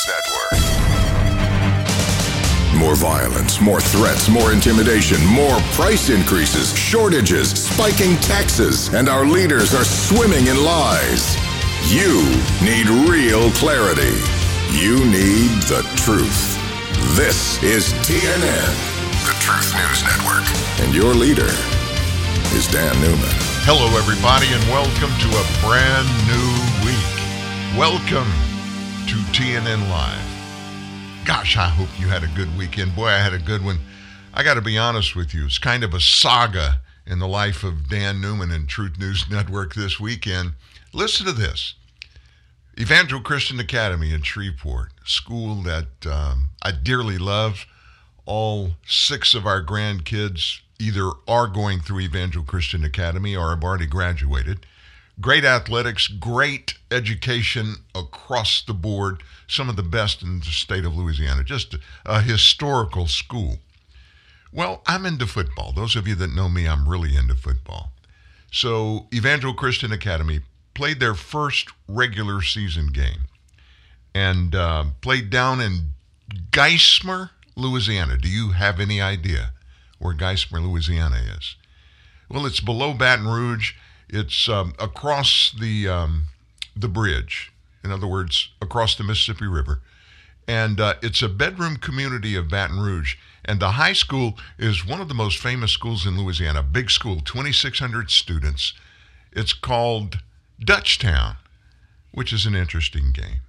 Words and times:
News 0.00 0.16
Network. 0.16 0.60
More 2.78 2.94
violence, 2.94 3.60
more 3.60 3.80
threats, 3.80 4.28
more 4.28 4.52
intimidation, 4.52 5.24
more 5.26 5.58
price 5.72 6.08
increases, 6.10 6.76
shortages, 6.76 7.50
spiking 7.50 8.16
taxes, 8.16 8.88
and 8.94 9.08
our 9.08 9.26
leaders 9.26 9.74
are 9.74 9.84
swimming 9.84 10.46
in 10.46 10.62
lies. 10.64 11.36
You 11.92 12.22
need 12.62 12.88
real 13.10 13.50
clarity. 13.52 14.16
You 14.72 15.04
need 15.04 15.50
the 15.68 15.82
truth. 15.96 16.56
This 17.16 17.62
is 17.62 17.92
TNN, 18.06 18.74
the 19.26 19.34
Truth 19.40 19.74
News 19.74 20.02
Network. 20.04 20.46
And 20.80 20.94
your 20.94 21.14
leader 21.14 21.50
is 22.56 22.68
Dan 22.68 22.98
Newman. 23.00 23.36
Hello, 23.66 23.86
everybody, 23.98 24.46
and 24.54 24.62
welcome 24.70 25.12
to 25.20 25.28
a 25.36 25.44
brand 25.66 26.08
new 26.28 26.48
week. 26.86 27.16
Welcome 27.76 28.49
to 29.10 29.16
TNN 29.16 29.90
Live. 29.90 31.26
Gosh, 31.26 31.56
I 31.56 31.68
hope 31.68 31.88
you 31.98 32.06
had 32.06 32.22
a 32.22 32.28
good 32.28 32.56
weekend. 32.56 32.94
Boy, 32.94 33.08
I 33.08 33.18
had 33.18 33.32
a 33.32 33.40
good 33.40 33.64
one. 33.64 33.80
I 34.32 34.44
got 34.44 34.54
to 34.54 34.60
be 34.60 34.78
honest 34.78 35.16
with 35.16 35.34
you, 35.34 35.46
it's 35.46 35.58
kind 35.58 35.82
of 35.82 35.92
a 35.92 35.98
saga 35.98 36.80
in 37.08 37.18
the 37.18 37.26
life 37.26 37.64
of 37.64 37.88
Dan 37.88 38.20
Newman 38.20 38.52
and 38.52 38.68
Truth 38.68 39.00
News 39.00 39.28
Network 39.28 39.74
this 39.74 39.98
weekend. 39.98 40.52
Listen 40.92 41.26
to 41.26 41.32
this 41.32 41.74
Evangel 42.78 43.20
Christian 43.20 43.58
Academy 43.58 44.14
in 44.14 44.22
Shreveport, 44.22 44.92
school 45.04 45.56
that 45.64 46.06
um, 46.08 46.50
I 46.62 46.70
dearly 46.70 47.18
love. 47.18 47.66
All 48.26 48.74
six 48.86 49.34
of 49.34 49.44
our 49.44 49.60
grandkids 49.60 50.60
either 50.78 51.10
are 51.26 51.48
going 51.48 51.80
through 51.80 52.02
Evangel 52.02 52.44
Christian 52.44 52.84
Academy 52.84 53.34
or 53.34 53.50
have 53.50 53.64
already 53.64 53.86
graduated. 53.86 54.66
Great 55.20 55.44
athletics, 55.44 56.08
great 56.08 56.74
education 56.90 57.76
across 57.94 58.62
the 58.62 58.72
board, 58.74 59.22
some 59.46 59.68
of 59.68 59.76
the 59.76 59.82
best 59.82 60.22
in 60.22 60.38
the 60.38 60.46
state 60.46 60.84
of 60.84 60.96
Louisiana, 60.96 61.44
just 61.44 61.76
a 62.06 62.22
historical 62.22 63.06
school. 63.06 63.58
Well, 64.52 64.82
I'm 64.86 65.06
into 65.06 65.26
football. 65.26 65.72
Those 65.72 65.94
of 65.94 66.08
you 66.08 66.14
that 66.16 66.34
know 66.34 66.48
me, 66.48 66.66
I'm 66.66 66.88
really 66.88 67.16
into 67.16 67.34
football. 67.34 67.92
So, 68.50 69.06
Evangel 69.12 69.54
Christian 69.54 69.92
Academy 69.92 70.40
played 70.74 70.98
their 70.98 71.14
first 71.14 71.68
regular 71.86 72.42
season 72.42 72.88
game 72.88 73.28
and 74.14 74.54
uh, 74.54 74.86
played 75.00 75.30
down 75.30 75.60
in 75.60 75.90
Geismar, 76.50 77.30
Louisiana. 77.54 78.16
Do 78.16 78.28
you 78.28 78.50
have 78.52 78.80
any 78.80 79.00
idea 79.00 79.52
where 79.98 80.14
Geismar, 80.14 80.62
Louisiana 80.62 81.20
is? 81.38 81.56
Well, 82.28 82.46
it's 82.46 82.60
below 82.60 82.94
Baton 82.94 83.28
Rouge. 83.28 83.74
It's 84.12 84.48
um, 84.48 84.74
across 84.78 85.52
the 85.58 85.88
um, 85.88 86.24
the 86.76 86.88
bridge. 86.88 87.52
In 87.82 87.90
other 87.90 88.06
words, 88.06 88.50
across 88.60 88.94
the 88.94 89.04
Mississippi 89.04 89.46
River, 89.46 89.80
and 90.46 90.80
uh, 90.80 90.94
it's 91.02 91.22
a 91.22 91.28
bedroom 91.28 91.76
community 91.76 92.34
of 92.34 92.48
Baton 92.48 92.80
Rouge. 92.80 93.16
And 93.44 93.60
the 93.60 93.72
high 93.72 93.94
school 93.94 94.36
is 94.58 94.86
one 94.86 95.00
of 95.00 95.08
the 95.08 95.14
most 95.14 95.38
famous 95.38 95.72
schools 95.72 96.06
in 96.06 96.18
Louisiana. 96.18 96.62
Big 96.62 96.90
school, 96.90 97.20
2,600 97.20 98.10
students. 98.10 98.74
It's 99.32 99.52
called 99.54 100.18
Dutchtown, 100.60 101.36
which 102.12 102.32
is 102.32 102.46
an 102.46 102.54
interesting 102.54 103.12
game. 103.12 103.40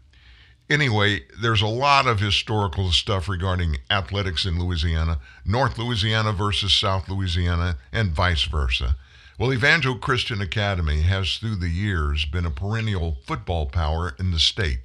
Anyway, 0.69 1.21
there's 1.41 1.61
a 1.61 1.67
lot 1.67 2.07
of 2.07 2.21
historical 2.21 2.91
stuff 2.91 3.27
regarding 3.27 3.77
athletics 3.89 4.45
in 4.45 4.57
Louisiana, 4.57 5.19
North 5.45 5.77
Louisiana 5.77 6.31
versus 6.31 6.71
South 6.71 7.09
Louisiana, 7.09 7.77
and 7.91 8.11
vice 8.11 8.43
versa. 8.43 8.95
Well, 9.41 9.53
Evangel 9.53 9.95
Christian 9.95 10.39
Academy 10.39 11.01
has 11.01 11.37
through 11.37 11.55
the 11.55 11.67
years 11.67 12.25
been 12.25 12.45
a 12.45 12.51
perennial 12.51 13.17
football 13.25 13.65
power 13.65 14.13
in 14.19 14.29
the 14.29 14.37
state, 14.37 14.81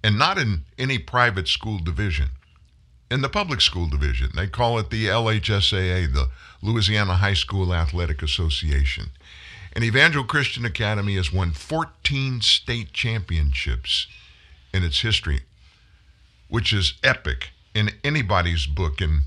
and 0.00 0.16
not 0.16 0.38
in 0.38 0.62
any 0.78 0.96
private 0.96 1.48
school 1.48 1.80
division. 1.80 2.28
In 3.10 3.20
the 3.20 3.28
public 3.28 3.60
school 3.60 3.88
division, 3.88 4.30
they 4.36 4.46
call 4.46 4.78
it 4.78 4.90
the 4.90 5.06
LHSAA, 5.06 6.14
the 6.14 6.28
Louisiana 6.62 7.16
High 7.16 7.34
School 7.34 7.74
Athletic 7.74 8.22
Association. 8.22 9.06
And 9.72 9.82
Evangel 9.82 10.22
Christian 10.22 10.64
Academy 10.64 11.16
has 11.16 11.32
won 11.32 11.50
14 11.50 12.42
state 12.42 12.92
championships 12.92 14.06
in 14.72 14.84
its 14.84 15.00
history, 15.00 15.40
which 16.46 16.72
is 16.72 16.94
epic 17.02 17.50
in 17.74 17.90
anybody's 18.04 18.66
book 18.66 19.00
in 19.00 19.22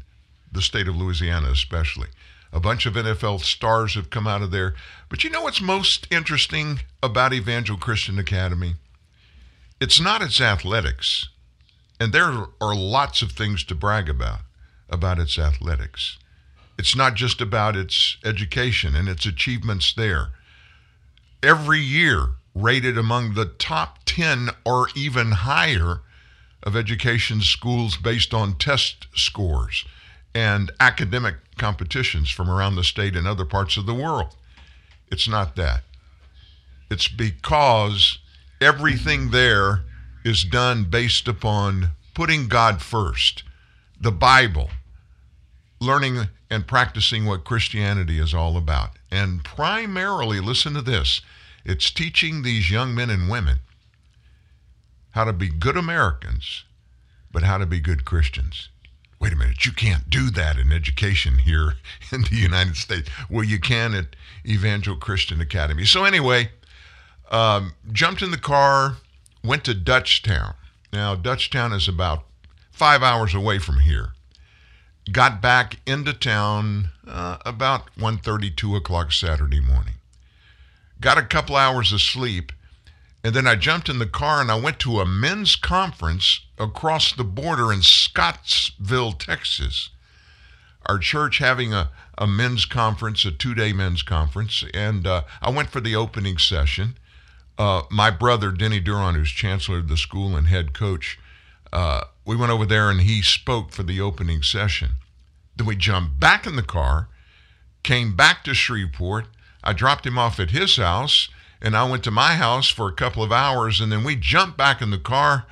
the 0.50 0.62
state 0.62 0.88
of 0.88 0.96
Louisiana, 0.96 1.50
especially. 1.52 2.08
A 2.52 2.60
bunch 2.60 2.86
of 2.86 2.96
NFL 2.96 3.42
stars 3.42 3.94
have 3.96 4.10
come 4.10 4.28
out 4.28 4.42
of 4.42 4.52
there. 4.52 4.74
But 5.08 5.24
you 5.24 5.30
know 5.30 5.44
what's 5.44 5.62
most 5.62 6.08
interesting 6.12 6.80
about 7.04 7.34
Evangel 7.34 7.78
Christian 7.78 8.18
Academy? 8.18 8.76
It's 9.80 10.00
not 10.00 10.22
its 10.22 10.42
athletics. 10.42 11.30
And 12.00 12.12
there 12.12 12.48
are 12.62 12.76
lots 12.76 13.22
of 13.22 13.32
things 13.34 13.64
to 13.66 13.76
brag 13.76 14.10
about 14.10 14.40
about 14.90 15.20
its 15.20 15.38
athletics. 15.38 16.18
It's 16.78 16.96
not 16.96 17.14
just 17.14 17.42
about 17.42 17.76
its 17.76 18.18
education 18.26 18.96
and 18.96 19.08
its 19.08 19.26
achievements 19.26 19.94
there. 19.94 20.30
Every 21.44 21.80
year, 21.80 22.30
rated 22.56 22.98
among 22.98 23.34
the 23.34 23.46
top 23.46 24.00
10 24.06 24.50
or 24.66 24.88
even 24.96 25.32
higher 25.32 26.02
of 26.64 26.76
education 26.76 27.42
schools 27.42 27.98
based 27.98 28.34
on 28.34 28.58
test 28.58 29.08
scores 29.14 29.86
and 30.34 30.72
academic 30.80 31.36
competitions 31.58 32.30
from 32.30 32.50
around 32.50 32.76
the 32.76 32.84
state 32.84 33.16
and 33.16 33.28
other 33.28 33.46
parts 33.46 33.78
of 33.78 33.86
the 33.86 33.94
world. 33.94 34.36
It's 35.12 35.28
not 35.28 35.56
that. 35.56 35.84
It's 36.90 37.08
because 37.08 38.20
everything 38.62 39.32
there 39.32 39.82
is 40.24 40.44
done 40.44 40.86
based 40.86 41.28
upon 41.28 41.90
putting 42.14 42.48
God 42.48 42.82
first, 42.82 43.44
the 44.00 44.12
Bible, 44.12 44.70
learning 45.80 46.28
and 46.50 46.68
practicing 46.68 47.26
what 47.26 47.46
Christianity 47.46 48.20
is 48.20 48.34
all 48.34 48.58
about. 48.58 48.92
And 49.12 49.44
primarily, 49.44 50.40
listen 50.40 50.74
to 50.74 50.82
this 50.82 51.22
it's 51.66 51.92
teaching 51.92 52.42
these 52.42 52.72
young 52.72 52.96
men 52.96 53.10
and 53.10 53.30
women 53.30 53.60
how 55.12 55.24
to 55.26 55.34
be 55.34 55.50
good 55.50 55.76
Americans, 55.76 56.64
but 57.32 57.44
how 57.44 57.58
to 57.58 57.66
be 57.66 57.80
good 57.80 58.06
Christians 58.06 58.70
wait 59.20 59.34
a 59.34 59.36
minute, 59.36 59.66
you 59.66 59.72
can't 59.72 60.10
do 60.10 60.30
that 60.32 60.58
in 60.58 60.72
education 60.72 61.40
here 61.40 61.76
in 62.12 62.22
the 62.24 62.36
United 62.36 62.78
States. 62.78 63.10
Well, 63.30 63.44
you 63.44 63.60
can 63.60 63.94
at 63.94 64.16
Evangel 64.46 64.96
Christian 64.96 65.42
Academy. 65.42 65.86
So, 65.86 66.06
anyway, 66.06 66.52
um, 67.30 67.74
jumped 67.92 68.22
in 68.22 68.32
the 68.32 68.38
car, 68.38 68.98
went 69.44 69.64
to 69.66 69.74
Dutchtown. 69.74 70.56
Now, 70.92 71.16
Dutchtown 71.16 71.74
is 71.74 71.88
about 71.88 72.24
five 72.72 73.04
hours 73.04 73.34
away 73.36 73.60
from 73.60 73.80
here. 73.82 74.14
Got 75.12 75.42
back 75.42 75.80
into 75.86 76.14
town 76.14 76.90
uh, 77.08 77.38
about 77.46 77.94
1.30, 77.96 78.56
2 78.56 78.76
o'clock 78.76 79.12
Saturday 79.12 79.60
morning. 79.60 79.96
Got 81.02 81.18
a 81.18 81.24
couple 81.24 81.56
hours 81.56 81.92
of 81.92 82.02
sleep 82.02 82.52
and 83.24 83.34
then 83.34 83.48
I 83.48 83.56
jumped 83.56 83.90
in 83.90 84.00
the 84.00 84.06
car 84.06 84.42
and 84.42 84.52
I 84.52 84.60
went 84.60 84.80
to 84.80 85.00
a 85.00 85.06
men's 85.06 85.56
conference 85.56 86.42
across 86.58 87.14
the 87.14 87.24
border 87.24 87.72
in 87.72 87.82
Scottsville, 87.82 89.14
Texas. 89.14 89.90
Our 90.86 90.98
church 90.98 91.40
having 91.40 91.74
a, 91.74 91.90
a 92.18 92.26
men's 92.26 92.66
conference, 92.66 93.26
a 93.26 93.32
two 93.32 93.54
day 93.54 93.74
men's 93.74 94.04
conference. 94.04 94.64
And 94.74 95.06
uh, 95.06 95.24
I 95.42 95.50
went 95.50 95.70
for 95.70 95.82
the 95.82 95.96
opening 95.96 96.38
session. 96.38 96.98
Uh, 97.58 97.84
my 97.92 98.10
brother, 98.10 98.52
Denny 98.52 98.80
Duron, 98.82 99.16
who's 99.16 99.30
chancellor 99.30 99.80
of 99.80 99.90
the 99.90 99.98
school 99.98 100.38
and 100.38 100.48
head 100.48 100.74
coach, 100.74 101.20
uh, 101.74 102.06
we 102.26 102.38
went 102.38 102.54
over 102.54 102.66
there 102.66 102.90
and 102.90 103.02
he 103.02 103.22
spoke 103.22 103.72
for 103.72 103.84
the 103.84 104.00
opening 104.00 104.42
session. 104.42 104.92
Then 105.58 105.68
we 105.68 105.76
jumped 105.76 106.22
back 106.22 106.48
in 106.48 106.56
the 106.56 106.64
car, 106.64 107.10
came 107.84 108.16
back 108.16 108.46
to 108.46 108.54
Shreveport. 108.54 109.26
I 109.62 109.74
dropped 109.74 110.06
him 110.06 110.18
off 110.18 110.40
at 110.40 110.52
his 110.52 110.78
house 110.78 111.28
and 111.62 111.76
I 111.76 111.90
went 111.90 112.04
to 112.06 112.12
my 112.12 112.36
house 112.36 112.70
for 112.70 112.88
a 112.88 112.94
couple 112.94 113.24
of 113.24 113.32
hours, 113.32 113.82
and 113.82 113.92
then 113.92 114.04
we 114.04 114.16
jumped 114.16 114.58
back 114.58 114.82
in 114.82 114.92
the 114.92 114.98
car 114.98 115.46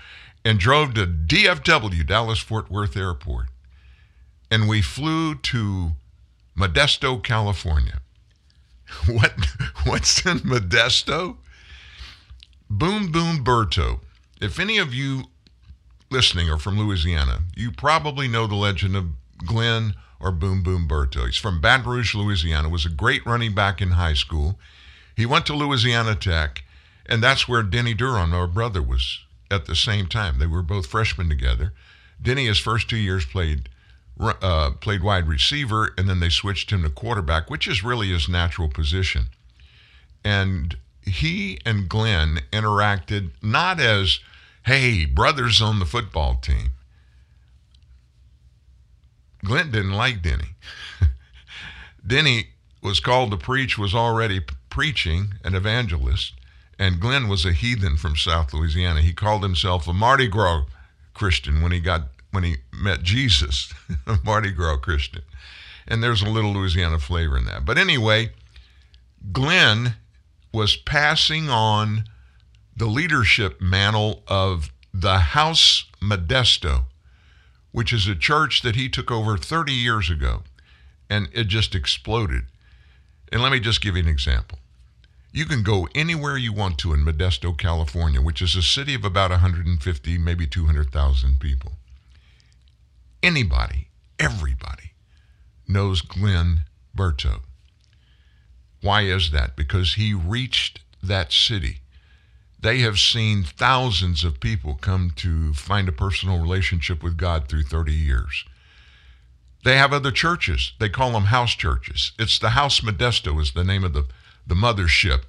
and 0.45 0.59
drove 0.59 0.93
to 0.93 1.05
DFW, 1.05 2.05
Dallas 2.07 2.39
Fort 2.39 2.71
Worth 2.71 2.95
Airport. 2.95 3.47
And 4.49 4.69
we 4.69 4.81
flew 4.81 5.35
to 5.35 5.91
Modesto, 6.57 7.21
California. 7.21 8.01
What 9.07 9.33
what's 9.85 10.25
in 10.25 10.39
Modesto? 10.39 11.35
Boom 12.69 13.11
Boom 13.11 13.43
Berteau. 13.43 13.99
If 14.39 14.59
any 14.59 14.77
of 14.77 14.93
you 14.93 15.25
listening 16.09 16.49
are 16.49 16.57
from 16.57 16.79
Louisiana, 16.79 17.43
you 17.55 17.71
probably 17.71 18.29
know 18.29 18.47
the 18.47 18.55
legend 18.55 18.95
of 18.95 19.07
Glen 19.45 19.93
or 20.19 20.31
Boom 20.31 20.63
Boom 20.63 20.87
Berteau. 20.87 21.25
He's 21.25 21.37
from 21.37 21.59
Baton 21.59 21.85
Rouge, 21.85 22.15
Louisiana, 22.15 22.69
was 22.69 22.85
a 22.85 22.89
great 22.89 23.25
running 23.25 23.53
back 23.53 23.81
in 23.81 23.91
high 23.91 24.13
school. 24.13 24.57
He 25.17 25.25
went 25.25 25.47
to 25.47 25.55
Louisiana 25.55 26.13
Tech, 26.13 26.63
and 27.07 27.23
that's 27.23 27.47
where 27.47 27.63
Denny 27.63 27.95
Duron, 27.95 28.33
our 28.33 28.45
brother, 28.45 28.83
was 28.83 29.25
at 29.49 29.65
the 29.65 29.75
same 29.75 30.05
time. 30.05 30.37
They 30.37 30.45
were 30.45 30.61
both 30.61 30.85
freshmen 30.85 31.27
together. 31.27 31.73
Denny, 32.21 32.45
his 32.45 32.59
first 32.59 32.87
two 32.87 32.97
years, 32.97 33.25
played 33.25 33.67
uh, 34.19 34.71
played 34.79 35.01
wide 35.01 35.27
receiver, 35.27 35.91
and 35.97 36.07
then 36.07 36.19
they 36.19 36.29
switched 36.29 36.71
him 36.71 36.83
to 36.83 36.89
quarterback, 36.91 37.49
which 37.49 37.67
is 37.67 37.83
really 37.83 38.09
his 38.09 38.29
natural 38.29 38.69
position. 38.69 39.29
And 40.23 40.77
he 41.01 41.59
and 41.65 41.89
Glen 41.89 42.41
interacted 42.51 43.31
not 43.41 43.79
as 43.79 44.19
Hey, 44.67 45.05
brothers 45.05 45.61
on 45.61 45.79
the 45.79 45.85
football 45.85 46.35
team. 46.35 46.71
Glen 49.43 49.71
didn't 49.71 49.93
like 49.93 50.21
Denny. 50.21 50.55
Denny 52.05 52.49
was 52.83 52.99
called 52.99 53.31
to 53.31 53.37
preach, 53.37 53.77
was 53.77 53.95
already 53.95 54.41
preaching, 54.77 55.33
an 55.43 55.55
evangelist, 55.55 56.35
and 56.77 56.99
Glen 56.99 57.27
was 57.27 57.43
a 57.45 57.51
heathen 57.51 57.97
from 57.97 58.15
South 58.15 58.53
Louisiana. 58.53 59.01
He 59.01 59.11
called 59.11 59.41
himself 59.41 59.87
a 59.87 59.91
Mardi 59.91 60.27
Gras 60.27 60.65
Christian 61.15 61.63
when 61.63 61.71
he 61.71 61.79
got 61.79 62.09
when 62.29 62.43
he 62.43 62.57
met 62.71 63.01
Jesus, 63.01 63.73
a 64.05 64.19
Mardi 64.23 64.51
Gras 64.51 64.77
Christian. 64.77 65.23
And 65.87 66.03
there's 66.03 66.21
a 66.21 66.29
little 66.29 66.53
Louisiana 66.53 66.99
flavor 66.99 67.39
in 67.39 67.45
that. 67.45 67.65
But 67.65 67.79
anyway, 67.79 68.33
Glen 69.31 69.95
was 70.53 70.75
passing 70.75 71.49
on 71.49 72.03
the 72.75 72.85
leadership 72.85 73.59
mantle 73.59 74.21
of 74.27 74.71
the 74.93 75.17
House 75.17 75.85
Modesto, 75.99 76.83
which 77.71 77.91
is 77.91 78.07
a 78.07 78.13
church 78.13 78.61
that 78.61 78.75
he 78.75 78.89
took 78.89 79.09
over 79.09 79.39
30 79.39 79.73
years 79.73 80.11
ago, 80.11 80.43
and 81.09 81.29
it 81.33 81.47
just 81.47 81.73
exploded. 81.73 82.43
And 83.31 83.41
let 83.41 83.51
me 83.51 83.59
just 83.59 83.81
give 83.81 83.95
you 83.95 84.03
an 84.03 84.07
example. 84.07 84.59
You 85.31 85.45
can 85.45 85.63
go 85.63 85.87
anywhere 85.93 86.37
you 86.37 86.53
want 86.53 86.77
to 86.79 86.93
in 86.93 87.05
Modesto, 87.05 87.57
California, 87.57 88.21
which 88.21 88.41
is 88.41 88.55
a 88.55 88.61
city 88.61 88.93
of 88.95 89.05
about 89.05 89.31
150, 89.31 90.17
maybe 90.17 90.47
200,000 90.47 91.39
people. 91.39 91.73
Anybody, 93.21 93.89
everybody 94.19 94.93
knows 95.67 96.01
Glen 96.01 96.61
Berteau. 96.95 97.41
Why 98.81 99.01
is 99.01 99.31
that? 99.31 99.55
Because 99.55 99.95
he 99.95 100.13
reached 100.13 100.79
that 101.03 101.31
city. 101.31 101.81
They 102.59 102.79
have 102.79 102.99
seen 102.99 103.43
thousands 103.43 104.23
of 104.23 104.39
people 104.39 104.75
come 104.75 105.11
to 105.17 105.53
find 105.53 105.87
a 105.87 105.91
personal 105.91 106.39
relationship 106.39 107.03
with 107.03 107.17
God 107.17 107.47
through 107.47 107.63
30 107.63 107.93
years. 107.93 108.45
They 109.63 109.77
have 109.77 109.93
other 109.93 110.11
churches. 110.11 110.73
They 110.79 110.89
call 110.89 111.11
them 111.11 111.25
house 111.25 111.53
churches. 111.53 112.13
It's 112.17 112.39
the 112.39 112.51
House 112.51 112.79
Modesto 112.79 113.39
is 113.41 113.51
the 113.51 113.63
name 113.63 113.83
of 113.83 113.93
the, 113.93 114.05
the 114.47 114.55
mothership, 114.55 115.23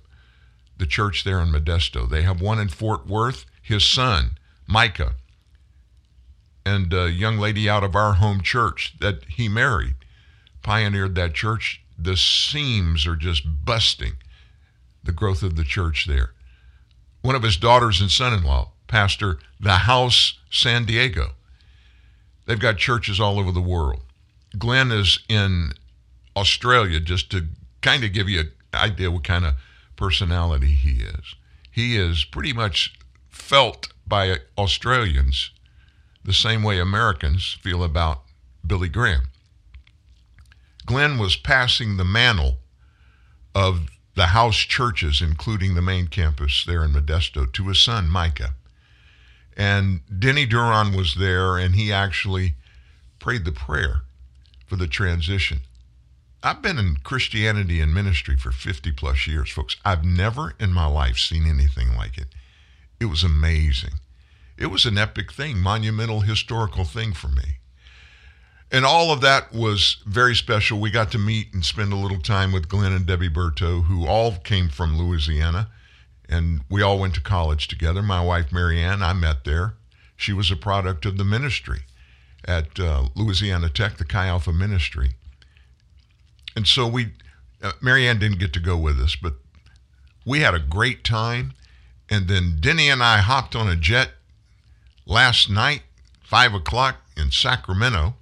the 0.76 0.86
church 0.86 1.24
there 1.24 1.40
in 1.40 1.48
Modesto. 1.48 2.08
They 2.08 2.22
have 2.22 2.40
one 2.40 2.58
in 2.58 2.68
Fort 2.68 3.06
Worth. 3.06 3.44
His 3.60 3.84
son, 3.84 4.38
Micah, 4.66 5.14
and 6.64 6.92
a 6.94 7.10
young 7.10 7.36
lady 7.36 7.68
out 7.68 7.84
of 7.84 7.94
our 7.94 8.14
home 8.14 8.40
church 8.40 8.94
that 9.00 9.24
he 9.24 9.48
married 9.48 9.96
pioneered 10.62 11.14
that 11.16 11.34
church. 11.34 11.82
The 11.98 12.16
seams 12.16 13.06
are 13.06 13.16
just 13.16 13.42
busting 13.64 14.14
the 15.02 15.12
growth 15.12 15.42
of 15.42 15.56
the 15.56 15.64
church 15.64 16.06
there. 16.06 16.32
One 17.22 17.34
of 17.34 17.42
his 17.42 17.56
daughters 17.56 18.00
and 18.00 18.10
son 18.10 18.32
in 18.32 18.42
law 18.42 18.72
pastor 18.86 19.38
the 19.60 19.72
House 19.72 20.38
San 20.50 20.84
Diego. 20.84 21.32
They've 22.46 22.58
got 22.58 22.78
churches 22.78 23.20
all 23.20 23.38
over 23.38 23.52
the 23.52 23.60
world. 23.60 24.00
Glen 24.56 24.90
is 24.90 25.20
in 25.28 25.72
Australia 26.34 26.98
just 27.00 27.30
to 27.30 27.46
kind 27.82 28.02
of 28.02 28.12
give 28.12 28.28
you 28.28 28.40
an 28.40 28.52
idea 28.74 29.10
what 29.10 29.24
kind 29.24 29.44
of 29.44 29.54
personality 29.96 30.72
he 30.72 31.02
is. 31.02 31.34
He 31.70 31.96
is 31.96 32.24
pretty 32.24 32.52
much 32.52 32.94
felt 33.28 33.92
by 34.06 34.38
Australians 34.56 35.50
the 36.24 36.32
same 36.32 36.62
way 36.62 36.78
Americans 36.78 37.56
feel 37.62 37.82
about 37.82 38.22
Billy 38.66 38.88
Graham. 38.88 39.28
Glen 40.86 41.18
was 41.18 41.36
passing 41.36 41.96
the 41.96 42.04
mantle 42.04 42.58
of 43.54 43.88
the 44.14 44.28
house 44.28 44.56
churches, 44.56 45.22
including 45.22 45.74
the 45.74 45.82
main 45.82 46.08
campus 46.08 46.64
there 46.64 46.84
in 46.84 46.92
Modesto, 46.92 47.50
to 47.52 47.68
his 47.68 47.80
son, 47.80 48.08
Micah. 48.08 48.54
And 49.56 50.00
Denny 50.18 50.46
Duron 50.46 50.96
was 50.96 51.14
there, 51.14 51.56
and 51.56 51.74
he 51.74 51.92
actually 51.92 52.54
prayed 53.18 53.44
the 53.44 53.52
prayer 53.52 54.02
for 54.66 54.76
the 54.76 54.86
transition. 54.86 55.60
I've 56.42 56.62
been 56.62 56.78
in 56.78 56.98
Christianity 57.02 57.80
and 57.80 57.92
ministry 57.92 58.36
for 58.36 58.52
50 58.52 58.92
plus 58.92 59.26
years, 59.26 59.50
folks. 59.50 59.76
I've 59.84 60.04
never 60.04 60.54
in 60.60 60.72
my 60.72 60.86
life 60.86 61.18
seen 61.18 61.46
anything 61.46 61.96
like 61.96 62.16
it. 62.16 62.28
It 63.00 63.06
was 63.06 63.24
amazing. 63.24 63.94
It 64.56 64.66
was 64.66 64.86
an 64.86 64.98
epic 64.98 65.32
thing, 65.32 65.58
monumental, 65.58 66.20
historical 66.20 66.84
thing 66.84 67.12
for 67.12 67.28
me. 67.28 67.58
And 68.70 68.84
all 68.84 69.10
of 69.10 69.20
that 69.22 69.52
was 69.52 69.96
very 70.06 70.34
special. 70.36 70.78
We 70.78 70.90
got 70.90 71.10
to 71.12 71.18
meet 71.18 71.54
and 71.54 71.64
spend 71.64 71.92
a 71.92 71.96
little 71.96 72.20
time 72.20 72.52
with 72.52 72.68
Glen 72.68 72.92
and 72.92 73.06
Debbie 73.06 73.30
Berteau, 73.30 73.84
who 73.84 74.06
all 74.06 74.32
came 74.32 74.68
from 74.68 74.98
Louisiana. 74.98 75.70
And 76.28 76.60
we 76.68 76.82
all 76.82 76.98
went 76.98 77.14
to 77.14 77.20
college 77.20 77.66
together. 77.66 78.02
My 78.02 78.20
wife, 78.20 78.52
Marianne, 78.52 79.02
I 79.02 79.12
met 79.12 79.44
there. 79.44 79.74
She 80.16 80.32
was 80.32 80.50
a 80.50 80.56
product 80.56 81.06
of 81.06 81.16
the 81.16 81.24
ministry 81.24 81.80
at 82.44 82.78
uh, 82.78 83.08
Louisiana 83.14 83.70
Tech, 83.70 83.96
the 83.96 84.04
Chi 84.04 84.26
Alpha 84.26 84.52
ministry. 84.52 85.14
And 86.58 86.66
so 86.66 86.88
we, 86.88 87.12
uh, 87.62 87.70
Marianne 87.80 88.18
didn't 88.18 88.40
get 88.40 88.52
to 88.54 88.58
go 88.58 88.76
with 88.76 88.98
us, 88.98 89.14
but 89.14 89.34
we 90.26 90.40
had 90.40 90.54
a 90.54 90.58
great 90.58 91.04
time. 91.04 91.52
And 92.10 92.26
then 92.26 92.56
Denny 92.58 92.88
and 92.88 93.00
I 93.00 93.18
hopped 93.18 93.54
on 93.54 93.68
a 93.68 93.76
jet 93.76 94.10
last 95.06 95.48
night, 95.48 95.82
five 96.20 96.54
o'clock 96.54 96.96
in 97.16 97.30
Sacramento, 97.30 98.16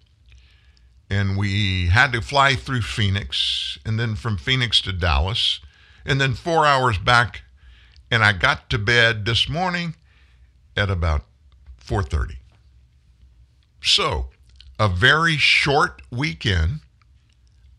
and 1.08 1.38
we 1.38 1.86
had 1.86 2.12
to 2.12 2.20
fly 2.20 2.56
through 2.56 2.82
Phoenix, 2.82 3.78
and 3.86 3.98
then 3.98 4.14
from 4.14 4.36
Phoenix 4.36 4.82
to 4.82 4.92
Dallas, 4.92 5.60
and 6.04 6.20
then 6.20 6.34
four 6.34 6.66
hours 6.66 6.98
back. 6.98 7.40
And 8.10 8.22
I 8.22 8.34
got 8.34 8.68
to 8.68 8.76
bed 8.76 9.24
this 9.24 9.48
morning 9.48 9.94
at 10.76 10.90
about 10.90 11.24
4:30. 11.82 12.36
So, 13.80 14.28
a 14.78 14.90
very 14.90 15.38
short 15.38 16.02
weekend, 16.10 16.80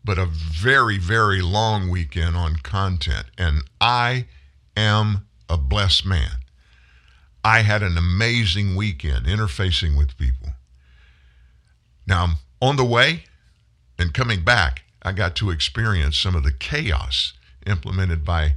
but 0.08 0.16
a 0.16 0.24
very, 0.24 0.96
very 0.96 1.42
long 1.42 1.90
weekend 1.90 2.34
on 2.34 2.56
content. 2.56 3.26
And 3.36 3.60
I 3.78 4.24
am 4.74 5.26
a 5.50 5.58
blessed 5.58 6.06
man. 6.06 6.38
I 7.44 7.60
had 7.60 7.82
an 7.82 7.98
amazing 7.98 8.74
weekend 8.74 9.26
interfacing 9.26 9.98
with 9.98 10.16
people. 10.16 10.54
Now, 12.06 12.36
on 12.62 12.76
the 12.76 12.86
way 12.86 13.24
and 13.98 14.14
coming 14.14 14.42
back, 14.42 14.80
I 15.02 15.12
got 15.12 15.36
to 15.36 15.50
experience 15.50 16.16
some 16.16 16.34
of 16.34 16.42
the 16.42 16.52
chaos 16.52 17.34
implemented 17.66 18.24
by 18.24 18.54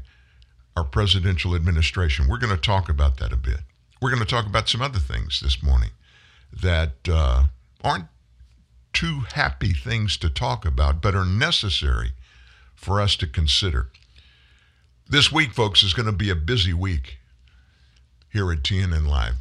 our 0.78 0.86
presidential 0.86 1.54
administration. 1.54 2.30
We're 2.30 2.38
going 2.38 2.56
to 2.56 2.62
talk 2.62 2.88
about 2.88 3.18
that 3.18 3.34
a 3.34 3.38
bit. 3.38 3.60
We're 4.02 4.12
going 4.12 4.24
to 4.24 4.26
talk 4.26 4.46
about 4.46 4.70
some 4.70 4.82
other 4.82 5.00
things 5.00 5.42
this 5.42 5.62
morning 5.62 5.92
that 6.54 7.10
uh, 7.10 7.48
aren't 7.84 8.06
too 8.94 9.22
happy 9.34 9.74
things 9.74 10.18
to 10.18 10.30
talk 10.30 10.66
about, 10.66 11.02
but 11.02 11.16
are 11.16 11.26
necessary 11.26 12.12
for 12.76 13.00
us 13.00 13.16
to 13.18 13.28
consider. 13.28 13.88
This 15.08 15.32
week, 15.32 15.54
folks, 15.54 15.84
is 15.84 15.94
going 15.94 16.06
to 16.06 16.12
be 16.12 16.30
a 16.30 16.36
busy 16.36 16.74
week 16.74 17.18
here 18.32 18.52
at 18.52 18.64
TNN 18.64 19.08
Live. 19.08 19.36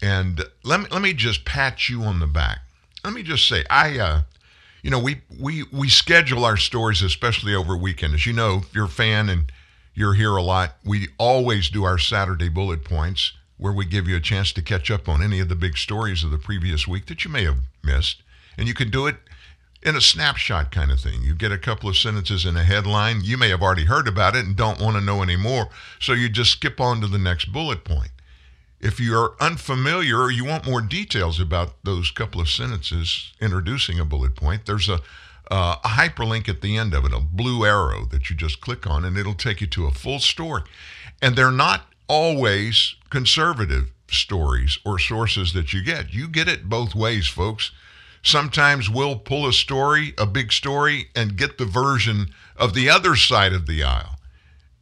And 0.00 0.42
let 0.64 0.80
me, 0.80 0.86
let 0.90 1.02
me 1.02 1.12
just 1.12 1.44
pat 1.44 1.88
you 1.88 2.02
on 2.02 2.20
the 2.20 2.26
back. 2.26 2.60
Let 3.04 3.12
me 3.12 3.22
just 3.22 3.48
say, 3.48 3.64
I, 3.68 3.98
uh, 3.98 4.22
you 4.82 4.90
know, 4.90 4.98
we, 4.98 5.22
we, 5.38 5.64
we 5.72 5.88
schedule 5.88 6.44
our 6.44 6.56
stories, 6.56 7.02
especially 7.02 7.54
over 7.54 7.76
weekend. 7.76 8.14
As 8.14 8.26
you 8.26 8.32
know, 8.32 8.62
if 8.62 8.74
you're 8.74 8.86
a 8.86 8.88
fan 8.88 9.28
and 9.28 9.52
you're 9.94 10.14
here 10.14 10.36
a 10.36 10.42
lot, 10.42 10.76
we 10.84 11.08
always 11.18 11.68
do 11.68 11.84
our 11.84 11.98
Saturday 11.98 12.48
bullet 12.48 12.84
points 12.84 13.32
where 13.56 13.72
we 13.72 13.84
give 13.84 14.06
you 14.06 14.16
a 14.16 14.20
chance 14.20 14.52
to 14.52 14.62
catch 14.62 14.90
up 14.90 15.08
on 15.08 15.22
any 15.22 15.40
of 15.40 15.48
the 15.48 15.56
big 15.56 15.76
stories 15.76 16.22
of 16.22 16.30
the 16.30 16.38
previous 16.38 16.86
week 16.86 17.06
that 17.06 17.24
you 17.24 17.30
may 17.30 17.44
have 17.44 17.58
missed. 17.82 18.22
And 18.58 18.68
you 18.68 18.74
can 18.74 18.90
do 18.90 19.06
it 19.06 19.16
in 19.82 19.94
a 19.94 20.00
snapshot 20.00 20.72
kind 20.72 20.90
of 20.90 21.00
thing. 21.00 21.22
You 21.22 21.34
get 21.34 21.52
a 21.52 21.58
couple 21.58 21.88
of 21.88 21.96
sentences 21.96 22.44
in 22.44 22.56
a 22.56 22.64
headline. 22.64 23.20
You 23.22 23.38
may 23.38 23.48
have 23.50 23.62
already 23.62 23.84
heard 23.84 24.08
about 24.08 24.34
it 24.34 24.44
and 24.44 24.56
don't 24.56 24.80
want 24.80 24.96
to 24.96 25.00
know 25.02 25.22
anymore. 25.22 25.68
So 26.00 26.12
you 26.12 26.28
just 26.28 26.50
skip 26.52 26.80
on 26.80 27.00
to 27.00 27.06
the 27.06 27.18
next 27.18 27.52
bullet 27.52 27.84
point. 27.84 28.10
If 28.80 29.00
you're 29.00 29.34
unfamiliar 29.40 30.20
or 30.20 30.30
you 30.30 30.44
want 30.44 30.66
more 30.66 30.80
details 30.80 31.40
about 31.40 31.82
those 31.84 32.10
couple 32.10 32.40
of 32.40 32.48
sentences 32.48 33.32
introducing 33.40 33.98
a 33.98 34.04
bullet 34.04 34.36
point, 34.36 34.66
there's 34.66 34.88
a, 34.88 35.00
uh, 35.50 35.76
a 35.84 35.88
hyperlink 35.88 36.48
at 36.48 36.60
the 36.60 36.76
end 36.76 36.94
of 36.94 37.04
it, 37.04 37.12
a 37.12 37.20
blue 37.20 37.64
arrow 37.64 38.04
that 38.06 38.30
you 38.30 38.36
just 38.36 38.60
click 38.60 38.86
on, 38.86 39.04
and 39.04 39.16
it'll 39.16 39.34
take 39.34 39.60
you 39.60 39.66
to 39.68 39.86
a 39.86 39.90
full 39.90 40.18
story. 40.18 40.62
And 41.22 41.34
they're 41.34 41.50
not 41.50 41.86
always 42.08 42.94
conservative 43.10 43.90
stories 44.08 44.78
or 44.84 44.98
sources 44.98 45.52
that 45.52 45.72
you 45.72 45.82
get. 45.82 46.12
You 46.12 46.28
get 46.28 46.48
it 46.48 46.68
both 46.68 46.94
ways, 46.94 47.26
folks. 47.26 47.72
Sometimes 48.22 48.90
we'll 48.90 49.16
pull 49.16 49.46
a 49.46 49.52
story, 49.52 50.14
a 50.18 50.26
big 50.26 50.52
story, 50.52 51.08
and 51.14 51.36
get 51.36 51.58
the 51.58 51.64
version 51.64 52.28
of 52.56 52.74
the 52.74 52.90
other 52.90 53.16
side 53.16 53.52
of 53.52 53.66
the 53.66 53.82
aisle. 53.82 54.18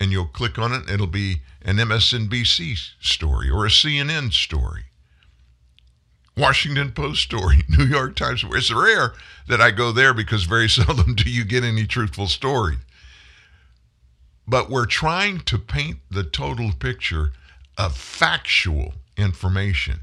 And 0.01 0.11
you'll 0.11 0.27
click 0.27 0.59
on 0.59 0.73
it, 0.73 0.91
it'll 0.91 1.07
be 1.07 1.43
an 1.63 1.77
MSNBC 1.77 2.77
story 3.01 3.51
or 3.51 3.67
a 3.67 3.71
CNN 3.71 4.33
story. 4.33 4.85
Washington 6.37 6.93
Post 6.93 7.23
story, 7.23 7.65
New 7.69 7.85
York 7.85 8.15
Times. 8.15 8.45
It's 8.53 8.73
rare 8.73 9.15
that 9.49 9.61
I 9.61 9.71
go 9.71 9.91
there 9.93 10.13
because 10.13 10.45
very 10.45 10.69
seldom 10.69 11.15
do 11.15 11.31
you 11.31 11.45
get 11.45 11.65
any 11.65 11.87
truthful 11.87 12.29
story. 12.29 12.77
But 14.47 14.71
we're 14.71 14.87
trying 14.87 15.41
to 15.41 15.59
paint 15.59 15.99
the 16.11 16.23
total 16.23 16.73
picture 16.73 17.33
of 17.77 17.97
factual 17.97 18.95
information. 19.17 20.01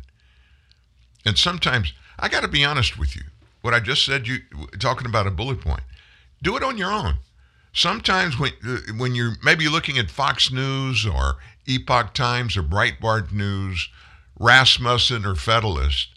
And 1.25 1.37
sometimes, 1.37 1.93
I 2.19 2.29
got 2.29 2.41
to 2.41 2.47
be 2.47 2.63
honest 2.63 2.97
with 2.97 3.15
you. 3.15 3.23
What 3.61 3.73
I 3.73 3.79
just 3.79 4.05
said, 4.05 4.27
you 4.27 4.39
talking 4.79 5.07
about 5.07 5.27
a 5.27 5.31
bullet 5.31 5.61
point, 5.61 5.83
do 6.41 6.57
it 6.57 6.63
on 6.63 6.77
your 6.77 6.91
own. 6.91 7.15
Sometimes 7.73 8.37
when 8.37 8.51
uh, 8.65 8.77
when 8.97 9.15
you're 9.15 9.35
maybe 9.43 9.67
looking 9.67 9.97
at 9.97 10.11
Fox 10.11 10.51
News 10.51 11.05
or 11.05 11.37
Epoch 11.65 12.13
Times 12.13 12.57
or 12.57 12.63
Breitbart 12.63 13.31
News, 13.31 13.89
Rasmussen 14.39 15.25
or 15.25 15.35
Federalist, 15.35 16.09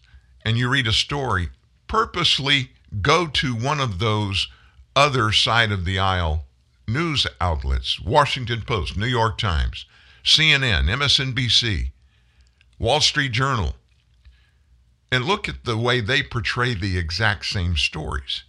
and 0.44 0.58
you 0.58 0.68
read 0.68 0.86
a 0.86 0.92
story, 0.92 1.48
purposely 1.86 2.70
go 3.00 3.26
to 3.26 3.54
one 3.54 3.80
of 3.80 3.98
those 3.98 4.48
other 4.94 5.32
side 5.32 5.70
of 5.70 5.84
the 5.84 5.98
aisle 5.98 6.44
news 6.88 7.26
outlets 7.40 8.00
Washington 8.00 8.62
Post, 8.62 8.96
New 8.96 9.06
York 9.06 9.38
Times, 9.38 9.86
CNN, 10.24 10.84
MSNBC, 10.88 11.90
Wall 12.78 13.00
Street 13.00 13.32
Journal 13.32 13.74
and 15.16 15.24
look 15.24 15.48
at 15.48 15.64
the 15.64 15.78
way 15.78 16.02
they 16.02 16.22
portray 16.22 16.74
the 16.74 16.98
exact 16.98 17.46
same 17.46 17.74
stories. 17.74 18.44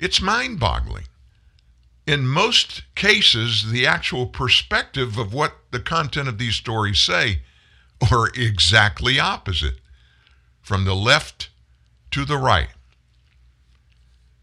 It's 0.00 0.20
mind 0.20 0.58
boggling. 0.58 1.04
In 2.04 2.26
most 2.26 2.82
cases, 2.96 3.70
the 3.70 3.86
actual 3.86 4.26
perspective 4.26 5.16
of 5.16 5.32
what 5.32 5.52
the 5.70 5.78
content 5.78 6.26
of 6.26 6.38
these 6.38 6.56
stories 6.56 7.00
say 7.00 7.42
are 8.10 8.28
exactly 8.34 9.20
opposite 9.20 9.78
from 10.60 10.84
the 10.84 10.96
left 10.96 11.48
to 12.10 12.24
the 12.24 12.38
right. 12.38 12.70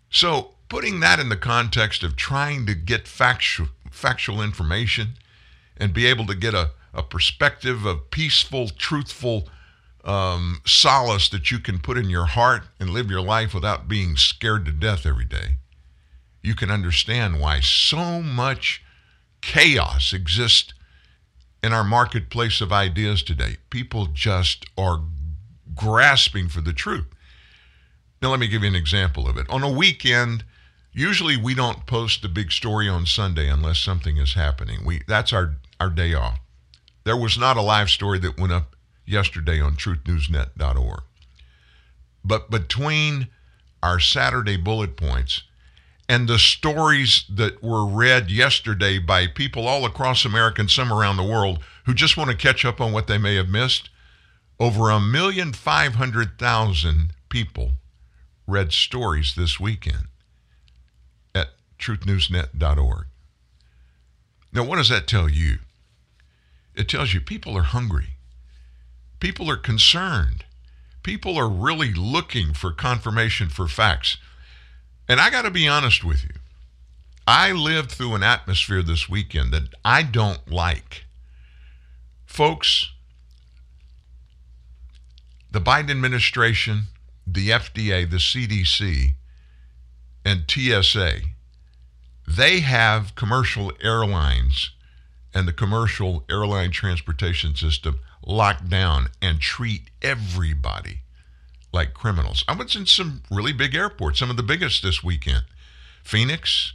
So, 0.09 0.55
putting 0.69 1.01
that 1.01 1.19
in 1.19 1.27
the 1.27 1.35
context 1.35 2.01
of 2.01 2.15
trying 2.15 2.65
to 2.67 2.73
get 2.73 3.09
factual, 3.09 3.67
factual 3.91 4.41
information 4.41 5.15
and 5.75 5.93
be 5.93 6.05
able 6.05 6.27
to 6.27 6.35
get 6.35 6.53
a, 6.53 6.71
a 6.93 7.03
perspective 7.03 7.85
of 7.85 8.09
peaceful, 8.09 8.69
truthful 8.69 9.49
um, 10.05 10.61
solace 10.65 11.27
that 11.29 11.51
you 11.51 11.59
can 11.59 11.79
put 11.79 11.97
in 11.97 12.09
your 12.09 12.25
heart 12.25 12.63
and 12.79 12.91
live 12.91 13.09
your 13.09 13.21
life 13.21 13.53
without 13.53 13.87
being 13.87 14.15
scared 14.15 14.65
to 14.65 14.71
death 14.71 15.05
every 15.05 15.25
day, 15.25 15.57
you 16.41 16.53
can 16.53 16.69
understand 16.69 17.39
why 17.39 17.59
so 17.59 18.21
much 18.21 18.83
chaos 19.41 20.13
exists 20.13 20.73
in 21.63 21.73
our 21.73 21.83
marketplace 21.83 22.61
of 22.61 22.71
ideas 22.71 23.23
today. 23.23 23.57
People 23.71 24.05
just 24.05 24.65
are 24.77 25.01
grasping 25.73 26.47
for 26.47 26.61
the 26.61 26.73
truth. 26.73 27.07
Now, 28.21 28.29
let 28.29 28.39
me 28.39 28.47
give 28.47 28.61
you 28.61 28.69
an 28.69 28.75
example 28.75 29.27
of 29.27 29.37
it. 29.37 29.49
On 29.49 29.63
a 29.63 29.71
weekend, 29.71 30.43
usually 30.93 31.35
we 31.35 31.55
don't 31.55 31.85
post 31.87 32.23
a 32.23 32.29
big 32.29 32.51
story 32.51 32.87
on 32.87 33.07
Sunday 33.07 33.49
unless 33.49 33.79
something 33.79 34.17
is 34.17 34.33
happening. 34.33 34.85
We 34.85 35.01
that's 35.07 35.33
our 35.33 35.55
our 35.79 35.89
day 35.89 36.13
off. 36.13 36.39
There 37.03 37.17
was 37.17 37.37
not 37.37 37.57
a 37.57 37.61
live 37.61 37.89
story 37.89 38.19
that 38.19 38.39
went 38.39 38.53
up 38.53 38.74
yesterday 39.05 39.61
on 39.61 39.75
truthnewsnet.org. 39.75 41.01
But 42.23 42.49
between 42.49 43.27
our 43.83 43.99
Saturday 43.99 44.57
bullet 44.57 44.97
points 44.97 45.43
and 46.07 46.27
the 46.27 46.39
stories 46.39 47.25
that 47.29 47.63
were 47.63 47.85
read 47.85 48.29
yesterday 48.29 48.99
by 48.99 49.27
people 49.27 49.67
all 49.67 49.85
across 49.85 50.25
America 50.25 50.61
and 50.61 50.69
some 50.69 50.91
around 50.91 51.17
the 51.17 51.23
world 51.23 51.59
who 51.85 51.93
just 51.93 52.17
want 52.17 52.29
to 52.29 52.37
catch 52.37 52.65
up 52.65 52.81
on 52.81 52.91
what 52.91 53.07
they 53.07 53.17
may 53.17 53.35
have 53.35 53.49
missed, 53.49 53.89
over 54.59 54.89
a 54.89 54.99
million 54.99 55.53
five 55.53 55.95
hundred 55.95 56.39
thousand 56.39 57.13
people 57.29 57.73
read 58.47 58.71
stories 58.71 59.33
this 59.35 59.59
weekend 59.59 60.07
at 61.33 61.49
truthnewsnet.org. 61.79 63.05
Now, 64.53 64.63
what 64.63 64.77
does 64.77 64.89
that 64.89 65.07
tell 65.07 65.27
you? 65.27 65.57
It 66.75 66.87
tells 66.87 67.13
you 67.13 67.21
people 67.21 67.57
are 67.57 67.63
hungry. 67.63 68.14
People 69.25 69.49
are 69.49 69.57
concerned. 69.57 70.45
People 71.01 71.35
are 71.35 71.49
really 71.49 71.91
looking 71.91 72.53
for 72.53 72.71
confirmation 72.71 73.49
for 73.49 73.67
facts. 73.67 74.17
And 75.09 75.19
I 75.19 75.31
got 75.31 75.45
to 75.45 75.49
be 75.49 75.67
honest 75.67 76.03
with 76.03 76.23
you. 76.23 76.35
I 77.25 77.51
lived 77.51 77.91
through 77.91 78.13
an 78.13 78.21
atmosphere 78.21 78.83
this 78.83 79.09
weekend 79.09 79.51
that 79.51 79.73
I 79.83 80.03
don't 80.03 80.47
like. 80.51 81.05
Folks, 82.27 82.91
the 85.51 85.59
Biden 85.59 85.89
administration, 85.89 86.83
the 87.25 87.49
FDA, 87.49 88.07
the 88.07 88.17
CDC, 88.17 89.15
and 90.23 90.43
TSA, 90.47 91.21
they 92.27 92.59
have 92.59 93.15
commercial 93.15 93.71
airlines 93.81 94.69
and 95.33 95.47
the 95.47 95.53
commercial 95.53 96.23
airline 96.29 96.69
transportation 96.69 97.55
system 97.55 97.99
lock 98.25 98.67
down 98.67 99.09
and 99.21 99.39
treat 99.39 99.89
everybody 100.01 100.99
like 101.71 101.93
criminals. 101.93 102.43
I 102.47 102.55
was 102.55 102.75
in 102.75 102.85
some 102.85 103.21
really 103.29 103.53
big 103.53 103.75
airports, 103.75 104.19
some 104.19 104.29
of 104.29 104.37
the 104.37 104.43
biggest 104.43 104.81
this 104.81 105.03
weekend 105.03 105.43
Phoenix, 106.03 106.73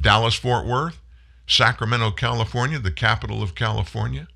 Dallas, 0.00 0.34
Fort 0.34 0.66
Worth, 0.66 1.00
Sacramento, 1.46 2.10
California, 2.12 2.78
the 2.78 2.90
capital 2.90 3.42
of 3.42 3.54
California. 3.54 4.28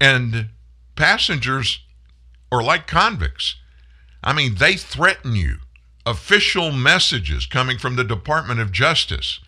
And 0.00 0.50
passengers 0.96 1.80
are 2.50 2.62
like 2.62 2.86
convicts. 2.86 3.56
I 4.22 4.32
mean, 4.32 4.56
they 4.56 4.74
threaten 4.74 5.34
you. 5.34 5.58
Official 6.06 6.72
messages 6.72 7.46
coming 7.46 7.78
from 7.78 7.96
the 7.96 8.04
Department 8.04 8.60
of 8.60 8.72
Justice 8.72 9.40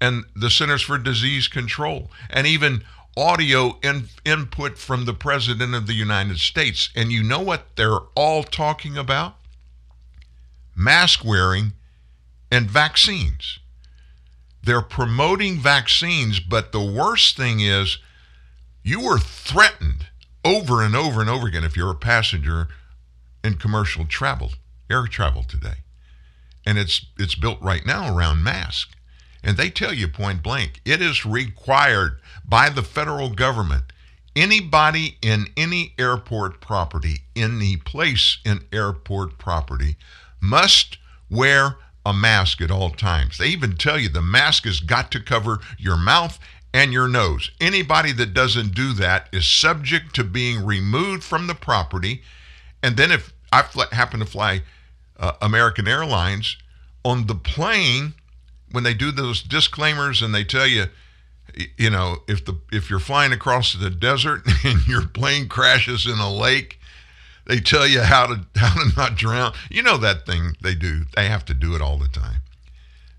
and 0.00 0.24
the 0.34 0.50
Centers 0.50 0.82
for 0.82 0.96
Disease 0.96 1.46
Control, 1.46 2.10
and 2.30 2.46
even 2.46 2.82
audio 3.20 3.78
in, 3.82 4.08
input 4.24 4.78
from 4.78 5.04
the 5.04 5.12
President 5.12 5.74
of 5.74 5.86
the 5.86 5.94
United 5.94 6.38
States. 6.38 6.90
And 6.96 7.12
you 7.12 7.22
know 7.22 7.40
what 7.40 7.76
they're 7.76 8.00
all 8.14 8.42
talking 8.42 8.96
about? 8.96 9.36
Mask 10.74 11.24
wearing 11.24 11.72
and 12.50 12.70
vaccines. 12.70 13.58
They're 14.62 14.82
promoting 14.82 15.58
vaccines, 15.58 16.40
but 16.40 16.72
the 16.72 16.84
worst 16.84 17.36
thing 17.36 17.60
is 17.60 17.98
you 18.82 19.00
were 19.00 19.18
threatened 19.18 20.06
over 20.44 20.82
and 20.82 20.96
over 20.96 21.20
and 21.20 21.30
over 21.30 21.46
again 21.46 21.64
if 21.64 21.76
you're 21.76 21.90
a 21.90 21.94
passenger 21.94 22.68
in 23.44 23.54
commercial 23.54 24.04
travel, 24.06 24.52
air 24.90 25.06
travel 25.06 25.42
today. 25.42 25.84
And 26.66 26.78
it's 26.78 27.06
it's 27.18 27.34
built 27.34 27.60
right 27.62 27.84
now 27.86 28.14
around 28.14 28.42
masks. 28.42 28.94
And 29.42 29.56
they 29.56 29.70
tell 29.70 29.94
you 29.94 30.08
point 30.08 30.42
blank, 30.42 30.80
it 30.84 31.00
is 31.00 31.24
required 31.24 32.18
by 32.46 32.68
the 32.68 32.82
federal 32.82 33.30
government. 33.30 33.84
Anybody 34.36 35.16
in 35.22 35.46
any 35.56 35.92
airport 35.98 36.60
property, 36.60 37.22
any 37.34 37.76
place 37.76 38.38
in 38.44 38.60
airport 38.72 39.38
property, 39.38 39.96
must 40.40 40.98
wear 41.28 41.76
a 42.06 42.12
mask 42.12 42.60
at 42.60 42.70
all 42.70 42.90
times. 42.90 43.38
They 43.38 43.48
even 43.48 43.76
tell 43.76 43.98
you 43.98 44.08
the 44.08 44.22
mask 44.22 44.64
has 44.64 44.80
got 44.80 45.10
to 45.12 45.20
cover 45.20 45.58
your 45.78 45.96
mouth 45.96 46.38
and 46.72 46.92
your 46.92 47.08
nose. 47.08 47.50
Anybody 47.60 48.12
that 48.12 48.32
doesn't 48.34 48.74
do 48.74 48.92
that 48.94 49.28
is 49.32 49.46
subject 49.46 50.14
to 50.14 50.24
being 50.24 50.64
removed 50.64 51.24
from 51.24 51.46
the 51.46 51.54
property. 51.54 52.22
And 52.82 52.96
then 52.96 53.10
if 53.10 53.32
I 53.52 53.64
happen 53.92 54.20
to 54.20 54.26
fly 54.26 54.62
uh, 55.18 55.32
American 55.42 55.88
Airlines 55.88 56.56
on 57.04 57.26
the 57.26 57.34
plane, 57.34 58.14
when 58.70 58.84
they 58.84 58.94
do 58.94 59.10
those 59.10 59.42
disclaimers 59.42 60.22
and 60.22 60.34
they 60.34 60.44
tell 60.44 60.66
you, 60.66 60.86
you 61.76 61.90
know, 61.90 62.18
if 62.28 62.44
the 62.44 62.58
if 62.72 62.88
you're 62.88 62.98
flying 62.98 63.32
across 63.32 63.72
the 63.72 63.90
desert 63.90 64.42
and 64.64 64.86
your 64.86 65.06
plane 65.06 65.48
crashes 65.48 66.06
in 66.06 66.18
a 66.18 66.32
lake, 66.32 66.78
they 67.46 67.60
tell 67.60 67.86
you 67.86 68.02
how 68.02 68.26
to 68.26 68.46
how 68.56 68.74
to 68.74 68.96
not 68.96 69.16
drown. 69.16 69.52
You 69.68 69.82
know 69.82 69.96
that 69.98 70.26
thing 70.26 70.56
they 70.62 70.74
do. 70.74 71.02
They 71.14 71.28
have 71.28 71.44
to 71.46 71.54
do 71.54 71.74
it 71.74 71.82
all 71.82 71.98
the 71.98 72.08
time. 72.08 72.42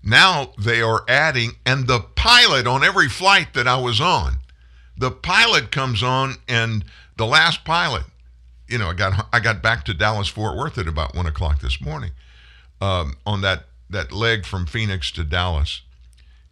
Now 0.02 0.52
they 0.58 0.82
are 0.82 1.04
adding, 1.06 1.52
and 1.64 1.86
the 1.86 2.00
pilot 2.00 2.66
on 2.66 2.82
every 2.82 3.08
flight 3.08 3.54
that 3.54 3.68
I 3.68 3.76
was 3.76 4.00
on, 4.00 4.38
the 4.96 5.12
pilot 5.12 5.70
comes 5.70 6.02
on, 6.02 6.36
and 6.48 6.84
the 7.16 7.26
last 7.26 7.64
pilot, 7.64 8.02
you 8.68 8.78
know, 8.78 8.88
I 8.88 8.94
got 8.94 9.28
I 9.32 9.38
got 9.38 9.62
back 9.62 9.84
to 9.84 9.94
Dallas 9.94 10.28
Fort 10.28 10.56
Worth 10.56 10.78
at 10.78 10.88
about 10.88 11.14
one 11.14 11.26
o'clock 11.26 11.60
this 11.60 11.80
morning 11.80 12.10
um, 12.80 13.14
on 13.24 13.42
that 13.42 13.66
that 13.92 14.12
leg 14.12 14.44
from 14.44 14.66
Phoenix 14.66 15.10
to 15.12 15.24
Dallas. 15.24 15.82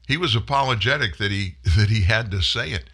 He 0.06 0.16
was 0.16 0.34
apologetic 0.34 1.18
that 1.18 1.30
he 1.30 1.56
that 1.76 1.88
he 1.88 2.02
had 2.02 2.30
to 2.30 2.42
say 2.42 2.70
it. 2.70 2.84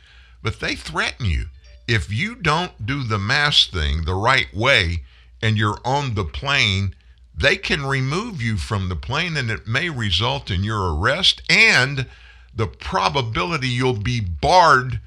But 0.42 0.60
they 0.60 0.74
threaten 0.74 1.26
you. 1.26 1.46
If 1.88 2.12
you 2.12 2.34
don't 2.34 2.84
do 2.84 3.04
the 3.04 3.18
mask 3.18 3.70
thing 3.70 4.04
the 4.04 4.14
right 4.14 4.52
way 4.52 5.04
and 5.40 5.56
you're 5.56 5.78
on 5.84 6.14
the 6.14 6.24
plane, 6.24 6.94
they 7.34 7.56
can 7.56 7.86
remove 7.86 8.42
you 8.42 8.56
from 8.56 8.88
the 8.88 8.96
plane 8.96 9.36
and 9.36 9.50
it 9.50 9.68
may 9.68 9.88
result 9.88 10.50
in 10.50 10.64
your 10.64 10.94
arrest 10.94 11.42
and 11.48 12.06
the 12.54 12.66
probability 12.66 13.68
you'll 13.68 13.98
be 13.98 14.20
barred 14.20 15.00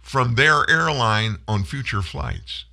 from 0.00 0.36
their 0.36 0.68
airline 0.70 1.38
on 1.46 1.64
future 1.64 2.02
flights. 2.02 2.64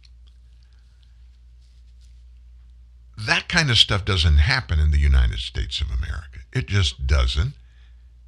That 3.17 3.49
kind 3.49 3.71
of 3.71 3.77
stuff 3.77 4.05
doesn't 4.05 4.37
happen 4.37 4.79
in 4.79 4.91
the 4.91 4.99
United 4.99 5.39
States 5.39 5.81
of 5.81 5.87
America. 5.89 6.39
It 6.53 6.67
just 6.67 7.07
doesn't 7.07 7.53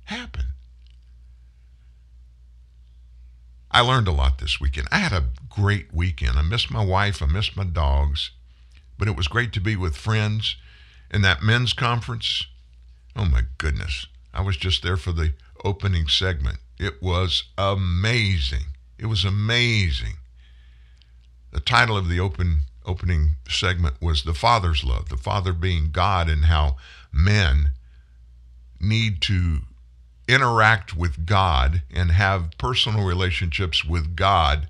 happen. 0.06 0.46
I 3.72 3.82
learned 3.82 4.08
a 4.08 4.12
lot 4.12 4.40
this 4.40 4.60
weekend. 4.60 4.88
I 4.92 4.98
had 4.98 5.14
a 5.14 5.30
great 5.48 5.94
weekend. 5.94 6.40
I 6.40 6.42
missed 6.42 6.72
my 6.72 6.84
wife, 6.84 7.22
I 7.22 7.28
missed 7.28 7.56
my 7.56 7.66
dogs, 7.66 8.32
but 8.98 9.08
it 9.08 9.16
was 9.16 9.28
great 9.28 9.54
to 9.54 9.62
be 9.62 9.76
with 9.76 9.96
friends. 9.96 10.56
In 11.12 11.22
that 11.22 11.44
men's 11.44 11.74
conference, 11.74 12.48
oh 13.16 13.26
my 13.26 13.42
goodness, 13.58 14.08
I 14.34 14.42
was 14.42 14.58
just 14.58 14.84
there 14.84 14.98
for 14.98 15.12
the 15.12 15.34
opening 15.64 16.08
segment. 16.08 16.58
It 16.80 17.02
was 17.02 17.44
amazing. 17.58 18.66
It 18.98 19.06
was 19.08 19.24
amazing. 19.24 20.18
The 21.52 21.60
title 21.60 21.98
of 21.98 22.10
the 22.10 22.20
open 22.20 22.62
opening 22.86 23.32
segment 23.48 24.02
was 24.02 24.24
The 24.24 24.34
Father's 24.34 24.84
Love, 24.84 25.10
the 25.10 25.18
Father 25.18 25.54
being 25.54 25.92
God, 25.92 26.30
and 26.30 26.46
how 26.46 26.78
men 27.12 27.72
need 28.80 29.22
to 29.22 29.60
interact 30.28 30.96
with 30.96 31.26
God 31.26 31.82
and 31.94 32.12
have 32.12 32.52
personal 32.58 33.06
relationships 33.06 33.84
with 33.84 34.16
God, 34.16 34.68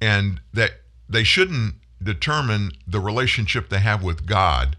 and 0.00 0.40
that 0.52 0.80
they 1.08 1.24
shouldn't 1.24 1.74
determine 2.02 2.72
the 2.86 3.00
relationship 3.00 3.68
they 3.68 3.80
have 3.80 4.02
with 4.02 4.26
God 4.26 4.76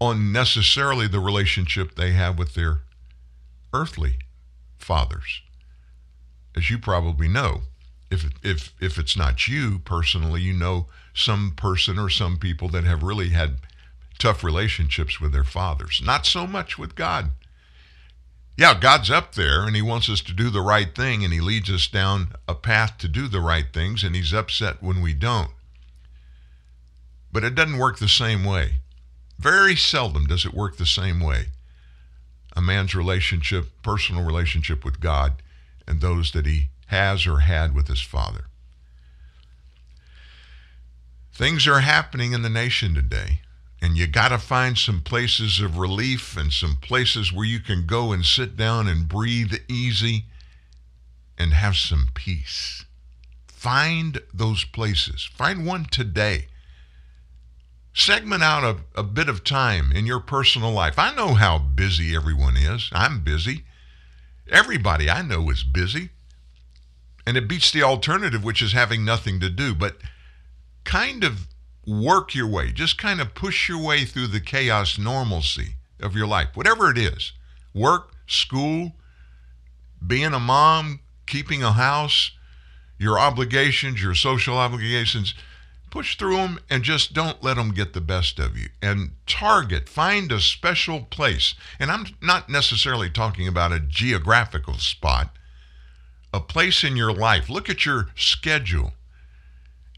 on 0.00 0.32
necessarily 0.32 1.08
the 1.08 1.20
relationship 1.20 1.96
they 1.96 2.12
have 2.12 2.38
with 2.38 2.54
their 2.54 2.80
earthly 3.72 4.18
fathers. 4.78 5.42
As 6.56 6.70
you 6.70 6.78
probably 6.78 7.28
know, 7.28 7.62
if 8.10 8.30
if 8.42 8.72
if 8.80 8.98
it's 8.98 9.16
not 9.16 9.48
you 9.48 9.80
personally, 9.80 10.40
you 10.40 10.52
know 10.52 10.86
some 11.14 11.52
person 11.56 11.98
or 11.98 12.08
some 12.08 12.36
people 12.36 12.68
that 12.68 12.84
have 12.84 13.02
really 13.02 13.30
had 13.30 13.58
tough 14.18 14.42
relationships 14.42 15.20
with 15.20 15.32
their 15.32 15.44
fathers. 15.44 16.00
Not 16.04 16.26
so 16.26 16.46
much 16.46 16.78
with 16.78 16.94
God. 16.94 17.30
Yeah, 18.56 18.78
God's 18.78 19.10
up 19.10 19.34
there 19.34 19.64
and 19.64 19.76
he 19.76 19.82
wants 19.82 20.08
us 20.08 20.20
to 20.22 20.32
do 20.32 20.50
the 20.50 20.60
right 20.60 20.92
thing 20.94 21.22
and 21.22 21.32
he 21.32 21.40
leads 21.40 21.70
us 21.70 21.86
down 21.86 22.32
a 22.48 22.54
path 22.54 22.98
to 22.98 23.08
do 23.08 23.28
the 23.28 23.40
right 23.40 23.66
things 23.72 24.02
and 24.02 24.16
he's 24.16 24.32
upset 24.32 24.82
when 24.82 25.00
we 25.00 25.14
don't. 25.14 25.52
But 27.30 27.44
it 27.44 27.54
doesn't 27.54 27.78
work 27.78 27.98
the 27.98 28.08
same 28.08 28.44
way. 28.44 28.78
Very 29.38 29.76
seldom 29.76 30.26
does 30.26 30.44
it 30.44 30.54
work 30.54 30.76
the 30.76 30.86
same 30.86 31.20
way. 31.20 31.46
A 32.56 32.60
man's 32.60 32.96
relationship, 32.96 33.70
personal 33.82 34.24
relationship 34.24 34.84
with 34.84 34.98
God, 34.98 35.34
and 35.86 36.00
those 36.00 36.32
that 36.32 36.46
he 36.46 36.70
has 36.88 37.26
or 37.26 37.40
had 37.40 37.74
with 37.74 37.88
his 37.88 38.00
father. 38.00 38.44
Things 41.32 41.66
are 41.66 41.80
happening 41.80 42.32
in 42.32 42.42
the 42.42 42.50
nation 42.50 42.94
today, 42.94 43.40
and 43.80 43.96
you 43.96 44.06
got 44.06 44.28
to 44.28 44.38
find 44.38 44.76
some 44.76 45.00
places 45.02 45.60
of 45.60 45.78
relief 45.78 46.36
and 46.36 46.52
some 46.52 46.76
places 46.76 47.32
where 47.32 47.46
you 47.46 47.60
can 47.60 47.86
go 47.86 48.10
and 48.10 48.24
sit 48.24 48.56
down 48.56 48.88
and 48.88 49.08
breathe 49.08 49.54
easy 49.68 50.24
and 51.38 51.52
have 51.52 51.76
some 51.76 52.08
peace. 52.14 52.84
Find 53.46 54.20
those 54.34 54.64
places. 54.64 55.30
Find 55.32 55.64
one 55.64 55.84
today. 55.84 56.48
Segment 57.94 58.42
out 58.42 58.64
a, 58.64 59.00
a 59.00 59.02
bit 59.02 59.28
of 59.28 59.44
time 59.44 59.92
in 59.92 60.06
your 60.06 60.20
personal 60.20 60.72
life. 60.72 60.98
I 60.98 61.14
know 61.14 61.34
how 61.34 61.58
busy 61.58 62.16
everyone 62.16 62.56
is. 62.56 62.90
I'm 62.92 63.22
busy. 63.22 63.64
Everybody 64.50 65.10
I 65.10 65.22
know 65.22 65.50
is 65.50 65.62
busy. 65.62 66.10
And 67.28 67.36
it 67.36 67.46
beats 67.46 67.70
the 67.70 67.82
alternative, 67.82 68.42
which 68.42 68.62
is 68.62 68.72
having 68.72 69.04
nothing 69.04 69.38
to 69.40 69.50
do. 69.50 69.74
But 69.74 69.98
kind 70.84 71.22
of 71.22 71.46
work 71.86 72.34
your 72.34 72.46
way, 72.46 72.72
just 72.72 72.96
kind 72.96 73.20
of 73.20 73.34
push 73.34 73.68
your 73.68 73.82
way 73.82 74.06
through 74.06 74.28
the 74.28 74.40
chaos 74.40 74.96
normalcy 74.98 75.74
of 76.00 76.16
your 76.16 76.26
life, 76.26 76.48
whatever 76.54 76.90
it 76.90 76.96
is 76.96 77.32
work, 77.74 78.12
school, 78.26 78.92
being 80.04 80.32
a 80.32 80.40
mom, 80.40 81.00
keeping 81.26 81.62
a 81.62 81.72
house, 81.72 82.30
your 82.96 83.18
obligations, 83.18 84.02
your 84.02 84.14
social 84.14 84.56
obligations. 84.56 85.34
Push 85.90 86.16
through 86.16 86.36
them 86.36 86.58
and 86.70 86.82
just 86.82 87.12
don't 87.12 87.42
let 87.42 87.56
them 87.56 87.74
get 87.74 87.92
the 87.92 88.00
best 88.00 88.38
of 88.38 88.56
you. 88.56 88.68
And 88.80 89.10
target, 89.26 89.86
find 89.86 90.32
a 90.32 90.40
special 90.40 91.00
place. 91.02 91.54
And 91.78 91.90
I'm 91.90 92.06
not 92.22 92.48
necessarily 92.48 93.10
talking 93.10 93.46
about 93.46 93.72
a 93.72 93.80
geographical 93.80 94.78
spot, 94.78 95.34
a 96.32 96.40
place 96.40 96.84
in 96.84 96.96
your 96.96 97.12
life. 97.12 97.48
Look 97.48 97.68
at 97.68 97.86
your 97.86 98.08
schedule 98.14 98.92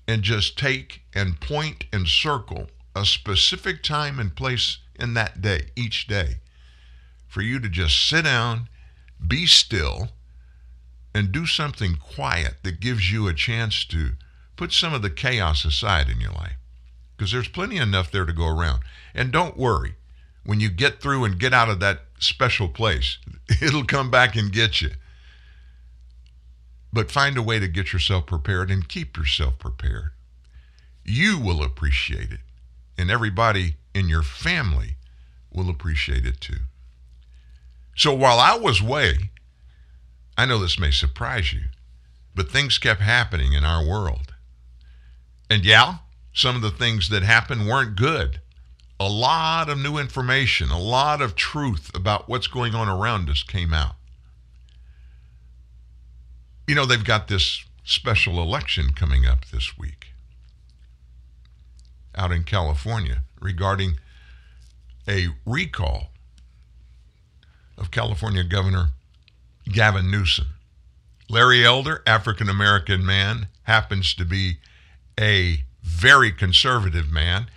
and 0.06 0.22
just 0.22 0.58
take 0.58 1.02
and 1.14 1.40
point 1.40 1.84
and 1.92 2.06
circle 2.06 2.68
a 2.94 3.04
specific 3.04 3.82
time 3.82 4.18
and 4.18 4.34
place 4.34 4.78
in 4.98 5.14
that 5.14 5.40
day, 5.40 5.68
each 5.76 6.06
day, 6.06 6.38
for 7.28 7.42
you 7.42 7.60
to 7.60 7.68
just 7.68 8.08
sit 8.08 8.24
down, 8.24 8.68
be 9.26 9.46
still, 9.46 10.10
and 11.14 11.32
do 11.32 11.46
something 11.46 11.96
quiet 11.96 12.56
that 12.62 12.80
gives 12.80 13.10
you 13.10 13.26
a 13.26 13.34
chance 13.34 13.84
to 13.84 14.12
put 14.56 14.72
some 14.72 14.92
of 14.92 15.02
the 15.02 15.10
chaos 15.10 15.64
aside 15.64 16.08
in 16.08 16.20
your 16.20 16.32
life. 16.32 16.56
Because 17.16 17.32
there's 17.32 17.48
plenty 17.48 17.76
enough 17.76 18.10
there 18.10 18.24
to 18.24 18.32
go 18.32 18.46
around. 18.46 18.80
And 19.14 19.32
don't 19.32 19.56
worry, 19.56 19.94
when 20.44 20.60
you 20.60 20.70
get 20.70 21.00
through 21.00 21.24
and 21.24 21.38
get 21.38 21.52
out 21.52 21.68
of 21.68 21.80
that 21.80 22.02
special 22.18 22.68
place, 22.68 23.18
it'll 23.62 23.84
come 23.84 24.10
back 24.10 24.36
and 24.36 24.52
get 24.52 24.80
you. 24.80 24.90
But 26.92 27.10
find 27.10 27.36
a 27.36 27.42
way 27.42 27.58
to 27.58 27.68
get 27.68 27.92
yourself 27.92 28.26
prepared 28.26 28.70
and 28.70 28.88
keep 28.88 29.16
yourself 29.16 29.58
prepared. 29.58 30.10
You 31.04 31.38
will 31.38 31.62
appreciate 31.62 32.32
it, 32.32 32.40
and 32.98 33.10
everybody 33.10 33.76
in 33.94 34.08
your 34.08 34.22
family 34.22 34.96
will 35.52 35.70
appreciate 35.70 36.26
it 36.26 36.40
too. 36.40 36.60
So 37.96 38.14
while 38.14 38.38
I 38.38 38.56
was 38.56 38.80
away, 38.80 39.30
I 40.36 40.46
know 40.46 40.58
this 40.58 40.78
may 40.78 40.90
surprise 40.90 41.52
you, 41.52 41.62
but 42.34 42.50
things 42.50 42.78
kept 42.78 43.00
happening 43.00 43.52
in 43.52 43.64
our 43.64 43.84
world. 43.84 44.32
And 45.50 45.64
yeah, 45.64 45.96
some 46.32 46.56
of 46.56 46.62
the 46.62 46.70
things 46.70 47.08
that 47.10 47.22
happened 47.22 47.66
weren't 47.66 47.96
good. 47.96 48.40
A 48.98 49.08
lot 49.08 49.68
of 49.68 49.78
new 49.78 49.98
information, 49.98 50.70
a 50.70 50.78
lot 50.78 51.20
of 51.20 51.34
truth 51.34 51.90
about 51.94 52.28
what's 52.28 52.46
going 52.46 52.74
on 52.74 52.88
around 52.88 53.28
us 53.28 53.42
came 53.42 53.74
out. 53.74 53.96
You 56.70 56.76
know, 56.76 56.86
they've 56.86 57.02
got 57.02 57.26
this 57.26 57.64
special 57.82 58.40
election 58.40 58.92
coming 58.92 59.26
up 59.26 59.46
this 59.46 59.76
week 59.76 60.12
out 62.14 62.30
in 62.30 62.44
California 62.44 63.22
regarding 63.40 63.98
a 65.08 65.30
recall 65.44 66.12
of 67.76 67.90
California 67.90 68.44
Governor 68.44 68.90
Gavin 69.64 70.12
Newsom. 70.12 70.46
Larry 71.28 71.66
Elder, 71.66 72.04
African 72.06 72.48
American 72.48 73.04
man, 73.04 73.48
happens 73.64 74.14
to 74.14 74.24
be 74.24 74.58
a 75.18 75.64
very 75.82 76.30
conservative 76.30 77.10
man, 77.10 77.50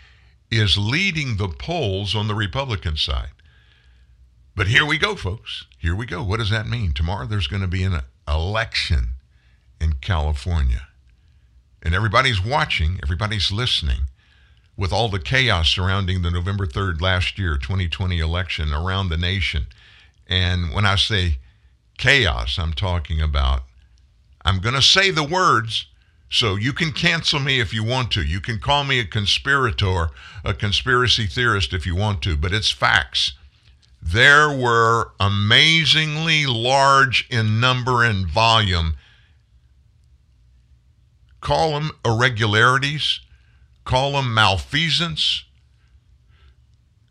is 0.50 0.76
leading 0.76 1.38
the 1.38 1.50
polls 1.50 2.16
on 2.16 2.28
the 2.28 2.34
Republican 2.34 2.98
side. 2.98 3.30
But 4.56 4.70
here 4.70 4.88
we 4.88 4.98
go, 4.98 5.16
folks. 5.16 5.68
Here 5.78 5.96
we 5.96 6.08
go. 6.08 6.24
What 6.24 6.40
does 6.40 6.50
that 6.50 6.66
mean? 6.66 6.94
Tomorrow 6.94 7.28
there's 7.28 7.46
going 7.46 7.62
to 7.62 7.68
be 7.68 7.84
an 7.84 8.02
election 8.28 9.10
in 9.80 9.94
California. 9.94 10.88
And 11.82 11.94
everybody's 11.94 12.44
watching, 12.44 13.00
everybody's 13.04 13.52
listening 13.52 14.08
with 14.78 14.92
all 14.92 15.10
the 15.10 15.20
chaos 15.20 15.70
surrounding 15.70 16.22
the 16.22 16.32
November 16.32 16.66
3rd 16.66 17.02
last 17.02 17.38
year, 17.38 17.58
2020 17.58 18.20
election 18.20 18.74
around 18.74 19.10
the 19.10 19.18
nation. 19.18 19.68
And 20.28 20.74
when 20.74 20.86
I 20.86 20.96
say 20.96 21.40
chaos, 21.98 22.58
I'm 22.58 22.74
talking 22.74 23.22
about, 23.22 23.64
I'm 24.44 24.60
going 24.60 24.76
to 24.76 24.82
say 24.82 25.12
the 25.12 25.24
words, 25.24 25.88
so 26.30 26.56
you 26.56 26.74
can 26.74 26.92
cancel 26.92 27.40
me 27.40 27.60
if 27.60 27.74
you 27.74 27.84
want 27.84 28.10
to. 28.12 28.24
You 28.24 28.42
can 28.42 28.60
call 28.60 28.84
me 28.84 29.00
a 29.00 29.06
conspirator, 29.06 30.10
a 30.44 30.54
conspiracy 30.54 31.28
theorist 31.28 31.74
if 31.74 31.86
you 31.86 31.96
want 31.96 32.24
to, 32.24 32.36
but 32.36 32.54
it's 32.54 32.72
facts 32.72 33.34
there 34.06 34.52
were 34.52 35.12
amazingly 35.20 36.46
large 36.46 37.26
in 37.30 37.60
number 37.60 38.04
and 38.04 38.28
volume. 38.28 38.96
Call 41.40 41.72
them 41.72 41.92
irregularities, 42.04 43.22
call 43.86 44.14
them 44.14 44.34
malfeasance, 44.34 45.46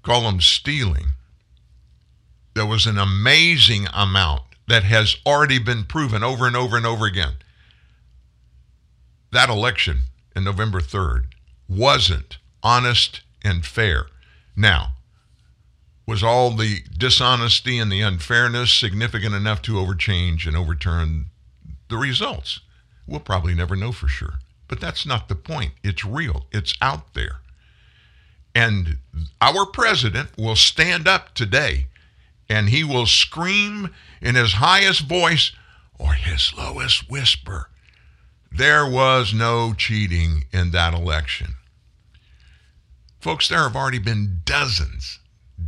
call 0.03 0.23
them 0.23 0.41
stealing. 0.41 1.13
There 2.55 2.67
was 2.67 2.87
an 2.87 2.99
amazing 2.99 3.87
amount 3.95 4.43
that 4.69 4.85
has 4.85 5.17
already 5.27 5.59
been 5.59 5.85
proven 5.85 6.23
over 6.23 6.47
and 6.47 6.55
over 6.55 6.77
and 6.77 6.85
over 6.85 7.07
again. 7.07 7.35
That 9.33 9.49
election 9.49 10.03
in 10.37 10.45
November 10.45 10.81
3rd 10.81 11.25
wasn't 11.69 12.39
honest 12.63 13.23
and 13.43 13.65
fair. 13.65 14.07
Now, 14.55 14.93
was 16.07 16.23
all 16.23 16.51
the 16.51 16.83
dishonesty 16.99 17.79
and 17.79 17.91
the 17.91 18.01
unfairness 18.01 18.73
significant 18.73 19.35
enough 19.35 19.63
to 19.63 19.75
overchange 19.75 20.47
and 20.47 20.57
overturn 20.57 21.27
the 21.89 21.97
results? 21.97 22.61
We'll 23.07 23.21
probably 23.21 23.55
never 23.55 23.77
know 23.77 23.93
for 23.93 24.09
sure. 24.09 24.35
But 24.69 24.81
that's 24.81 25.07
not 25.07 25.29
the 25.29 25.35
point. 25.35 25.73
It's 25.85 26.05
real, 26.05 26.47
it's 26.53 26.75
out 26.81 27.15
there. 27.15 27.41
And 28.55 28.99
our 29.41 29.67
president 29.67 30.31
will 30.37 30.57
stand 30.57 31.07
up 31.09 31.35
today 31.35 31.87
and 32.49 32.69
he 32.69 32.85
will 32.85 33.07
scream 33.07 33.91
in 34.21 34.35
his 34.35 34.55
highest 34.55 35.03
voice 35.03 35.53
or 35.99 36.15
his 36.15 36.53
lowest 36.55 37.09
whisper 37.11 37.69
There 38.51 38.89
was 38.89 39.33
no 39.33 39.73
cheating 39.73 40.45
in 40.53 40.73
that 40.73 40.93
election. 40.95 41.55
Folks, 43.21 43.49
there 43.49 43.63
have 43.63 43.77
already 43.77 43.99
been 43.99 44.43
dozens, 44.45 45.21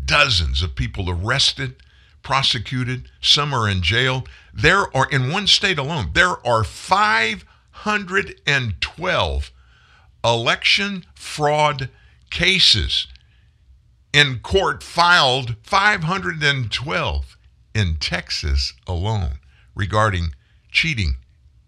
dozens 0.07 0.63
of 0.63 0.75
people 0.75 1.11
arrested, 1.11 1.77
prosecuted, 2.23 3.11
some 3.21 3.55
are 3.55 3.69
in 3.69 3.83
jail. 3.83 4.25
There 4.53 4.97
are, 4.97 5.07
in 5.11 5.31
one 5.31 5.47
state 5.47 5.79
alone, 5.79 6.11
there 6.15 6.45
are 6.47 6.65
512 6.65 9.51
election 10.25 11.05
fraud 11.15 11.91
cases 12.31 13.07
in 14.13 14.39
court 14.39 14.83
filed 14.83 15.57
512 15.63 17.37
in 17.75 17.97
Texas 17.97 18.73
alone 18.87 19.39
regarding 19.75 20.35
cheating 20.71 21.17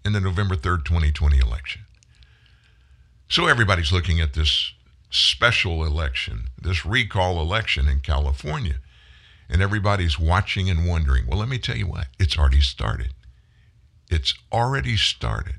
in 0.05 0.12
the 0.12 0.20
November 0.20 0.55
3rd, 0.55 0.85
2020 0.85 1.38
election. 1.38 1.83
So 3.29 3.49
everybody's 3.49 3.92
looking 3.92 4.20
at 4.20 4.35
this 4.35 4.72
special 5.11 5.85
election, 5.85 6.49
this 6.61 6.85
recall 6.85 7.40
election 7.40 7.88
in 7.88 8.01
California, 8.01 8.77
and 9.49 9.62
everybody's 9.62 10.19
watching 10.19 10.69
and 10.69 10.87
wondering. 10.88 11.27
Well, 11.27 11.38
let 11.38 11.49
me 11.49 11.59
tell 11.59 11.77
you 11.77 11.87
what, 11.87 12.09
it's 12.19 12.38
already 12.38 12.61
started. 12.61 13.14
It's 14.11 14.35
already 14.53 14.97
started. 14.97 15.57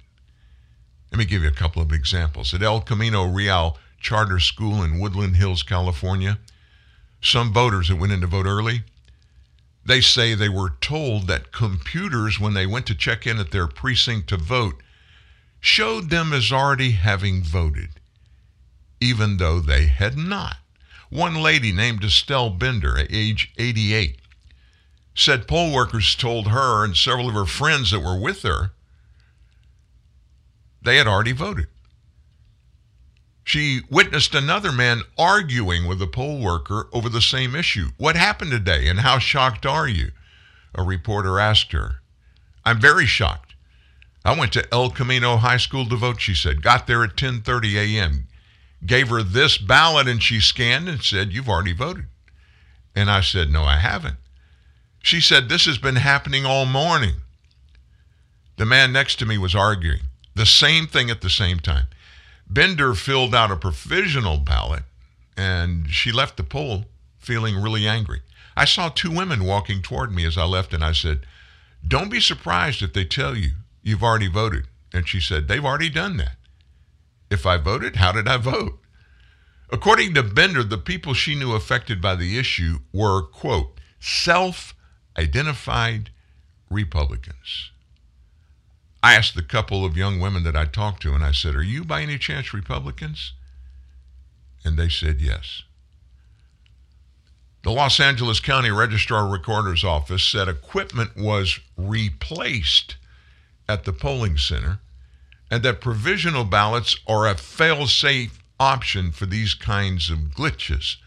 Let 1.11 1.19
me 1.19 1.25
give 1.25 1.43
you 1.43 1.49
a 1.49 1.53
couple 1.53 1.81
of 1.81 1.91
examples. 1.91 2.53
At 2.53 2.63
El 2.63 2.81
Camino 2.81 3.25
Real 3.25 3.77
Charter 3.99 4.39
School 4.39 4.83
in 4.83 4.99
Woodland 4.99 5.37
Hills, 5.37 5.63
California, 5.63 6.39
some 7.21 7.53
voters 7.53 7.87
that 7.87 7.95
went 7.95 8.13
in 8.13 8.21
to 8.21 8.27
vote 8.27 8.45
early, 8.45 8.83
they 9.85 10.01
say 10.01 10.33
they 10.33 10.49
were 10.49 10.73
told 10.81 11.27
that 11.27 11.53
computers, 11.53 12.39
when 12.39 12.53
they 12.53 12.67
went 12.67 12.85
to 12.87 12.95
check 12.95 13.25
in 13.25 13.39
at 13.39 13.51
their 13.51 13.67
precinct 13.67 14.27
to 14.29 14.37
vote, 14.37 14.83
showed 15.59 16.09
them 16.09 16.33
as 16.33 16.51
already 16.51 16.91
having 16.91 17.41
voted, 17.41 17.89
even 18.99 19.37
though 19.37 19.59
they 19.59 19.87
had 19.87 20.17
not. 20.17 20.57
One 21.09 21.35
lady 21.35 21.71
named 21.71 22.03
Estelle 22.03 22.49
Bender, 22.49 22.97
age 23.09 23.53
88, 23.57 24.17
said 25.15 25.47
poll 25.47 25.73
workers 25.73 26.15
told 26.15 26.47
her 26.47 26.83
and 26.83 26.95
several 26.95 27.29
of 27.29 27.33
her 27.33 27.45
friends 27.45 27.91
that 27.91 28.01
were 28.01 28.19
with 28.19 28.43
her 28.43 28.71
they 30.87 30.95
had 30.95 31.07
already 31.07 31.33
voted. 31.33 31.67
She 33.43 33.81
witnessed 33.89 34.33
another 34.33 34.71
man 34.71 35.01
arguing 35.17 35.85
with 35.85 36.01
a 36.01 36.07
poll 36.07 36.39
worker 36.41 36.87
over 36.93 37.09
the 37.09 37.21
same 37.21 37.55
issue. 37.55 37.89
What 37.97 38.15
happened 38.15 38.51
today 38.51 38.87
and 38.87 39.01
how 39.01 39.19
shocked 39.19 39.65
are 39.65 39.87
you? 39.87 40.11
A 40.73 40.83
reporter 40.83 41.39
asked 41.39 41.73
her. 41.73 42.01
I'm 42.63 42.79
very 42.79 43.05
shocked. 43.05 43.53
I 44.23 44.37
went 44.37 44.53
to 44.53 44.73
El 44.73 44.89
Camino 44.89 45.35
High 45.35 45.57
School 45.57 45.85
to 45.87 45.95
vote, 45.97 46.21
she 46.21 46.33
said. 46.33 46.61
Got 46.61 46.87
there 46.87 47.03
at 47.03 47.17
10:30 47.17 47.75
a.m. 47.75 48.27
Gave 48.85 49.09
her 49.09 49.23
this 49.23 49.57
ballot 49.57 50.07
and 50.07 50.21
she 50.21 50.39
scanned 50.39 50.87
and 50.87 51.03
said, 51.03 51.33
"You've 51.33 51.49
already 51.49 51.73
voted." 51.73 52.05
And 52.95 53.09
I 53.09 53.21
said, 53.21 53.49
"No, 53.49 53.63
I 53.63 53.77
haven't." 53.77 54.17
She 55.01 55.19
said, 55.19 55.49
"This 55.49 55.65
has 55.65 55.77
been 55.77 55.97
happening 55.97 56.45
all 56.45 56.65
morning." 56.65 57.21
The 58.57 58.65
man 58.65 58.91
next 58.91 59.17
to 59.19 59.25
me 59.25 59.37
was 59.37 59.55
arguing 59.55 60.01
the 60.37 60.45
same 60.45 60.87
thing 60.87 61.09
at 61.09 61.21
the 61.21 61.29
same 61.29 61.59
time. 61.59 61.87
Bender 62.49 62.93
filled 62.93 63.35
out 63.35 63.51
a 63.51 63.55
provisional 63.57 64.37
ballot 64.37 64.83
and 65.35 65.91
she 65.91 66.11
left 66.11 66.37
the 66.37 66.43
poll 66.43 66.85
feeling 67.19 67.61
really 67.61 67.87
angry. 67.87 68.21
I 68.55 68.65
saw 68.65 68.89
two 68.89 69.11
women 69.11 69.43
walking 69.43 69.81
toward 69.81 70.11
me 70.11 70.25
as 70.25 70.37
I 70.37 70.45
left 70.45 70.73
and 70.73 70.83
I 70.83 70.93
said, 70.93 71.25
Don't 71.85 72.09
be 72.09 72.19
surprised 72.19 72.81
if 72.81 72.93
they 72.93 73.05
tell 73.05 73.35
you 73.35 73.51
you've 73.83 74.03
already 74.03 74.27
voted. 74.27 74.67
And 74.93 75.07
she 75.07 75.19
said, 75.19 75.47
They've 75.47 75.63
already 75.63 75.89
done 75.89 76.17
that. 76.17 76.36
If 77.29 77.45
I 77.45 77.57
voted, 77.57 77.97
how 77.97 78.11
did 78.11 78.27
I 78.27 78.37
vote? 78.37 78.79
According 79.69 80.13
to 80.13 80.23
Bender, 80.23 80.63
the 80.63 80.77
people 80.77 81.13
she 81.13 81.35
knew 81.35 81.53
affected 81.53 82.01
by 82.01 82.15
the 82.15 82.37
issue 82.37 82.79
were, 82.93 83.21
quote, 83.21 83.79
self 83.99 84.73
identified 85.17 86.11
Republicans. 86.69 87.71
I 89.03 89.13
asked 89.13 89.35
the 89.35 89.43
couple 89.43 89.85
of 89.85 89.97
young 89.97 90.19
women 90.19 90.43
that 90.43 90.55
I 90.55 90.65
talked 90.65 91.01
to, 91.03 91.13
and 91.13 91.23
I 91.23 91.31
said, 91.31 91.55
Are 91.55 91.63
you 91.63 91.83
by 91.83 92.01
any 92.01 92.17
chance 92.17 92.53
Republicans? 92.53 93.33
And 94.63 94.77
they 94.77 94.89
said 94.89 95.21
yes. 95.21 95.63
The 97.63 97.71
Los 97.71 97.99
Angeles 97.99 98.39
County 98.39 98.71
Registrar 98.71 99.27
Recorder's 99.27 99.83
Office 99.83 100.23
said 100.23 100.47
equipment 100.47 101.17
was 101.17 101.59
replaced 101.75 102.95
at 103.67 103.83
the 103.83 103.93
polling 103.93 104.37
center 104.37 104.79
and 105.49 105.63
that 105.63 105.81
provisional 105.81 106.43
ballots 106.43 106.97
are 107.07 107.27
a 107.27 107.35
fail 107.35 107.87
safe 107.87 108.39
option 108.59 109.11
for 109.11 109.25
these 109.25 109.53
kinds 109.53 110.09
of 110.09 110.31
glitches. 110.35 110.97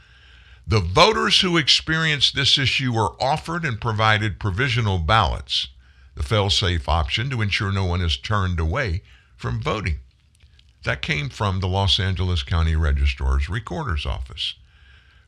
The 0.67 0.81
voters 0.81 1.41
who 1.41 1.57
experienced 1.57 2.35
this 2.35 2.57
issue 2.59 2.93
were 2.93 3.21
offered 3.21 3.65
and 3.65 3.81
provided 3.81 4.39
provisional 4.39 4.99
ballots 4.99 5.69
the 6.21 6.27
fail-safe 6.27 6.87
option 6.87 7.31
to 7.31 7.41
ensure 7.41 7.73
no 7.73 7.87
one 7.87 8.03
is 8.03 8.19
turned 8.19 8.61
away 8.61 9.03
from 9.37 9.63
voting. 9.63 10.01
That 10.85 11.01
came 11.01 11.31
from 11.31 11.61
the 11.61 11.67
Los 11.67 11.99
Angeles 11.99 12.43
County 12.43 12.77
Registrar's 12.77 13.49
Recorder's 13.49 14.05
Office. 14.05 14.55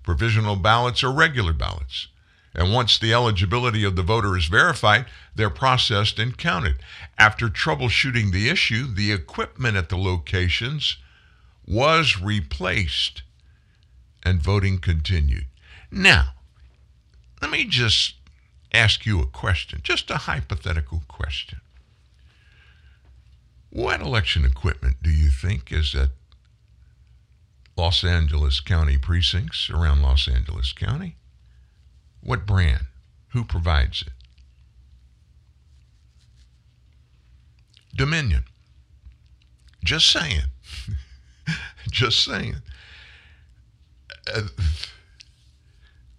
Provisional 0.03 0.57
ballots 0.57 1.03
are 1.03 1.11
regular 1.11 1.55
ballots. 1.55 2.09
And 2.55 2.73
once 2.73 2.99
the 2.99 3.15
eligibility 3.15 3.83
of 3.85 3.97
the 3.97 4.03
voter 4.03 4.37
is 4.37 4.47
verified, 4.47 5.07
they're 5.35 5.51
processed 5.51 6.19
and 6.19 6.37
counted. 6.37 6.77
After 7.19 7.49
troubleshooting 7.49 8.31
the 8.31 8.49
issue, 8.49 8.93
the 8.93 9.13
equipment 9.13 9.77
at 9.77 9.89
the 9.89 9.97
locations 9.97 10.97
was 11.67 12.21
replaced 12.21 13.23
and 14.23 14.43
voting 14.43 14.79
continued. 14.79 15.47
Now, 15.91 16.35
let 17.41 17.51
me 17.51 17.65
just 17.65 18.15
ask 18.73 19.07
you 19.07 19.21
a 19.21 19.27
question, 19.27 19.81
just 19.83 20.11
a 20.11 20.19
hypothetical 20.19 21.03
question. 21.09 21.61
What 23.71 24.01
election 24.03 24.45
equipment 24.45 24.97
do 25.03 25.11
you 25.11 25.31
think 25.31 25.73
is 25.73 25.95
at 25.95 26.11
Los 27.77 28.05
Angeles 28.05 28.61
County 28.61 28.99
precincts 28.99 29.71
around 29.71 30.03
Los 30.03 30.29
Angeles 30.29 30.73
County? 30.73 31.17
What 32.23 32.47
brand? 32.47 32.87
Who 33.31 33.45
provides 33.45 34.03
it? 34.03 34.13
Dominion. 37.95 38.45
Just 39.85 40.11
saying. 40.11 40.45
Just 41.91 42.25
saying. 42.25 42.57
Uh, 44.33 44.43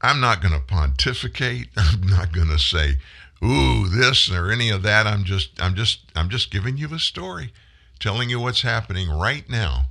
I'm 0.02 0.20
not 0.20 0.42
going 0.42 0.54
to 0.54 0.60
pontificate. 0.60 1.70
I'm 1.78 2.02
not 2.02 2.34
going 2.34 2.50
to 2.50 2.60
say, 2.60 2.98
"Ooh, 3.44 3.88
this" 3.88 4.30
or 4.30 4.52
any 4.52 4.70
of 4.70 4.84
that. 4.84 5.08
I'm 5.08 5.24
just, 5.24 5.62
I'm 5.62 5.76
just, 5.76 6.12
I'm 6.16 6.30
just 6.30 6.52
giving 6.52 6.78
you 6.78 6.94
a 6.94 7.00
story, 7.00 7.54
telling 8.00 8.30
you 8.30 8.42
what's 8.42 8.64
happening 8.64 9.10
right 9.10 9.50
now 9.50 9.86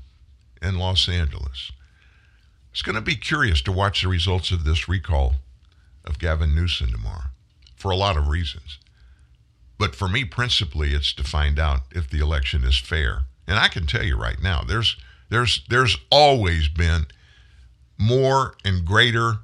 in 0.61 0.79
Los 0.79 1.09
Angeles. 1.09 1.73
It's 2.71 2.83
going 2.83 2.97
to 2.97 3.01
be 3.01 3.17
curious 3.17 3.63
to 3.63 3.73
watch 3.73 4.03
the 4.03 4.09
results 4.09 4.51
of 4.51 4.65
this 4.65 4.89
recall 4.89 5.37
of 6.05 6.19
Gavin 6.19 6.55
Newsom 6.55 6.93
tomorrow, 6.93 7.31
for 7.77 7.91
a 7.91 7.97
lot 7.97 8.17
of 8.17 8.29
reasons. 8.29 8.79
But 9.79 9.97
for 9.97 10.09
me, 10.09 10.25
principally, 10.25 10.95
it's 10.95 11.13
to 11.15 11.25
find 11.25 11.59
out 11.59 11.81
if 11.91 12.09
the 12.09 12.21
election 12.21 12.65
is 12.65 12.79
fair. 12.79 13.23
And 13.47 13.59
I 13.59 13.69
can 13.69 13.87
tell 13.87 14.05
you 14.05 14.17
right 14.17 14.41
now, 14.41 14.63
there's 14.63 14.97
there's 15.29 15.65
there's 15.69 15.97
always 16.11 16.69
been 16.69 17.07
more 17.99 18.55
and 18.65 18.85
greater 18.85 19.39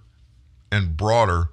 and 0.70 0.96
broader 0.96 1.50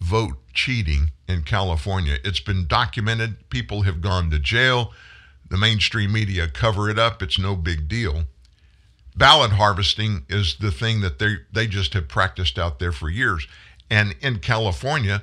vote 0.00 0.36
cheating 0.52 1.12
in 1.26 1.42
California. 1.42 2.18
It's 2.24 2.40
been 2.40 2.66
documented. 2.66 3.48
People 3.50 3.82
have 3.82 4.00
gone 4.00 4.30
to 4.30 4.38
jail. 4.38 4.92
The 5.48 5.56
mainstream 5.56 6.12
media 6.12 6.48
cover 6.48 6.90
it 6.90 6.98
up. 6.98 7.22
It's 7.22 7.38
no 7.38 7.56
big 7.56 7.88
deal. 7.88 8.24
Ballot 9.16 9.52
harvesting 9.52 10.24
is 10.28 10.56
the 10.56 10.70
thing 10.70 11.00
that 11.00 11.18
they 11.18 11.36
they 11.52 11.66
just 11.66 11.94
have 11.94 12.08
practiced 12.08 12.58
out 12.58 12.78
there 12.78 12.92
for 12.92 13.08
years. 13.08 13.46
And 13.90 14.14
in 14.20 14.38
California, 14.40 15.22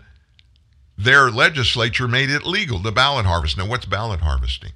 their 0.97 1.30
legislature 1.30 2.08
made 2.08 2.30
it 2.30 2.45
legal 2.45 2.82
to 2.82 2.91
ballot 2.91 3.25
harvest. 3.25 3.58
Now, 3.58 3.67
what's 3.67 3.86
ballot 3.86 4.21
harvesting? 4.21 4.71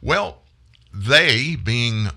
Well, 0.00 0.38
they, 0.92 1.56
being 1.56 2.08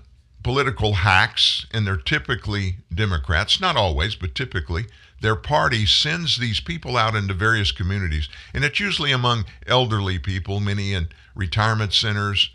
political 0.42 0.94
hacks, 0.94 1.66
and 1.72 1.86
they're 1.86 1.96
typically 1.96 2.76
Democrats, 2.94 3.60
not 3.60 3.76
always, 3.76 4.14
but 4.14 4.34
typically, 4.34 4.86
their 5.20 5.34
party 5.34 5.86
sends 5.86 6.36
these 6.36 6.60
people 6.60 6.96
out 6.96 7.14
into 7.14 7.34
various 7.34 7.72
communities, 7.72 8.28
and 8.54 8.64
it's 8.64 8.78
usually 8.78 9.12
among 9.12 9.44
elderly 9.66 10.18
people, 10.18 10.60
many 10.60 10.92
in 10.92 11.08
retirement 11.34 11.92
centers, 11.92 12.50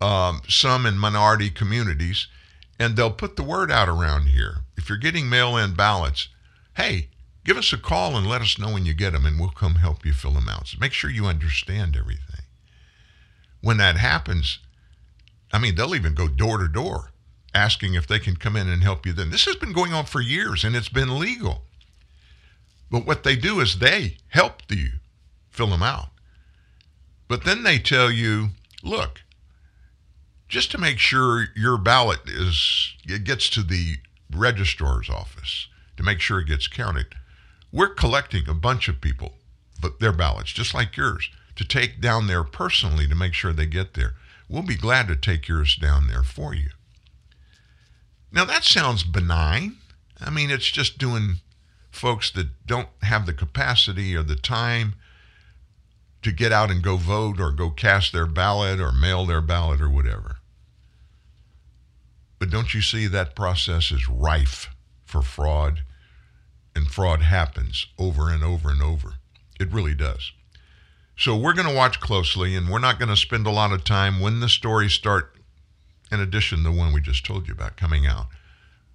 um, 0.00 0.40
some 0.48 0.86
in 0.86 0.96
minority 0.96 1.50
communities, 1.50 2.28
and 2.78 2.96
they'll 2.96 3.10
put 3.10 3.36
the 3.36 3.42
word 3.42 3.70
out 3.70 3.88
around 3.88 4.28
here. 4.28 4.58
If 4.76 4.88
you're 4.88 4.96
getting 4.96 5.28
mail 5.28 5.56
in 5.56 5.74
ballots, 5.74 6.28
hey, 6.76 7.08
give 7.48 7.56
us 7.56 7.72
a 7.72 7.78
call 7.78 8.14
and 8.14 8.26
let 8.26 8.42
us 8.42 8.58
know 8.58 8.74
when 8.74 8.84
you 8.84 8.92
get 8.92 9.14
them, 9.14 9.24
and 9.24 9.40
we'll 9.40 9.48
come 9.48 9.76
help 9.76 10.04
you 10.04 10.12
fill 10.12 10.32
them 10.32 10.50
out. 10.50 10.68
So 10.68 10.76
make 10.78 10.92
sure 10.92 11.08
you 11.08 11.24
understand 11.24 11.96
everything. 11.96 12.42
When 13.62 13.78
that 13.78 13.96
happens, 13.96 14.58
I 15.50 15.58
mean, 15.58 15.74
they'll 15.74 15.94
even 15.94 16.12
go 16.12 16.28
door 16.28 16.58
to 16.58 16.68
door 16.68 17.12
asking 17.54 17.94
if 17.94 18.06
they 18.06 18.18
can 18.18 18.36
come 18.36 18.54
in 18.54 18.68
and 18.68 18.82
help 18.82 19.06
you 19.06 19.14
then. 19.14 19.30
This 19.30 19.46
has 19.46 19.56
been 19.56 19.72
going 19.72 19.94
on 19.94 20.04
for 20.04 20.20
years 20.20 20.62
and 20.62 20.76
it's 20.76 20.90
been 20.90 21.18
legal. 21.18 21.62
But 22.90 23.06
what 23.06 23.24
they 23.24 23.34
do 23.34 23.60
is 23.60 23.78
they 23.78 24.18
help 24.28 24.60
you 24.68 24.90
fill 25.50 25.68
them 25.68 25.82
out. 25.82 26.10
But 27.28 27.44
then 27.44 27.62
they 27.62 27.78
tell 27.78 28.10
you, 28.10 28.48
look, 28.82 29.22
just 30.48 30.70
to 30.72 30.78
make 30.78 30.98
sure 30.98 31.46
your 31.56 31.78
ballot 31.78 32.20
is 32.26 32.92
it 33.06 33.24
gets 33.24 33.48
to 33.50 33.62
the 33.62 33.94
registrar's 34.30 35.08
office 35.08 35.66
to 35.96 36.02
make 36.02 36.20
sure 36.20 36.40
it 36.40 36.46
gets 36.46 36.68
counted. 36.68 37.14
We're 37.70 37.94
collecting 37.94 38.48
a 38.48 38.54
bunch 38.54 38.88
of 38.88 39.00
people, 39.00 39.34
but 39.80 40.00
their 40.00 40.12
ballots, 40.12 40.52
just 40.52 40.74
like 40.74 40.96
yours, 40.96 41.30
to 41.56 41.64
take 41.64 42.00
down 42.00 42.26
there 42.26 42.44
personally 42.44 43.06
to 43.08 43.14
make 43.14 43.34
sure 43.34 43.52
they 43.52 43.66
get 43.66 43.94
there. 43.94 44.14
We'll 44.48 44.62
be 44.62 44.76
glad 44.76 45.08
to 45.08 45.16
take 45.16 45.48
yours 45.48 45.76
down 45.76 46.08
there 46.08 46.22
for 46.22 46.54
you. 46.54 46.70
Now 48.32 48.44
that 48.44 48.64
sounds 48.64 49.02
benign. 49.02 49.76
I 50.20 50.30
mean, 50.30 50.50
it's 50.50 50.70
just 50.70 50.98
doing 50.98 51.36
folks 51.90 52.30
that 52.30 52.66
don't 52.66 52.88
have 53.02 53.26
the 53.26 53.32
capacity 53.32 54.14
or 54.14 54.22
the 54.22 54.36
time 54.36 54.94
to 56.22 56.32
get 56.32 56.52
out 56.52 56.70
and 56.70 56.82
go 56.82 56.96
vote 56.96 57.40
or 57.40 57.52
go 57.52 57.70
cast 57.70 58.12
their 58.12 58.26
ballot 58.26 58.80
or 58.80 58.92
mail 58.92 59.26
their 59.26 59.40
ballot 59.40 59.80
or 59.80 59.90
whatever. 59.90 60.36
But 62.38 62.50
don't 62.50 62.74
you 62.74 62.82
see 62.82 63.06
that 63.06 63.34
process 63.34 63.90
is 63.90 64.08
rife 64.08 64.70
for 65.04 65.22
fraud? 65.22 65.82
And 66.78 66.86
fraud 66.86 67.22
happens 67.22 67.86
over 67.98 68.30
and 68.30 68.44
over 68.44 68.70
and 68.70 68.80
over. 68.80 69.14
It 69.58 69.72
really 69.72 69.96
does. 69.96 70.30
So 71.16 71.36
we're 71.36 71.52
going 71.52 71.66
to 71.66 71.74
watch 71.74 71.98
closely, 71.98 72.54
and 72.54 72.68
we're 72.68 72.78
not 72.78 73.00
going 73.00 73.08
to 73.08 73.16
spend 73.16 73.48
a 73.48 73.50
lot 73.50 73.72
of 73.72 73.82
time 73.82 74.20
when 74.20 74.38
the 74.38 74.48
stories 74.48 74.92
start, 74.92 75.34
in 76.12 76.20
addition 76.20 76.58
to 76.58 76.64
the 76.64 76.70
one 76.70 76.92
we 76.92 77.00
just 77.00 77.26
told 77.26 77.48
you 77.48 77.52
about 77.52 77.76
coming 77.76 78.06
out. 78.06 78.26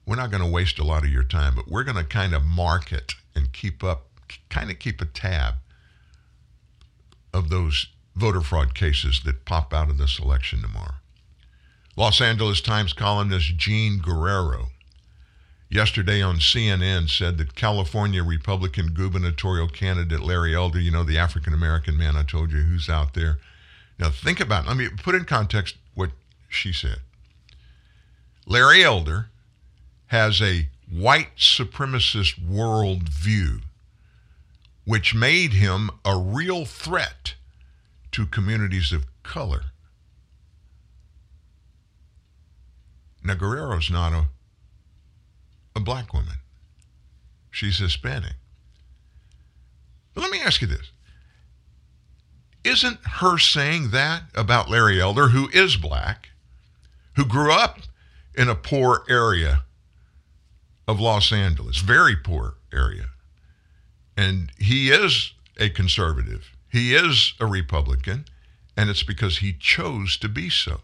We're 0.06 0.16
not 0.16 0.32
going 0.32 0.42
to 0.42 0.50
waste 0.50 0.80
a 0.80 0.86
lot 0.86 1.04
of 1.04 1.10
your 1.10 1.26
time, 1.26 1.56
but 1.56 1.68
we're 1.68 1.84
going 1.84 1.98
to 1.98 2.06
kind 2.06 2.34
of 2.34 2.46
mark 2.46 2.94
it 2.94 3.16
and 3.36 3.52
keep 3.52 3.84
up, 3.84 4.08
kind 4.50 4.72
of 4.72 4.80
keep 4.80 5.02
a 5.02 5.06
tab 5.06 5.56
of 7.34 7.50
those 7.50 7.88
voter 8.16 8.40
fraud 8.40 8.74
cases 8.74 9.24
that 9.26 9.44
pop 9.44 9.74
out 9.74 9.90
of 9.90 9.98
this 9.98 10.20
election 10.20 10.62
tomorrow. 10.62 10.96
Los 11.98 12.22
Angeles 12.22 12.62
Times 12.62 12.94
columnist 12.94 13.58
Jean 13.58 14.00
Guerrero 14.00 14.70
yesterday 15.74 16.22
on 16.22 16.38
CNN 16.38 17.10
said 17.10 17.38
that 17.38 17.56
California 17.56 18.24
Republican 18.24 18.94
gubernatorial 18.94 19.68
candidate 19.68 20.22
Larry 20.22 20.56
Elder, 20.56 20.80
you 20.80 20.92
know, 20.92 21.04
the 21.04 21.18
African 21.18 21.54
American 21.54 21.98
man 21.98 22.16
I 22.16 22.24
told 22.24 22.52
you 22.52 22.60
who's 22.60 22.90
out 22.90 23.14
there. 23.14 23.40
Now, 23.98 24.10
think 24.10 24.40
about. 24.40 24.68
Let 24.68 24.78
me 24.78 24.90
put 24.90 25.16
in 25.16 25.26
context 25.26 25.76
what 25.96 26.12
she 26.48 26.72
said. 26.72 27.00
Larry 28.46 28.84
Elder 28.84 29.30
has 30.08 30.42
a 30.42 30.70
white 30.92 31.38
supremacist 31.38 32.40
worldview 32.40 33.62
which 34.86 35.16
made 35.16 35.54
him 35.54 35.90
a 36.04 36.18
real 36.18 36.66
threat 36.66 37.36
to 38.12 38.26
communities 38.26 38.92
of 38.92 39.06
color. 39.24 39.66
Now, 43.24 43.36
Guerrero's 43.36 43.90
not 43.90 44.12
a, 44.12 44.28
a 45.76 45.80
black 45.80 46.14
woman, 46.14 46.36
she's 47.52 47.80
Hispanic. 47.80 48.34
But 50.14 50.22
let 50.22 50.32
me 50.32 50.42
ask 50.42 50.62
you 50.62 50.68
this 50.68 50.92
Isn't 52.64 53.00
her 53.04 53.38
saying 53.38 53.92
that 53.92 54.24
about 54.36 54.70
Larry 54.70 55.02
Elder, 55.02 55.30
who 55.30 55.50
is 55.50 55.76
black, 55.76 56.30
who 57.16 57.26
grew 57.26 57.52
up 57.52 57.80
in 58.36 58.50
a 58.50 58.56
poor 58.56 59.04
area 59.10 59.64
of 60.88 61.00
Los 61.00 61.32
Angeles, 61.32 61.78
very 61.78 62.16
poor 62.16 62.56
area? 62.72 63.06
And 64.16 64.52
he 64.58 64.90
is 64.90 65.34
a 65.58 65.70
conservative. 65.70 66.52
He 66.72 66.96
is 66.96 67.34
a 67.40 67.46
Republican, 67.46 68.26
and 68.76 68.90
it's 68.90 69.04
because 69.04 69.40
he 69.40 69.54
chose 69.54 70.18
to 70.18 70.30
be 70.30 70.50
so. 70.50 70.82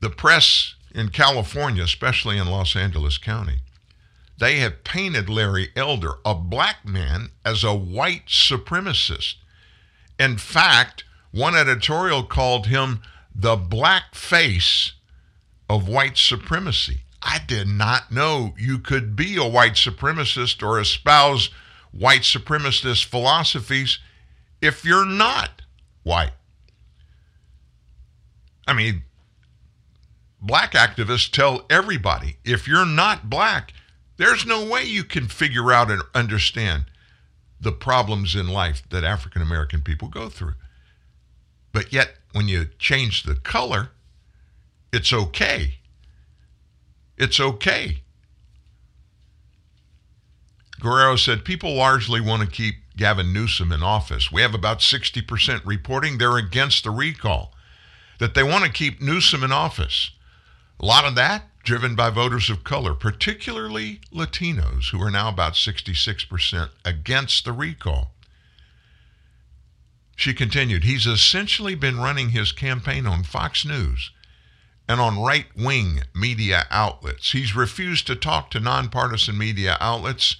The 0.00 0.10
press 0.10 0.74
in 0.94 1.08
California, 1.08 1.82
especially 1.82 2.38
in 2.38 2.46
Los 2.46 2.76
Angeles 2.76 3.18
County, 3.18 3.60
they 4.38 4.56
have 4.56 4.84
painted 4.84 5.28
Larry 5.28 5.68
Elder, 5.76 6.14
a 6.24 6.34
black 6.34 6.86
man, 6.86 7.30
as 7.44 7.62
a 7.62 7.74
white 7.74 8.26
supremacist. 8.26 9.34
In 10.18 10.36
fact, 10.36 11.04
one 11.30 11.54
editorial 11.54 12.24
called 12.24 12.66
him 12.66 13.02
the 13.34 13.56
black 13.56 14.14
face 14.14 14.92
of 15.68 15.88
white 15.88 16.18
supremacy. 16.18 17.02
I 17.22 17.38
did 17.46 17.68
not 17.68 18.10
know 18.10 18.54
you 18.58 18.78
could 18.78 19.14
be 19.14 19.36
a 19.36 19.48
white 19.48 19.74
supremacist 19.74 20.62
or 20.66 20.80
espouse 20.80 21.50
white 21.92 22.22
supremacist 22.22 23.04
philosophies 23.04 23.98
if 24.60 24.84
you're 24.84 25.06
not 25.06 25.62
white. 26.02 26.32
I 28.66 28.72
mean, 28.72 29.04
black 30.42 30.72
activists 30.72 31.30
tell 31.30 31.64
everybody 31.70 32.36
if 32.44 32.66
you're 32.66 32.84
not 32.84 33.30
black, 33.30 33.72
there's 34.16 34.44
no 34.44 34.68
way 34.68 34.84
you 34.84 35.04
can 35.04 35.28
figure 35.28 35.72
out 35.72 35.90
and 35.90 36.02
understand 36.14 36.84
the 37.60 37.72
problems 37.72 38.34
in 38.34 38.48
life 38.48 38.82
that 38.90 39.04
African 39.04 39.40
American 39.40 39.80
people 39.80 40.08
go 40.08 40.28
through. 40.28 40.54
But 41.72 41.92
yet, 41.92 42.16
when 42.32 42.48
you 42.48 42.66
change 42.78 43.22
the 43.22 43.36
color, 43.36 43.90
it's 44.92 45.12
okay. 45.12 45.78
It's 47.16 47.40
okay. 47.40 48.02
Guerrero 50.80 51.14
said 51.16 51.44
people 51.44 51.74
largely 51.74 52.20
want 52.20 52.42
to 52.42 52.48
keep 52.48 52.74
Gavin 52.96 53.32
Newsom 53.32 53.70
in 53.70 53.82
office. 53.82 54.32
We 54.32 54.42
have 54.42 54.54
about 54.54 54.80
60% 54.80 55.64
reporting 55.64 56.18
they're 56.18 56.36
against 56.36 56.84
the 56.84 56.90
recall, 56.90 57.54
that 58.18 58.34
they 58.34 58.42
want 58.42 58.64
to 58.64 58.70
keep 58.70 59.00
Newsom 59.00 59.44
in 59.44 59.52
office. 59.52 60.10
A 60.82 60.86
lot 60.86 61.04
of 61.04 61.14
that 61.14 61.48
driven 61.62 61.94
by 61.94 62.10
voters 62.10 62.50
of 62.50 62.64
color, 62.64 62.92
particularly 62.94 64.00
Latinos, 64.12 64.90
who 64.90 65.00
are 65.00 65.12
now 65.12 65.28
about 65.28 65.52
66% 65.52 66.70
against 66.84 67.44
the 67.44 67.52
recall. 67.52 68.10
She 70.16 70.34
continued, 70.34 70.82
he's 70.82 71.06
essentially 71.06 71.76
been 71.76 72.00
running 72.00 72.30
his 72.30 72.50
campaign 72.50 73.06
on 73.06 73.22
Fox 73.22 73.64
News 73.64 74.10
and 74.88 75.00
on 75.00 75.22
right 75.22 75.46
wing 75.56 76.02
media 76.14 76.66
outlets. 76.68 77.30
He's 77.30 77.54
refused 77.54 78.08
to 78.08 78.16
talk 78.16 78.50
to 78.50 78.58
nonpartisan 78.58 79.38
media 79.38 79.76
outlets 79.80 80.34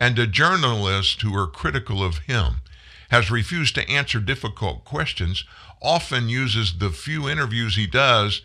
and 0.00 0.18
a 0.18 0.26
journalist 0.26 1.22
who 1.22 1.36
are 1.36 1.46
critical 1.46 2.02
of 2.02 2.18
him 2.18 2.62
has 3.10 3.30
refused 3.30 3.76
to 3.76 3.88
answer 3.88 4.18
difficult 4.18 4.84
questions, 4.84 5.44
often 5.80 6.28
uses 6.28 6.78
the 6.78 6.90
few 6.90 7.28
interviews 7.28 7.76
he 7.76 7.86
does, 7.86 8.42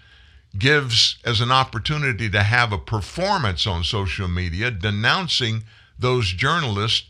gives 0.57 1.17
as 1.23 1.41
an 1.41 1.51
opportunity 1.51 2.29
to 2.29 2.43
have 2.43 2.71
a 2.71 2.77
performance 2.77 3.67
on 3.67 3.83
social 3.83 4.27
media 4.27 4.71
denouncing 4.71 5.63
those 5.97 6.33
journalists 6.33 7.07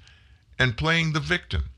and 0.58 0.78
playing 0.78 1.14
the 1.14 1.20
victim. 1.20 1.70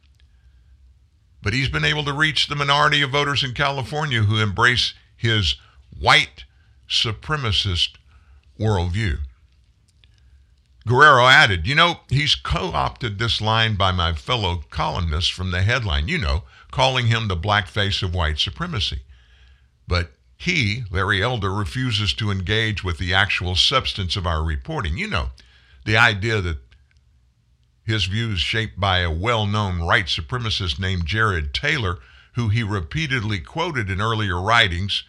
But 1.43 1.53
he's 1.53 1.69
been 1.69 1.85
able 1.85 2.03
to 2.05 2.13
reach 2.13 2.47
the 2.47 2.55
minority 2.55 3.01
of 3.01 3.11
voters 3.11 3.43
in 3.43 3.53
California 3.53 4.23
who 4.23 4.41
embrace 4.41 4.93
his 5.15 5.55
white 5.97 6.45
supremacist 6.89 7.95
worldview. 8.59 9.19
Guerrero 10.87 11.27
added, 11.27 11.67
You 11.67 11.75
know, 11.75 11.99
he's 12.09 12.35
co 12.35 12.71
opted 12.71 13.19
this 13.19 13.39
line 13.39 13.75
by 13.75 13.91
my 13.91 14.13
fellow 14.13 14.63
columnists 14.69 15.29
from 15.29 15.51
the 15.51 15.61
headline, 15.61 16.07
you 16.07 16.17
know, 16.17 16.43
calling 16.71 17.07
him 17.07 17.27
the 17.27 17.35
black 17.35 17.67
face 17.67 18.01
of 18.01 18.15
white 18.15 18.39
supremacy. 18.39 19.01
But 19.87 20.11
he, 20.41 20.85
Larry 20.89 21.21
Elder, 21.21 21.53
refuses 21.53 22.13
to 22.15 22.31
engage 22.31 22.83
with 22.83 22.97
the 22.97 23.13
actual 23.13 23.55
substance 23.55 24.15
of 24.15 24.25
our 24.25 24.43
reporting. 24.43 24.97
You 24.97 25.07
know, 25.07 25.29
the 25.85 25.97
idea 25.97 26.41
that 26.41 26.57
his 27.83 28.05
views 28.05 28.39
shaped 28.39 28.79
by 28.79 29.01
a 29.01 29.11
well 29.11 29.45
known 29.45 29.85
white 29.85 30.07
supremacist 30.07 30.79
named 30.79 31.05
Jared 31.05 31.53
Taylor, 31.53 31.99
who 32.33 32.49
he 32.49 32.63
repeatedly 32.63 33.39
quoted 33.39 33.91
in 33.91 34.01
earlier 34.01 34.41
writings, 34.41 35.03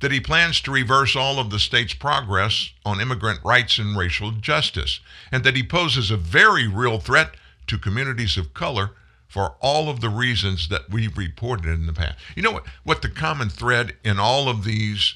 that 0.00 0.12
he 0.12 0.18
plans 0.20 0.62
to 0.62 0.70
reverse 0.70 1.14
all 1.14 1.38
of 1.38 1.50
the 1.50 1.58
state's 1.58 1.92
progress 1.92 2.70
on 2.82 3.02
immigrant 3.02 3.40
rights 3.44 3.76
and 3.76 3.98
racial 3.98 4.30
justice, 4.30 5.00
and 5.30 5.44
that 5.44 5.56
he 5.56 5.62
poses 5.62 6.10
a 6.10 6.16
very 6.16 6.66
real 6.66 6.98
threat 6.98 7.34
to 7.66 7.76
communities 7.76 8.38
of 8.38 8.54
color 8.54 8.92
for 9.30 9.54
all 9.60 9.88
of 9.88 10.00
the 10.00 10.10
reasons 10.10 10.68
that 10.68 10.90
we've 10.90 11.16
reported 11.16 11.66
in 11.66 11.86
the 11.86 11.92
past. 11.94 12.18
You 12.36 12.42
know 12.42 12.50
what, 12.50 12.66
what 12.84 13.00
the 13.00 13.08
common 13.08 13.48
thread 13.48 13.94
in 14.04 14.18
all 14.18 14.48
of 14.48 14.64
these 14.64 15.14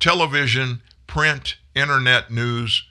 television, 0.00 0.80
print, 1.06 1.56
internet 1.74 2.30
news 2.30 2.84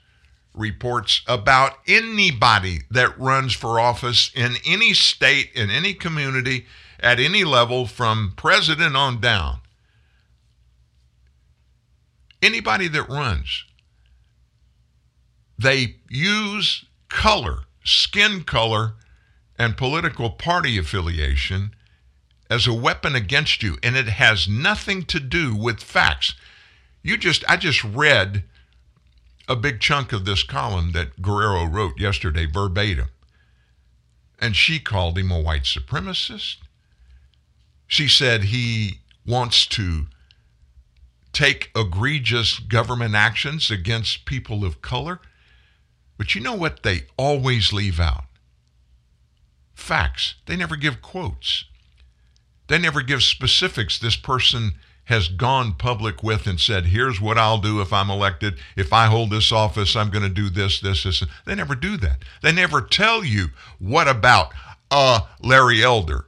reports 0.54 1.22
about 1.26 1.72
anybody 1.88 2.82
that 2.90 3.18
runs 3.18 3.54
for 3.54 3.80
office 3.80 4.30
in 4.36 4.54
any 4.64 4.92
state, 4.92 5.50
in 5.54 5.70
any 5.70 5.94
community, 5.94 6.66
at 7.00 7.18
any 7.18 7.42
level, 7.42 7.86
from 7.86 8.34
president 8.36 8.94
on 8.94 9.20
down 9.20 9.58
Anybody 12.44 12.88
that 12.88 13.08
runs, 13.08 13.64
they 15.58 15.96
use 16.10 16.84
color, 17.08 17.60
skin 17.84 18.44
color, 18.44 18.96
and 19.58 19.76
political 19.76 20.30
party 20.30 20.78
affiliation 20.78 21.74
as 22.50 22.66
a 22.66 22.74
weapon 22.74 23.14
against 23.14 23.62
you, 23.62 23.78
and 23.82 23.96
it 23.96 24.08
has 24.08 24.48
nothing 24.48 25.04
to 25.04 25.20
do 25.20 25.54
with 25.54 25.82
facts. 25.82 26.34
You 27.02 27.16
just, 27.16 27.44
I 27.48 27.56
just 27.56 27.82
read 27.84 28.44
a 29.48 29.56
big 29.56 29.80
chunk 29.80 30.12
of 30.12 30.24
this 30.24 30.42
column 30.42 30.92
that 30.92 31.20
Guerrero 31.20 31.64
wrote 31.64 31.98
yesterday 31.98 32.46
verbatim. 32.46 33.08
And 34.40 34.56
she 34.56 34.78
called 34.78 35.18
him 35.18 35.30
a 35.30 35.40
white 35.40 35.64
supremacist. 35.64 36.56
She 37.86 38.08
said 38.08 38.44
he 38.44 39.00
wants 39.26 39.66
to 39.68 40.06
take 41.32 41.70
egregious 41.74 42.58
government 42.58 43.14
actions 43.14 43.70
against 43.70 44.24
people 44.24 44.64
of 44.64 44.82
color. 44.82 45.20
But 46.16 46.34
you 46.34 46.40
know 46.40 46.54
what 46.54 46.82
they 46.82 47.02
always 47.16 47.72
leave 47.72 48.00
out? 48.00 48.24
Facts. 49.74 50.34
They 50.46 50.56
never 50.56 50.76
give 50.76 51.02
quotes. 51.02 51.64
They 52.68 52.78
never 52.78 53.02
give 53.02 53.22
specifics 53.22 53.98
this 53.98 54.16
person 54.16 54.72
has 55.04 55.28
gone 55.28 55.74
public 55.74 56.22
with 56.22 56.46
and 56.46 56.58
said, 56.58 56.86
here's 56.86 57.20
what 57.20 57.36
I'll 57.36 57.58
do 57.58 57.80
if 57.82 57.92
I'm 57.92 58.08
elected. 58.08 58.54
If 58.74 58.92
I 58.92 59.06
hold 59.06 59.30
this 59.30 59.52
office, 59.52 59.94
I'm 59.94 60.10
going 60.10 60.22
to 60.22 60.30
do 60.30 60.48
this, 60.48 60.80
this, 60.80 61.02
this. 61.02 61.22
They 61.44 61.54
never 61.54 61.74
do 61.74 61.98
that. 61.98 62.18
They 62.42 62.52
never 62.52 62.80
tell 62.80 63.22
you 63.22 63.48
what 63.78 64.08
about 64.08 64.52
uh, 64.90 65.20
Larry 65.42 65.82
Elder, 65.82 66.26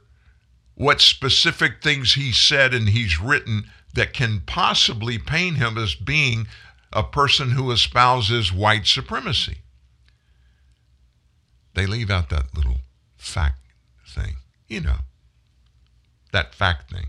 what 0.75 1.01
specific 1.01 1.81
things 1.81 2.13
he 2.13 2.31
said 2.31 2.73
and 2.73 2.89
he's 2.89 3.19
written 3.19 3.71
that 3.95 4.13
can 4.13 4.43
possibly 4.45 5.17
paint 5.17 5.57
him 5.57 5.75
as 5.77 5.95
being 5.95 6.47
a 6.93 7.03
person 7.03 7.51
who 7.51 7.71
espouses 7.71 8.53
white 8.53 8.85
supremacy. 8.85 9.57
They 11.73 11.87
leave 11.87 12.11
out 12.11 12.29
that 12.29 12.55
little 12.55 12.77
fact 13.27 13.59
thing, 14.07 14.35
you 14.67 14.81
know, 14.81 14.97
that 16.31 16.53
fact 16.53 16.91
thing. 16.91 17.07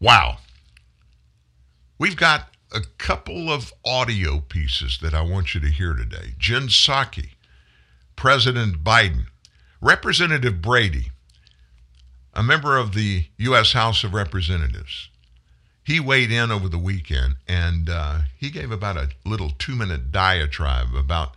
Wow. 0.00 0.38
We've 1.98 2.16
got 2.16 2.48
a 2.72 2.80
couple 2.98 3.50
of 3.50 3.72
audio 3.84 4.40
pieces 4.40 4.98
that 5.00 5.14
I 5.14 5.22
want 5.22 5.54
you 5.54 5.60
to 5.60 5.68
hear 5.68 5.94
today. 5.94 6.34
Jen 6.38 6.68
Psaki, 6.68 7.30
President 8.16 8.82
Biden, 8.82 9.26
Representative 9.80 10.60
Brady, 10.60 11.10
a 12.34 12.42
member 12.42 12.76
of 12.76 12.94
the 12.94 13.26
U.S. 13.38 13.72
House 13.72 14.02
of 14.02 14.12
Representatives. 14.12 15.08
He 15.84 16.00
weighed 16.00 16.32
in 16.32 16.50
over 16.50 16.68
the 16.68 16.78
weekend 16.78 17.36
and 17.46 17.88
uh, 17.88 18.20
he 18.36 18.50
gave 18.50 18.72
about 18.72 18.96
a 18.96 19.10
little 19.24 19.50
two 19.50 19.76
minute 19.76 20.10
diatribe 20.10 20.94
about 20.94 21.34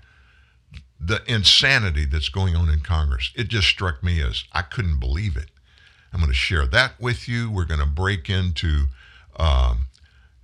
the 1.00 1.22
insanity 1.32 2.06
that's 2.06 2.30
going 2.30 2.56
on 2.56 2.70
in 2.70 2.80
Congress. 2.80 3.32
It 3.36 3.48
just 3.48 3.68
struck 3.68 4.04
me 4.04 4.22
as 4.22 4.44
I 4.54 4.62
couldn't 4.62 5.00
believe 5.00 5.38
it. 5.38 5.52
I'm 6.12 6.20
going 6.20 6.32
to 6.32 6.36
share 6.36 6.66
that 6.68 7.00
with 7.00 7.28
you. 7.28 7.52
We're 7.52 7.66
going 7.66 7.80
to 7.80 7.86
break 7.86 8.30
into 8.30 8.86
um, 9.38 9.88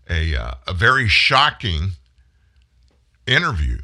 a, 0.10 0.36
uh, 0.36 0.54
a 0.68 0.74
very 0.74 1.08
shocking 1.08 1.92
interview 3.26 3.80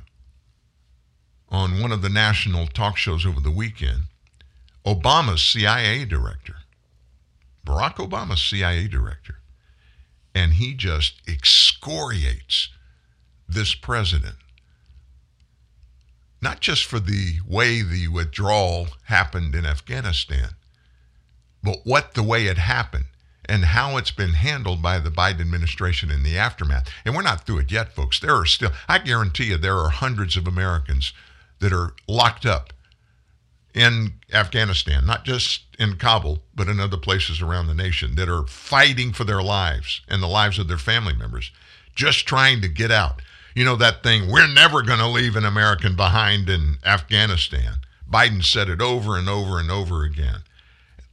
on 1.49 1.81
one 1.81 1.91
of 1.91 2.01
the 2.01 2.09
national 2.09 2.67
talk 2.67 2.97
shows 2.97 3.25
over 3.25 3.39
the 3.39 3.51
weekend. 3.51 4.03
Obama's 4.85 5.43
CIA 5.43 6.05
director, 6.05 6.55
Barack 7.65 7.95
Obama's 7.95 8.41
CIA 8.41 8.87
director, 8.87 9.39
and 10.33 10.53
he 10.53 10.73
just 10.73 11.15
excoriates 11.27 12.69
this 13.47 13.75
president. 13.75 14.35
Not 16.41 16.61
just 16.61 16.85
for 16.85 16.99
the 16.99 17.39
way 17.47 17.81
the 17.81 18.07
withdrawal 18.07 18.87
happened 19.05 19.55
in 19.55 19.65
Afghanistan, 19.65 20.51
but 21.61 21.79
what 21.83 22.13
the 22.13 22.23
way 22.23 22.47
it 22.47 22.57
happened 22.57 23.05
and 23.49 23.65
how 23.65 23.97
it's 23.97 24.11
been 24.11 24.33
handled 24.33 24.81
by 24.81 24.99
the 24.99 25.09
Biden 25.09 25.41
administration 25.41 26.11
in 26.11 26.23
the 26.23 26.37
aftermath. 26.37 26.87
And 27.03 27.15
we're 27.15 27.23
not 27.23 27.45
through 27.45 27.59
it 27.59 27.71
yet, 27.71 27.93
folks. 27.93 28.19
There 28.19 28.35
are 28.35 28.45
still, 28.45 28.71
I 28.87 28.99
guarantee 28.99 29.45
you, 29.45 29.57
there 29.57 29.77
are 29.77 29.89
hundreds 29.89 30.37
of 30.37 30.47
Americans 30.47 31.13
that 31.59 31.73
are 31.73 31.93
locked 32.07 32.45
up 32.45 32.71
in 33.73 34.13
Afghanistan, 34.31 35.05
not 35.05 35.25
just 35.25 35.63
in 35.77 35.97
Kabul, 35.97 36.39
but 36.55 36.67
in 36.67 36.79
other 36.79 36.97
places 36.97 37.41
around 37.41 37.67
the 37.67 37.73
nation 37.73 38.15
that 38.15 38.29
are 38.29 38.45
fighting 38.47 39.13
for 39.13 39.23
their 39.23 39.41
lives 39.41 40.01
and 40.07 40.21
the 40.21 40.27
lives 40.27 40.59
of 40.59 40.67
their 40.67 40.77
family 40.77 41.13
members, 41.13 41.51
just 41.95 42.27
trying 42.27 42.61
to 42.61 42.67
get 42.67 42.91
out. 42.91 43.21
You 43.55 43.65
know, 43.65 43.75
that 43.77 44.03
thing, 44.03 44.31
we're 44.31 44.47
never 44.47 44.81
going 44.81 44.99
to 44.99 45.07
leave 45.07 45.35
an 45.35 45.45
American 45.45 45.95
behind 45.95 46.49
in 46.49 46.77
Afghanistan. 46.85 47.75
Biden 48.09 48.43
said 48.43 48.69
it 48.69 48.81
over 48.81 49.17
and 49.17 49.29
over 49.29 49.59
and 49.59 49.69
over 49.69 50.03
again. 50.03 50.43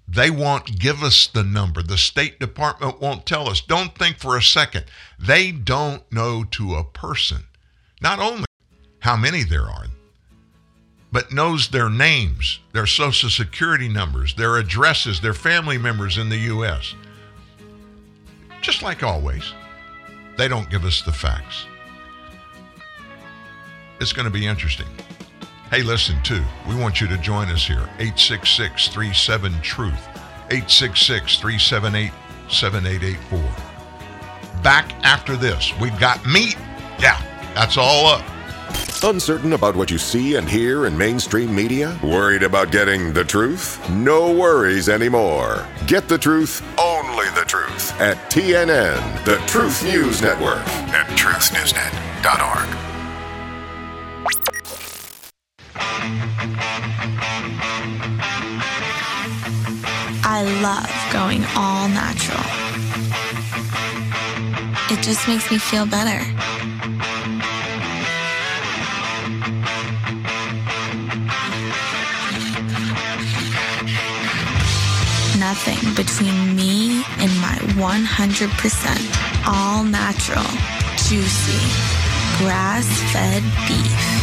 They 0.09 0.31
won't 0.31 0.79
give 0.79 1.03
us 1.03 1.27
the 1.27 1.43
number. 1.43 1.83
The 1.83 1.99
State 1.99 2.39
Department 2.39 3.01
won't 3.01 3.27
tell 3.27 3.49
us. 3.49 3.61
Don't 3.61 3.97
think 3.99 4.19
for 4.19 4.37
a 4.37 4.43
second. 4.43 4.85
They 5.19 5.51
don't 5.51 6.11
know 6.13 6.45
to 6.45 6.77
a 6.77 6.85
person 6.85 7.45
not 8.01 8.19
only 8.19 8.45
how 9.01 9.17
many 9.17 9.43
there 9.43 9.65
are, 9.65 9.87
but 11.13 11.33
knows 11.33 11.69
their 11.69 11.89
names, 11.89 12.61
their 12.73 12.87
social 12.87 13.31
security 13.31 13.89
numbers, 13.89 14.35
their 14.35 14.59
addresses, 14.59 15.21
their 15.21 15.35
family 15.35 15.79
members 15.79 16.19
in 16.19 16.29
the 16.29 16.37
U.S. 16.37 16.95
Just 18.61 18.83
like 18.83 19.03
always, 19.03 19.53
they 20.37 20.49
don't 20.49 20.71
give 20.71 20.85
us 20.85 21.03
the 21.03 21.13
facts. 21.13 21.67
It's 24.01 24.13
going 24.13 24.27
to 24.27 24.33
be 24.33 24.47
interesting. 24.47 24.87
Hey, 25.71 25.83
listen, 25.83 26.23
too, 26.23 26.43
we 26.69 26.77
want 26.77 27.01
you 27.01 27.09
to 27.09 27.19
join 27.19 27.49
us 27.49 27.67
here. 27.67 27.83
866 27.99 28.89
37 28.89 29.61
Truth, 29.63 30.09
866 30.51 31.39
378 31.39 32.13
7884. 32.49 34.63
Back 34.63 34.93
after 35.05 35.37
this, 35.37 35.73
we've 35.81 35.99
got 35.99 36.25
meat. 36.27 36.57
Yeah, 36.99 37.21
that's 37.55 37.77
all 37.77 38.07
up. 38.07 38.25
Uncertain 39.03 39.53
about 39.53 39.77
what 39.77 39.91
you 39.91 39.99
see 39.99 40.37
and 40.37 40.49
hear 40.49 40.87
in 40.87 40.97
mainstream 40.97 41.55
media? 41.55 41.99
Worried 42.03 42.43
about 42.43 42.73
getting 42.73 43.13
the 43.13 43.25
truth? 43.25 43.79
No 43.91 44.33
worries 44.33 44.89
anymore. 44.89 45.67
Get 45.87 46.09
the 46.09 46.19
truth, 46.19 46.63
only 46.79 47.27
the 47.31 47.45
truth, 47.47 47.93
at 48.01 48.17
TNN, 48.31 49.25
the 49.25 49.37
Truth 49.47 49.85
News 49.85 50.23
Network, 50.23 50.67
at 50.93 51.07
truthnewsnet.org. 51.19 52.96
I 60.29 60.43
love 60.61 60.91
going 61.13 61.45
all 61.57 61.89
natural. 61.89 62.43
It 64.91 65.03
just 65.03 65.29
makes 65.29 65.49
me 65.51 65.59
feel 65.59 65.87
better. 65.87 66.19
Nothing 75.39 75.95
between 75.95 76.57
me 76.57 77.05
and 77.19 77.31
my 77.41 77.57
100% 77.77 79.47
all 79.47 79.85
natural, 79.85 80.43
juicy, 80.97 81.86
grass 82.39 82.87
fed 83.13 83.43
beef. 83.67 84.17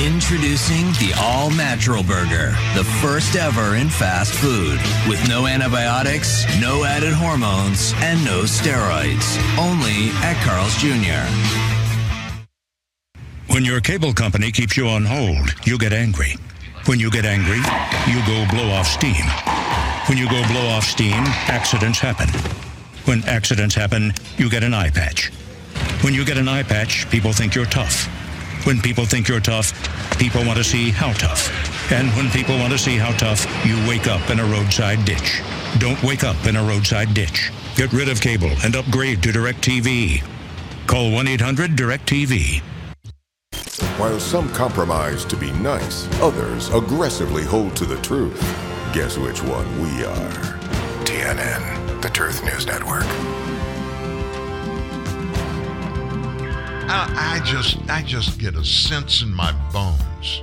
Introducing 0.00 0.86
the 0.92 1.12
All 1.18 1.50
Natural 1.50 2.02
Burger, 2.02 2.50
the 2.74 2.84
first 3.02 3.36
ever 3.36 3.76
in 3.76 3.90
fast 3.90 4.32
food, 4.32 4.80
with 5.08 5.28
no 5.28 5.46
antibiotics, 5.46 6.44
no 6.60 6.84
added 6.84 7.12
hormones, 7.12 7.92
and 7.98 8.24
no 8.24 8.44
steroids. 8.44 9.36
Only 9.58 10.08
at 10.24 10.40
Carl's 10.42 10.74
Jr. 10.76 11.26
When 13.52 13.64
your 13.64 13.80
cable 13.80 14.14
company 14.14 14.52
keeps 14.52 14.76
you 14.76 14.88
on 14.88 15.04
hold, 15.04 15.54
you 15.66 15.76
get 15.76 15.92
angry. 15.92 16.36
When 16.86 16.98
you 16.98 17.10
get 17.10 17.26
angry, 17.26 17.60
you 18.10 18.24
go 18.26 18.46
blow 18.50 18.70
off 18.70 18.86
steam. 18.86 19.26
When 20.06 20.16
you 20.16 20.30
go 20.30 20.42
blow 20.48 20.66
off 20.68 20.84
steam, 20.84 21.24
accidents 21.48 21.98
happen. 21.98 22.28
When 23.04 23.22
accidents 23.24 23.74
happen, 23.74 24.14
you 24.38 24.48
get 24.48 24.64
an 24.64 24.72
eye 24.72 24.90
patch. 24.90 25.30
When 26.02 26.14
you 26.14 26.24
get 26.24 26.38
an 26.38 26.48
eye 26.48 26.62
patch, 26.62 27.08
people 27.10 27.34
think 27.34 27.54
you're 27.54 27.66
tough. 27.66 28.06
When 28.64 28.80
people 28.80 29.04
think 29.04 29.28
you're 29.28 29.38
tough, 29.38 29.74
people 30.18 30.42
want 30.46 30.56
to 30.56 30.64
see 30.64 30.90
how 30.90 31.12
tough. 31.12 31.92
And 31.92 32.08
when 32.12 32.30
people 32.30 32.56
want 32.56 32.72
to 32.72 32.78
see 32.78 32.96
how 32.96 33.10
tough, 33.18 33.44
you 33.66 33.76
wake 33.86 34.06
up 34.06 34.30
in 34.30 34.40
a 34.40 34.44
roadside 34.44 35.04
ditch. 35.04 35.42
Don't 35.78 36.02
wake 36.02 36.24
up 36.24 36.46
in 36.46 36.56
a 36.56 36.62
roadside 36.62 37.12
ditch. 37.12 37.52
Get 37.76 37.92
rid 37.92 38.08
of 38.08 38.18
cable 38.18 38.50
and 38.64 38.76
upgrade 38.76 39.22
to 39.24 39.28
DirecTV. 39.28 40.24
Call 40.86 41.12
1 41.12 41.28
800 41.28 41.72
DirecTV. 41.72 42.62
While 43.98 44.18
some 44.20 44.50
compromise 44.54 45.26
to 45.26 45.36
be 45.36 45.52
nice, 45.52 46.08
others 46.22 46.70
aggressively 46.70 47.44
hold 47.44 47.76
to 47.76 47.84
the 47.84 48.00
truth. 48.00 48.40
Guess 48.94 49.18
which 49.18 49.42
one 49.42 49.66
we 49.82 50.04
are? 50.04 50.30
TNN, 51.04 52.00
the 52.00 52.08
Truth 52.08 52.42
News 52.42 52.66
Network. 52.66 53.04
I, 56.92 57.36
I 57.36 57.44
just 57.44 57.78
I 57.88 58.02
just 58.02 58.40
get 58.40 58.56
a 58.56 58.64
sense 58.64 59.22
in 59.22 59.32
my 59.32 59.52
bones. 59.72 60.42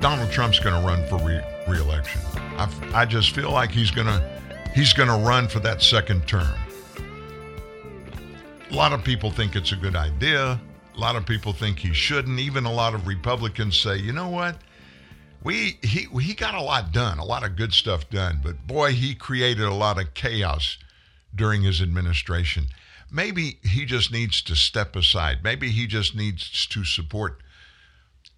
Donald 0.00 0.30
Trump's 0.30 0.58
going 0.58 0.80
to 0.80 0.86
run 0.86 1.06
for 1.08 1.18
re- 1.18 1.44
reelection. 1.68 2.22
I, 2.56 2.70
I 2.94 3.04
just 3.04 3.34
feel 3.34 3.50
like 3.50 3.70
he's 3.70 3.90
going 3.90 4.06
to 4.06 4.40
he's 4.74 4.94
going 4.94 5.10
to 5.10 5.28
run 5.28 5.46
for 5.46 5.60
that 5.60 5.82
second 5.82 6.26
term. 6.26 6.54
A 8.70 8.74
lot 8.74 8.94
of 8.94 9.04
people 9.04 9.30
think 9.30 9.56
it's 9.56 9.72
a 9.72 9.76
good 9.76 9.94
idea. 9.94 10.58
A 10.94 10.98
lot 10.98 11.16
of 11.16 11.26
people 11.26 11.52
think 11.52 11.78
he 11.78 11.92
shouldn't. 11.92 12.40
Even 12.40 12.64
a 12.64 12.72
lot 12.72 12.94
of 12.94 13.06
Republicans 13.06 13.78
say, 13.78 13.98
you 13.98 14.14
know 14.14 14.30
what? 14.30 14.56
We 15.44 15.78
he 15.82 16.06
he 16.18 16.32
got 16.32 16.54
a 16.54 16.62
lot 16.62 16.92
done, 16.92 17.18
a 17.18 17.24
lot 17.26 17.44
of 17.44 17.56
good 17.56 17.74
stuff 17.74 18.08
done, 18.08 18.40
but 18.42 18.66
boy, 18.66 18.92
he 18.92 19.14
created 19.14 19.66
a 19.66 19.74
lot 19.74 20.00
of 20.00 20.14
chaos 20.14 20.78
during 21.34 21.60
his 21.60 21.82
administration. 21.82 22.68
Maybe 23.10 23.58
he 23.62 23.84
just 23.84 24.12
needs 24.12 24.42
to 24.42 24.54
step 24.54 24.96
aside. 24.96 25.38
Maybe 25.42 25.70
he 25.70 25.86
just 25.86 26.14
needs 26.16 26.66
to 26.66 26.84
support 26.84 27.40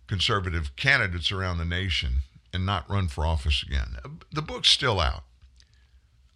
conservative 0.06 0.76
candidates 0.76 1.32
around 1.32 1.58
the 1.58 1.64
nation 1.64 2.22
and 2.52 2.64
not 2.64 2.88
run 2.88 3.08
for 3.08 3.26
office 3.26 3.62
again. 3.62 3.96
The 4.32 4.42
book's 4.42 4.70
still 4.70 5.00
out. 5.00 5.24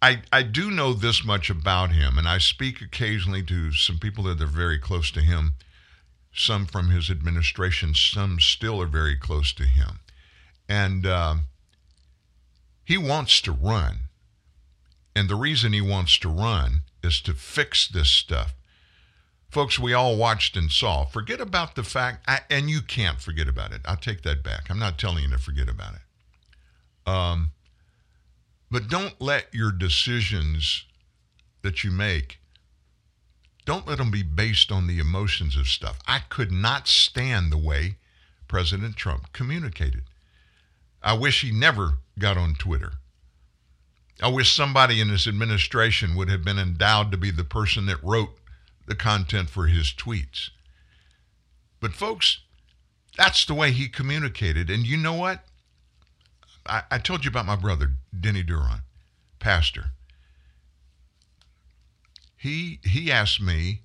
I, 0.01 0.21
I 0.33 0.43
do 0.43 0.69
know 0.69 0.93
this 0.93 1.23
much 1.23 1.49
about 1.49 1.91
him, 1.91 2.17
and 2.17 2.27
I 2.27 2.37
speak 2.37 2.81
occasionally 2.81 3.41
to 3.43 3.71
some 3.71 3.99
people 3.99 4.25
that 4.25 4.41
are 4.41 4.45
very 4.45 4.77
close 4.77 5.09
to 5.11 5.21
him, 5.21 5.53
some 6.33 6.65
from 6.65 6.89
his 6.89 7.09
administration, 7.09 7.93
some 7.93 8.39
still 8.39 8.81
are 8.81 8.87
very 8.87 9.15
close 9.15 9.53
to 9.53 9.63
him. 9.63 9.99
And 10.67 11.05
uh, 11.05 11.35
he 12.83 12.97
wants 12.97 13.39
to 13.41 13.51
run. 13.51 14.09
And 15.15 15.29
the 15.29 15.35
reason 15.35 15.73
he 15.73 15.81
wants 15.81 16.17
to 16.19 16.29
run 16.29 16.81
is 17.03 17.21
to 17.21 17.33
fix 17.33 17.87
this 17.87 18.09
stuff. 18.09 18.55
Folks, 19.49 19.77
we 19.77 19.93
all 19.93 20.17
watched 20.17 20.57
and 20.57 20.71
saw. 20.71 21.05
Forget 21.05 21.39
about 21.39 21.75
the 21.75 21.83
fact, 21.83 22.23
I, 22.27 22.39
and 22.49 22.69
you 22.69 22.81
can't 22.81 23.21
forget 23.21 23.47
about 23.47 23.71
it. 23.71 23.81
I'll 23.85 23.97
take 23.97 24.23
that 24.23 24.43
back. 24.43 24.69
I'm 24.69 24.79
not 24.79 24.97
telling 24.97 25.23
you 25.23 25.29
to 25.29 25.37
forget 25.37 25.69
about 25.69 25.93
it. 25.93 27.11
Um, 27.11 27.51
but 28.71 28.87
don't 28.87 29.21
let 29.21 29.53
your 29.53 29.71
decisions 29.71 30.85
that 31.61 31.83
you 31.83 31.91
make, 31.91 32.39
don't 33.65 33.87
let 33.87 33.99
them 33.99 34.11
be 34.11 34.23
based 34.23 34.71
on 34.71 34.87
the 34.87 34.99
emotions 34.99 35.55
of 35.55 35.67
stuff. 35.67 35.99
I 36.07 36.19
could 36.29 36.51
not 36.51 36.87
stand 36.87 37.51
the 37.51 37.57
way 37.57 37.97
President 38.47 38.95
Trump 38.95 39.31
communicated. 39.33 40.03
I 41.01 41.13
wish 41.13 41.41
he 41.41 41.51
never 41.51 41.99
got 42.17 42.37
on 42.37 42.55
Twitter. 42.55 42.93
I 44.21 44.29
wish 44.29 44.55
somebody 44.55 45.01
in 45.01 45.09
his 45.09 45.27
administration 45.27 46.15
would 46.15 46.29
have 46.29 46.43
been 46.43 46.59
endowed 46.59 47.11
to 47.11 47.17
be 47.17 47.31
the 47.31 47.43
person 47.43 47.85
that 47.87 48.03
wrote 48.03 48.37
the 48.87 48.95
content 48.95 49.49
for 49.49 49.67
his 49.67 49.87
tweets. 49.87 50.49
But, 51.79 51.93
folks, 51.93 52.39
that's 53.17 53.45
the 53.45 53.53
way 53.53 53.71
he 53.71 53.87
communicated. 53.87 54.69
And 54.69 54.85
you 54.85 54.97
know 54.97 55.13
what? 55.13 55.43
I, 56.65 56.83
I 56.91 56.97
told 56.99 57.25
you 57.25 57.29
about 57.29 57.45
my 57.45 57.55
brother, 57.55 57.91
Denny 58.17 58.43
Duron, 58.43 58.81
pastor. 59.39 59.91
He, 62.37 62.79
he 62.83 63.11
asked 63.11 63.41
me 63.41 63.81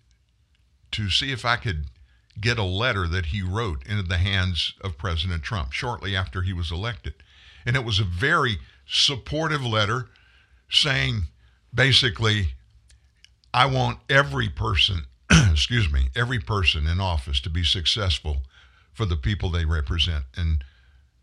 to 0.93 1.11
see 1.11 1.33
if 1.33 1.45
I 1.45 1.57
could 1.57 1.87
get 2.41 2.59
a 2.59 2.65
letter 2.65 3.07
that 3.09 3.27
he 3.27 3.43
wrote 3.43 3.85
into 3.87 4.03
the 4.03 4.19
hands 4.19 4.75
of 4.81 4.99
President 4.99 5.43
Trump 5.43 5.73
shortly 5.73 6.15
after 6.15 6.43
he 6.43 6.53
was 6.53 6.71
elected. 6.71 7.15
And 7.67 7.77
it 7.77 7.85
was 7.85 7.99
a 7.99 8.05
very 8.05 8.59
supportive 8.87 9.65
letter 9.65 10.09
saying 10.71 11.23
basically, 11.73 12.49
I 13.53 13.67
want 13.67 13.99
every 14.09 14.49
person, 14.49 15.05
excuse 15.31 15.91
me, 15.93 16.09
every 16.15 16.39
person 16.39 16.87
in 16.87 17.01
office 17.01 17.41
to 17.41 17.51
be 17.51 17.65
successful 17.65 18.43
for 18.93 19.05
the 19.05 19.17
people 19.17 19.51
they 19.51 19.65
represent. 19.65 20.25
And 20.37 20.65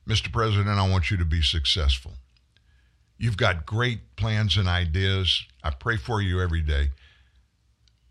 Mr. 0.08 0.32
President, 0.32 0.80
I 0.80 0.90
want 0.90 1.12
you 1.12 1.18
to 1.18 1.26
be 1.26 1.42
successful. 1.42 2.14
You've 3.18 3.38
got 3.38 3.66
great 3.66 4.16
plans 4.16 4.58
and 4.58 4.68
ideas. 4.68 5.46
I 5.64 5.72
pray 5.72 5.98
for 5.98 6.22
you 6.22 6.42
every 6.42 6.62
day. 6.62 6.90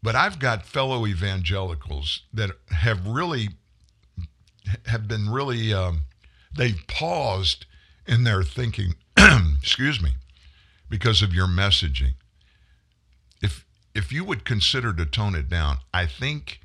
But 0.03 0.15
I've 0.15 0.39
got 0.39 0.67
fellow 0.67 1.07
evangelicals 1.07 2.23
that 2.33 2.51
have 2.71 3.07
really 3.07 3.49
have 4.87 5.09
been 5.09 5.31
really 5.31 5.73
um, 5.73 6.03
they've 6.55 6.83
paused 6.87 7.67
in 8.07 8.25
their 8.25 8.43
thinking. 8.43 8.95
excuse 9.61 10.03
me, 10.03 10.11
because 10.89 11.23
of 11.23 11.33
your 11.33 11.47
messaging. 11.47 12.15
If 13.43 13.65
if 13.95 14.13
you 14.13 14.25
would 14.25 14.45
consider 14.45 14.93
to 14.93 15.07
tone 15.07 15.35
it 15.35 15.49
down, 15.49 15.79
I 15.93 16.07
think 16.07 16.61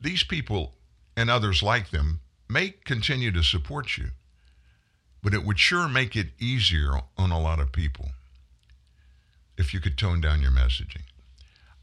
these 0.00 0.24
people 0.24 0.74
and 1.16 1.30
others 1.30 1.62
like 1.62 1.90
them 1.90 2.20
may 2.48 2.70
continue 2.84 3.32
to 3.32 3.42
support 3.42 3.96
you, 3.96 4.10
but 5.22 5.34
it 5.34 5.44
would 5.44 5.58
sure 5.58 5.88
make 5.88 6.14
it 6.14 6.28
easier 6.38 7.00
on 7.16 7.30
a 7.30 7.40
lot 7.40 7.60
of 7.60 7.72
people 7.72 8.10
if 9.56 9.72
you 9.72 9.80
could 9.80 9.98
tone 9.98 10.20
down 10.20 10.42
your 10.42 10.50
messaging. 10.50 11.02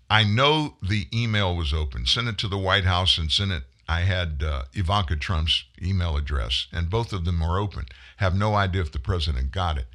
I 0.10 0.24
know 0.24 0.76
the 0.82 1.08
email 1.14 1.56
was 1.56 1.72
open. 1.74 2.06
Send 2.06 2.28
it 2.28 2.38
to 2.40 2.48
the 2.48 2.58
White 2.58 2.86
House 2.86 3.18
and 3.18 3.32
send 3.32 3.52
it. 3.52 3.64
I 3.88 4.02
had 4.02 4.44
uh, 4.44 4.64
Ivanka 4.74 5.16
Trump's 5.16 5.66
email 5.82 6.18
address, 6.18 6.68
and 6.72 6.90
both 6.90 7.14
of 7.14 7.26
them 7.26 7.42
are 7.42 7.60
open. 7.60 7.86
Have 8.18 8.36
no 8.36 8.56
idea 8.56 8.82
if 8.82 8.92
the 8.92 9.00
president 9.00 9.52
got 9.52 9.78
it. 9.78 9.88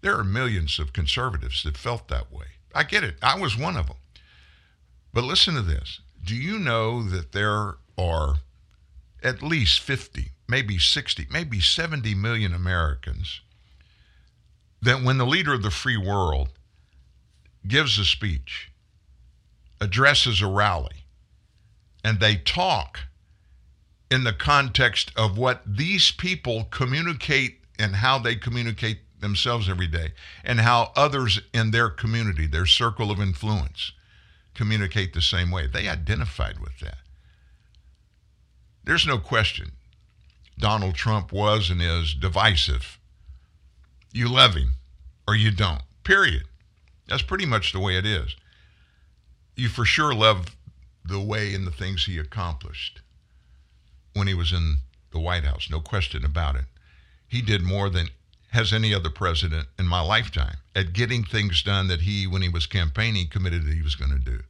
There 0.00 0.16
are 0.16 0.24
millions 0.24 0.78
of 0.78 0.92
conservatives 0.92 1.62
that 1.64 1.76
felt 1.76 2.08
that 2.08 2.32
way. 2.32 2.46
I 2.74 2.84
get 2.84 3.04
it. 3.04 3.16
I 3.22 3.38
was 3.38 3.56
one 3.56 3.76
of 3.76 3.86
them. 3.86 3.96
But 5.12 5.24
listen 5.24 5.54
to 5.54 5.62
this. 5.62 6.00
Do 6.24 6.34
you 6.34 6.58
know 6.58 7.02
that 7.02 7.32
there 7.32 7.76
are 7.96 8.36
at 9.22 9.42
least 9.42 9.80
50, 9.80 10.32
maybe 10.46 10.78
60, 10.78 11.26
maybe 11.30 11.60
70 11.60 12.14
million 12.14 12.52
Americans 12.52 13.40
that 14.80 15.02
when 15.02 15.18
the 15.18 15.26
leader 15.26 15.52
of 15.52 15.62
the 15.62 15.70
free 15.70 15.96
world 15.96 16.50
gives 17.66 17.98
a 17.98 18.04
speech, 18.04 18.70
addresses 19.80 20.40
a 20.40 20.46
rally, 20.46 21.04
and 22.04 22.20
they 22.20 22.36
talk 22.36 23.00
in 24.10 24.24
the 24.24 24.32
context 24.32 25.12
of 25.16 25.36
what 25.36 25.62
these 25.66 26.10
people 26.10 26.64
communicate 26.70 27.60
and 27.78 27.96
how 27.96 28.18
they 28.18 28.34
communicate 28.34 29.00
themselves 29.20 29.68
every 29.68 29.86
day 29.86 30.12
and 30.44 30.60
how 30.60 30.92
others 30.96 31.40
in 31.52 31.70
their 31.70 31.88
community, 31.88 32.46
their 32.46 32.66
circle 32.66 33.10
of 33.10 33.20
influence, 33.20 33.92
communicate 34.54 35.12
the 35.12 35.22
same 35.22 35.50
way. 35.50 35.66
They 35.66 35.88
identified 35.88 36.58
with 36.58 36.78
that. 36.80 36.98
There's 38.84 39.06
no 39.06 39.18
question 39.18 39.72
Donald 40.58 40.94
Trump 40.94 41.32
was 41.32 41.70
and 41.70 41.80
is 41.80 42.14
divisive. 42.14 42.98
You 44.12 44.28
love 44.28 44.54
him 44.54 44.72
or 45.26 45.36
you 45.36 45.50
don't, 45.50 45.82
period. 46.04 46.44
That's 47.06 47.22
pretty 47.22 47.46
much 47.46 47.72
the 47.72 47.80
way 47.80 47.96
it 47.96 48.06
is. 48.06 48.34
You 49.56 49.68
for 49.68 49.84
sure 49.84 50.14
love 50.14 50.56
the 51.04 51.20
way 51.20 51.54
and 51.54 51.66
the 51.66 51.70
things 51.70 52.04
he 52.04 52.18
accomplished 52.18 53.00
when 54.14 54.26
he 54.26 54.34
was 54.34 54.52
in 54.52 54.78
the 55.12 55.20
White 55.20 55.44
House, 55.44 55.68
no 55.70 55.80
question 55.80 56.24
about 56.24 56.56
it. 56.56 56.64
He 57.28 57.40
did 57.40 57.62
more 57.62 57.88
than 57.88 58.08
has 58.48 58.72
any 58.72 58.94
other 58.94 59.10
president 59.10 59.68
in 59.78 59.86
my 59.86 60.00
lifetime 60.00 60.56
at 60.74 60.92
getting 60.92 61.22
things 61.22 61.62
done 61.62 61.88
that 61.88 62.02
he, 62.02 62.26
when 62.26 62.42
he 62.42 62.48
was 62.48 62.66
campaigning, 62.66 63.28
committed 63.28 63.66
that 63.66 63.74
he 63.74 63.82
was 63.82 63.94
going 63.94 64.10
to 64.10 64.18
do. 64.18 64.40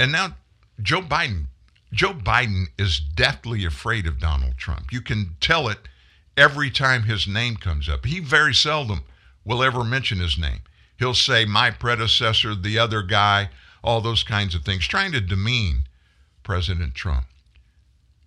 And 0.00 0.12
now 0.12 0.36
Joe 0.80 1.02
Biden, 1.02 1.46
Joe 1.92 2.14
Biden 2.14 2.66
is 2.78 2.98
deathly 2.98 3.64
afraid 3.64 4.06
of 4.06 4.18
Donald 4.18 4.56
Trump. 4.56 4.92
You 4.92 5.02
can 5.02 5.36
tell 5.40 5.68
it 5.68 5.78
every 6.36 6.70
time 6.70 7.02
his 7.02 7.28
name 7.28 7.56
comes 7.56 7.88
up. 7.88 8.06
He 8.06 8.20
very 8.20 8.54
seldom 8.54 9.02
will 9.44 9.62
ever 9.62 9.84
mention 9.84 10.18
his 10.18 10.38
name. 10.38 10.60
He'll 10.98 11.14
say, 11.14 11.44
my 11.44 11.70
predecessor, 11.70 12.54
the 12.54 12.78
other 12.78 13.02
guy, 13.02 13.50
all 13.84 14.00
those 14.00 14.22
kinds 14.22 14.54
of 14.54 14.64
things, 14.64 14.86
trying 14.86 15.12
to 15.12 15.20
demean 15.20 15.84
President 16.42 16.94
Trump. 16.94 17.26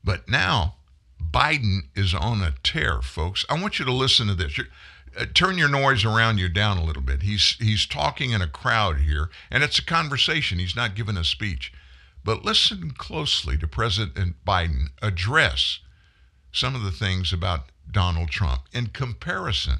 But 0.03 0.29
now 0.29 0.75
Biden 1.21 1.87
is 1.95 2.13
on 2.13 2.41
a 2.41 2.53
tear, 2.63 3.01
folks. 3.01 3.45
I 3.49 3.59
want 3.59 3.79
you 3.79 3.85
to 3.85 3.91
listen 3.91 4.27
to 4.27 4.35
this. 4.35 4.59
Uh, 5.17 5.25
turn 5.33 5.57
your 5.57 5.69
noise 5.69 6.03
around 6.03 6.37
you 6.37 6.49
down 6.49 6.77
a 6.77 6.83
little 6.83 7.01
bit. 7.01 7.21
He's 7.21 7.55
he's 7.59 7.85
talking 7.85 8.31
in 8.31 8.41
a 8.41 8.47
crowd 8.47 8.99
here, 8.99 9.29
and 9.49 9.63
it's 9.63 9.79
a 9.79 9.85
conversation. 9.85 10.59
He's 10.59 10.75
not 10.75 10.95
giving 10.95 11.17
a 11.17 11.23
speech. 11.23 11.71
But 12.23 12.43
listen 12.43 12.91
closely 12.97 13.57
to 13.57 13.67
President 13.67 14.35
Biden 14.45 14.87
address 15.01 15.79
some 16.51 16.73
of 16.73 16.83
the 16.83 16.91
things 16.91 17.31
about 17.31 17.71
Donald 17.89 18.29
Trump 18.29 18.63
in 18.73 18.87
comparison 18.87 19.79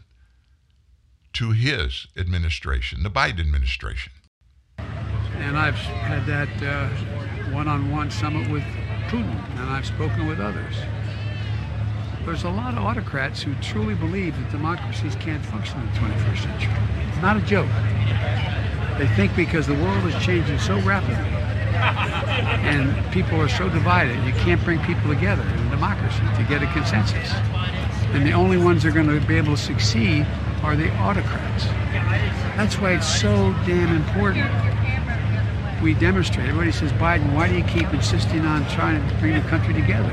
to 1.33 1.51
his 1.51 2.07
administration, 2.15 3.03
the 3.03 3.09
Biden 3.09 3.39
administration. 3.39 4.13
And 4.77 5.57
I've 5.57 5.75
had 5.75 6.25
that 6.27 6.63
uh, 6.63 6.87
one-on-one 7.51 8.11
summit 8.11 8.49
with 8.49 8.63
Putin, 9.07 9.35
and 9.59 9.69
I've 9.69 9.85
spoken 9.85 10.27
with 10.27 10.39
others. 10.39 10.75
There's 12.25 12.43
a 12.43 12.49
lot 12.49 12.73
of 12.73 12.83
autocrats 12.83 13.43
who 13.43 13.53
truly 13.61 13.93
believe 13.93 14.35
that 14.35 14.51
democracies 14.51 15.15
can't 15.17 15.45
function 15.45 15.79
in 15.79 15.85
the 15.85 15.93
21st 15.93 16.43
century. 16.43 16.73
It's 17.07 17.21
not 17.21 17.37
a 17.37 17.41
joke. 17.41 17.69
They 18.97 19.07
think 19.15 19.35
because 19.35 19.67
the 19.67 19.75
world 19.75 20.03
is 20.05 20.15
changing 20.23 20.57
so 20.57 20.79
rapidly 20.81 21.15
And 21.75 23.11
people 23.11 23.39
are 23.39 23.47
so 23.47 23.69
divided, 23.69 24.15
you 24.25 24.33
can't 24.33 24.63
bring 24.63 24.79
people 24.85 25.13
together 25.13 25.43
in 25.43 25.67
a 25.67 25.69
democracy 25.69 26.23
to 26.37 26.43
get 26.49 26.63
a 26.63 26.67
consensus. 26.73 27.31
And 28.13 28.25
the 28.25 28.31
only 28.31 28.57
ones 28.57 28.83
that 28.83 28.89
are 28.89 28.91
going 29.03 29.07
to 29.07 29.25
be 29.27 29.35
able 29.35 29.55
to 29.55 29.61
succeed 29.61 30.25
are 30.63 30.75
the 30.75 30.89
autocrats. 30.97 31.65
That's 32.57 32.79
why 32.79 32.93
it's 32.93 33.21
so 33.21 33.53
damn 33.67 33.95
important. 33.95 34.49
We 35.83 35.93
demonstrate. 35.93 36.47
Everybody 36.47 36.71
says, 36.71 36.91
Biden, 36.93 37.33
why 37.33 37.49
do 37.49 37.55
you 37.55 37.63
keep 37.65 37.93
insisting 37.93 38.45
on 38.45 38.67
trying 38.69 39.07
to 39.07 39.15
bring 39.17 39.33
the 39.33 39.41
country 39.41 39.73
together? 39.73 40.09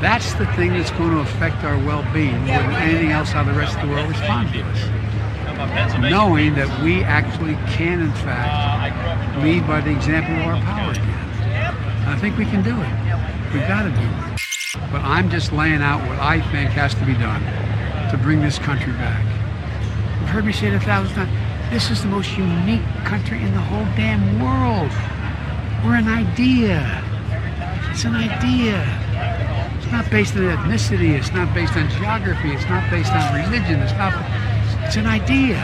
That's 0.00 0.34
the 0.34 0.46
thing 0.54 0.70
that's 0.70 0.90
going 0.92 1.10
to 1.10 1.20
affect 1.20 1.64
our 1.64 1.76
well-being 1.78 2.38
more 2.46 2.58
than 2.58 2.72
anything 2.72 3.10
else 3.10 3.30
how 3.30 3.42
the 3.42 3.52
rest 3.52 3.76
of 3.76 3.82
the 3.82 3.88
world 3.88 4.08
responds 4.08 4.52
to 4.52 4.62
us. 4.62 6.00
Knowing 6.00 6.54
that 6.54 6.82
we 6.82 7.02
actually 7.02 7.54
can, 7.72 8.02
in 8.02 8.12
fact, 8.12 9.42
lead 9.42 9.66
by 9.66 9.80
the 9.80 9.90
example 9.90 10.34
of 10.36 10.46
our 10.46 10.60
power 10.62 10.90
again. 10.90 11.74
I 12.06 12.16
think 12.20 12.36
we 12.36 12.44
can 12.44 12.62
do 12.62 12.70
it. 12.70 13.54
We've 13.54 13.66
got 13.66 13.84
to 13.84 13.90
do 13.90 14.02
it. 14.02 14.90
But 14.90 15.02
I'm 15.02 15.30
just 15.30 15.52
laying 15.52 15.80
out 15.80 16.06
what 16.08 16.18
I 16.18 16.40
think 16.50 16.70
has 16.70 16.94
to 16.94 17.04
be 17.06 17.14
done 17.14 17.42
to 18.10 18.18
bring 18.18 18.42
this 18.42 18.58
country 18.58 18.92
back. 18.92 19.24
You've 20.20 20.30
heard 20.30 20.44
me 20.44 20.52
say 20.52 20.68
it 20.68 20.74
a 20.74 20.80
thousand 20.80 21.14
times. 21.14 21.30
This 21.70 21.90
is 21.90 22.02
the 22.02 22.08
most 22.08 22.36
unique 22.36 22.84
country 23.04 23.40
in 23.42 23.52
the 23.54 23.60
whole 23.60 23.86
damn 23.96 24.38
world. 24.42 24.90
We're 25.84 25.96
an 25.96 26.08
idea. 26.08 27.02
It's 27.90 28.04
an 28.04 28.16
idea. 28.16 28.84
It's 29.94 30.02
not 30.02 30.10
based 30.10 30.34
on 30.34 30.42
ethnicity. 30.42 31.16
It's 31.16 31.30
not 31.30 31.54
based 31.54 31.76
on 31.76 31.88
geography. 31.88 32.50
It's 32.50 32.64
not 32.64 32.90
based 32.90 33.12
on 33.12 33.32
religion. 33.32 33.80
It's 33.80 33.92
not. 33.92 34.12
It's 34.82 34.96
an 34.96 35.06
idea. 35.06 35.62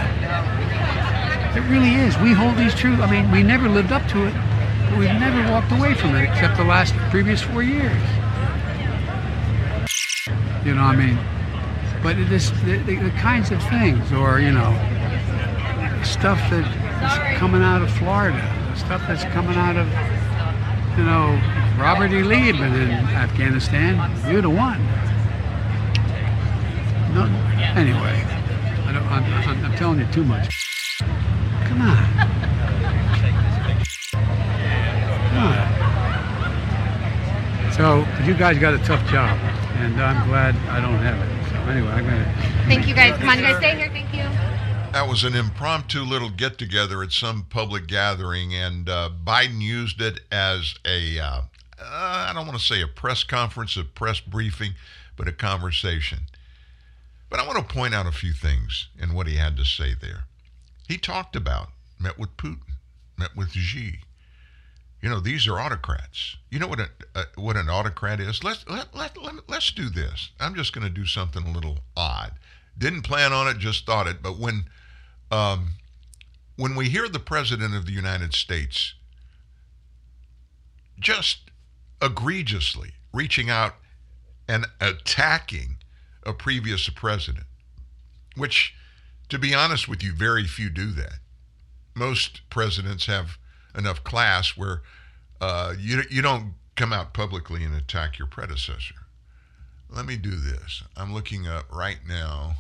It 1.56 1.68
really 1.68 1.96
is. 1.96 2.16
We 2.18 2.32
hold 2.32 2.56
these 2.56 2.72
truths. 2.72 3.02
I 3.02 3.10
mean, 3.10 3.28
we 3.32 3.42
never 3.42 3.68
lived 3.68 3.90
up 3.90 4.06
to 4.10 4.26
it, 4.28 4.34
but 4.88 5.00
we've 5.00 5.18
never 5.18 5.50
walked 5.50 5.72
away 5.72 5.94
from 5.94 6.14
it 6.14 6.30
except 6.30 6.56
the 6.56 6.64
last 6.64 6.94
previous 7.10 7.42
four 7.42 7.64
years. 7.64 8.00
You 10.64 10.76
know, 10.76 10.84
I 10.84 10.94
mean, 10.94 11.18
but 12.00 12.16
it 12.16 12.30
is 12.30 12.52
the, 12.62 12.76
the, 12.86 13.02
the 13.02 13.10
kinds 13.18 13.50
of 13.50 13.60
things, 13.64 14.12
or 14.12 14.38
you 14.38 14.52
know, 14.52 14.70
stuff 16.04 16.38
that 16.50 16.62
is 16.62 17.36
coming 17.36 17.62
out 17.62 17.82
of 17.82 17.90
Florida, 17.90 18.38
stuff 18.76 19.02
that's 19.08 19.24
coming 19.34 19.56
out 19.56 19.76
of, 19.76 19.88
you 20.96 21.02
know, 21.02 21.59
Robert 21.80 22.12
E. 22.12 22.22
Lee 22.22 22.52
had 22.52 22.58
been 22.58 22.74
in 22.74 22.90
Afghanistan. 22.90 23.96
You'd 24.30 24.44
have 24.44 24.52
won. 24.54 24.78
No, 27.14 27.24
anyway, 27.74 28.22
I 28.86 28.92
don't, 28.92 29.06
I'm, 29.06 29.24
I'm, 29.24 29.64
I'm 29.64 29.74
telling 29.76 29.98
you 29.98 30.06
too 30.12 30.22
much. 30.22 30.48
Come 31.64 31.80
on. 31.80 31.96
Come 35.30 35.38
on. 35.38 35.70
So 37.72 38.04
you 38.24 38.34
guys 38.34 38.58
got 38.58 38.74
a 38.74 38.78
tough 38.84 39.02
job, 39.10 39.38
and 39.78 39.98
I'm 40.02 40.28
glad 40.28 40.54
I 40.68 40.80
don't 40.80 40.98
have 40.98 41.18
it. 41.18 41.28
So 41.48 41.56
anyway, 41.70 41.88
I'm 41.92 42.04
gonna. 42.04 42.30
Thank 42.68 42.86
you 42.86 42.94
guys. 42.94 43.16
Come 43.18 43.30
on, 43.30 43.38
you 43.38 43.44
guys 43.44 43.56
stay 43.56 43.74
here. 43.76 43.88
Thank 43.88 44.12
you. 44.14 44.28
That 44.92 45.08
was 45.08 45.24
an 45.24 45.34
impromptu 45.34 46.02
little 46.02 46.30
get 46.30 46.58
together 46.58 47.02
at 47.02 47.12
some 47.12 47.46
public 47.48 47.86
gathering, 47.86 48.52
and 48.52 48.88
uh, 48.88 49.08
Biden 49.24 49.62
used 49.62 50.00
it 50.00 50.20
as 50.32 50.74
a, 50.84 51.18
uh, 51.20 51.42
uh, 51.80 52.26
I 52.28 52.32
don't 52.34 52.46
want 52.46 52.58
to 52.58 52.64
say 52.64 52.82
a 52.82 52.86
press 52.86 53.24
conference, 53.24 53.76
a 53.76 53.84
press 53.84 54.20
briefing, 54.20 54.72
but 55.16 55.28
a 55.28 55.32
conversation. 55.32 56.20
But 57.28 57.40
I 57.40 57.46
want 57.46 57.58
to 57.58 57.74
point 57.74 57.94
out 57.94 58.06
a 58.06 58.12
few 58.12 58.32
things 58.32 58.88
in 58.98 59.14
what 59.14 59.26
he 59.26 59.36
had 59.36 59.56
to 59.56 59.64
say 59.64 59.94
there. 59.94 60.24
He 60.88 60.98
talked 60.98 61.36
about, 61.36 61.68
met 61.98 62.18
with 62.18 62.36
Putin, 62.36 62.74
met 63.16 63.36
with 63.36 63.52
Xi. 63.52 64.00
You 65.00 65.08
know, 65.08 65.20
these 65.20 65.46
are 65.46 65.58
autocrats. 65.58 66.36
You 66.50 66.58
know 66.58 66.66
what 66.66 66.80
a, 66.80 67.24
what 67.36 67.56
an 67.56 67.70
autocrat 67.70 68.20
is? 68.20 68.44
Let's 68.44 68.68
let, 68.68 68.94
let, 68.94 69.16
let, 69.22 69.48
let's 69.48 69.72
do 69.72 69.88
this. 69.88 70.30
I'm 70.38 70.54
just 70.54 70.74
going 70.74 70.86
to 70.86 70.92
do 70.92 71.06
something 71.06 71.46
a 71.46 71.52
little 71.52 71.78
odd. 71.96 72.32
Didn't 72.76 73.02
plan 73.02 73.32
on 73.32 73.48
it, 73.48 73.58
just 73.58 73.86
thought 73.86 74.06
it. 74.06 74.22
But 74.22 74.38
when 74.38 74.64
um, 75.30 75.74
when 76.56 76.74
we 76.74 76.88
hear 76.88 77.08
the 77.08 77.20
president 77.20 77.74
of 77.74 77.86
the 77.86 77.92
United 77.92 78.34
States 78.34 78.94
just 81.00 81.49
egregiously 82.03 82.92
reaching 83.12 83.51
out 83.51 83.74
and 84.48 84.66
attacking 84.80 85.76
a 86.24 86.32
previous 86.32 86.88
president, 86.88 87.46
which, 88.36 88.74
to 89.28 89.38
be 89.38 89.55
honest 89.55 89.88
with 89.88 90.03
you, 90.03 90.12
very 90.12 90.44
few 90.44 90.70
do 90.70 90.90
that. 90.92 91.18
Most 91.94 92.48
presidents 92.51 93.07
have 93.07 93.38
enough 93.76 94.03
class 94.05 94.57
where 94.57 94.82
uh, 95.40 95.74
you, 95.78 96.03
you 96.11 96.22
don't 96.22 96.55
come 96.76 96.92
out 96.92 97.14
publicly 97.14 97.64
and 97.64 97.74
attack 97.74 98.18
your 98.18 98.28
predecessor. 98.28 98.94
Let 99.88 100.07
me 100.07 100.16
do 100.16 100.30
this. 100.30 100.82
I'm 100.96 101.12
looking 101.12 101.46
up 101.46 101.66
right 101.72 101.98
now 102.09 102.55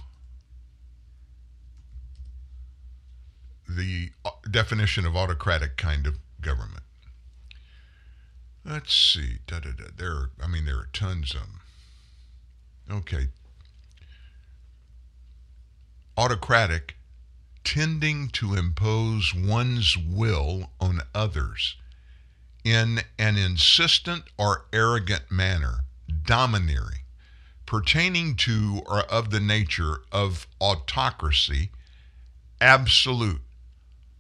the 3.68 4.10
uh, 4.24 4.30
definition 4.50 5.06
of 5.06 5.16
autocratic 5.16 5.76
kind 5.76 6.06
of 6.06 6.18
government. 6.40 6.82
Let's 8.64 8.94
see. 8.94 9.38
Da, 9.46 9.60
da, 9.60 9.70
da. 9.70 9.84
There, 9.96 10.12
are, 10.12 10.30
I 10.42 10.46
mean, 10.46 10.64
there 10.64 10.78
are 10.78 10.88
tons 10.92 11.34
of 11.34 11.40
them. 11.40 11.60
Okay. 12.90 13.28
Autocratic, 16.16 16.96
tending 17.64 18.28
to 18.28 18.54
impose 18.54 19.34
one's 19.34 19.96
will 19.96 20.70
on 20.80 21.00
others 21.14 21.76
in 22.64 23.00
an 23.18 23.38
insistent 23.38 24.24
or 24.36 24.66
arrogant 24.72 25.30
manner, 25.30 25.84
domineering, 26.24 27.00
pertaining 27.64 28.36
to 28.36 28.82
or 28.86 29.00
of 29.00 29.30
the 29.30 29.40
nature 29.40 30.02
of 30.12 30.46
autocracy, 30.60 31.70
absolute, 32.60 33.40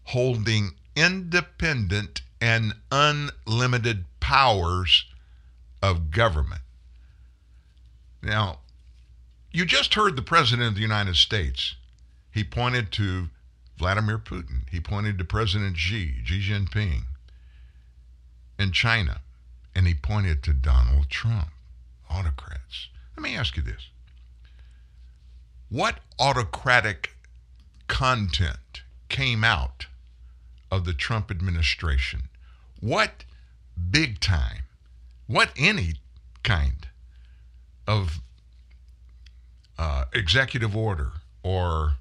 holding 0.04 0.70
independent 0.96 2.22
and 2.40 2.74
unlimited 2.90 4.04
powers 4.30 5.06
of 5.82 6.12
government. 6.12 6.60
Now, 8.22 8.60
you 9.50 9.64
just 9.64 9.94
heard 9.94 10.14
the 10.14 10.22
President 10.22 10.68
of 10.68 10.74
the 10.76 10.80
United 10.82 11.16
States. 11.16 11.74
He 12.30 12.44
pointed 12.44 12.92
to 12.92 13.30
Vladimir 13.76 14.18
Putin. 14.18 14.68
He 14.70 14.78
pointed 14.78 15.18
to 15.18 15.24
President 15.24 15.76
Xi, 15.76 16.22
Xi 16.24 16.48
Jinping, 16.48 17.06
in 18.56 18.70
China. 18.70 19.20
And 19.74 19.88
he 19.88 19.94
pointed 19.94 20.44
to 20.44 20.52
Donald 20.52 21.10
Trump, 21.10 21.48
autocrats. 22.08 22.88
Let 23.16 23.24
me 23.24 23.36
ask 23.36 23.56
you 23.56 23.64
this. 23.64 23.88
What 25.70 25.96
autocratic 26.20 27.16
content 27.88 28.82
came 29.08 29.42
out 29.42 29.86
of 30.70 30.84
the 30.84 30.94
Trump 30.94 31.32
administration? 31.32 32.28
What 32.78 33.24
big 33.90 34.20
time, 34.20 34.62
what 35.26 35.50
any 35.56 35.94
kind 36.42 36.88
of 37.86 38.20
uh, 39.78 40.04
executive 40.12 40.76
order 40.76 41.12
or 41.42 41.94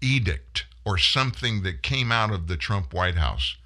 edict 0.00 0.66
or 0.84 0.98
something 0.98 1.62
that 1.62 1.82
came 1.82 2.12
out 2.12 2.30
of 2.30 2.46
the 2.46 2.56
Trump 2.56 2.92
White 2.92 3.16
House? 3.16 3.56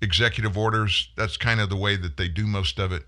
Executive 0.00 0.56
orders, 0.56 1.10
that's 1.16 1.36
kind 1.36 1.60
of 1.60 1.68
the 1.68 1.76
way 1.76 1.96
that 1.96 2.16
they 2.16 2.28
do 2.28 2.46
most 2.46 2.78
of 2.78 2.92
it. 2.92 3.04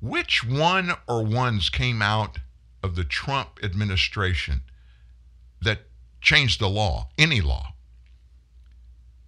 Which 0.00 0.44
one 0.44 0.92
or 1.08 1.24
ones 1.24 1.68
came 1.68 2.00
out 2.00 2.38
of 2.82 2.94
the 2.94 3.04
Trump 3.04 3.58
administration 3.62 4.62
that 5.60 5.80
changed 6.20 6.60
the 6.60 6.68
law, 6.68 7.08
any 7.18 7.40
law? 7.40 7.74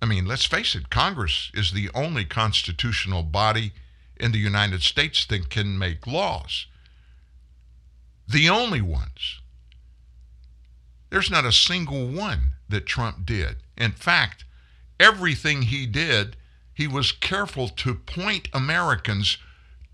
I 0.02 0.04
mean, 0.04 0.26
let's 0.26 0.44
face 0.44 0.74
it, 0.74 0.90
Congress 0.90 1.52
is 1.54 1.70
the 1.70 1.88
only 1.94 2.24
constitutional 2.24 3.22
body 3.22 3.72
in 4.16 4.32
the 4.32 4.38
United 4.38 4.82
States 4.82 5.24
that 5.26 5.48
can 5.48 5.78
make 5.78 6.08
laws. 6.08 6.66
The 8.28 8.48
only 8.48 8.80
ones. 8.82 9.38
There's 11.10 11.30
not 11.30 11.44
a 11.44 11.52
single 11.52 12.08
one 12.08 12.54
that 12.68 12.84
Trump 12.84 13.24
did. 13.24 13.58
In 13.76 13.92
fact, 13.92 14.44
everything 14.98 15.62
he 15.62 15.86
did, 15.86 16.36
he 16.74 16.88
was 16.88 17.12
careful 17.12 17.68
to 17.68 17.94
point 17.94 18.48
Americans 18.52 19.38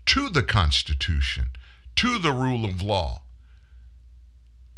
to 0.07 0.29
the 0.29 0.43
Constitution, 0.43 1.49
to 1.97 2.17
the 2.17 2.33
rule 2.33 2.65
of 2.65 2.81
law. 2.81 3.21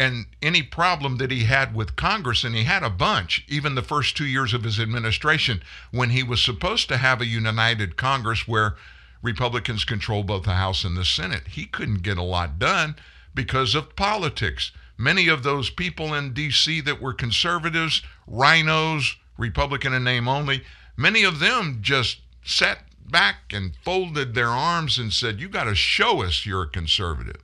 And 0.01 0.25
any 0.41 0.63
problem 0.63 1.17
that 1.17 1.29
he 1.29 1.43
had 1.43 1.75
with 1.75 1.95
Congress, 1.95 2.43
and 2.43 2.55
he 2.55 2.63
had 2.63 2.81
a 2.81 2.89
bunch, 2.89 3.45
even 3.47 3.75
the 3.75 3.83
first 3.83 4.17
two 4.17 4.25
years 4.25 4.51
of 4.51 4.63
his 4.63 4.79
administration, 4.79 5.61
when 5.91 6.09
he 6.09 6.23
was 6.23 6.41
supposed 6.41 6.89
to 6.89 6.97
have 6.97 7.21
a 7.21 7.27
united 7.27 7.97
Congress 7.97 8.47
where 8.47 8.77
Republicans 9.21 9.85
control 9.85 10.23
both 10.23 10.41
the 10.41 10.55
House 10.55 10.83
and 10.83 10.97
the 10.97 11.05
Senate, 11.05 11.49
he 11.49 11.67
couldn't 11.67 12.01
get 12.01 12.17
a 12.17 12.23
lot 12.23 12.57
done 12.57 12.95
because 13.35 13.75
of 13.75 13.95
politics. 13.95 14.71
Many 14.97 15.27
of 15.27 15.43
those 15.43 15.69
people 15.69 16.15
in 16.15 16.33
D.C. 16.33 16.81
that 16.81 16.99
were 16.99 17.13
conservatives, 17.13 18.01
RINOs, 18.27 19.17
Republican 19.37 19.93
in 19.93 20.03
name 20.03 20.27
only, 20.27 20.63
many 20.97 21.23
of 21.23 21.37
them 21.37 21.77
just 21.79 22.21
sat 22.43 22.85
back 23.07 23.53
and 23.53 23.75
folded 23.83 24.33
their 24.33 24.49
arms 24.49 24.97
and 24.97 25.13
said, 25.13 25.39
You 25.39 25.47
got 25.47 25.65
to 25.65 25.75
show 25.75 26.23
us 26.23 26.43
you're 26.43 26.63
a 26.63 26.67
conservative. 26.67 27.43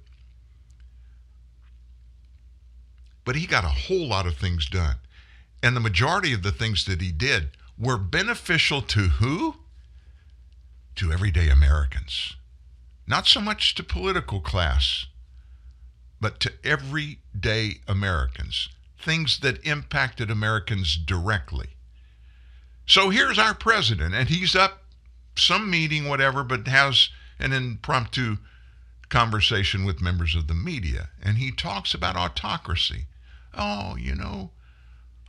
But 3.27 3.35
he 3.35 3.45
got 3.45 3.65
a 3.65 3.67
whole 3.67 4.07
lot 4.07 4.25
of 4.25 4.37
things 4.37 4.67
done. 4.69 4.95
And 5.61 5.75
the 5.75 5.81
majority 5.81 6.31
of 6.31 6.43
the 6.43 6.51
things 6.53 6.85
that 6.85 7.01
he 7.01 7.11
did 7.11 7.49
were 7.77 7.97
beneficial 7.97 8.81
to 8.83 9.09
who? 9.19 9.57
To 10.95 11.11
everyday 11.11 11.49
Americans. 11.49 12.37
Not 13.05 13.27
so 13.27 13.41
much 13.41 13.75
to 13.75 13.83
political 13.83 14.39
class, 14.39 15.07
but 16.21 16.39
to 16.39 16.53
everyday 16.63 17.81
Americans. 17.85 18.69
Things 18.97 19.41
that 19.41 19.65
impacted 19.67 20.31
Americans 20.31 20.95
directly. 20.95 21.71
So 22.85 23.09
here's 23.09 23.37
our 23.37 23.53
president, 23.53 24.15
and 24.15 24.29
he's 24.29 24.55
up 24.55 24.83
some 25.35 25.69
meeting, 25.69 26.07
whatever, 26.07 26.45
but 26.45 26.65
has 26.67 27.09
an 27.39 27.51
impromptu 27.51 28.37
conversation 29.09 29.83
with 29.83 30.01
members 30.01 30.33
of 30.33 30.47
the 30.47 30.53
media. 30.53 31.09
And 31.21 31.37
he 31.37 31.51
talks 31.51 31.93
about 31.93 32.15
autocracy. 32.15 33.07
Oh, 33.53 33.95
you 33.95 34.15
know, 34.15 34.51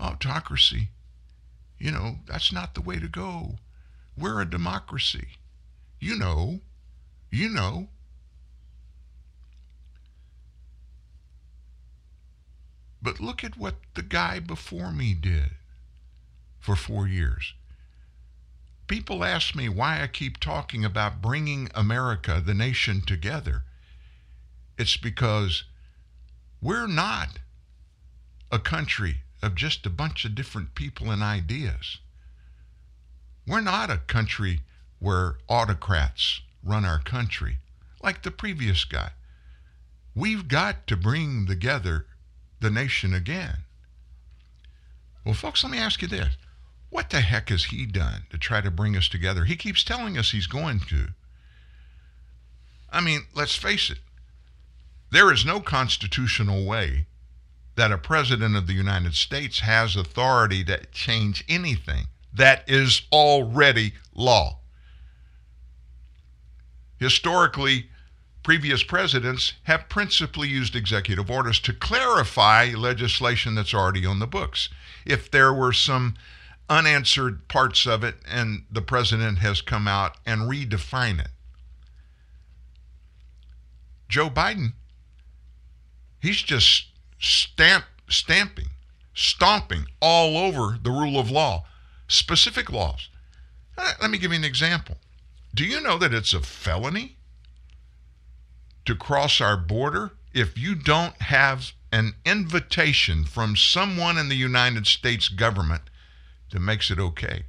autocracy. 0.01 0.89
You 1.79 1.93
know, 1.93 2.16
that's 2.27 2.53
not 2.53 2.75
the 2.75 2.81
way 2.81 2.99
to 2.99 3.09
go. 3.09 3.57
We're 4.16 4.41
a 4.41 4.51
democracy. 4.51 5.29
You 6.01 6.16
know, 6.16 6.61
you 7.31 7.49
know. 7.49 7.89
But 13.01 13.21
look 13.21 13.45
at 13.45 13.57
what 13.57 13.77
the 13.95 14.03
guy 14.03 14.41
before 14.41 14.93
me 14.93 15.14
did 15.14 15.51
for 16.59 16.75
four 16.75 17.07
years. 17.07 17.55
People 18.89 19.23
ask 19.23 19.55
me 19.55 19.69
why 19.69 20.03
I 20.03 20.07
keep 20.07 20.41
talking 20.41 20.85
about 20.85 21.23
bringing 21.23 21.69
America, 21.75 22.43
the 22.45 22.55
nation, 22.55 23.03
together. 23.03 23.62
It's 24.79 24.97
because 24.97 25.64
we're 26.61 26.87
not 26.87 27.39
a 28.51 28.59
country 28.59 29.22
of 29.42 29.55
just 29.55 29.86
a 29.86 29.90
bunch 29.90 30.24
of 30.24 30.34
different 30.34 30.74
people 30.74 31.11
and 31.11 31.22
ideas. 31.22 31.99
We're 33.46 33.61
not 33.61 33.90
a 33.90 33.99
country 33.99 34.61
where 34.99 35.38
autocrats 35.49 36.42
run 36.62 36.84
our 36.84 36.99
country 36.99 37.59
like 38.03 38.22
the 38.22 38.30
previous 38.30 38.84
guy. 38.84 39.11
We've 40.14 40.49
got 40.49 40.86
to 40.88 40.96
bring 40.96 41.46
together 41.46 42.07
the 42.61 42.70
nation 42.70 43.14
again. 43.14 43.59
Well, 45.24 45.34
folks, 45.34 45.62
let 45.62 45.70
me 45.70 45.78
ask 45.78 46.03
you 46.03 46.09
this. 46.09 46.36
What 46.90 47.11
the 47.11 47.20
heck 47.20 47.51
has 47.51 47.66
he 47.66 47.86
done 47.86 48.24
to 48.30 48.38
try 48.38 48.61
to 48.61 48.70
bring 48.70 48.96
us 48.96 49.09
together? 49.09 49.44
He 49.44 49.57
keeps 49.57 49.84
telling 49.84 50.16
us 50.16 50.30
he's 50.30 50.46
going 50.46 50.80
to. 50.88 51.09
I 52.90 53.01
mean, 53.01 53.26
let's 53.34 53.55
face 53.55 53.90
it. 53.90 53.99
There 55.11 55.32
is 55.32 55.44
no 55.44 55.61
constitutional 55.61 56.64
way 56.64 57.07
that 57.79 57.93
a 57.93 57.97
president 57.97 58.57
of 58.57 58.66
the 58.66 58.72
United 58.72 59.14
States 59.14 59.61
has 59.61 59.95
authority 59.95 60.64
to 60.64 60.85
change 60.87 61.45
anything 61.49 62.07
that 62.35 62.68
is 62.68 63.03
already 63.12 63.95
law. 64.12 64.59
Historically, 66.99 67.89
previous 68.43 68.83
presidents 68.83 69.53
have 69.62 69.89
principally 69.89 70.49
used 70.49 70.74
executive 70.74 71.31
orders 71.31 71.61
to 71.61 71.72
clarify 71.72 72.72
legislation 72.76 73.55
that's 73.55 73.72
already 73.72 74.05
on 74.05 74.18
the 74.18 74.26
books. 74.26 74.68
If 75.07 75.31
there 75.31 75.53
were 75.53 75.72
some 75.72 76.14
unanswered 76.68 77.47
parts 77.47 77.87
of 77.87 78.03
it, 78.03 78.16
and 78.29 78.64
the 78.68 78.83
president 78.83 79.39
has 79.39 79.61
come 79.61 79.87
out 79.87 80.16
and 80.26 80.51
redefine 80.51 81.20
it. 81.20 81.31
Joe 84.09 84.29
Biden, 84.29 84.72
he's 86.20 86.43
just 86.43 86.89
stamp, 87.19 87.85
stamping, 88.09 88.69
stomping 89.14 89.87
all 90.01 90.37
over 90.37 90.79
the 90.83 90.91
rule 90.91 91.19
of 91.19 91.31
law, 91.31 91.64
specific 92.07 92.71
laws. 92.71 93.09
Uh, 93.77 93.93
let 94.01 94.11
me 94.11 94.19
give 94.19 94.33
you 94.33 94.39
an 94.39 94.45
example. 94.45 94.97
Do 95.55 95.64
you 95.64 95.81
know 95.81 95.99
that 95.99 96.14
it's 96.14 96.35
a 96.35 96.41
felony 96.41 97.16
to 98.85 98.95
cross 98.95 99.41
our 99.41 99.57
border 99.57 100.12
if 100.33 100.57
you 100.57 100.75
don't 100.75 101.21
have 101.23 101.73
an 101.93 102.14
invitation 102.25 103.25
from 103.25 103.57
someone 103.57 104.19
in 104.19 104.29
the 104.29 104.37
United 104.37 104.87
States 104.87 105.29
government 105.29 105.83
that 106.53 106.61
makes 106.61 106.91
it 106.91 106.99
okay. 106.99 107.45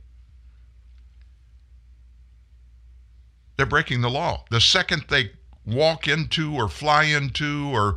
They're 3.57 3.65
breaking 3.65 4.01
the 4.01 4.09
law. 4.09 4.45
The 4.49 4.61
second 4.61 5.05
they 5.09 5.32
walk 5.65 6.07
into 6.07 6.55
or 6.55 6.70
fly 6.70 7.03
into 7.03 7.70
or 7.74 7.95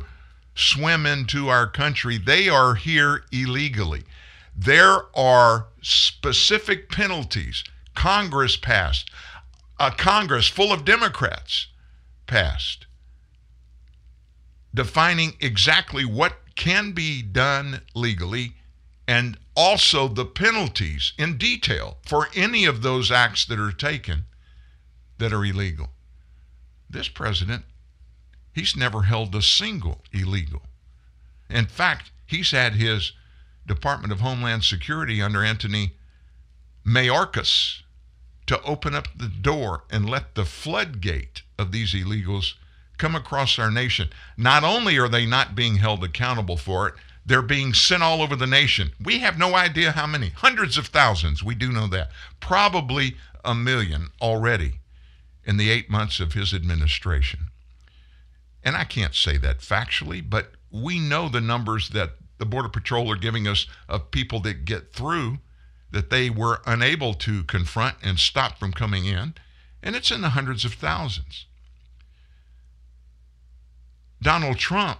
swim 0.55 1.05
into 1.05 1.49
our 1.49 1.67
country, 1.67 2.17
they 2.17 2.49
are 2.49 2.75
here 2.75 3.23
illegally. 3.31 4.03
There 4.55 5.03
are 5.15 5.67
specific 5.81 6.89
penalties. 6.89 7.63
Congress 7.95 8.57
passed, 8.57 9.09
a 9.79 9.91
Congress 9.91 10.47
full 10.47 10.71
of 10.71 10.85
Democrats 10.85 11.67
passed, 12.27 12.85
defining 14.73 15.33
exactly 15.39 16.05
what 16.05 16.37
can 16.55 16.91
be 16.91 17.21
done 17.21 17.81
legally 17.93 18.53
and 19.07 19.37
also 19.55 20.07
the 20.07 20.25
penalties 20.25 21.13
in 21.17 21.37
detail 21.37 21.97
for 22.05 22.29
any 22.35 22.65
of 22.65 22.81
those 22.81 23.11
acts 23.11 23.45
that 23.45 23.59
are 23.59 23.71
taken 23.71 24.25
that 25.17 25.33
are 25.33 25.45
illegal. 25.45 25.89
This 26.89 27.07
president, 27.07 27.65
he's 28.53 28.75
never 28.75 29.03
held 29.03 29.35
a 29.35 29.41
single 29.41 30.01
illegal. 30.11 30.63
In 31.49 31.65
fact, 31.65 32.11
he's 32.25 32.51
had 32.51 32.73
his 32.73 33.13
Department 33.65 34.11
of 34.11 34.19
Homeland 34.19 34.63
Security 34.63 35.21
under 35.21 35.43
Anthony 35.43 35.93
Mayorkas 36.85 37.81
to 38.45 38.61
open 38.63 38.93
up 38.93 39.07
the 39.15 39.29
door 39.29 39.83
and 39.89 40.09
let 40.09 40.35
the 40.35 40.45
floodgate 40.45 41.43
of 41.57 41.71
these 41.71 41.93
illegals 41.93 42.53
come 42.97 43.15
across 43.15 43.57
our 43.57 43.71
nation. 43.71 44.09
Not 44.37 44.63
only 44.63 44.97
are 44.97 45.07
they 45.07 45.25
not 45.25 45.55
being 45.55 45.77
held 45.77 46.03
accountable 46.03 46.57
for 46.57 46.87
it, 46.89 46.95
they're 47.25 47.41
being 47.41 47.73
sent 47.73 48.03
all 48.03 48.21
over 48.21 48.35
the 48.35 48.47
nation. 48.47 48.91
We 49.01 49.19
have 49.19 49.37
no 49.37 49.55
idea 49.55 49.93
how 49.93 50.07
many. 50.07 50.29
Hundreds 50.29 50.77
of 50.77 50.87
thousands. 50.87 51.41
We 51.41 51.55
do 51.55 51.71
know 51.71 51.87
that. 51.87 52.09
Probably 52.41 53.15
a 53.45 53.55
million 53.55 54.09
already 54.21 54.79
in 55.45 55.57
the 55.57 55.69
eight 55.69 55.89
months 55.89 56.19
of 56.19 56.33
his 56.33 56.53
administration. 56.53 57.47
And 58.63 58.75
I 58.75 58.83
can't 58.85 59.15
say 59.15 59.37
that 59.37 59.59
factually, 59.59 60.27
but 60.27 60.53
we 60.71 60.99
know 60.99 61.29
the 61.29 61.41
numbers 61.41 61.89
that 61.89 62.11
the 62.37 62.45
Border 62.45 62.69
Patrol 62.69 63.11
are 63.11 63.17
giving 63.17 63.47
us 63.47 63.67
of 63.87 64.11
people 64.11 64.39
that 64.41 64.65
get 64.65 64.93
through 64.93 65.39
that 65.91 66.09
they 66.09 66.29
were 66.29 66.61
unable 66.65 67.13
to 67.13 67.43
confront 67.43 67.95
and 68.01 68.17
stop 68.17 68.57
from 68.57 68.73
coming 68.73 69.05
in, 69.05 69.35
and 69.83 69.95
it's 69.95 70.11
in 70.11 70.21
the 70.21 70.29
hundreds 70.29 70.65
of 70.65 70.73
thousands. 70.73 71.45
Donald 74.21 74.57
Trump 74.57 74.99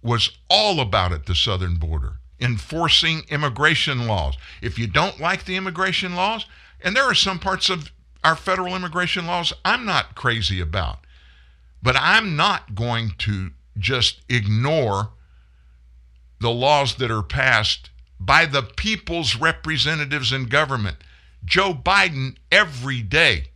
was 0.00 0.38
all 0.48 0.80
about 0.80 1.10
it, 1.10 1.26
the 1.26 1.34
southern 1.34 1.74
border, 1.74 2.20
enforcing 2.40 3.22
immigration 3.30 4.06
laws. 4.06 4.36
If 4.62 4.78
you 4.78 4.86
don't 4.86 5.18
like 5.18 5.44
the 5.44 5.56
immigration 5.56 6.14
laws, 6.14 6.46
and 6.80 6.94
there 6.94 7.04
are 7.04 7.14
some 7.14 7.40
parts 7.40 7.68
of 7.68 7.90
our 8.22 8.36
federal 8.36 8.76
immigration 8.76 9.26
laws 9.26 9.52
I'm 9.64 9.84
not 9.84 10.14
crazy 10.14 10.60
about, 10.60 11.00
but 11.82 11.96
I'm 11.98 12.36
not 12.36 12.74
going 12.74 13.12
to 13.18 13.50
just 13.78 14.20
ignore 14.28 15.10
the 16.40 16.50
laws 16.50 16.96
that 16.96 17.10
are 17.10 17.22
passed 17.22 17.90
by 18.20 18.46
the 18.46 18.62
people's 18.62 19.36
representatives 19.36 20.32
in 20.32 20.46
government. 20.46 20.96
Joe 21.44 21.72
Biden 21.72 22.36
every 22.50 23.02
day 23.02 23.50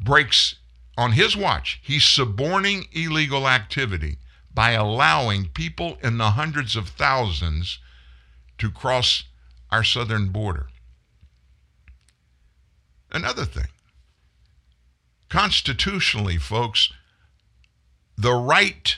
breaks 0.00 0.56
on 0.96 1.12
his 1.12 1.36
watch. 1.36 1.80
He's 1.82 2.04
suborning 2.04 2.86
illegal 2.92 3.48
activity 3.48 4.18
by 4.52 4.72
allowing 4.72 5.48
people 5.48 5.98
in 6.02 6.18
the 6.18 6.30
hundreds 6.30 6.76
of 6.76 6.88
thousands 6.88 7.78
to 8.58 8.70
cross 8.70 9.24
our 9.70 9.82
southern 9.82 10.28
border. 10.28 10.68
Another 13.10 13.44
thing, 13.44 13.66
constitutionally, 15.28 16.38
folks, 16.38 16.92
the 18.16 18.34
right 18.34 18.96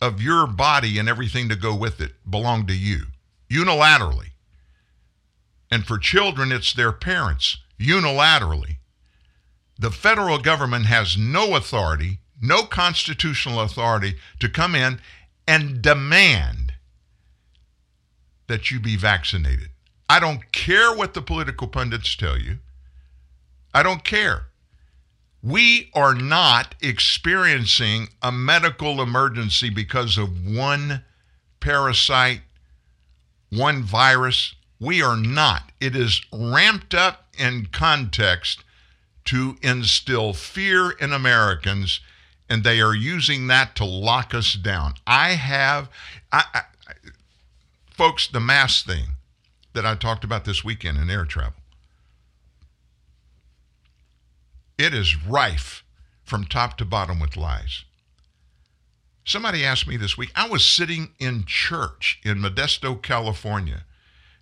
of 0.00 0.22
your 0.22 0.46
body 0.46 0.98
and 0.98 1.08
everything 1.08 1.48
to 1.48 1.56
go 1.56 1.74
with 1.74 2.00
it 2.00 2.12
belong 2.28 2.66
to 2.66 2.74
you 2.74 3.06
unilaterally. 3.50 4.30
And 5.70 5.86
for 5.86 5.98
children, 5.98 6.52
it's 6.52 6.72
their 6.72 6.92
parents 6.92 7.58
unilaterally. 7.78 8.76
The 9.78 9.90
federal 9.90 10.38
government 10.38 10.86
has 10.86 11.16
no 11.16 11.56
authority 11.56 12.20
no 12.40 12.62
constitutional 12.64 13.60
authority 13.60 14.16
to 14.38 14.48
come 14.48 14.74
in 14.74 15.00
and 15.46 15.82
demand 15.82 16.72
that 18.46 18.70
you 18.70 18.80
be 18.80 18.96
vaccinated. 18.96 19.68
I 20.08 20.18
don't 20.18 20.50
care 20.50 20.94
what 20.94 21.14
the 21.14 21.22
political 21.22 21.68
pundits 21.68 22.16
tell 22.16 22.38
you. 22.38 22.58
I 23.72 23.82
don't 23.82 24.02
care. 24.02 24.46
We 25.42 25.90
are 25.94 26.14
not 26.14 26.74
experiencing 26.82 28.08
a 28.22 28.30
medical 28.30 29.00
emergency 29.00 29.70
because 29.70 30.18
of 30.18 30.46
one 30.46 31.04
parasite, 31.60 32.42
one 33.50 33.82
virus. 33.82 34.54
We 34.78 35.02
are 35.02 35.16
not. 35.16 35.72
It 35.80 35.96
is 35.96 36.20
ramped 36.32 36.94
up 36.94 37.28
in 37.38 37.68
context 37.72 38.64
to 39.26 39.56
instill 39.62 40.32
fear 40.32 40.90
in 40.90 41.12
Americans, 41.12 42.00
and 42.48 42.64
they 42.64 42.80
are 42.80 42.94
using 42.94 43.46
that 43.46 43.76
to 43.76 43.84
lock 43.84 44.34
us 44.34 44.54
down. 44.54 44.94
I 45.06 45.30
have, 45.32 45.88
I, 46.32 46.44
I, 46.52 46.62
folks, 47.90 48.26
the 48.26 48.40
mask 48.40 48.86
thing 48.86 49.14
that 49.72 49.86
I 49.86 49.94
talked 49.94 50.24
about 50.24 50.44
this 50.44 50.64
weekend 50.64 50.98
in 50.98 51.08
air 51.08 51.24
travel. 51.24 51.59
It 54.80 54.94
is 54.94 55.26
rife 55.26 55.84
from 56.22 56.46
top 56.46 56.78
to 56.78 56.86
bottom 56.86 57.20
with 57.20 57.36
lies. 57.36 57.84
Somebody 59.26 59.62
asked 59.62 59.86
me 59.86 59.98
this 59.98 60.16
week, 60.16 60.32
I 60.34 60.48
was 60.48 60.64
sitting 60.64 61.12
in 61.18 61.44
church 61.44 62.18
in 62.24 62.38
Modesto, 62.38 63.00
California, 63.02 63.84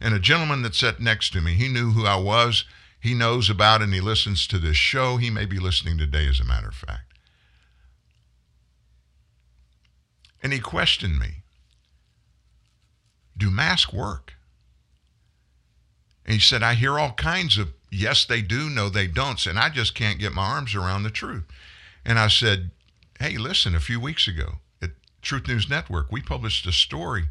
and 0.01 0.15
a 0.15 0.21
gentleman 0.21 0.63
that 0.63 0.77
sat 0.77 1.01
next 1.01 1.33
to 1.33 1.41
me, 1.41 1.55
he 1.55 1.67
knew 1.67 1.91
who 1.91 2.07
I 2.07 2.15
was. 2.15 2.65
He 3.01 3.15
knows 3.15 3.51
about 3.51 3.83
and 3.83 3.93
he 3.93 4.01
listens 4.01 4.47
to 4.47 4.61
this 4.61 4.77
show. 4.77 5.17
He 5.17 5.29
may 5.29 5.45
be 5.45 5.59
listening 5.59 5.99
today, 5.99 6.29
as 6.29 6.39
a 6.39 6.45
matter 6.45 6.69
of 6.69 6.75
fact. 6.77 7.15
And 10.41 10.53
he 10.53 10.61
questioned 10.61 11.19
me 11.19 11.43
Do 13.37 13.51
masks 13.51 13.93
work? 13.93 14.35
And 16.25 16.35
he 16.35 16.41
said, 16.41 16.63
I 16.63 16.75
hear 16.75 16.97
all 16.97 17.13
kinds 17.15 17.59
of 17.59 17.73
yes, 17.91 18.25
they 18.25 18.43
do, 18.43 18.69
no, 18.69 18.89
they 18.89 19.07
don't. 19.07 19.45
And 19.47 19.59
I 19.59 19.69
just 19.69 19.95
can't 19.95 20.19
get 20.19 20.33
my 20.33 20.45
arms 20.45 20.75
around 20.75 21.03
the 21.03 21.11
truth. 21.11 21.45
And 22.05 22.19
I 22.19 22.29
said, 22.29 22.71
hey, 23.21 23.37
listen, 23.37 23.75
a 23.75 23.81
few 23.81 24.01
weeks 24.01 24.27
ago 24.29 24.55
at 24.81 24.91
Truth 25.23 25.49
News 25.49 25.69
Network, 25.69 26.11
we 26.11 26.21
published 26.21 26.67
a 26.67 26.73
story 26.73 27.25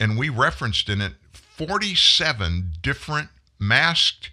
and 0.00 0.18
we 0.18 0.28
referenced 0.28 0.88
in 0.88 1.00
it 1.00 1.12
47 1.32 2.72
different 2.82 3.28
masked 3.58 4.30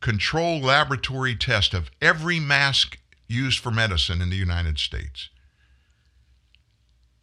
control 0.00 0.60
laboratory 0.60 1.34
tests 1.34 1.74
of 1.74 1.90
every 2.00 2.38
mask 2.38 2.98
used 3.26 3.58
for 3.58 3.70
medicine 3.72 4.22
in 4.22 4.30
the 4.30 4.36
United 4.36 4.78
States. 4.78 5.30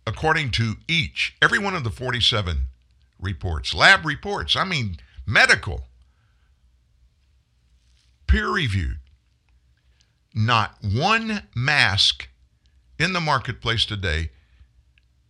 According 0.06 0.52
to 0.52 0.76
each, 0.88 1.36
every 1.42 1.60
one 1.60 1.76
of 1.76 1.86
the 1.86 1.90
47 1.90 2.64
reports, 3.20 3.74
lab 3.74 4.06
reports, 4.06 4.58
I 4.58 4.66
mean 4.66 4.98
medical 5.26 5.86
peer 8.34 8.50
reviewed. 8.50 8.98
Not 10.34 10.76
one 10.82 11.44
mask 11.56 12.30
in 12.98 13.14
the 13.14 13.22
marketplace 13.22 13.86
today 13.86 14.32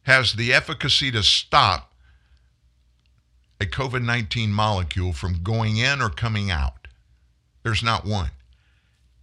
has 0.04 0.34
the 0.34 0.54
efficacy 0.54 1.12
to 1.12 1.22
stop 1.22 1.91
a 3.60 3.66
COVID 3.66 4.04
19 4.04 4.54
molecule 4.54 5.12
from 5.12 5.43
going 5.43 5.76
in 5.76 6.01
or 6.01 6.10
coming 6.10 6.49
out. 6.49 6.88
There's 7.64 7.84
not 7.84 8.06
one. 8.06 8.32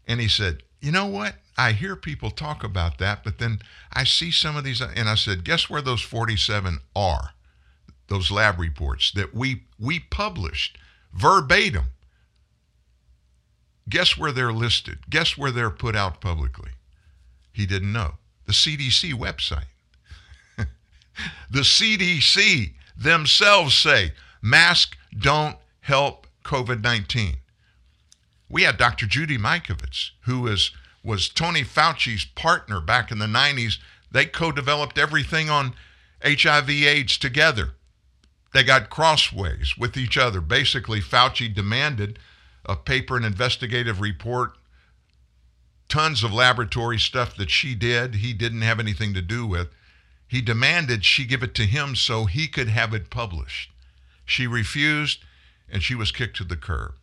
And 0.07 0.21
he 0.21 0.29
said, 0.29 0.63
You 0.83 0.93
know 0.93 1.07
what? 1.07 1.37
I 1.57 1.73
hear 1.73 1.97
people 1.97 2.31
talk 2.31 2.63
about 2.63 2.99
that, 2.99 3.25
but 3.25 3.39
then 3.39 3.61
I 3.95 4.05
see 4.05 4.31
some 4.31 4.59
of 4.59 4.65
these, 4.65 4.83
and 4.83 5.09
I 5.09 5.15
said, 5.15 5.43
Guess 5.43 5.71
where 5.71 5.81
those 5.81 6.03
47 6.03 6.81
are? 6.95 7.31
Those 8.09 8.31
lab 8.31 8.61
reports 8.61 9.11
that 9.13 9.35
we, 9.35 9.63
we 9.79 10.01
published 10.01 10.77
verbatim 11.15 11.87
Guess 13.91 14.17
where 14.17 14.33
they're 14.33 14.53
listed? 14.53 15.11
Guess 15.11 15.37
where 15.37 15.51
they're 15.51 15.71
put 15.71 15.97
out 15.97 16.21
publicly? 16.21 16.71
He 17.53 17.67
didn't 17.67 17.93
know. 17.93 18.15
The 18.47 18.53
CDC 18.53 19.13
website. 19.13 19.67
the 21.51 21.61
CDC 21.61 22.73
themselves 22.97 23.77
say 23.77 24.13
masks 24.41 24.97
don't 25.19 25.57
help 25.81 26.27
COVID 26.45 26.83
19. 26.83 27.37
We 28.49 28.63
had 28.63 28.79
Dr. 28.79 29.07
Judy 29.07 29.39
Mikovits, 29.39 30.11
who 30.23 30.47
is, 30.47 30.71
was 31.05 31.29
Tony 31.29 31.63
Fauci's 31.63 32.25
partner 32.25 32.81
back 32.81 33.11
in 33.11 33.19
the 33.19 33.27
90s. 33.27 33.79
They 34.11 34.25
co 34.25 34.51
developed 34.51 34.99
everything 34.99 35.51
on 35.51 35.75
HIV 36.25 36.71
AIDS 36.71 37.17
together. 37.19 37.75
They 38.53 38.65
got 38.65 38.91
crossways 38.91 39.77
with 39.77 39.97
each 39.97 40.19
other. 40.19 40.41
Basically, 40.41 41.01
Fauci 41.01 41.53
demanded 41.53 42.19
a 42.71 42.77
paper, 42.77 43.17
an 43.17 43.25
investigative 43.25 44.01
report, 44.01 44.53
tons 45.89 46.23
of 46.23 46.33
laboratory 46.33 47.01
stuff 47.01 47.37
that 47.37 47.51
she 47.51 47.75
did, 47.75 48.17
he 48.17 48.33
didn't 48.33 48.63
have 48.63 48.79
anything 48.79 49.13
to 49.13 49.21
do 49.21 49.45
with. 49.45 49.69
He 50.29 50.41
demanded 50.41 51.05
she 51.05 51.25
give 51.25 51.43
it 51.43 51.53
to 51.57 51.67
him 51.67 51.97
so 51.97 52.27
he 52.27 52.47
could 52.47 52.69
have 52.69 52.95
it 52.95 53.11
published. 53.11 53.73
She 54.25 54.47
refused, 54.47 55.25
and 55.69 55.83
she 55.83 55.97
was 55.97 56.13
kicked 56.13 56.37
to 56.37 56.45
the 56.45 56.57
curb. 56.57 56.95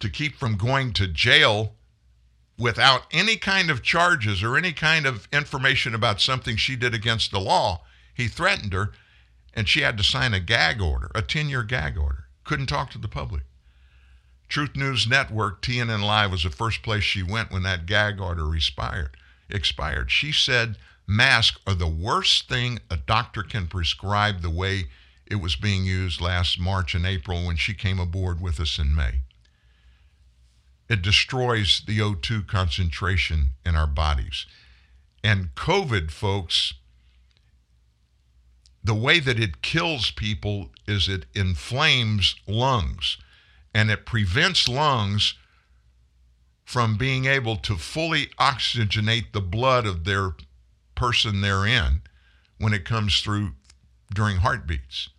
To 0.00 0.10
keep 0.10 0.36
from 0.36 0.58
going 0.58 0.92
to 0.92 1.08
jail 1.08 1.72
without 2.58 3.04
any 3.10 3.36
kind 3.36 3.70
of 3.70 3.82
charges 3.82 4.42
or 4.42 4.58
any 4.58 4.74
kind 4.74 5.06
of 5.06 5.26
information 5.32 5.94
about 5.94 6.20
something 6.20 6.56
she 6.56 6.76
did 6.76 6.92
against 6.94 7.30
the 7.30 7.40
law, 7.40 7.80
he 8.12 8.28
threatened 8.28 8.74
her, 8.74 8.92
and 9.54 9.66
she 9.66 9.80
had 9.80 9.96
to 9.96 10.04
sign 10.04 10.34
a 10.34 10.40
gag 10.40 10.82
order, 10.82 11.10
a 11.14 11.22
10 11.22 11.48
year 11.48 11.62
gag 11.62 11.96
order. 11.96 12.24
Couldn't 12.44 12.66
talk 12.66 12.90
to 12.90 12.98
the 12.98 13.08
public. 13.08 13.44
Truth 14.48 14.76
News 14.76 15.06
Network, 15.06 15.60
TNN 15.60 16.02
Live, 16.02 16.30
was 16.30 16.42
the 16.42 16.50
first 16.50 16.82
place 16.82 17.04
she 17.04 17.22
went 17.22 17.50
when 17.50 17.64
that 17.64 17.84
gag 17.84 18.18
order 18.18 18.54
expired. 18.54 19.16
Expired. 19.50 20.10
She 20.10 20.32
said 20.32 20.76
masks 21.06 21.58
are 21.66 21.74
the 21.74 21.86
worst 21.86 22.48
thing 22.48 22.78
a 22.90 22.96
doctor 22.96 23.42
can 23.42 23.66
prescribe 23.66 24.40
the 24.40 24.50
way 24.50 24.84
it 25.26 25.36
was 25.36 25.56
being 25.56 25.84
used 25.84 26.20
last 26.20 26.58
March 26.58 26.94
and 26.94 27.04
April 27.04 27.46
when 27.46 27.56
she 27.56 27.74
came 27.74 27.98
aboard 27.98 28.40
with 28.40 28.58
us 28.58 28.78
in 28.78 28.94
May. 28.94 29.20
It 30.88 31.02
destroys 31.02 31.82
the 31.86 31.98
O2 31.98 32.46
concentration 32.46 33.50
in 33.66 33.76
our 33.76 33.86
bodies. 33.86 34.46
And 35.22 35.54
COVID, 35.54 36.10
folks, 36.10 36.72
the 38.82 38.94
way 38.94 39.20
that 39.20 39.38
it 39.38 39.60
kills 39.60 40.10
people 40.10 40.70
is 40.86 41.06
it 41.06 41.26
inflames 41.34 42.36
lungs 42.46 43.18
and 43.78 43.92
it 43.92 44.04
prevents 44.04 44.68
lungs 44.68 45.34
from 46.64 46.96
being 46.96 47.26
able 47.26 47.54
to 47.54 47.76
fully 47.76 48.26
oxygenate 48.40 49.30
the 49.30 49.40
blood 49.40 49.86
of 49.86 50.02
their 50.02 50.34
person 50.96 51.42
they're 51.42 51.64
in 51.64 52.02
when 52.58 52.72
it 52.72 52.84
comes 52.84 53.20
through 53.20 53.52
during 54.12 54.38
heartbeats. 54.38 55.10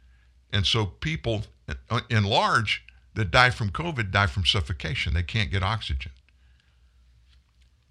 And 0.51 0.65
so 0.65 0.85
people 0.85 1.45
uh, 1.89 2.01
in 2.09 2.25
large 2.25 2.83
that 3.13 3.31
die 3.31 3.49
from 3.49 3.69
COVID 3.69 4.11
die 4.11 4.27
from 4.27 4.45
suffocation. 4.45 5.13
They 5.13 5.23
can't 5.23 5.51
get 5.51 5.63
oxygen. 5.63 6.11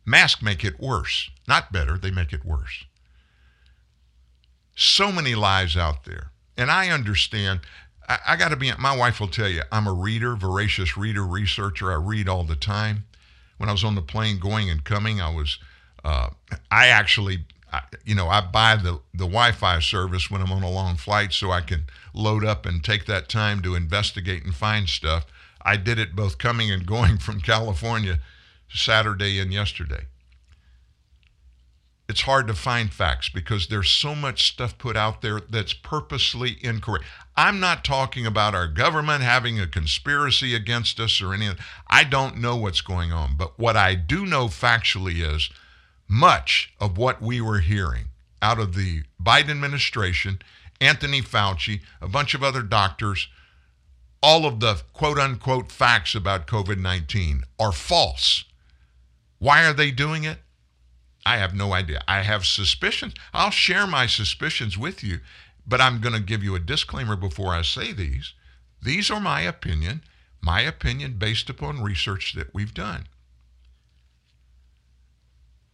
Masks 0.05 0.43
make 0.43 0.67
it 0.67 0.79
worse, 0.79 1.31
not 1.49 1.73
better, 1.73 1.97
they 1.97 2.11
make 2.11 2.35
it 2.35 2.45
worse. 2.45 2.85
So 4.77 5.11
many 5.11 5.35
lies 5.35 5.79
out 5.79 6.05
there. 6.05 6.33
And 6.59 6.71
I 6.71 6.91
understand 6.91 7.61
I, 8.09 8.19
I 8.29 8.37
got 8.37 8.49
to 8.49 8.57
be, 8.57 8.73
my 8.79 8.97
wife 8.97 9.21
will 9.21 9.29
tell 9.29 9.49
you, 9.49 9.63
I'm 9.71 9.87
a 9.87 9.93
reader, 9.93 10.35
voracious 10.35 10.97
reader, 10.97 11.25
researcher. 11.25 11.93
I 11.93 11.97
read 11.97 12.29
all 12.29 12.45
the 12.45 12.57
time. 12.57 13.05
When 13.59 13.69
I 13.69 13.73
was 13.73 13.85
on 13.85 13.95
the 13.95 14.03
plane 14.03 14.39
going 14.39 14.71
and 14.71 14.85
coming, 14.85 15.21
I 15.21 15.35
was, 15.35 15.59
uh, 16.05 16.31
I 16.71 16.89
actually, 16.89 17.45
I, 17.73 17.83
you 18.05 18.15
know, 18.15 18.29
I 18.29 18.41
buy 18.41 18.77
the, 18.77 19.01
the 19.13 19.27
Wi 19.27 19.53
Fi 19.53 19.81
service 19.81 20.31
when 20.31 20.41
I'm 20.41 20.53
on 20.53 20.63
a 20.63 20.71
long 20.71 20.97
flight 20.97 21.33
so 21.33 21.51
I 21.51 21.61
can 21.61 21.85
load 22.15 22.45
up 22.45 22.67
and 22.67 22.83
take 22.83 23.07
that 23.07 23.29
time 23.29 23.61
to 23.63 23.75
investigate 23.75 24.45
and 24.45 24.55
find 24.55 24.89
stuff. 24.89 25.27
I 25.61 25.77
did 25.77 25.99
it 25.99 26.15
both 26.15 26.39
coming 26.39 26.71
and 26.71 26.87
going 26.95 27.19
from 27.19 27.41
California 27.41 28.21
Saturday 28.73 29.41
and 29.41 29.53
yesterday 29.53 30.07
it's 32.09 32.23
hard 32.23 32.47
to 32.47 32.55
find 32.55 32.91
facts 32.91 33.29
because 33.29 33.67
there's 33.67 33.91
so 33.91 34.15
much 34.15 34.49
stuff 34.49 34.79
put 34.79 34.97
out 34.97 35.21
there 35.21 35.41
that's 35.41 35.75
purposely 35.75 36.57
incorrect. 36.63 37.05
I'm 37.37 37.61
not 37.61 37.85
talking 37.85 38.25
about 38.25 38.55
our 38.55 38.67
government 38.67 39.23
having 39.23 39.61
a 39.61 39.67
conspiracy 39.67 40.55
against 40.55 40.99
us 40.99 41.21
or 41.21 41.35
anything. 41.35 41.59
I 41.87 42.05
don't 42.05 42.39
know 42.39 42.57
what's 42.57 42.81
going 42.81 43.13
on. 43.13 43.37
But 43.37 43.59
what 43.59 43.77
I 43.77 43.95
do 43.95 44.25
know 44.25 44.47
factually 44.47 45.21
is 45.21 45.51
much 46.09 46.73
of 46.81 46.97
what 46.97 47.21
we 47.21 47.43
were 47.43 47.61
hearing 47.61 48.07
out 48.41 48.59
of 48.59 48.75
the 48.75 49.03
Biden 49.23 49.51
administration, 49.51 50.41
Anthony 50.81 51.21
Fauci, 51.21 51.81
a 52.01 52.09
bunch 52.09 52.33
of 52.33 52.43
other 52.43 52.63
doctors, 52.63 53.29
all 54.23 54.47
of 54.47 54.61
the 54.61 54.81
quote 54.95 55.19
unquote 55.19 55.71
facts 55.71 56.15
about 56.15 56.47
COVID 56.47 56.79
19 56.79 57.45
are 57.61 57.73
false. 57.73 58.45
Why 59.39 59.65
are 59.67 59.75
they 59.75 59.91
doing 59.91 60.25
it? 60.25 60.39
I 61.29 61.37
have 61.37 61.55
no 61.55 61.75
idea. 61.75 62.03
I 62.09 62.23
have 62.23 62.47
suspicions. 62.47 63.13
I'll 63.35 63.51
share 63.51 63.87
my 63.87 64.07
suspicions 64.07 64.79
with 64.79 65.05
you, 65.05 65.21
but 65.67 65.79
I'm 65.79 66.01
going 66.01 66.15
to 66.15 66.23
give 66.23 66.43
you 66.43 66.55
a 66.55 66.59
disclaimer 66.59 67.17
before 67.17 67.53
I 67.53 67.61
say 67.61 67.93
these. 67.93 68.33
These 68.81 69.11
are 69.11 69.21
my 69.21 69.43
opinion. 69.43 70.05
My 70.41 70.63
opinion 70.63 71.19
based 71.19 71.51
upon 71.51 71.83
research 71.83 72.33
that 72.33 72.55
we've 72.55 72.73
done. 72.73 73.09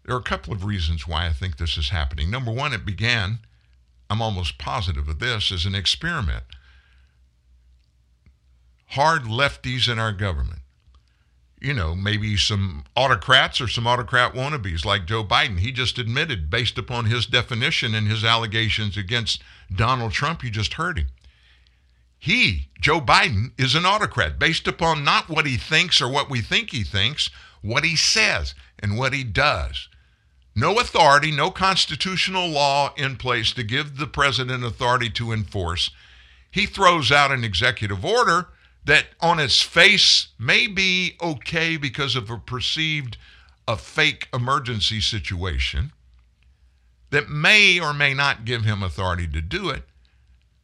There 0.04 0.16
are 0.16 0.18
a 0.18 0.24
couple 0.24 0.52
of 0.52 0.64
reasons 0.64 1.06
why 1.06 1.26
I 1.26 1.32
think 1.32 1.56
this 1.56 1.78
is 1.78 1.90
happening. 1.90 2.32
Number 2.32 2.50
one, 2.50 2.72
it 2.72 2.84
began, 2.84 3.38
I'm 4.10 4.20
almost 4.20 4.58
positive 4.58 5.06
of 5.06 5.20
this, 5.20 5.52
as 5.52 5.66
an 5.66 5.76
experiment. 5.76 6.42
Hard 8.86 9.22
lefties 9.22 9.88
in 9.88 10.00
our 10.00 10.12
government 10.12 10.63
you 11.64 11.72
know, 11.72 11.94
maybe 11.94 12.36
some 12.36 12.84
autocrats 12.94 13.58
or 13.60 13.68
some 13.68 13.86
autocrat 13.86 14.34
wannabes 14.34 14.84
like 14.84 15.06
Joe 15.06 15.24
Biden. 15.24 15.58
He 15.58 15.72
just 15.72 15.98
admitted, 15.98 16.50
based 16.50 16.76
upon 16.76 17.06
his 17.06 17.24
definition 17.24 17.94
and 17.94 18.06
his 18.06 18.22
allegations 18.22 18.98
against 18.98 19.42
Donald 19.74 20.12
Trump, 20.12 20.44
you 20.44 20.50
just 20.50 20.74
heard 20.74 20.98
him. 20.98 21.06
He, 22.18 22.68
Joe 22.80 23.00
Biden, 23.00 23.52
is 23.58 23.74
an 23.74 23.86
autocrat 23.86 24.38
based 24.38 24.68
upon 24.68 25.04
not 25.04 25.28
what 25.28 25.46
he 25.46 25.56
thinks 25.56 26.02
or 26.02 26.08
what 26.08 26.28
we 26.28 26.42
think 26.42 26.70
he 26.70 26.84
thinks, 26.84 27.30
what 27.62 27.84
he 27.84 27.96
says 27.96 28.54
and 28.78 28.98
what 28.98 29.14
he 29.14 29.24
does. 29.24 29.88
No 30.54 30.78
authority, 30.78 31.32
no 31.32 31.50
constitutional 31.50 32.48
law 32.48 32.92
in 32.96 33.16
place 33.16 33.52
to 33.52 33.62
give 33.62 33.96
the 33.96 34.06
president 34.06 34.64
authority 34.64 35.10
to 35.10 35.32
enforce. 35.32 35.90
He 36.50 36.66
throws 36.66 37.10
out 37.10 37.32
an 37.32 37.42
executive 37.42 38.04
order 38.04 38.48
that 38.84 39.06
on 39.20 39.38
its 39.38 39.62
face 39.62 40.28
may 40.38 40.66
be 40.66 41.16
okay 41.20 41.76
because 41.76 42.16
of 42.16 42.30
a 42.30 42.38
perceived 42.38 43.16
a 43.66 43.76
fake 43.76 44.28
emergency 44.32 45.00
situation 45.00 45.92
that 47.10 47.28
may 47.28 47.80
or 47.80 47.94
may 47.94 48.12
not 48.12 48.44
give 48.44 48.64
him 48.64 48.82
authority 48.82 49.26
to 49.26 49.40
do 49.40 49.70
it 49.70 49.84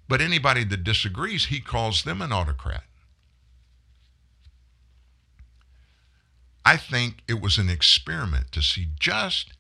but 0.09 0.21
anybody 0.21 0.65
that 0.65 0.83
disagrees 0.83 1.47
he 1.47 1.61
calls 1.61 2.03
them 2.03 2.21
an 2.21 2.33
autocrat. 2.33 2.83
I 6.65 6.77
think 6.77 7.23
it 7.29 7.41
was 7.41 7.59
an 7.59 7.71
experiment 7.71 8.51
to 8.53 8.61
see 8.61 8.89
just 8.99 9.53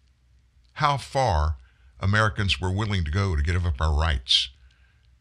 how 0.74 0.96
far 0.96 1.56
americans 2.02 2.60
were 2.60 2.70
willing 2.70 3.04
to 3.04 3.10
go 3.10 3.36
to 3.36 3.42
give 3.42 3.66
up 3.66 3.80
our 3.80 3.94
rights 3.94 4.48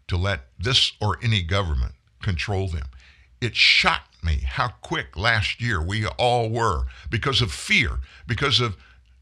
to 0.08 0.16
let 0.16 0.46
this 0.58 0.94
or 1.02 1.18
any 1.22 1.42
government 1.42 1.94
control 2.22 2.68
them 2.70 2.88
it 3.42 3.56
shocked 3.56 4.24
me 4.24 4.42
how 4.46 4.70
quick 4.82 5.16
last 5.16 5.62
year 5.62 5.82
we 5.82 6.06
all 6.06 6.50
were 6.50 6.86
because 7.10 7.42
of 7.42 7.52
fear, 7.52 8.00
because 8.28 8.60
of 8.60 8.76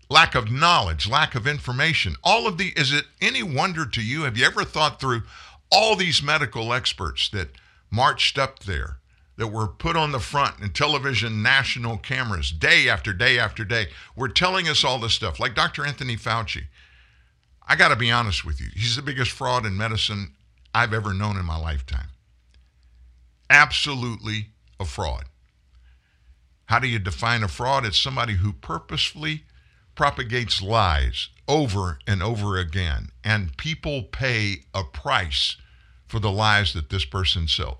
lack 0.09 0.35
of 0.35 0.51
knowledge, 0.51 1.07
lack 1.07 1.35
of 1.35 1.45
information. 1.45 2.15
All 2.23 2.47
of 2.47 2.57
the, 2.57 2.73
is 2.75 2.91
it 2.91 3.05
any 3.21 3.43
wonder 3.43 3.85
to 3.85 4.01
you? 4.01 4.23
Have 4.23 4.37
you 4.37 4.45
ever 4.45 4.63
thought 4.63 4.99
through 4.99 5.23
all 5.71 5.95
these 5.95 6.23
medical 6.23 6.73
experts 6.73 7.29
that 7.29 7.49
marched 7.91 8.37
up 8.37 8.59
there, 8.59 8.97
that 9.35 9.47
were 9.47 9.67
put 9.67 9.95
on 9.95 10.11
the 10.11 10.19
front 10.19 10.59
in 10.61 10.71
television 10.71 11.43
national 11.43 11.97
cameras 11.97 12.51
day 12.51 12.89
after 12.89 13.13
day 13.13 13.37
after 13.37 13.63
day, 13.63 13.87
were 14.15 14.29
telling 14.29 14.67
us 14.67 14.83
all 14.83 14.97
this 14.97 15.13
stuff, 15.13 15.39
like 15.39 15.53
Dr. 15.53 15.85
Anthony 15.85 16.15
Fauci? 16.15 16.63
I 17.67 17.75
got 17.75 17.89
to 17.89 17.95
be 17.95 18.09
honest 18.09 18.43
with 18.45 18.59
you. 18.59 18.67
He's 18.73 18.95
the 18.95 19.01
biggest 19.01 19.29
fraud 19.29 19.65
in 19.65 19.77
medicine 19.77 20.33
I've 20.73 20.93
ever 20.93 21.13
known 21.13 21.37
in 21.37 21.45
my 21.45 21.57
lifetime 21.57 22.07
absolutely 23.49 24.47
a 24.79 24.85
fraud. 24.85 25.25
How 26.65 26.79
do 26.79 26.87
you 26.87 26.99
define 26.99 27.43
a 27.43 27.47
fraud? 27.47 27.85
It's 27.85 27.99
somebody 27.99 28.33
who 28.35 28.53
purposefully 28.53 29.45
propagates 29.95 30.61
lies 30.61 31.29
over 31.47 31.97
and 32.05 32.21
over 32.21 32.57
again, 32.57 33.09
and 33.23 33.55
people 33.57 34.03
pay 34.03 34.63
a 34.73 34.83
price 34.83 35.55
for 36.07 36.19
the 36.19 36.31
lies 36.31 36.73
that 36.73 36.89
this 36.89 37.05
person 37.05 37.47
sells. 37.47 37.77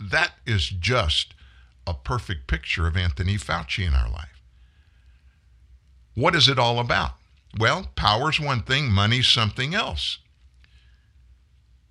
That 0.00 0.32
is 0.46 0.68
just 0.68 1.34
a 1.86 1.94
perfect 1.94 2.46
picture 2.46 2.86
of 2.86 2.96
Anthony 2.96 3.36
Fauci 3.36 3.86
in 3.86 3.94
our 3.94 4.08
life. 4.08 4.42
What 6.14 6.34
is 6.34 6.48
it 6.48 6.58
all 6.58 6.78
about? 6.78 7.12
Well, 7.58 7.90
power's 7.96 8.38
one 8.38 8.62
thing, 8.62 8.90
money's 8.90 9.28
something 9.28 9.74
else. 9.74 10.18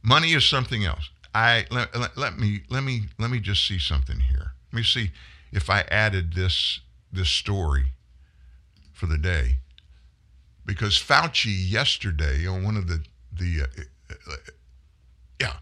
Money 0.01 0.33
is 0.33 0.45
something 0.45 0.85
else. 0.85 1.09
I 1.37 1.65
let, 1.69 1.95
let, 1.95 2.17
let, 2.17 2.39
me 2.39 2.61
let 2.67 2.83
me 2.83 3.03
let 3.19 3.29
me 3.29 3.39
just 3.39 3.67
see 3.67 3.77
something 3.77 4.21
here. 4.21 4.53
Let 4.73 4.77
me 4.77 4.83
see 4.83 5.11
if 5.51 5.69
I 5.69 5.81
added 5.81 6.33
this 6.33 6.79
this 7.13 7.29
story 7.29 7.91
for 8.91 9.05
the 9.05 9.19
day 9.19 9.57
because 10.65 10.95
Fauci 10.95 11.53
yesterday 11.55 12.47
on 12.47 12.63
one 12.63 12.75
of 12.75 12.87
the 12.87 13.03
the 13.31 13.61
uh, 13.61 13.81
uh, 14.09 14.35
yeah. 15.39 15.53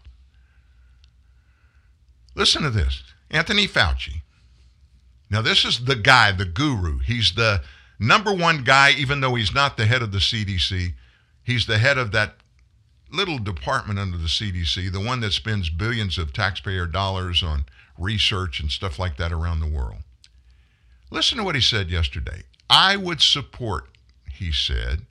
Listen 2.34 2.62
to 2.62 2.70
this. 2.70 3.02
Anthony 3.30 3.66
Fauci. 3.66 4.22
Now 5.28 5.42
this 5.42 5.66
is 5.66 5.84
the 5.84 5.96
guy, 5.96 6.32
the 6.32 6.46
guru. 6.46 7.00
He's 7.00 7.34
the 7.34 7.60
number 7.98 8.32
one 8.32 8.64
guy 8.64 8.92
even 8.92 9.20
though 9.20 9.34
he's 9.34 9.52
not 9.52 9.76
the 9.76 9.84
head 9.84 10.00
of 10.00 10.10
the 10.10 10.20
CDC. 10.20 10.94
He's 11.44 11.66
the 11.66 11.76
head 11.76 11.98
of 11.98 12.12
that 12.12 12.36
little 13.10 13.38
department 13.38 13.98
under 13.98 14.16
the 14.16 14.24
CDC, 14.24 14.92
the 14.92 15.00
one 15.00 15.20
that 15.20 15.32
spends 15.32 15.70
billions 15.70 16.18
of 16.18 16.32
taxpayer 16.32 16.86
dollars 16.86 17.42
on 17.42 17.64
research 17.98 18.60
and 18.60 18.70
stuff 18.70 18.98
like 18.98 19.16
that 19.16 19.32
around 19.32 19.60
the 19.60 19.66
world. 19.66 20.02
Listen 21.10 21.38
to 21.38 21.44
what 21.44 21.54
he 21.54 21.60
said 21.60 21.90
yesterday. 21.90 22.42
I 22.68 22.96
would 22.96 23.22
support, 23.22 23.88
he 24.30 24.52
said, 24.52 25.06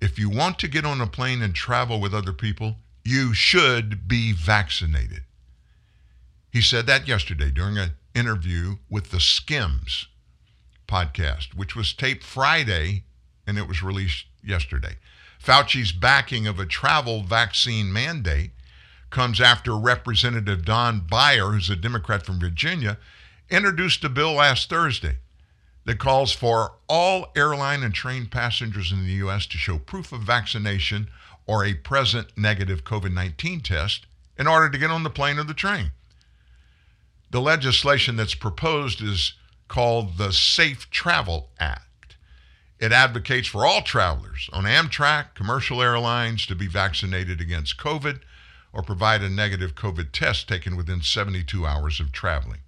if 0.00 0.18
you 0.18 0.28
want 0.28 0.58
to 0.58 0.68
get 0.68 0.84
on 0.84 1.00
a 1.00 1.06
plane 1.06 1.42
and 1.42 1.54
travel 1.54 2.00
with 2.00 2.14
other 2.14 2.32
people, 2.32 2.76
you 3.04 3.34
should 3.34 4.08
be 4.08 4.32
vaccinated. 4.32 5.22
He 6.50 6.60
said 6.60 6.86
that 6.86 7.06
yesterday 7.06 7.50
during 7.50 7.78
an 7.78 7.92
interview 8.14 8.76
with 8.90 9.10
the 9.10 9.20
Skimm's 9.20 10.08
podcast, 10.88 11.54
which 11.54 11.76
was 11.76 11.92
taped 11.92 12.24
Friday 12.24 13.04
and 13.46 13.58
it 13.58 13.68
was 13.68 13.82
released 13.82 14.26
yesterday. 14.42 14.96
Fauci's 15.42 15.90
backing 15.90 16.46
of 16.46 16.60
a 16.60 16.66
travel 16.66 17.24
vaccine 17.24 17.92
mandate 17.92 18.52
comes 19.10 19.40
after 19.40 19.76
Representative 19.76 20.64
Don 20.64 21.00
Beyer, 21.00 21.50
who's 21.50 21.68
a 21.68 21.74
Democrat 21.74 22.24
from 22.24 22.38
Virginia, 22.38 22.96
introduced 23.50 24.04
a 24.04 24.08
bill 24.08 24.34
last 24.34 24.70
Thursday 24.70 25.16
that 25.84 25.98
calls 25.98 26.32
for 26.32 26.74
all 26.88 27.32
airline 27.34 27.82
and 27.82 27.92
train 27.92 28.26
passengers 28.26 28.92
in 28.92 29.04
the 29.04 29.14
U.S. 29.14 29.46
to 29.46 29.58
show 29.58 29.78
proof 29.78 30.12
of 30.12 30.20
vaccination 30.22 31.08
or 31.44 31.64
a 31.64 31.74
present 31.74 32.28
negative 32.36 32.84
COVID 32.84 33.12
19 33.12 33.62
test 33.62 34.06
in 34.38 34.46
order 34.46 34.70
to 34.70 34.78
get 34.78 34.92
on 34.92 35.02
the 35.02 35.10
plane 35.10 35.40
or 35.40 35.44
the 35.44 35.54
train. 35.54 35.90
The 37.32 37.40
legislation 37.40 38.14
that's 38.14 38.36
proposed 38.36 39.02
is 39.02 39.34
called 39.66 40.18
the 40.18 40.32
Safe 40.32 40.88
Travel 40.90 41.50
Act. 41.58 41.91
It 42.82 42.90
advocates 42.90 43.46
for 43.46 43.64
all 43.64 43.82
travelers 43.82 44.50
on 44.52 44.64
Amtrak, 44.64 45.34
commercial 45.34 45.80
airlines 45.80 46.46
to 46.46 46.56
be 46.56 46.66
vaccinated 46.66 47.40
against 47.40 47.78
COVID 47.78 48.18
or 48.72 48.82
provide 48.82 49.22
a 49.22 49.28
negative 49.28 49.76
COVID 49.76 50.10
test 50.10 50.48
taken 50.48 50.76
within 50.76 51.00
72 51.00 51.64
hours 51.64 52.00
of 52.00 52.10
traveling. 52.10 52.58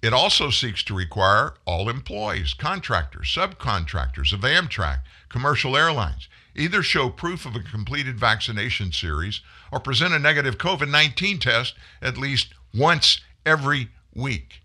It 0.00 0.14
also 0.14 0.48
seeks 0.48 0.82
to 0.84 0.94
require 0.94 1.52
all 1.66 1.90
employees, 1.90 2.54
contractors, 2.54 3.28
subcontractors 3.28 4.32
of 4.32 4.40
Amtrak, 4.40 5.00
commercial 5.28 5.76
airlines, 5.76 6.26
either 6.56 6.82
show 6.82 7.10
proof 7.10 7.44
of 7.44 7.54
a 7.54 7.60
completed 7.60 8.18
vaccination 8.18 8.90
series 8.90 9.42
or 9.70 9.80
present 9.80 10.14
a 10.14 10.18
negative 10.18 10.56
COVID 10.56 10.88
19 10.88 11.40
test 11.40 11.74
at 12.00 12.16
least 12.16 12.54
once 12.72 13.20
every 13.44 13.90
week. 14.14 14.62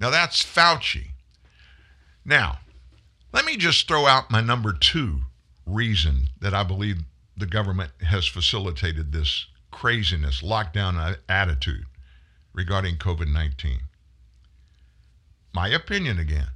Now 0.00 0.10
that's 0.10 0.44
Fauci. 0.44 1.10
Now, 2.26 2.58
let 3.32 3.44
me 3.44 3.56
just 3.56 3.86
throw 3.86 4.06
out 4.06 4.32
my 4.32 4.40
number 4.40 4.72
two 4.72 5.20
reason 5.64 6.30
that 6.40 6.52
I 6.52 6.64
believe 6.64 7.04
the 7.36 7.46
government 7.46 7.92
has 8.00 8.26
facilitated 8.26 9.12
this 9.12 9.46
craziness, 9.70 10.42
lockdown 10.42 11.18
attitude 11.28 11.86
regarding 12.52 12.96
COVID 12.96 13.32
19. 13.32 13.78
My 15.54 15.68
opinion 15.68 16.18
again. 16.18 16.48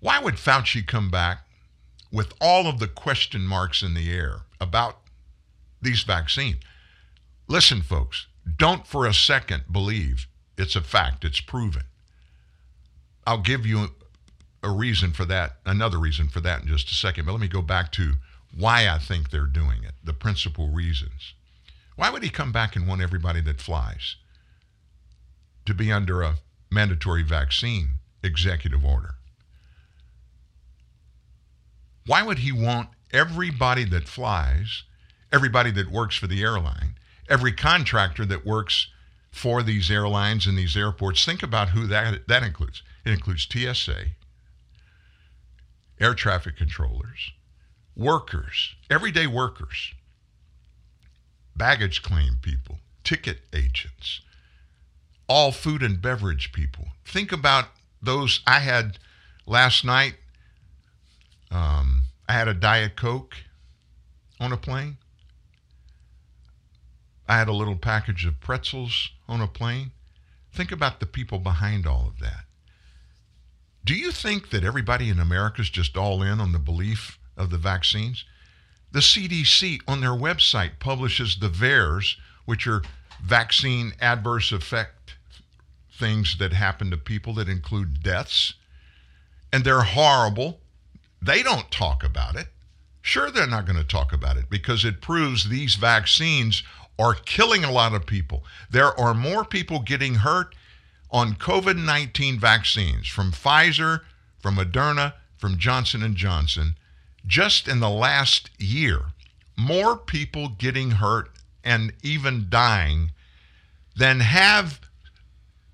Why 0.00 0.18
would 0.20 0.36
Fauci 0.36 0.84
come 0.86 1.10
back 1.10 1.46
with 2.10 2.32
all 2.40 2.66
of 2.66 2.78
the 2.78 2.88
question 2.88 3.42
marks 3.42 3.82
in 3.82 3.92
the 3.92 4.10
air 4.10 4.40
about 4.58 5.00
these 5.82 6.02
vaccines? 6.02 6.62
Listen, 7.46 7.82
folks, 7.82 8.26
don't 8.56 8.86
for 8.86 9.06
a 9.06 9.12
second 9.12 9.64
believe 9.70 10.26
it's 10.56 10.76
a 10.76 10.80
fact, 10.80 11.24
it's 11.24 11.40
proven. 11.40 11.84
I'll 13.26 13.38
give 13.38 13.64
you 13.66 13.88
a 14.62 14.70
reason 14.70 15.12
for 15.12 15.24
that, 15.26 15.56
another 15.66 15.98
reason 15.98 16.28
for 16.28 16.40
that 16.40 16.62
in 16.62 16.68
just 16.68 16.90
a 16.90 16.94
second. 16.94 17.26
But 17.26 17.32
let 17.32 17.40
me 17.40 17.48
go 17.48 17.62
back 17.62 17.92
to 17.92 18.14
why 18.56 18.88
I 18.88 18.98
think 18.98 19.30
they're 19.30 19.46
doing 19.46 19.84
it, 19.84 19.94
the 20.04 20.12
principal 20.12 20.68
reasons. 20.68 21.34
Why 21.96 22.10
would 22.10 22.22
he 22.22 22.30
come 22.30 22.52
back 22.52 22.76
and 22.76 22.86
want 22.86 23.02
everybody 23.02 23.40
that 23.42 23.60
flies 23.60 24.16
to 25.66 25.74
be 25.74 25.92
under 25.92 26.22
a 26.22 26.36
mandatory 26.70 27.22
vaccine 27.22 27.98
executive 28.22 28.84
order? 28.84 29.14
Why 32.06 32.22
would 32.22 32.40
he 32.40 32.52
want 32.52 32.88
everybody 33.12 33.84
that 33.84 34.08
flies, 34.08 34.82
everybody 35.32 35.70
that 35.72 35.90
works 35.90 36.16
for 36.16 36.26
the 36.26 36.42
airline, 36.42 36.94
every 37.28 37.52
contractor 37.52 38.24
that 38.26 38.44
works 38.44 38.88
for 39.30 39.62
these 39.62 39.90
airlines 39.90 40.46
and 40.46 40.58
these 40.58 40.76
airports, 40.76 41.24
think 41.24 41.42
about 41.42 41.70
who 41.70 41.86
that, 41.86 42.26
that 42.28 42.42
includes. 42.42 42.82
It 43.04 43.12
includes 43.12 43.48
TSA, 43.50 44.06
air 45.98 46.14
traffic 46.14 46.56
controllers, 46.56 47.32
workers, 47.96 48.74
everyday 48.88 49.26
workers, 49.26 49.92
baggage 51.56 52.02
claim 52.02 52.38
people, 52.40 52.78
ticket 53.04 53.40
agents, 53.52 54.20
all 55.28 55.52
food 55.52 55.82
and 55.82 56.00
beverage 56.00 56.52
people. 56.52 56.88
Think 57.04 57.32
about 57.32 57.66
those. 58.00 58.40
I 58.46 58.60
had 58.60 58.98
last 59.46 59.84
night, 59.84 60.14
um, 61.50 62.04
I 62.28 62.32
had 62.32 62.48
a 62.48 62.54
Diet 62.54 62.96
Coke 62.96 63.36
on 64.40 64.52
a 64.52 64.56
plane. 64.56 64.96
I 67.28 67.38
had 67.38 67.48
a 67.48 67.52
little 67.52 67.76
package 67.76 68.26
of 68.26 68.40
pretzels 68.40 69.10
on 69.28 69.40
a 69.40 69.46
plane. 69.46 69.92
Think 70.52 70.70
about 70.70 71.00
the 71.00 71.06
people 71.06 71.38
behind 71.38 71.86
all 71.86 72.06
of 72.06 72.18
that. 72.20 72.44
Do 73.84 73.94
you 73.94 74.12
think 74.12 74.50
that 74.50 74.64
everybody 74.64 75.08
in 75.08 75.18
America 75.18 75.60
is 75.60 75.70
just 75.70 75.96
all 75.96 76.22
in 76.22 76.40
on 76.40 76.52
the 76.52 76.58
belief 76.58 77.18
of 77.36 77.50
the 77.50 77.58
vaccines? 77.58 78.24
The 78.92 79.00
CDC 79.00 79.80
on 79.88 80.00
their 80.00 80.10
website 80.10 80.78
publishes 80.78 81.38
the 81.40 81.48
VAERS, 81.48 82.16
which 82.44 82.66
are 82.66 82.82
vaccine 83.24 83.92
adverse 84.00 84.52
effect 84.52 85.14
things 85.98 86.36
that 86.38 86.52
happen 86.52 86.90
to 86.90 86.96
people 86.96 87.34
that 87.34 87.48
include 87.48 88.02
deaths. 88.02 88.54
And 89.52 89.64
they're 89.64 89.82
horrible. 89.82 90.60
They 91.20 91.42
don't 91.42 91.70
talk 91.70 92.04
about 92.04 92.36
it. 92.36 92.48
Sure, 93.00 93.30
they're 93.30 93.46
not 93.48 93.66
going 93.66 93.78
to 93.78 93.84
talk 93.84 94.12
about 94.12 94.36
it 94.36 94.48
because 94.48 94.84
it 94.84 95.00
proves 95.00 95.48
these 95.48 95.74
vaccines 95.74 96.62
are 96.98 97.14
killing 97.14 97.64
a 97.64 97.72
lot 97.72 97.94
of 97.94 98.06
people. 98.06 98.44
There 98.70 98.98
are 98.98 99.14
more 99.14 99.44
people 99.44 99.80
getting 99.80 100.16
hurt 100.16 100.54
on 101.12 101.34
COVID-19 101.34 102.40
vaccines 102.40 103.06
from 103.06 103.30
Pfizer, 103.30 104.00
from 104.40 104.56
Moderna, 104.56 105.12
from 105.36 105.58
Johnson 105.58 106.14
& 106.14 106.16
Johnson 106.16 106.76
just 107.26 107.68
in 107.68 107.80
the 107.80 107.90
last 107.90 108.50
year. 108.58 109.02
More 109.56 109.96
people 109.96 110.48
getting 110.48 110.92
hurt 110.92 111.30
and 111.62 111.92
even 112.02 112.46
dying 112.48 113.10
than 113.94 114.20
have 114.20 114.80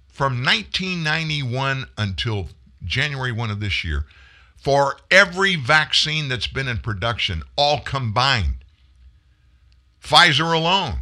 from 0.09 0.45
1991 0.45 1.87
until 1.97 2.49
January 2.85 3.33
1 3.33 3.51
of 3.51 3.61
this 3.61 3.85
year 3.85 4.05
for 4.57 4.97
every 5.11 5.55
vaccine 5.55 6.29
that's 6.29 6.49
been 6.49 6.67
in 6.67 6.79
production, 6.79 7.43
all 7.57 7.81
combined. 7.81 8.57
Pfizer 10.03 10.53
alone, 10.53 10.99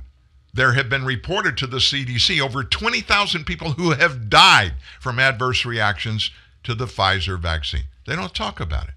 there 0.57 0.73
have 0.73 0.89
been 0.89 1.05
reported 1.05 1.57
to 1.59 1.67
the 1.67 1.77
CDC 1.77 2.41
over 2.41 2.65
20,000 2.65 3.45
people 3.45 3.73
who 3.73 3.91
have 3.91 4.31
died 4.31 4.73
from 4.99 5.19
adverse 5.19 5.67
reactions 5.67 6.31
to 6.65 6.75
the 6.75 6.87
Pfizer 6.87 7.39
vaccine. 7.39 7.85
They 8.07 8.17
don't 8.17 8.35
talk 8.35 8.59
about 8.59 8.89
it. 8.89 8.95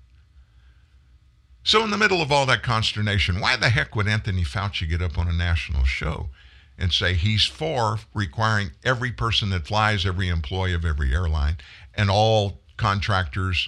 So, 1.63 1.83
in 1.83 1.91
the 1.91 1.97
middle 1.97 2.21
of 2.21 2.31
all 2.31 2.45
that 2.45 2.63
consternation, 2.63 3.41
why 3.41 3.57
the 3.57 3.69
heck 3.69 3.93
would 3.93 4.07
Anthony 4.07 4.43
Fauci 4.43 4.89
get 4.89 5.01
up 5.01 5.17
on 5.17 5.27
a 5.27 5.33
national 5.33 5.83
show 5.83 6.29
and 6.77 6.93
say 6.93 7.13
he's 7.13 7.45
for 7.45 7.99
requiring 8.13 8.71
every 8.85 9.11
person 9.11 9.49
that 9.49 9.67
flies, 9.67 10.05
every 10.05 10.29
employee 10.29 10.73
of 10.73 10.85
every 10.85 11.13
airline, 11.13 11.57
and 11.93 12.09
all 12.09 12.61
contractors 12.77 13.67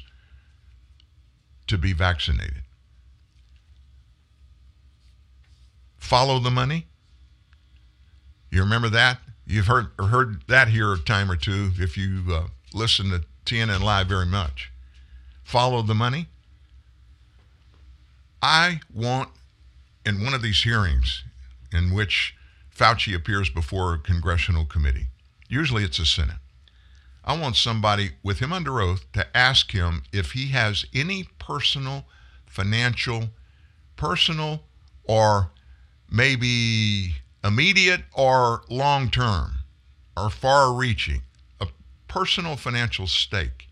to 1.67 1.77
be 1.77 1.91
vaccinated? 1.91 2.63
Follow 5.97 6.39
the 6.39 6.49
money? 6.49 6.87
You 8.51 8.61
remember 8.61 8.89
that? 8.89 9.19
You've 9.47 9.67
heard 9.67 9.87
heard 9.97 10.43
that 10.47 10.67
here 10.67 10.93
a 10.93 10.97
time 10.99 11.31
or 11.31 11.35
two 11.35 11.71
if 11.79 11.97
you 11.97 12.23
uh, 12.29 12.47
listen 12.73 13.09
to 13.09 13.23
TNN 13.45 13.81
Live 13.81 14.07
very 14.07 14.25
much. 14.25 14.71
Follow 15.43 15.81
the 15.81 15.95
money. 15.95 16.27
I 18.41 18.81
want 18.93 19.29
in 20.05 20.23
one 20.23 20.33
of 20.33 20.41
these 20.41 20.63
hearings 20.63 21.23
in 21.73 21.93
which 21.93 22.35
Fauci 22.75 23.15
appears 23.15 23.49
before 23.49 23.93
a 23.93 23.97
congressional 23.97 24.65
committee, 24.65 25.07
usually 25.47 25.83
it's 25.83 25.99
a 25.99 26.05
Senate. 26.05 26.37
I 27.23 27.39
want 27.39 27.55
somebody 27.55 28.11
with 28.23 28.39
him 28.39 28.51
under 28.51 28.81
oath 28.81 29.05
to 29.13 29.25
ask 29.37 29.71
him 29.71 30.03
if 30.11 30.31
he 30.31 30.47
has 30.49 30.85
any 30.93 31.27
personal, 31.37 32.05
financial, 32.47 33.29
personal, 33.95 34.63
or 35.03 35.51
maybe 36.09 37.15
immediate 37.43 38.01
or 38.13 38.63
long 38.69 39.09
term 39.09 39.59
or 40.15 40.29
far 40.29 40.73
reaching, 40.73 41.21
a 41.59 41.67
personal 42.07 42.55
financial 42.55 43.07
stake 43.07 43.67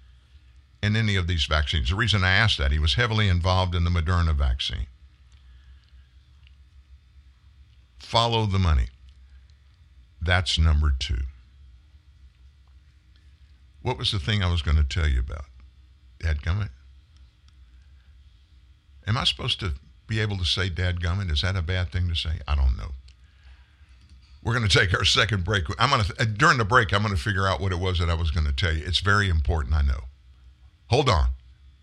in 0.81 0.95
any 0.95 1.15
of 1.15 1.27
these 1.27 1.45
vaccines. 1.45 1.89
The 1.89 1.95
reason 1.95 2.23
I 2.23 2.31
asked 2.31 2.57
that, 2.57 2.71
he 2.71 2.79
was 2.79 2.95
heavily 2.95 3.27
involved 3.27 3.75
in 3.75 3.83
the 3.83 3.89
Moderna 3.89 4.35
vaccine. 4.35 4.87
Follow 7.99 8.45
the 8.45 8.59
money. 8.59 8.87
That's 10.21 10.57
number 10.57 10.93
two. 10.97 11.23
What 13.81 13.97
was 13.97 14.11
the 14.11 14.19
thing 14.19 14.43
I 14.43 14.51
was 14.51 14.61
going 14.61 14.77
to 14.77 14.83
tell 14.83 15.07
you 15.07 15.19
about? 15.19 15.45
Dadgummit? 16.19 16.69
Am 19.07 19.17
I 19.17 19.23
supposed 19.23 19.59
to 19.61 19.73
be 20.07 20.19
able 20.19 20.37
to 20.37 20.45
say 20.45 20.69
dadgummit? 20.69 21.31
Is 21.31 21.41
that 21.41 21.55
a 21.55 21.61
bad 21.61 21.91
thing 21.91 22.07
to 22.09 22.15
say? 22.15 22.39
I 22.47 22.55
don't 22.55 22.77
know. 22.77 22.91
We're 24.41 24.53
going 24.53 24.67
to 24.67 24.79
take 24.79 24.93
our 24.93 25.05
second 25.05 25.43
break. 25.43 25.65
I'm 25.77 25.89
going 25.89 26.03
to 26.03 26.21
uh, 26.21 26.25
during 26.25 26.57
the 26.57 26.65
break. 26.65 26.93
I'm 26.93 27.03
going 27.03 27.15
to 27.15 27.21
figure 27.21 27.47
out 27.47 27.59
what 27.59 27.71
it 27.71 27.79
was 27.79 27.99
that 27.99 28.09
I 28.09 28.13
was 28.13 28.31
going 28.31 28.45
to 28.45 28.53
tell 28.53 28.73
you. 28.73 28.85
It's 28.85 28.99
very 28.99 29.29
important. 29.29 29.75
I 29.75 29.81
know. 29.81 30.05
Hold 30.87 31.09
on. 31.09 31.29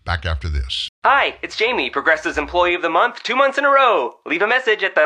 Back 0.05 0.25
after 0.25 0.49
this. 0.49 0.89
Hi, 1.05 1.37
it's 1.41 1.57
Jamie, 1.57 1.89
Progressive's 1.89 2.37
Employee 2.37 2.75
of 2.75 2.81
the 2.81 2.89
Month, 2.89 3.23
two 3.23 3.35
months 3.35 3.57
in 3.57 3.65
a 3.65 3.69
row. 3.69 4.15
Leave 4.25 4.41
a 4.41 4.47
message 4.47 4.83
at 4.83 4.95
the. 4.95 5.05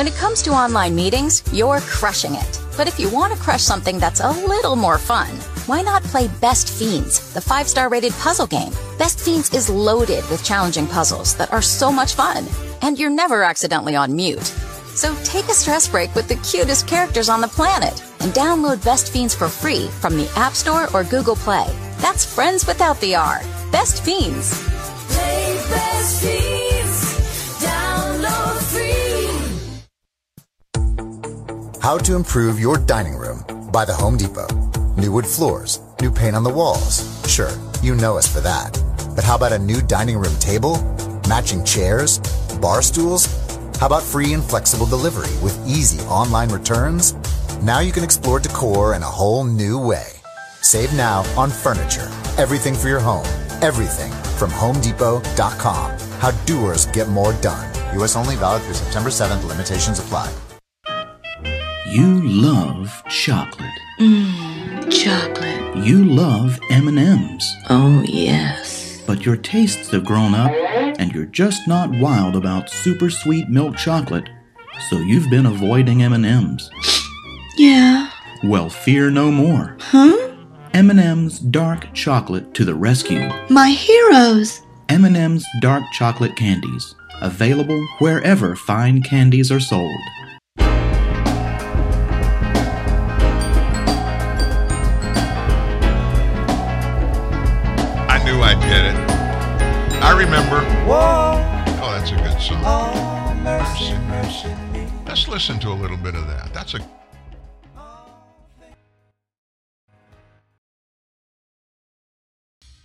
When 0.00 0.06
it 0.06 0.14
comes 0.14 0.40
to 0.42 0.52
online 0.52 0.94
meetings, 0.94 1.42
you're 1.52 1.80
crushing 1.80 2.34
it. 2.34 2.60
But 2.76 2.86
if 2.86 2.98
you 2.98 3.10
want 3.10 3.34
to 3.34 3.38
crush 3.38 3.62
something 3.62 3.98
that's 3.98 4.20
a 4.20 4.30
little 4.30 4.76
more 4.76 4.98
fun, 4.98 5.28
why 5.66 5.82
not 5.82 6.02
play 6.04 6.28
Best 6.40 6.70
Fiends, 6.72 7.34
the 7.34 7.40
five 7.40 7.68
star 7.68 7.88
rated 7.88 8.12
puzzle 8.12 8.46
game? 8.46 8.72
Best 8.98 9.20
Fiends 9.20 9.52
is 9.52 9.68
loaded 9.68 10.26
with 10.30 10.44
challenging 10.44 10.86
puzzles 10.86 11.36
that 11.36 11.52
are 11.52 11.60
so 11.60 11.90
much 11.92 12.14
fun, 12.14 12.46
and 12.82 12.98
you're 12.98 13.10
never 13.10 13.42
accidentally 13.42 13.96
on 13.96 14.16
mute. 14.16 14.54
So 14.94 15.14
take 15.24 15.46
a 15.46 15.54
stress 15.54 15.88
break 15.88 16.14
with 16.14 16.28
the 16.28 16.36
cutest 16.36 16.86
characters 16.86 17.28
on 17.28 17.40
the 17.40 17.48
planet 17.48 18.02
and 18.20 18.32
download 18.32 18.82
Best 18.84 19.12
Fiends 19.12 19.34
for 19.34 19.48
free 19.48 19.88
from 20.00 20.16
the 20.16 20.30
App 20.34 20.54
Store 20.54 20.88
or 20.94 21.04
Google 21.04 21.36
Play. 21.36 21.66
That's 21.98 22.24
friends 22.24 22.66
without 22.66 22.98
the 23.00 23.16
R. 23.16 23.40
Best 23.70 24.02
Fiends. 24.02 24.62
Play 25.08 25.56
Best 25.68 26.22
Fiends. 26.22 26.70
How 31.80 31.96
to 31.96 32.14
improve 32.14 32.60
your 32.60 32.76
dining 32.76 33.14
room 33.14 33.42
by 33.72 33.86
the 33.86 33.94
Home 33.94 34.18
Depot. 34.18 34.46
New 34.98 35.12
wood 35.12 35.26
floors, 35.26 35.80
new 35.98 36.10
paint 36.10 36.36
on 36.36 36.44
the 36.44 36.52
walls. 36.52 37.00
Sure, 37.26 37.50
you 37.82 37.94
know 37.94 38.18
us 38.18 38.28
for 38.30 38.42
that. 38.42 38.78
But 39.16 39.24
how 39.24 39.36
about 39.36 39.52
a 39.52 39.58
new 39.58 39.80
dining 39.80 40.18
room 40.18 40.36
table? 40.38 40.76
Matching 41.26 41.64
chairs? 41.64 42.18
Bar 42.60 42.82
stools? 42.82 43.28
How 43.78 43.86
about 43.86 44.02
free 44.02 44.34
and 44.34 44.44
flexible 44.44 44.84
delivery 44.84 45.34
with 45.42 45.58
easy 45.66 46.04
online 46.06 46.50
returns? 46.50 47.14
Now 47.62 47.80
you 47.80 47.92
can 47.92 48.04
explore 48.04 48.40
decor 48.40 48.94
in 48.94 49.02
a 49.02 49.06
whole 49.06 49.44
new 49.44 49.78
way. 49.78 50.12
Save 50.60 50.92
now 50.92 51.20
on 51.34 51.48
furniture. 51.48 52.10
Everything 52.36 52.74
for 52.74 52.88
your 52.88 53.00
home. 53.00 53.26
Everything 53.62 54.12
from 54.36 54.50
HomeDepot.com. 54.50 55.98
How 56.18 56.30
doers 56.44 56.84
get 56.92 57.08
more 57.08 57.32
done. 57.40 57.66
U.S. 57.94 58.16
only 58.16 58.36
valid 58.36 58.60
through 58.64 58.74
September 58.74 59.08
7th. 59.08 59.48
Limitations 59.48 59.98
apply. 59.98 60.30
You 61.90 62.20
love 62.22 63.02
chocolate. 63.08 63.68
Mmm, 63.98 64.92
chocolate. 64.92 65.84
You 65.84 66.04
love 66.04 66.60
M&Ms. 66.70 67.56
Oh, 67.68 68.02
yes. 68.06 69.02
But 69.08 69.26
your 69.26 69.36
tastes 69.36 69.90
have 69.90 70.04
grown 70.04 70.32
up 70.34 70.52
and 71.00 71.12
you're 71.12 71.26
just 71.26 71.66
not 71.66 71.90
wild 71.90 72.36
about 72.36 72.70
super 72.70 73.10
sweet 73.10 73.48
milk 73.48 73.76
chocolate. 73.76 74.28
So 74.88 74.98
you've 74.98 75.30
been 75.30 75.46
avoiding 75.46 76.02
M&Ms. 76.04 76.70
Yeah. 77.56 78.08
Well, 78.44 78.70
fear 78.70 79.10
no 79.10 79.32
more. 79.32 79.76
Huh? 79.80 80.30
M&M's 80.72 81.40
dark 81.40 81.92
chocolate 81.92 82.54
to 82.54 82.64
the 82.64 82.74
rescue. 82.76 83.28
My 83.48 83.70
heroes! 83.70 84.62
M&M's 84.88 85.44
dark 85.60 85.82
chocolate 85.92 86.36
candies, 86.36 86.94
available 87.20 87.84
wherever 87.98 88.54
fine 88.54 89.02
candies 89.02 89.50
are 89.50 89.58
sold. 89.60 90.00
Good 102.50 102.62
song. 102.62 103.42
Mercy, 103.42 103.94
mercy. 104.08 104.54
Let's 105.06 105.28
listen 105.28 105.58
to 105.60 105.68
a 105.68 105.74
little 105.74 105.96
bit 105.96 106.14
of 106.14 106.26
that. 106.26 106.52
That's 106.52 106.74
a. 106.74 106.80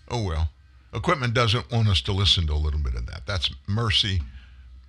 Oh 0.09 0.24
well. 0.24 0.49
Equipment 0.93 1.34
doesn't 1.34 1.72
want 1.72 1.89
us 1.89 2.01
to 2.01 2.13
listen 2.13 2.47
to 2.47 2.53
a 2.53 2.55
little 2.55 2.80
bit 2.80 2.95
of 2.95 3.05
that. 3.07 3.28
That's 3.28 3.49
Mercy, 3.68 4.22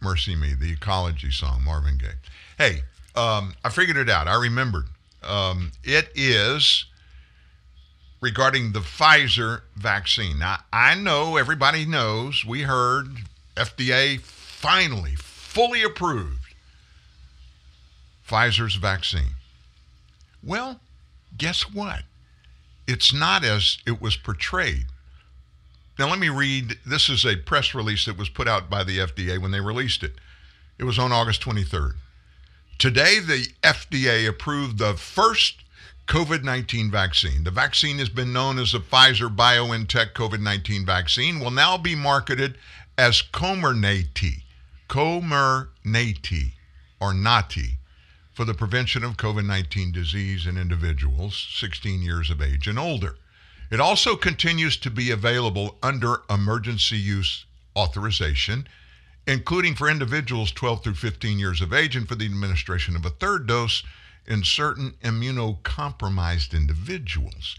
Mercy 0.01 0.37
Me, 0.37 0.55
the 0.55 0.71
ecology 0.71 1.33
song, 1.33 1.65
Marvin 1.65 1.99
Gaye. 1.99 2.21
Hey, 2.59 2.83
um, 3.17 3.55
I 3.65 3.71
figured 3.71 3.97
it 3.97 4.09
out. 4.09 4.29
I 4.29 4.37
remembered. 4.37 4.85
Um, 5.25 5.73
it 5.83 6.11
is 6.15 6.85
regarding 8.21 8.73
the 8.73 8.81
Pfizer 8.81 9.63
vaccine. 9.75 10.39
Now, 10.39 10.59
I 10.73 10.95
know 10.95 11.37
everybody 11.37 11.87
knows, 11.87 12.45
we 12.45 12.63
heard 12.63 13.09
FDA 13.57 14.21
finally 14.67 15.15
fully 15.15 15.85
approved 15.85 16.53
Pfizer's 18.29 18.75
vaccine. 18.75 19.37
Well, 20.43 20.81
guess 21.39 21.73
what? 21.73 22.03
It's 22.89 23.15
not 23.15 23.45
as 23.45 23.79
it 23.87 24.03
was 24.03 24.17
portrayed. 24.17 24.87
Now, 26.01 26.11
let 26.11 26.19
me 26.19 26.31
read 26.31 26.79
this 26.85 27.09
is 27.09 27.25
a 27.25 27.37
press 27.37 27.77
release 27.77 28.07
that 28.07 28.19
was 28.19 28.29
put 28.29 28.49
out 28.49 28.69
by 28.69 28.83
the 28.83 28.99
FDA 28.99 29.41
when 29.41 29.53
they 29.53 29.61
released 29.61 30.03
it. 30.03 30.15
It 30.79 30.85
was 30.85 30.99
on 30.99 31.13
August 31.13 31.43
23rd. 31.43 31.93
Today, 32.77 33.21
the 33.21 33.47
FDA 33.63 34.29
approved 34.29 34.79
the 34.79 34.95
first 34.95 35.63
COVID 36.09 36.43
19 36.43 36.91
vaccine. 36.91 37.45
The 37.45 37.53
vaccine 37.53 37.99
has 37.99 38.09
been 38.09 38.33
known 38.33 38.59
as 38.59 38.73
the 38.73 38.81
Pfizer 38.81 39.35
BioNTech 39.35 40.13
COVID 40.15 40.41
19 40.41 40.85
vaccine, 40.85 41.39
will 41.39 41.53
now 41.53 41.79
be 41.79 41.95
marketed 41.95 42.59
as 42.99 43.23
Comirnaty, 43.23 44.43
Comirnaty, 44.89 46.53
or 47.01 47.13
Nati, 47.13 47.79
for 48.33 48.45
the 48.45 48.55
prevention 48.55 49.03
of 49.03 49.17
COVID 49.17 49.45
19 49.45 49.93
disease 49.93 50.47
in 50.47 50.57
individuals 50.57 51.47
16 51.55 52.03
years 52.03 52.31
of 52.31 52.43
age 52.43 52.69
and 52.69 52.79
older. 52.79 53.17
It 53.71 53.81
also 53.81 54.15
continues 54.15 54.77
to 54.77 54.91
be 54.91 55.11
available 55.11 55.77
under 55.83 56.23
emergency 56.31 56.99
use 56.99 57.47
authorization, 57.75 58.69
including 59.27 59.75
for 59.75 59.89
individuals 59.89 60.53
12 60.53 60.85
through 60.85 60.95
15 60.95 61.39
years 61.39 61.61
of 61.61 61.73
age 61.73 61.97
and 61.97 62.07
for 62.07 62.15
the 62.15 62.27
administration 62.27 62.95
of 62.95 63.05
a 63.05 63.11
third 63.11 63.47
dose 63.47 63.83
in 64.27 64.45
certain 64.45 64.93
immunocompromised 65.03 66.55
individuals. 66.55 67.57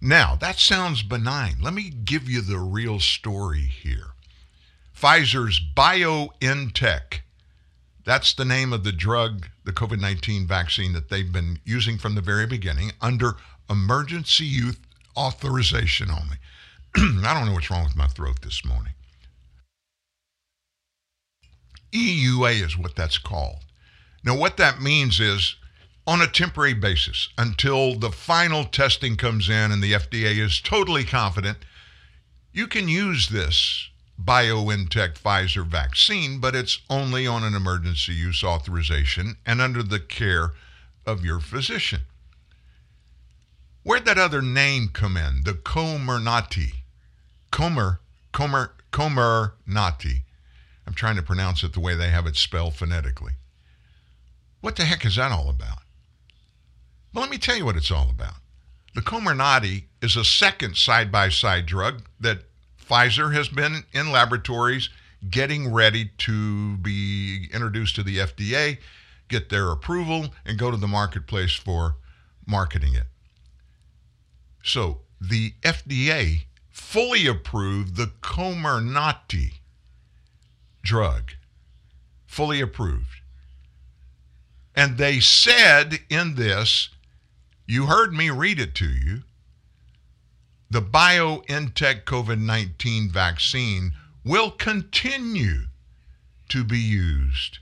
Now, 0.00 0.34
that 0.36 0.58
sounds 0.58 1.02
benign. 1.02 1.56
Let 1.60 1.74
me 1.74 1.90
give 1.90 2.28
you 2.28 2.40
the 2.40 2.58
real 2.58 2.98
story 2.98 3.62
here. 3.62 4.13
Pfizer's 5.04 5.60
BioNTech, 5.60 7.20
that's 8.06 8.32
the 8.32 8.44
name 8.46 8.72
of 8.72 8.84
the 8.84 8.92
drug, 8.92 9.48
the 9.64 9.72
COVID 9.72 10.00
19 10.00 10.46
vaccine 10.46 10.94
that 10.94 11.10
they've 11.10 11.30
been 11.30 11.58
using 11.62 11.98
from 11.98 12.14
the 12.14 12.22
very 12.22 12.46
beginning 12.46 12.90
under 13.02 13.36
emergency 13.68 14.46
use 14.46 14.78
authorization 15.14 16.08
only. 16.10 16.38
I 17.22 17.34
don't 17.34 17.44
know 17.44 17.52
what's 17.52 17.70
wrong 17.70 17.84
with 17.84 17.94
my 17.94 18.06
throat 18.06 18.40
this 18.40 18.64
morning. 18.64 18.94
EUA 21.92 22.64
is 22.64 22.78
what 22.78 22.96
that's 22.96 23.18
called. 23.18 23.58
Now, 24.24 24.34
what 24.34 24.56
that 24.56 24.80
means 24.80 25.20
is 25.20 25.56
on 26.06 26.22
a 26.22 26.26
temporary 26.26 26.72
basis 26.72 27.28
until 27.36 27.94
the 27.94 28.10
final 28.10 28.64
testing 28.64 29.16
comes 29.16 29.50
in 29.50 29.70
and 29.70 29.82
the 29.82 29.92
FDA 29.92 30.38
is 30.38 30.62
totally 30.62 31.04
confident, 31.04 31.58
you 32.54 32.66
can 32.66 32.88
use 32.88 33.28
this 33.28 33.90
BioNTech 34.22 35.18
Pfizer 35.18 35.66
vaccine, 35.66 36.38
but 36.38 36.54
it's 36.54 36.80
only 36.88 37.26
on 37.26 37.42
an 37.42 37.54
emergency 37.54 38.12
use 38.12 38.44
authorization 38.44 39.36
and 39.44 39.60
under 39.60 39.82
the 39.82 40.00
care 40.00 40.52
of 41.06 41.24
your 41.24 41.40
physician. 41.40 42.02
Where'd 43.82 44.06
that 44.06 44.18
other 44.18 44.40
name 44.40 44.88
come 44.92 45.16
in? 45.16 45.42
The 45.44 45.52
Comirnaty. 45.52 46.72
Comer, 47.50 48.00
Comer, 48.32 48.72
Comirnaty. 48.92 50.22
I'm 50.86 50.94
trying 50.94 51.16
to 51.16 51.22
pronounce 51.22 51.62
it 51.62 51.72
the 51.72 51.80
way 51.80 51.94
they 51.94 52.08
have 52.08 52.26
it 52.26 52.36
spelled 52.36 52.74
phonetically. 52.74 53.32
What 54.60 54.76
the 54.76 54.84
heck 54.84 55.04
is 55.04 55.16
that 55.16 55.32
all 55.32 55.50
about? 55.50 55.80
Well, 57.12 57.22
let 57.22 57.30
me 57.30 57.38
tell 57.38 57.56
you 57.56 57.64
what 57.64 57.76
it's 57.76 57.90
all 57.90 58.08
about. 58.10 58.36
The 58.94 59.02
Comirnaty 59.02 59.84
is 60.00 60.16
a 60.16 60.24
second 60.24 60.76
side 60.76 61.12
by 61.12 61.28
side 61.28 61.66
drug 61.66 62.04
that 62.20 62.44
Pfizer 62.88 63.34
has 63.34 63.48
been 63.48 63.84
in 63.92 64.12
laboratories 64.12 64.90
getting 65.30 65.72
ready 65.72 66.10
to 66.18 66.76
be 66.78 67.48
introduced 67.52 67.96
to 67.96 68.02
the 68.02 68.18
FDA, 68.18 68.78
get 69.28 69.48
their 69.48 69.70
approval, 69.70 70.34
and 70.44 70.58
go 70.58 70.70
to 70.70 70.76
the 70.76 70.88
marketplace 70.88 71.54
for 71.54 71.96
marketing 72.46 72.94
it. 72.94 73.06
So 74.62 75.00
the 75.20 75.54
FDA 75.62 76.44
fully 76.70 77.26
approved 77.26 77.96
the 77.96 78.12
Comirnaty 78.20 79.54
drug, 80.82 81.32
fully 82.26 82.60
approved. 82.60 83.20
And 84.74 84.98
they 84.98 85.20
said 85.20 86.00
in 86.10 86.34
this, 86.34 86.90
you 87.66 87.86
heard 87.86 88.12
me 88.12 88.28
read 88.30 88.58
it 88.58 88.74
to 88.76 88.88
you, 88.88 89.22
the 90.70 90.82
BioNTech 90.82 92.04
COVID 92.04 92.40
19 92.40 93.10
vaccine 93.10 93.92
will 94.24 94.50
continue 94.50 95.66
to 96.48 96.64
be 96.64 96.78
used, 96.78 97.58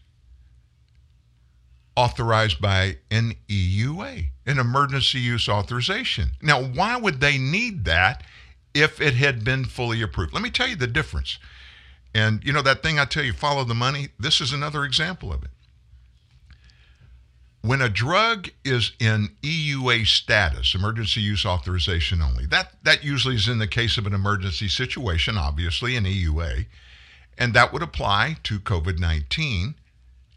authorized 1.97 2.61
by 2.61 2.99
an 3.11 3.35
EUA, 3.49 4.29
an 4.47 4.59
emergency 4.59 5.19
use 5.19 5.49
authorization. 5.49 6.33
Now, 6.41 6.63
why 6.63 6.97
would 6.97 7.21
they 7.21 7.39
need 7.39 7.85
that 7.85 8.23
if 8.75 9.01
it 9.01 9.15
had 9.15 9.45
been 9.45 9.65
fully 9.65 10.03
approved? 10.03 10.33
Let 10.33 10.43
me 10.43 10.51
tell 10.51 10.69
you 10.69 10.77
the 10.77 10.87
difference. 10.87 11.39
And 12.15 12.45
you 12.45 12.53
know 12.53 12.63
that 12.63 12.83
thing 12.83 12.99
I 12.99 13.07
tell 13.07 13.25
you, 13.25 13.33
follow 13.33 13.65
the 13.65 13.75
money? 13.75 14.09
This 14.19 14.41
is 14.41 14.53
another 14.53 14.85
example 14.85 15.33
of 15.33 15.43
it. 15.43 15.51
When 17.63 17.81
a 17.81 17.89
drug 17.89 18.51
is 18.65 18.91
in 18.99 19.37
EUA 19.43 20.09
status, 20.09 20.75
emergency 20.75 21.21
use 21.21 21.47
authorization 21.47 22.21
only, 22.21 22.45
that, 22.47 22.73
that 22.83 23.05
usually 23.05 23.37
is 23.37 23.47
in 23.47 23.59
the 23.59 23.69
case 23.69 23.97
of 23.97 24.07
an 24.07 24.13
emergency 24.13 24.69
situation, 24.69 25.39
obviously, 25.39 25.95
an 25.95 26.05
EUA, 26.05 26.67
and 27.39 27.55
that 27.55 27.73
would 27.73 27.83
apply 27.83 28.39
to 28.43 28.59
COVID 28.59 28.99
19, 28.99 29.77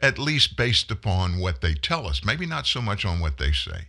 at 0.01 0.19
least 0.19 0.55
based 0.55 0.91
upon 0.91 1.39
what 1.39 1.61
they 1.61 1.73
tell 1.73 2.05
us. 2.05 2.23
Maybe 2.23 2.45
not 2.45 2.67
so 2.67 2.79
much 2.79 3.05
on 3.05 3.19
what 3.19 3.39
they 3.39 3.51
say, 3.51 3.87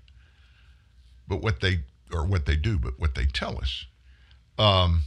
but 1.29 1.43
what 1.43 1.61
they, 1.61 1.81
or 2.11 2.25
what 2.25 2.47
they 2.47 2.57
do, 2.57 2.79
but 2.79 2.99
what 2.99 3.15
they 3.15 3.27
tell 3.27 3.59
us. 3.59 3.85
Um, 4.59 5.03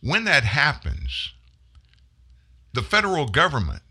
when 0.00 0.24
that 0.26 0.44
happens, 0.44 1.32
the 2.72 2.82
federal 2.82 3.26
government 3.26 3.82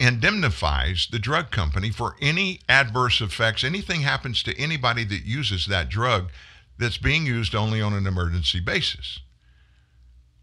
indemnifies 0.00 1.08
the 1.10 1.18
drug 1.18 1.50
company 1.50 1.90
for 1.90 2.16
any 2.20 2.60
adverse 2.68 3.20
effects. 3.20 3.64
Anything 3.64 4.00
happens 4.00 4.42
to 4.42 4.58
anybody 4.58 5.04
that 5.04 5.24
uses 5.24 5.66
that 5.66 5.88
drug 5.88 6.30
that's 6.78 6.98
being 6.98 7.26
used 7.26 7.54
only 7.54 7.80
on 7.80 7.92
an 7.92 8.06
emergency 8.06 8.60
basis. 8.60 9.20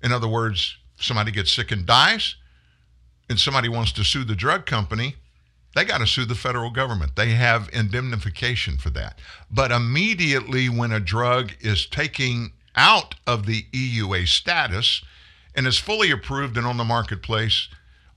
In 0.02 0.12
other 0.12 0.28
words, 0.28 0.78
somebody 0.98 1.32
gets 1.32 1.52
sick 1.52 1.72
and 1.72 1.86
dies, 1.86 2.36
and 3.30 3.40
somebody 3.40 3.70
wants 3.70 3.92
to 3.94 4.04
sue 4.04 4.24
the 4.24 4.36
drug 4.36 4.66
company, 4.66 5.16
they 5.76 5.84
got 5.84 5.98
to 5.98 6.08
sue 6.08 6.26
the 6.26 6.36
federal 6.36 6.72
government. 6.72 7.16
They 7.16 7.32
have 7.32 7.70
indemnification 7.74 8.78
for 8.78 8.90
that. 8.92 9.20
But 9.52 9.72
immediately 9.72 10.70
when 10.70 10.94
a 10.94 11.02
drug 11.02 11.52
is 11.60 11.86
taking 11.86 12.54
out 12.76 13.16
of 13.28 13.46
the 13.46 13.64
EUA 13.74 14.28
status 14.28 15.04
and 15.54 15.68
is 15.68 15.78
fully 15.78 16.12
approved 16.12 16.58
and 16.58 16.66
on 16.66 16.78
the 16.78 16.86
marketplace, 16.86 17.68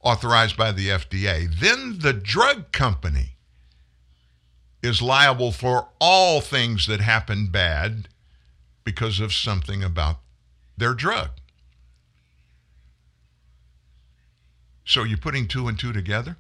authorized 0.03 0.57
by 0.57 0.73
the 0.73 0.89
FDA, 0.89 1.49
then 1.59 1.99
the 2.01 2.13
drug 2.13 2.73
company 2.73 3.37
is 4.83 5.03
liable 5.03 5.53
for 5.53 5.89
all 6.01 6.41
things 6.41 6.87
that 6.87 7.01
happen 7.01 7.49
bad 7.49 8.09
because 8.85 9.21
of 9.21 9.33
something 9.33 9.83
about 9.83 10.21
their 10.77 10.95
drug. 10.95 11.31
So 14.85 15.05
you're 15.05 15.19
putting 15.19 15.49
two 15.49 15.69
and 15.69 15.79
two 15.79 15.93
together? 15.93 16.37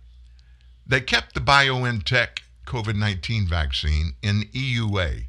They 0.86 1.02
kept 1.02 1.34
the 1.34 1.40
BioNTech 1.40 2.40
COVID 2.66 2.96
19 2.96 3.46
vaccine 3.46 4.14
in 4.22 4.44
EUA 4.54 5.26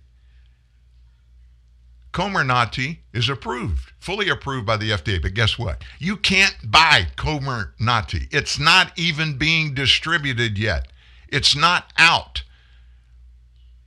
Comirnaty 2.19 2.97
is 3.13 3.29
approved, 3.29 3.93
fully 3.97 4.27
approved 4.27 4.65
by 4.65 4.75
the 4.75 4.89
FDA. 4.89 5.21
But 5.21 5.35
guess 5.35 5.57
what? 5.57 5.85
You 5.99 6.17
can't 6.17 6.69
buy 6.69 7.07
Comirnaty. 7.15 8.27
It's 8.33 8.59
not 8.59 8.91
even 8.99 9.37
being 9.37 9.73
distributed 9.73 10.57
yet. 10.57 10.89
It's 11.29 11.55
not 11.55 11.93
out. 11.97 12.43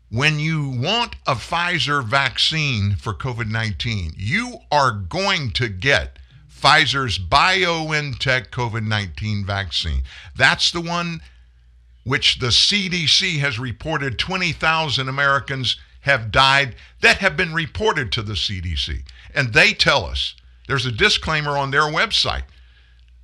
When 0.09 0.39
you 0.39 0.67
want 0.67 1.15
a 1.27 1.35
Pfizer 1.35 2.03
vaccine 2.03 2.95
for 2.95 3.13
COVID 3.13 3.51
19, 3.51 4.15
you 4.17 4.61
are 4.71 4.93
going 4.93 5.51
to 5.51 5.69
get 5.69 6.19
Pfizer's 6.51 7.19
BioNTech 7.19 8.49
COVID 8.49 8.87
19 8.87 9.45
vaccine. 9.45 10.05
That's 10.35 10.71
the 10.71 10.81
one 10.81 11.21
which 12.05 12.39
the 12.39 12.47
CDC 12.47 13.41
has 13.41 13.59
reported 13.59 14.19
20,000 14.19 15.07
Americans 15.07 15.77
have 16.03 16.31
died 16.31 16.77
that 17.01 17.19
have 17.19 17.37
been 17.37 17.53
reported 17.53 18.13
to 18.13 18.23
the 18.23 18.35
CDC. 18.35 19.03
And 19.35 19.53
they 19.53 19.73
tell 19.73 20.05
us 20.05 20.35
there's 20.69 20.87
a 20.87 20.93
disclaimer 20.93 21.57
on 21.57 21.71
their 21.71 21.83
website 21.83 22.45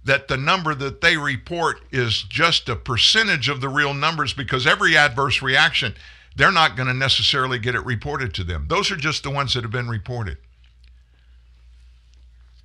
that 0.05 0.29
the 0.29 0.37
number 0.37 0.75
that 0.75 1.01
they 1.01 1.17
report 1.17 1.81
is 1.93 2.23
just 2.23 2.69
a 2.69 2.77
percentage 2.77 3.49
of 3.49 3.61
the 3.61 3.69
real 3.69 3.95
numbers 3.95 4.33
because 4.33 4.67
every 4.67 4.97
adverse 4.97 5.43
reaction, 5.43 5.95
they're 6.35 6.51
not 6.51 6.77
going 6.77 6.89
to 6.89 6.95
necessarily 6.95 7.59
get 7.59 7.75
it 7.75 7.85
reported 7.85 8.33
to 8.35 8.45
them. 8.45 8.67
Those 8.69 8.91
are 8.91 8.97
just 8.97 9.23
the 9.23 9.31
ones 9.31 9.55
that 9.55 9.63
have 9.63 9.71
been 9.71 9.89
reported. 9.89 10.39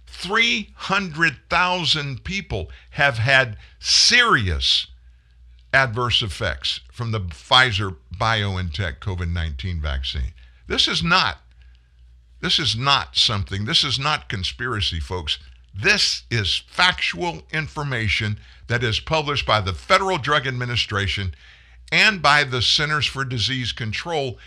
300,000 0.07 2.23
people 2.23 2.69
have 2.91 3.17
had 3.17 3.57
serious 3.79 4.87
adverse 5.73 6.21
effects 6.21 6.81
from 6.91 7.11
the 7.11 7.19
Pfizer 7.19 7.97
BioNTech 8.23 8.99
COVID-19 8.99 9.81
vaccine. 9.81 10.31
This 10.65 10.87
is 10.87 11.03
not 11.03 11.39
this 12.39 12.57
is 12.57 12.73
not 12.73 13.17
something. 13.17 13.65
This 13.65 13.83
is 13.83 13.99
not 13.99 14.29
conspiracy, 14.29 15.01
folks. 15.01 15.39
This 15.75 16.23
is 16.31 16.63
factual 16.67 17.43
information 17.51 18.39
that 18.67 18.81
is 18.81 19.01
published 19.01 19.45
by 19.45 19.59
the 19.59 19.73
Federal 19.73 20.17
Drug 20.17 20.47
Administration 20.47 21.35
and 21.91 22.21
by 22.21 22.45
the 22.45 22.61
Centers 22.61 23.05
for 23.05 23.25
Disease 23.25 23.73
Control, 23.73 24.37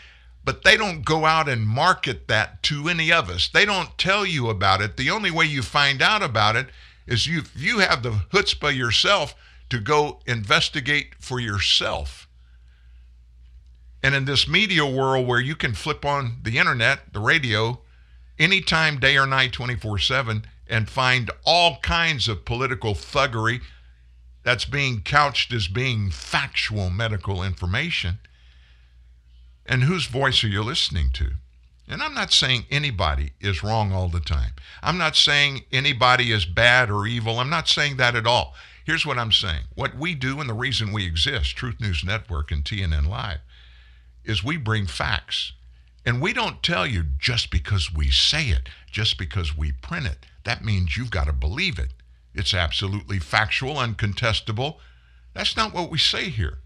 but 0.43 0.65
they 0.65 0.79
don't 0.79 1.05
go 1.05 1.27
out 1.27 1.47
and 1.47 1.67
market 1.67 2.29
that 2.29 2.63
to 2.65 2.89
any 2.89 3.13
of 3.13 3.29
us. 3.29 3.49
They 3.49 3.67
don't 3.67 3.99
tell 3.99 4.25
you 4.25 4.49
about 4.49 4.81
it. 4.81 4.97
The 4.97 5.11
only 5.11 5.31
way 5.31 5.45
you 5.45 5.61
find 5.61 6.01
out 6.01 6.23
about 6.23 6.57
it 6.57 6.69
is 7.07 7.27
you 7.27 7.43
you 7.55 7.81
have 7.81 8.03
the 8.03 8.13
chutzpah 8.33 8.75
yourself 8.75 9.35
to 9.69 9.81
go 9.81 10.21
investigate 10.27 11.15
for 11.21 11.41
yourself. 11.41 12.26
And 14.07 14.15
in 14.15 14.25
this 14.25 14.47
media 14.47 14.87
world 14.87 15.27
where 15.27 15.41
you 15.41 15.57
can 15.57 15.75
flip 15.75 16.05
on 16.05 16.37
the 16.45 16.59
internet, 16.59 17.13
the 17.13 17.19
radio, 17.19 17.81
anytime, 18.39 19.01
day 19.01 19.17
or 19.17 19.27
night, 19.27 19.53
24 19.53 19.99
7, 19.99 20.47
and 20.69 20.89
find 20.89 21.29
all 21.45 21.79
kinds 21.83 22.29
of 22.29 22.45
political 22.45 22.95
thuggery 22.95 23.63
that's 24.45 24.65
being 24.65 25.01
couched 25.01 25.53
as 25.53 25.67
being 25.67 26.13
factual 26.13 26.89
medical 26.89 27.43
information. 27.43 28.21
And 29.67 29.83
whose 29.83 30.07
voice 30.07 30.45
are 30.45 30.49
you 30.49 30.63
listening 30.63 31.11
to? 31.15 31.33
And 31.89 32.01
I'm 32.01 32.15
not 32.15 32.33
saying 32.33 32.67
anybody 32.71 33.33
is 33.41 33.65
wrong 33.65 33.93
all 33.93 34.09
the 34.09 34.21
time. 34.21 34.53
I'm 34.85 34.99
not 34.99 35.17
saying 35.17 35.65
anybody 35.73 36.31
is 36.31 36.45
bad 36.45 36.93
or 36.93 37.09
evil. 37.09 37.41
I'm 37.41 37.51
not 37.51 37.67
saying 37.67 37.97
that 37.97 38.15
at 38.15 38.25
all. 38.25 38.55
Here's 38.85 39.05
what 39.05 39.19
I'm 39.19 39.33
saying. 39.33 39.65
What 39.75 39.97
we 39.97 40.15
do 40.15 40.39
and 40.39 40.49
the 40.49 40.55
reason 40.55 40.93
we 40.93 41.05
exist, 41.05 41.57
Truth 41.57 41.81
News 41.81 42.05
Network 42.05 42.53
and 42.53 42.63
TNN 42.63 43.09
Live, 43.09 43.41
is 44.27 44.45
we 44.45 44.57
bring 44.57 44.87
facts. 44.87 45.53
And 46.05 46.21
we 46.21 46.33
don't 46.33 46.63
tell 46.63 46.87
you 46.87 47.05
just 47.19 47.51
because 47.51 47.93
we 47.93 48.11
say 48.11 48.49
it, 48.49 48.69
just 48.91 49.19
because 49.19 49.57
we 49.57 49.73
print 49.73 50.07
it. 50.07 50.27
That 50.45 50.65
means 50.65 50.97
you've 50.97 51.11
got 51.11 51.27
to 51.27 51.33
believe 51.33 51.79
it. 51.79 51.91
It's 52.35 52.55
absolutely 52.55 53.19
factual, 53.19 53.77
uncontestable. 53.77 54.77
That's 55.35 55.57
not 55.57 55.75
what 55.75 55.91
we 55.91 55.99
say 55.99 56.29
here. 56.29 56.59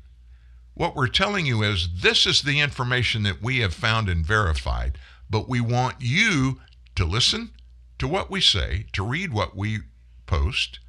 What 0.74 0.94
we're 0.94 1.08
telling 1.08 1.46
you 1.46 1.62
is 1.62 1.88
this 2.02 2.26
is 2.26 2.42
the 2.42 2.60
information 2.60 3.22
that 3.22 3.42
we 3.42 3.58
have 3.60 3.74
found 3.74 4.08
and 4.08 4.24
verified, 4.24 4.98
but 5.28 5.48
we 5.48 5.60
want 5.60 5.96
you 6.00 6.60
to 6.96 7.04
listen 7.04 7.50
to 7.98 8.08
what 8.08 8.30
we 8.30 8.40
say, 8.40 8.86
to 8.92 9.04
read 9.04 9.32
what 9.32 9.56
we 9.56 9.80
post, 10.26 10.80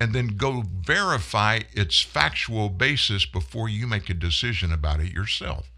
and 0.00 0.14
then 0.14 0.28
go 0.28 0.64
verify 0.66 1.60
its 1.72 2.00
factual 2.00 2.68
basis 2.70 3.26
before 3.26 3.68
you 3.68 3.86
make 3.86 4.08
a 4.08 4.14
decision 4.14 4.72
about 4.72 5.00
it 5.00 5.12
yourself. 5.12 5.70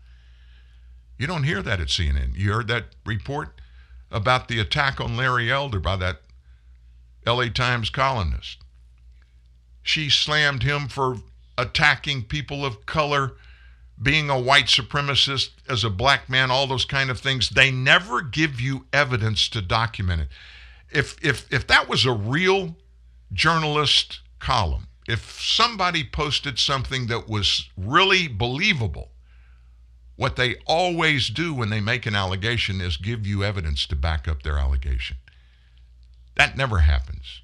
You 1.18 1.26
don't 1.26 1.44
hear 1.44 1.62
that 1.62 1.80
at 1.80 1.88
CNN. 1.88 2.36
You 2.36 2.52
heard 2.52 2.68
that 2.68 2.86
report 3.04 3.60
about 4.10 4.48
the 4.48 4.58
attack 4.58 5.00
on 5.00 5.16
Larry 5.16 5.50
Elder 5.50 5.80
by 5.80 5.96
that 5.96 6.22
LA 7.26 7.48
Times 7.48 7.90
columnist. 7.90 8.58
She 9.82 10.10
slammed 10.10 10.62
him 10.62 10.88
for 10.88 11.18
attacking 11.58 12.24
people 12.24 12.64
of 12.64 12.86
color, 12.86 13.34
being 14.00 14.30
a 14.30 14.40
white 14.40 14.66
supremacist 14.66 15.50
as 15.68 15.84
a 15.84 15.90
black 15.90 16.28
man, 16.28 16.50
all 16.50 16.66
those 16.66 16.84
kind 16.84 17.10
of 17.10 17.20
things. 17.20 17.50
They 17.50 17.70
never 17.70 18.22
give 18.22 18.60
you 18.60 18.86
evidence 18.92 19.48
to 19.50 19.62
document 19.62 20.22
it. 20.22 20.28
If 20.90 21.16
if 21.24 21.52
if 21.52 21.66
that 21.68 21.88
was 21.88 22.04
a 22.04 22.12
real 22.12 22.76
journalist 23.32 24.20
column, 24.38 24.88
if 25.08 25.40
somebody 25.40 26.04
posted 26.04 26.58
something 26.58 27.06
that 27.06 27.28
was 27.28 27.70
really 27.76 28.28
believable, 28.28 29.11
what 30.16 30.36
they 30.36 30.56
always 30.66 31.28
do 31.28 31.54
when 31.54 31.70
they 31.70 31.80
make 31.80 32.06
an 32.06 32.14
allegation 32.14 32.80
is 32.80 32.96
give 32.96 33.26
you 33.26 33.42
evidence 33.42 33.86
to 33.86 33.96
back 33.96 34.28
up 34.28 34.42
their 34.42 34.58
allegation. 34.58 35.16
That 36.36 36.56
never 36.56 36.80
happens. 36.80 37.40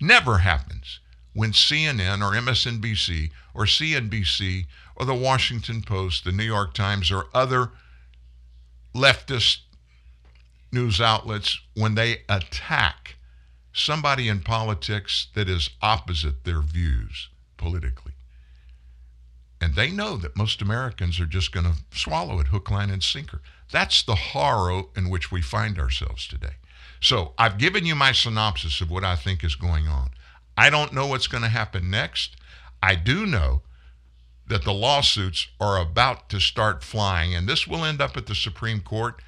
Never 0.00 0.38
happens 0.38 1.00
when 1.34 1.52
CNN 1.52 2.20
or 2.20 2.34
MSNBC 2.34 3.30
or 3.54 3.64
CNBC 3.64 4.66
or 4.96 5.06
the 5.06 5.14
Washington 5.14 5.82
Post, 5.82 6.24
the 6.24 6.32
New 6.32 6.44
York 6.44 6.74
Times, 6.74 7.10
or 7.10 7.26
other 7.32 7.70
leftist 8.94 9.58
news 10.72 11.00
outlets, 11.00 11.60
when 11.74 11.94
they 11.94 12.22
attack 12.28 13.16
somebody 13.72 14.28
in 14.28 14.40
politics 14.40 15.28
that 15.34 15.48
is 15.48 15.70
opposite 15.80 16.44
their 16.44 16.60
views 16.60 17.28
politically. 17.56 18.12
And 19.60 19.74
they 19.74 19.90
know 19.90 20.16
that 20.16 20.36
most 20.36 20.62
Americans 20.62 21.18
are 21.18 21.26
just 21.26 21.52
going 21.52 21.66
to 21.66 21.78
swallow 21.90 22.38
it 22.40 22.48
hook, 22.48 22.70
line, 22.70 22.90
and 22.90 23.02
sinker. 23.02 23.40
That's 23.70 24.02
the 24.02 24.14
horror 24.14 24.84
in 24.96 25.10
which 25.10 25.32
we 25.32 25.42
find 25.42 25.78
ourselves 25.78 26.26
today. 26.26 26.54
So 27.00 27.32
I've 27.38 27.58
given 27.58 27.84
you 27.84 27.94
my 27.94 28.12
synopsis 28.12 28.80
of 28.80 28.90
what 28.90 29.04
I 29.04 29.16
think 29.16 29.44
is 29.44 29.54
going 29.54 29.88
on. 29.88 30.10
I 30.56 30.70
don't 30.70 30.92
know 30.92 31.06
what's 31.06 31.28
going 31.28 31.42
to 31.42 31.48
happen 31.48 31.90
next. 31.90 32.36
I 32.82 32.94
do 32.94 33.26
know 33.26 33.62
that 34.46 34.64
the 34.64 34.72
lawsuits 34.72 35.48
are 35.60 35.78
about 35.78 36.28
to 36.30 36.40
start 36.40 36.82
flying, 36.82 37.34
and 37.34 37.48
this 37.48 37.66
will 37.66 37.84
end 37.84 38.00
up 38.00 38.16
at 38.16 38.26
the 38.26 38.34
Supreme 38.34 38.80
Court. 38.80 39.20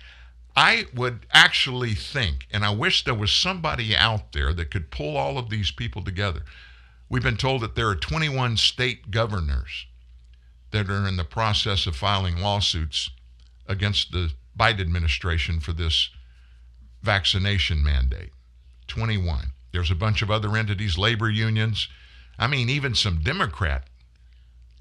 I 0.57 0.87
would 0.95 1.27
actually 1.33 1.95
think, 1.95 2.47
and 2.51 2.65
I 2.65 2.71
wish 2.71 3.05
there 3.05 3.15
was 3.15 3.31
somebody 3.31 3.95
out 3.95 4.33
there 4.33 4.53
that 4.55 4.71
could 4.71 4.91
pull 4.91 5.17
all 5.17 5.39
of 5.39 5.51
these 5.51 5.71
people 5.71 6.03
together. 6.03 6.43
We've 7.09 7.23
been 7.23 7.37
told 7.37 7.63
that 7.63 7.75
there 7.75 7.89
are 7.89 7.97
21 7.97 8.57
state 8.57 9.11
governors 9.11 9.87
that 10.71 10.89
are 10.91 11.07
in 11.07 11.17
the 11.17 11.25
process 11.25 11.87
of 11.87 11.97
filing 11.97 12.39
lawsuits 12.39 13.11
against 13.67 14.13
the 14.13 14.33
Biden 14.59 14.81
administration 14.81 15.61
for 15.61 15.73
this 15.73 16.11
vaccination 17.03 17.83
mandate. 17.83 18.31
21. 18.89 19.53
There's 19.73 19.91
a 19.91 19.95
bunch 19.95 20.23
of 20.23 20.31
other 20.31 20.57
entities, 20.57 20.99
labor 20.99 21.31
unions, 21.31 21.89
I 22.39 22.47
mean, 22.47 22.69
even 22.71 22.95
some 22.95 23.21
Democrat 23.21 23.85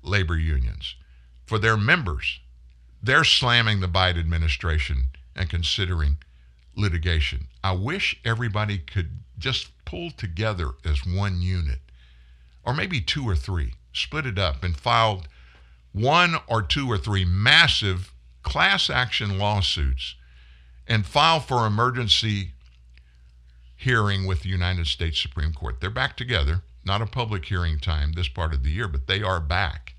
labor 0.01 0.37
unions, 0.37 0.95
for 1.45 1.59
their 1.59 1.77
members. 1.77 2.39
They're 3.03 3.25
slamming 3.25 3.81
the 3.81 3.87
Biden 3.87 4.19
administration 4.19 5.09
and 5.35 5.49
considering 5.49 6.17
litigation. 6.75 7.47
I 7.63 7.73
wish 7.73 8.19
everybody 8.23 8.77
could 8.77 9.19
just 9.37 9.71
pull 9.85 10.11
together 10.11 10.71
as 10.85 11.05
one 11.05 11.41
unit, 11.41 11.79
or 12.63 12.73
maybe 12.73 13.01
two 13.01 13.27
or 13.27 13.35
three, 13.35 13.73
split 13.93 14.25
it 14.25 14.39
up 14.39 14.63
and 14.63 14.75
filed 14.77 15.27
one 15.91 16.35
or 16.47 16.61
two 16.61 16.89
or 16.89 16.97
three 16.97 17.25
massive 17.25 18.13
class 18.43 18.89
action 18.89 19.37
lawsuits 19.37 20.15
and 20.87 21.05
file 21.05 21.39
for 21.39 21.65
emergency 21.65 22.51
hearing 23.75 24.25
with 24.25 24.41
the 24.41 24.49
United 24.49 24.87
States 24.87 25.21
Supreme 25.21 25.53
Court. 25.53 25.79
They're 25.79 25.89
back 25.89 26.17
together, 26.17 26.61
not 26.83 27.01
a 27.01 27.05
public 27.05 27.45
hearing 27.45 27.79
time 27.79 28.11
this 28.11 28.27
part 28.27 28.53
of 28.53 28.63
the 28.63 28.71
year, 28.71 28.87
but 28.87 29.07
they 29.07 29.21
are 29.21 29.39
back. 29.39 29.95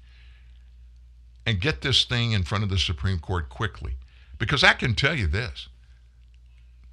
And 1.47 1.61
get 1.61 1.81
this 1.81 2.05
thing 2.05 2.33
in 2.33 2.43
front 2.43 2.65
of 2.65 2.71
the 2.71 2.79
Supreme 2.79 3.19
Court 3.19 3.49
quickly. 3.49 3.95
Because 4.39 4.63
I 4.63 4.75
can 4.75 4.95
tell 4.95 5.15
you 5.15 5.27
this. 5.27 5.69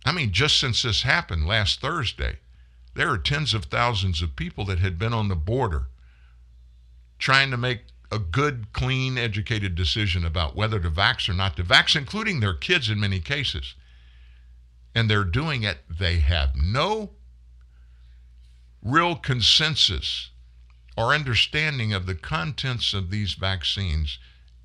I 0.06 0.14
mean, 0.14 0.32
just 0.32 0.58
since 0.58 0.84
this 0.84 1.02
happened 1.02 1.46
last 1.46 1.82
Thursday, 1.82 2.38
there 2.96 3.10
are 3.10 3.18
tens 3.18 3.54
of 3.54 3.66
thousands 3.66 4.22
of 4.22 4.36
people 4.36 4.64
that 4.66 4.80
had 4.80 4.98
been 4.98 5.14
on 5.14 5.28
the 5.28 5.36
border 5.36 5.88
trying 7.20 7.52
to 7.52 7.58
make 7.58 7.82
a 8.12 8.20
good, 8.20 8.72
clean, 8.74 9.18
educated 9.18 9.76
decision 9.76 10.26
about 10.26 10.56
whether 10.56 10.80
to 10.80 10.90
vax 10.90 11.28
or 11.30 11.34
not 11.34 11.58
to 11.58 11.64
vax, 11.64 11.96
including 11.96 12.40
their 12.40 12.54
kids 12.54 12.90
in 12.90 13.00
many 13.00 13.20
cases. 13.20 13.76
and 14.96 15.10
they're 15.10 15.24
doing 15.24 15.62
it, 15.62 15.78
they 15.88 16.18
have 16.20 16.56
no 16.56 17.12
real 18.82 19.16
consensus 19.16 20.32
or 20.98 21.14
understanding 21.14 21.94
of 21.94 22.08
the 22.08 22.16
contents 22.16 22.94
of 22.96 23.12
these 23.12 23.34
vaccines 23.36 24.18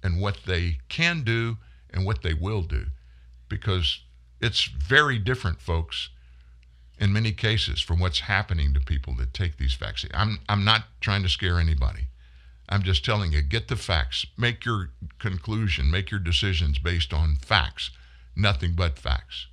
and 0.03 0.21
what 0.21 0.39
they 0.47 0.79
can 0.89 1.23
do 1.23 1.59
and 1.91 2.07
what 2.07 2.23
they 2.23 2.33
will 2.33 2.63
do. 2.63 2.87
Because 3.49 4.01
it's 4.41 4.65
very 4.65 5.19
different, 5.19 5.61
folks, 5.61 6.09
in 6.99 7.13
many 7.13 7.33
cases 7.33 7.81
from 7.83 8.01
what's 8.01 8.21
happening 8.21 8.73
to 8.73 8.81
people 8.81 9.15
that 9.17 9.35
take 9.35 9.59
these 9.59 9.75
vaccines. 9.75 10.13
I'm, 10.15 10.39
I'm 10.49 10.65
not 10.65 10.85
trying 11.01 11.23
to 11.25 11.29
scare 11.29 11.61
anybody. 11.61 12.07
I'm 12.73 12.83
just 12.83 13.05
telling 13.05 13.33
you, 13.33 13.43
get 13.43 13.69
the 13.69 13.77
facts. 13.77 14.25
Make 14.39 14.65
your 14.65 14.91
conclusion, 15.19 15.91
make 15.91 16.11
your 16.11 16.21
decisions 16.21 16.79
based 16.79 17.13
on 17.13 17.37
facts, 17.37 17.91
nothing 18.35 18.73
but 18.75 18.99
facts. 18.99 19.47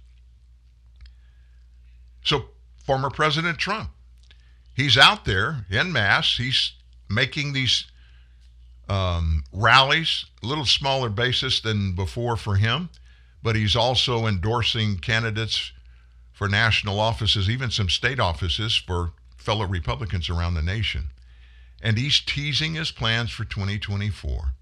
So, 2.24 2.46
former 2.86 3.10
President 3.10 3.58
Trump, 3.58 3.90
he's 4.74 4.98
out 4.98 5.26
there 5.26 5.66
in 5.70 5.92
mass. 5.92 6.38
He's 6.38 6.74
making 7.10 7.54
these 7.54 7.86
um, 8.88 9.44
rallies, 9.52 10.26
a 10.42 10.48
little 10.48 10.66
smaller 10.66 11.10
basis 11.10 11.60
than 11.60 11.94
before 11.94 12.38
for 12.38 12.56
him, 12.56 12.90
but 13.44 13.56
he's 13.56 13.76
also 13.76 14.28
endorsing 14.28 14.98
candidates 14.98 15.74
for 16.32 16.48
national 16.48 17.00
offices, 17.00 17.50
even 17.50 17.70
some 17.70 17.90
state 17.90 18.20
offices 18.20 18.76
for 18.76 19.12
fellow 19.36 19.66
Republicans 19.66 20.30
around 20.30 20.54
the 20.54 20.62
nation. 20.62 21.10
And 21.82 21.98
he's 21.98 22.20
teasing 22.20 22.76
his 22.76 22.92
plans 22.92 23.32
for 23.32 23.46
2024. 23.46 24.54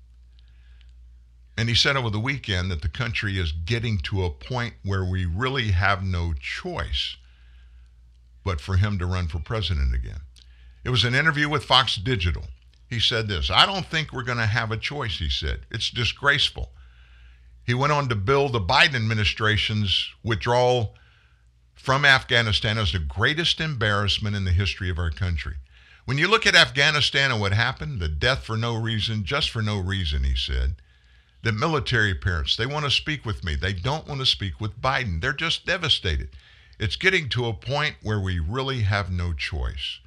And 1.58 1.68
he 1.70 1.76
said 1.76 1.98
over 1.98 2.12
the 2.12 2.20
weekend 2.20 2.70
that 2.70 2.84
the 2.84 2.90
country 2.90 3.40
is 3.40 3.52
getting 3.52 3.98
to 4.00 4.24
a 4.24 4.30
point 4.30 4.76
where 4.84 5.04
we 5.04 5.26
really 5.26 5.72
have 5.72 6.04
no 6.04 6.34
choice 6.34 7.18
but 8.44 8.62
for 8.62 8.78
him 8.78 9.00
to 9.00 9.06
run 9.06 9.28
for 9.28 9.40
president 9.40 9.94
again. 9.94 10.22
It 10.86 10.90
was 10.90 11.04
an 11.04 11.16
interview 11.16 11.50
with 11.50 11.66
Fox 11.66 11.96
Digital. 11.96 12.46
He 12.90 13.00
said 13.00 13.28
this 13.28 13.50
I 13.50 13.66
don't 13.66 13.86
think 13.86 14.14
we're 14.14 14.24
going 14.24 14.38
to 14.38 14.46
have 14.46 14.72
a 14.72 14.78
choice, 14.78 15.20
he 15.20 15.30
said. 15.30 15.62
It's 15.72 15.90
disgraceful. 15.90 16.72
He 17.66 17.74
went 17.74 17.92
on 17.92 18.08
to 18.08 18.16
bill 18.16 18.48
the 18.48 18.62
Biden 18.62 18.96
administration's 18.96 20.10
withdrawal 20.24 20.96
from 21.76 22.06
Afghanistan 22.06 22.78
as 22.78 22.94
the 22.94 23.00
greatest 23.00 23.60
embarrassment 23.60 24.36
in 24.36 24.46
the 24.46 24.52
history 24.52 24.90
of 24.90 24.98
our 24.98 25.12
country. 25.12 25.56
When 26.08 26.18
you 26.18 26.30
look 26.30 26.46
at 26.46 26.56
Afghanistan 26.56 27.32
and 27.34 27.42
what 27.42 27.52
happened, 27.52 28.00
the 28.00 28.08
death 28.08 28.46
for 28.46 28.56
no 28.56 28.78
reason, 28.78 29.26
just 29.26 29.50
for 29.50 29.62
no 29.62 29.78
reason, 29.78 30.24
he 30.24 30.38
said, 30.38 30.76
the 31.44 31.52
military 31.52 32.16
parents, 32.16 32.56
they 32.56 32.66
want 32.66 32.86
to 32.86 32.92
speak 32.92 33.26
with 33.26 33.44
me. 33.44 33.56
They 33.56 33.74
don't 33.74 34.08
want 34.08 34.22
to 34.22 34.26
speak 34.26 34.62
with 34.62 34.82
Biden. 34.82 35.20
They're 35.20 35.34
just 35.34 35.66
devastated. 35.66 36.30
It's 36.80 36.96
getting 36.96 37.28
to 37.32 37.48
a 37.48 37.54
point 37.54 37.98
where 38.02 38.22
we 38.22 38.40
really 38.40 38.84
have 38.84 39.12
no 39.12 39.34
choice. 39.34 40.00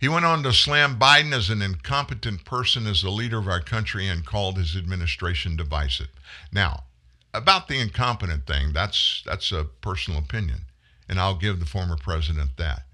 He 0.00 0.08
went 0.08 0.24
on 0.24 0.42
to 0.42 0.54
slam 0.54 0.98
Biden 0.98 1.34
as 1.34 1.50
an 1.50 1.60
incompetent 1.60 2.46
person 2.46 2.86
as 2.86 3.02
the 3.02 3.10
leader 3.10 3.36
of 3.36 3.46
our 3.46 3.60
country 3.60 4.08
and 4.08 4.24
called 4.24 4.56
his 4.56 4.74
administration 4.74 5.54
divisive. 5.54 6.08
Now, 6.50 6.84
about 7.34 7.68
the 7.68 7.78
incompetent 7.78 8.46
thing, 8.46 8.72
that's 8.72 9.22
that's 9.26 9.52
a 9.52 9.64
personal 9.82 10.18
opinion, 10.18 10.60
and 11.10 11.20
I'll 11.20 11.36
give 11.36 11.60
the 11.60 11.66
former 11.66 11.98
president 11.98 12.56
that. 12.56 12.84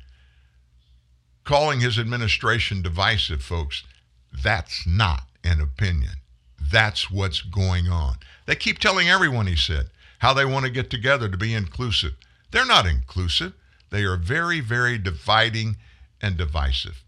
Calling 1.47 1.79
his 1.79 1.97
administration 1.97 2.83
divisive, 2.83 3.41
folks, 3.41 3.85
that's 4.33 4.85
not 4.85 5.29
an 5.45 5.61
opinion. 5.61 6.15
That's 6.61 7.09
what's 7.09 7.41
going 7.41 7.87
on. 7.87 8.17
They 8.47 8.57
keep 8.57 8.81
telling 8.81 9.09
everyone, 9.09 9.47
he 9.47 9.55
said, 9.55 9.91
how 10.19 10.35
they 10.35 10.45
want 10.45 10.65
to 10.65 10.73
get 10.73 10.91
together 10.91 11.29
to 11.29 11.37
be 11.37 11.55
inclusive. 11.55 12.15
They're 12.51 12.67
not 12.67 12.85
inclusive. 12.85 13.53
They 13.91 14.03
are 14.03 14.17
very, 14.17 14.59
very 14.59 14.99
dividing 14.99 15.77
and 16.21 16.37
divisive. 16.37 17.05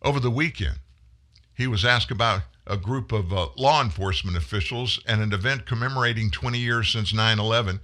Over 0.00 0.20
the 0.20 0.30
weekend, 0.30 0.78
he 1.52 1.66
was 1.66 1.84
asked 1.84 2.10
about 2.10 2.44
a 2.66 2.78
group 2.78 3.12
of 3.12 3.30
uh, 3.30 3.48
law 3.58 3.82
enforcement 3.82 4.38
officials 4.38 5.00
and 5.06 5.20
an 5.20 5.34
event 5.34 5.66
commemorating 5.66 6.30
20 6.30 6.58
years 6.58 6.90
since 6.90 7.12
9 7.12 7.38
11 7.38 7.80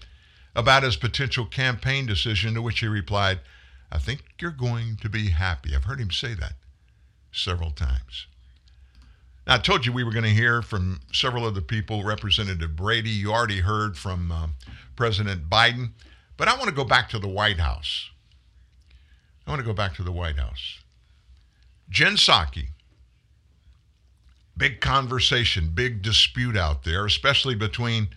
about 0.55 0.84
his 0.84 0.97
potential 0.97 1.44
campaign 1.44 2.06
decision, 2.06 2.55
to 2.55 2.62
which 2.62 2.80
he 2.80 2.86
replied, 2.86 3.40
I 3.90 3.98
think 3.98 4.22
you're 4.40 4.50
going 4.50 4.96
to 5.00 5.08
be 5.08 5.30
happy. 5.30 5.74
I've 5.74 5.84
heard 5.84 6.00
him 6.00 6.10
say 6.10 6.34
that 6.34 6.54
several 7.32 7.70
times. 7.70 8.26
Now, 9.46 9.54
I 9.54 9.58
told 9.58 9.86
you 9.86 9.92
we 9.92 10.02
were 10.02 10.12
going 10.12 10.24
to 10.24 10.30
hear 10.30 10.60
from 10.60 11.00
several 11.12 11.44
other 11.44 11.60
people. 11.60 12.02
Representative 12.02 12.74
Brady, 12.74 13.10
you 13.10 13.32
already 13.32 13.60
heard 13.60 13.96
from 13.96 14.32
uh, 14.32 14.48
President 14.96 15.48
Biden, 15.48 15.90
but 16.36 16.48
I 16.48 16.54
want 16.54 16.68
to 16.68 16.74
go 16.74 16.84
back 16.84 17.08
to 17.10 17.18
the 17.18 17.28
White 17.28 17.60
House. 17.60 18.10
I 19.46 19.50
want 19.50 19.60
to 19.60 19.66
go 19.66 19.72
back 19.72 19.94
to 19.94 20.02
the 20.02 20.12
White 20.12 20.38
House. 20.38 20.80
Jen 21.88 22.16
Psaki, 22.16 22.70
big 24.56 24.80
conversation, 24.80 25.70
big 25.72 26.02
dispute 26.02 26.56
out 26.56 26.82
there, 26.82 27.06
especially 27.06 27.54
between 27.54 28.08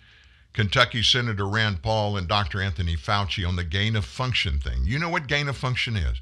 Kentucky 0.52 1.02
Senator 1.02 1.46
Rand 1.46 1.82
Paul 1.82 2.16
and 2.16 2.26
Dr. 2.26 2.60
Anthony 2.60 2.96
Fauci 2.96 3.46
on 3.46 3.56
the 3.56 3.64
gain 3.64 3.96
of 3.96 4.04
function 4.04 4.58
thing. 4.58 4.80
You 4.84 4.98
know 4.98 5.08
what 5.08 5.26
gain 5.26 5.48
of 5.48 5.56
function 5.56 5.96
is? 5.96 6.20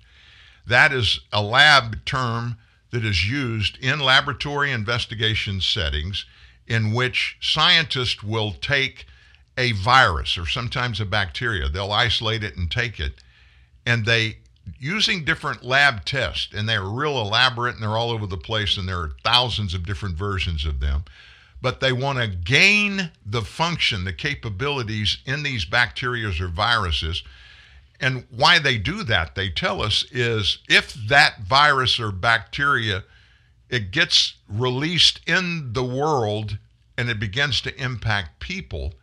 That 0.66 0.92
is 0.92 1.20
a 1.32 1.42
lab 1.42 2.05
term 2.05 2.59
that 2.90 3.05
is 3.05 3.28
used 3.28 3.78
in 3.78 4.00
laboratory 4.00 4.70
investigation 4.70 5.60
settings 5.60 6.26
in 6.66 6.92
which 6.92 7.36
scientists 7.40 8.22
will 8.22 8.52
take 8.52 9.06
a 9.56 9.72
virus 9.72 10.38
or 10.38 10.46
sometimes 10.46 11.00
a 11.00 11.05
bacteria, 11.05 11.68
they'll 11.68 11.90
isolate 11.90 12.44
it 12.44 12.56
and 12.56 12.70
take 12.70 13.00
it, 13.00 13.14
and 13.84 14.06
they 14.06 14.38
using 14.78 15.24
different 15.24 15.64
lab 15.64 16.05
tests, 16.05 16.48
and 16.55 16.68
they're 16.68 16.84
real 16.84 17.20
elaborate 17.20 17.74
and 17.74 17.82
they're 17.82 17.96
all 17.96 18.10
over 18.10 18.26
the 18.26 18.36
place, 18.36 18.76
and 18.76 18.88
there 18.88 19.00
are 19.00 19.12
thousands 19.24 19.74
of 19.74 19.86
different 19.86 20.16
versions 20.16 20.64
of 20.64 20.80
them. 20.80 21.05
But 21.60 21.80
they 21.80 21.93
want 21.93 22.18
to 22.18 22.28
gain 22.28 23.10
the 23.26 23.43
function, 23.43 24.05
the 24.05 24.12
capabilities 24.12 25.18
in 25.26 25.43
these 25.43 25.64
bacteria 25.64 26.28
or 26.28 26.48
viruses. 26.48 27.22
And 28.01 28.26
why 28.30 28.59
they 28.60 28.78
do 28.78 29.02
that, 29.05 29.35
they 29.35 29.48
tell 29.48 29.82
us, 29.82 30.05
is 30.12 30.59
if 30.68 30.94
that 30.94 31.40
virus 31.40 31.98
or 31.98 32.12
bacteria 32.12 33.05
it 33.68 33.90
gets 33.90 34.35
released 34.48 35.20
in 35.26 35.72
the 35.72 35.85
world 35.85 36.59
and 36.97 37.10
it 37.10 37.20
begins 37.20 37.60
to 37.62 37.82
impact 37.82 38.40
people, 38.40 38.94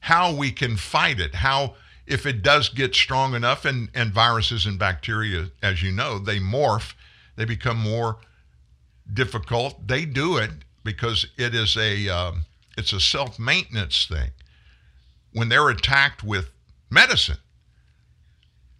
how 0.00 0.34
we 0.34 0.50
can 0.50 0.76
fight 0.76 1.20
it, 1.20 1.36
how 1.36 1.74
if 2.06 2.26
it 2.26 2.42
does 2.42 2.68
get 2.68 2.94
strong 2.94 3.34
enough, 3.34 3.64
and, 3.64 3.90
and 3.94 4.12
viruses 4.12 4.66
and 4.66 4.78
bacteria, 4.78 5.50
as 5.62 5.82
you 5.82 5.92
know, 5.92 6.18
they 6.18 6.38
morph, 6.38 6.94
they 7.36 7.44
become 7.44 7.76
more 7.76 8.16
difficult. 9.12 9.86
They 9.86 10.04
do 10.04 10.38
it 10.38 10.50
because 10.88 11.26
it 11.36 11.54
is 11.54 11.76
a 11.76 12.08
um, 12.08 12.46
it's 12.78 12.94
a 12.94 13.00
self 13.00 13.38
maintenance 13.38 14.06
thing. 14.06 14.30
When 15.34 15.50
they're 15.50 15.68
attacked 15.68 16.24
with 16.24 16.50
medicine, 16.88 17.36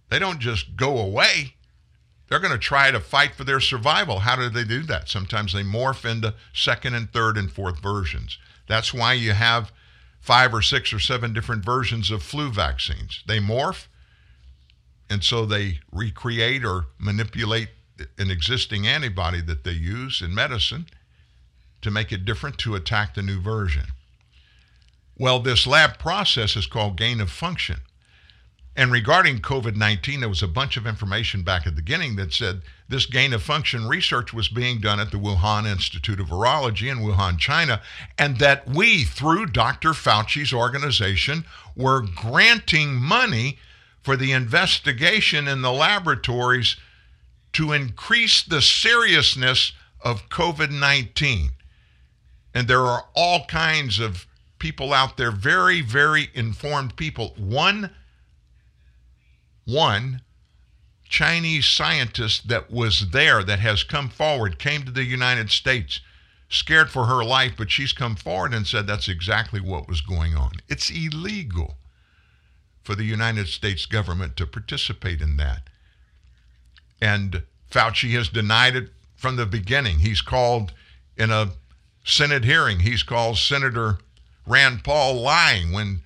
they 0.09 0.19
don't 0.19 0.41
just 0.41 0.75
go 0.75 0.97
away. 0.97 1.55
They're 2.27 2.39
going 2.39 2.53
to 2.53 2.59
try 2.59 2.91
to 2.91 3.01
fight 3.01 3.35
for 3.35 3.45
their 3.45 3.61
survival. 3.61 4.21
How 4.21 4.37
do 4.37 4.49
they 4.49 4.65
do 4.65 4.83
that? 4.85 5.11
Sometimes 5.11 5.53
they 5.53 5.63
morph 5.63 6.11
into 6.11 6.35
second 6.55 6.95
and 6.95 7.13
third 7.13 7.37
and 7.37 7.53
fourth 7.53 7.79
versions. 7.81 8.39
That's 8.67 8.95
why 8.95 9.13
you 9.13 9.33
have 9.33 9.71
five 10.19 10.55
or 10.55 10.63
six 10.63 10.95
or 10.95 10.99
seven 10.99 11.35
different 11.35 11.63
versions 11.63 12.11
of 12.11 12.23
flu 12.23 12.51
vaccines. 12.51 13.23
They 13.27 13.39
morph, 13.39 13.87
and 15.11 15.23
so 15.23 15.45
they 15.45 15.81
recreate 15.93 16.65
or 16.65 16.87
manipulate 16.99 17.69
an 18.17 18.31
existing 18.31 18.87
antibody 18.87 19.43
that 19.43 19.65
they 19.65 19.73
use 19.73 20.23
in 20.23 20.35
medicine 20.35 20.87
to 21.83 21.91
make 21.91 22.13
it 22.13 22.25
different 22.25 22.59
to 22.59 22.75
attack 22.75 23.15
the 23.15 23.23
new 23.23 23.41
version. 23.41 23.87
Well, 25.17 25.41
this 25.41 25.67
lab 25.67 25.99
process 25.99 26.57
is 26.57 26.67
called 26.67 26.97
gain 26.97 27.21
of 27.21 27.31
function. 27.31 27.83
And 28.77 28.93
regarding 28.93 29.41
COVID 29.41 29.75
19, 29.75 30.21
there 30.21 30.29
was 30.29 30.43
a 30.43 30.47
bunch 30.47 30.77
of 30.77 30.87
information 30.87 31.43
back 31.43 31.67
at 31.67 31.75
the 31.75 31.83
beginning 31.83 32.15
that 32.15 32.33
said 32.33 32.63
this 32.89 33.07
gain 33.07 33.33
of 33.33 33.43
function 33.43 33.89
research 33.89 34.33
was 34.33 34.49
being 34.49 34.81
done 34.81 35.01
at 35.01 35.11
the 35.11 35.19
Wuhan 35.19 35.67
Institute 35.67 36.21
of 36.21 36.29
Virology 36.29 36.89
in 36.89 36.99
Wuhan, 36.99 37.39
China, 37.39 37.83
and 38.17 38.39
that 38.39 38.69
we, 38.69 39.03
through 39.03 39.47
Dr. 39.47 39.95
Fauci's 39.95 40.53
organization, 40.53 41.45
were 41.75 42.03
granting 42.03 42.95
money 42.95 43.59
for 44.01 44.17
the 44.17 44.31
investigation 44.31 45.49
in 45.49 45.63
the 45.63 45.73
laboratories 45.73 46.77
to 47.55 47.73
increase 47.73 48.45
the 48.45 48.63
seriousness 48.63 49.73
of 50.01 50.29
COVID 50.29 50.71
19. 50.71 51.51
And 52.59 52.67
there 52.67 52.83
are 52.83 53.05
all 53.15 53.47
kinds 53.47 54.01
of 54.01 54.27
people 54.59 54.93
out 54.93 55.17
there, 55.17 55.31
very, 55.31 55.81
very 55.81 56.31
informed 56.35 56.97
people. 56.97 57.35
One 57.39 57.91
one 59.67 60.23
Chinese 61.09 61.67
scientist 61.67 62.49
that 62.49 62.71
was 62.71 63.11
there 63.13 63.45
that 63.45 63.61
has 63.61 63.85
come 63.85 64.09
forward, 64.09 64.59
came 64.59 64.83
to 64.85 64.91
the 64.91 65.05
United 65.05 65.51
States, 65.51 66.01
scared 66.49 66.91
for 66.91 67.07
her 67.07 67.25
life, 67.25 67.53
but 67.57 67.71
she's 67.71 67.93
come 67.93 68.17
forward 68.17 68.53
and 68.55 68.67
said 68.67 68.87
that's 68.89 69.09
exactly 69.09 69.61
what 69.61 69.89
was 69.89 70.01
going 70.01 70.35
on. 70.35 70.53
It's 70.69 70.91
illegal. 70.91 71.77
for 72.83 72.95
the 72.95 73.05
United 73.05 73.49
States 73.49 73.85
government 73.87 74.35
to 74.37 74.47
participate 74.47 75.21
in 75.21 75.37
that. 75.37 75.69
And 77.03 77.43
Fauci 77.71 78.13
has 78.13 78.31
denied 78.31 78.77
it 78.77 78.91
from 79.15 79.37
the 79.37 79.45
beginning. 79.47 79.99
He's 79.99 80.23
called 80.23 80.73
in 81.17 81.31
a 81.31 81.51
Senate 82.09 82.45
hearing, 82.45 82.81
he's 82.81 83.03
called 83.03 83.37
Senator 83.37 83.99
Rand 84.47 84.83
Paul 84.83 85.21
lying 85.21 85.73
when 85.73 86.01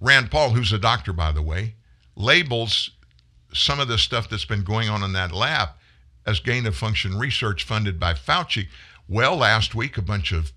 Rand 0.00 0.30
Paul, 0.30 0.50
who's 0.50 0.72
a 0.72 0.78
doctor, 0.78 1.12
by 1.12 1.30
the 1.30 1.42
way, 1.42 1.74
labels 2.16 2.90
some 3.52 3.78
of 3.78 3.86
the 3.86 3.98
stuff 3.98 4.28
that's 4.28 4.44
been 4.44 4.64
going 4.64 4.88
on 4.88 5.02
in 5.04 5.12
that 5.12 5.32
lab 5.32 5.70
as 6.26 6.40
gain 6.40 6.66
of 6.66 6.76
function 6.76 7.16
research 7.16 7.64
funded 7.64 8.00
by 8.00 8.12
Fauci. 8.12 8.66
Well, 9.08 9.36
last 9.36 9.74
week, 9.74 9.96
a 9.96 10.02
bunch 10.02 10.32
of 10.32 10.52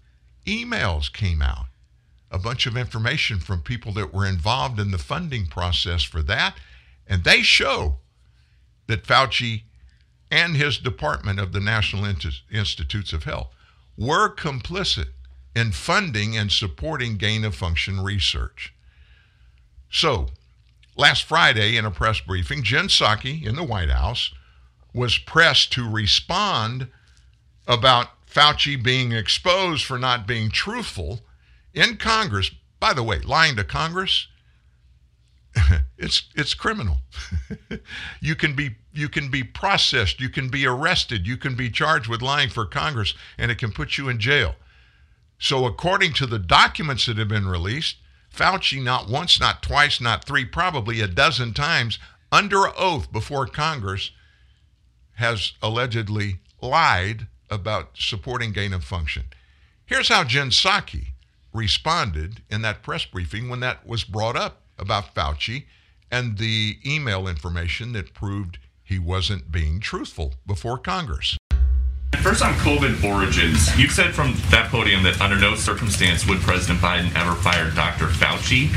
emails 0.45 1.12
came 1.12 1.41
out, 1.41 1.66
a 2.32 2.40
bunch 2.40 2.66
of 2.66 2.76
information 2.76 3.40
from 3.40 3.62
people 3.62 3.94
that 3.94 4.14
were 4.14 4.26
involved 4.26 4.80
in 4.80 4.91
the 4.91 4.98
funding 4.98 5.45
process 5.45 6.02
for 6.02 6.24
that, 6.24 6.58
and 7.08 7.24
they 7.24 7.44
show 7.44 7.98
that 8.88 9.06
Fauci 9.06 9.64
and 10.32 10.56
his 10.56 10.80
department 10.80 11.40
of 11.40 11.54
the 11.54 11.60
National 11.60 12.06
Institutes 12.06 13.14
of 13.14 13.24
Health 13.24 13.53
were 13.98 14.34
complicit 14.34 15.10
in 15.56 15.72
funding 15.72 16.36
and 16.36 16.52
supporting 16.52 17.18
gain 17.18 17.44
of 17.44 17.56
function 17.56 18.02
research. 18.02 18.74
So, 19.90 20.30
last 20.95 21.24
Friday 21.24 21.78
in 21.78 21.86
a 21.86 21.91
press 21.91 22.20
briefing, 22.20 22.64
Jen 22.64 22.88
Psaki 22.88 23.45
in 23.45 23.56
the 23.56 23.64
White 23.64 23.91
House 23.91 24.34
was 24.94 25.18
pressed 25.18 25.72
to 25.74 25.90
respond 25.90 26.88
about 27.68 28.07
Fauci 28.28 28.82
being 28.82 29.11
exposed 29.11 29.86
for 29.86 29.99
not 29.99 30.28
being 30.28 30.49
truthful 30.49 31.22
in 31.74 31.98
Congress. 31.98 32.52
By 32.80 32.94
the 32.94 33.03
way, 33.03 33.20
lying 33.20 33.56
to 33.56 33.64
Congress, 33.64 34.28
it's 35.98 36.30
it's 36.36 36.54
criminal. 36.54 36.98
you 38.22 38.36
can 38.36 38.56
be 38.56 38.76
you 38.94 39.10
can 39.10 39.30
be 39.30 39.44
processed, 39.44 40.20
you 40.20 40.30
can 40.30 40.50
be 40.50 40.66
arrested, 40.66 41.28
you 41.28 41.38
can 41.38 41.56
be 41.56 41.70
charged 41.70 42.08
with 42.08 42.22
lying 42.22 42.50
for 42.50 42.66
Congress, 42.66 43.14
and 43.38 43.52
it 43.52 43.58
can 43.58 43.72
put 43.72 43.98
you 43.98 44.10
in 44.10 44.20
jail. 44.20 44.56
So, 45.40 45.66
according 45.66 46.14
to 46.14 46.26
the 46.26 46.40
documents 46.40 47.06
that 47.06 47.18
have 47.18 47.28
been 47.28 47.48
released, 47.48 47.98
Fauci 48.34 48.82
not 48.82 49.10
once, 49.10 49.40
not 49.40 49.62
twice, 49.62 50.02
not 50.02 50.26
three, 50.26 50.46
probably 50.46 51.02
a 51.02 51.08
dozen 51.08 51.54
times 51.54 52.00
under 52.32 52.68
oath 52.78 53.12
before 53.12 53.46
Congress 53.46 54.12
has 55.16 55.54
allegedly 55.62 56.40
lied 56.62 57.28
about 57.50 57.92
supporting 57.96 58.52
gain 58.52 58.74
of 58.74 58.84
function. 58.84 59.26
Here's 59.86 60.10
how 60.10 60.24
Jen 60.24 60.50
Psaki 60.50 61.10
responded 61.54 62.42
in 62.50 62.64
that 62.64 62.82
press 62.82 63.06
briefing 63.06 63.50
when 63.50 63.60
that 63.60 63.86
was 63.86 64.04
brought 64.04 64.36
up 64.36 64.62
about 64.84 65.15
Fauci 65.15 65.64
and 66.11 66.38
the 66.38 66.77
email 66.85 67.27
information 67.27 67.93
that 67.93 68.14
proved 68.14 68.60
he 68.84 68.99
wasn't 68.99 69.51
being 69.51 69.80
truthful 69.80 70.34
before 70.45 70.77
Congress. 70.77 71.38
First 72.22 72.43
on 72.43 72.53
COVID 72.55 73.03
origins, 73.03 73.76
you've 73.77 73.91
said 73.91 74.14
from 74.14 74.34
that 74.51 74.69
podium 74.69 75.03
that 75.03 75.19
under 75.19 75.38
no 75.38 75.55
circumstance 75.55 76.27
would 76.27 76.39
President 76.39 76.80
Biden 76.80 77.14
ever 77.15 77.34
fire 77.34 77.72
Dr. 77.72 78.05
Fauci. 78.05 78.69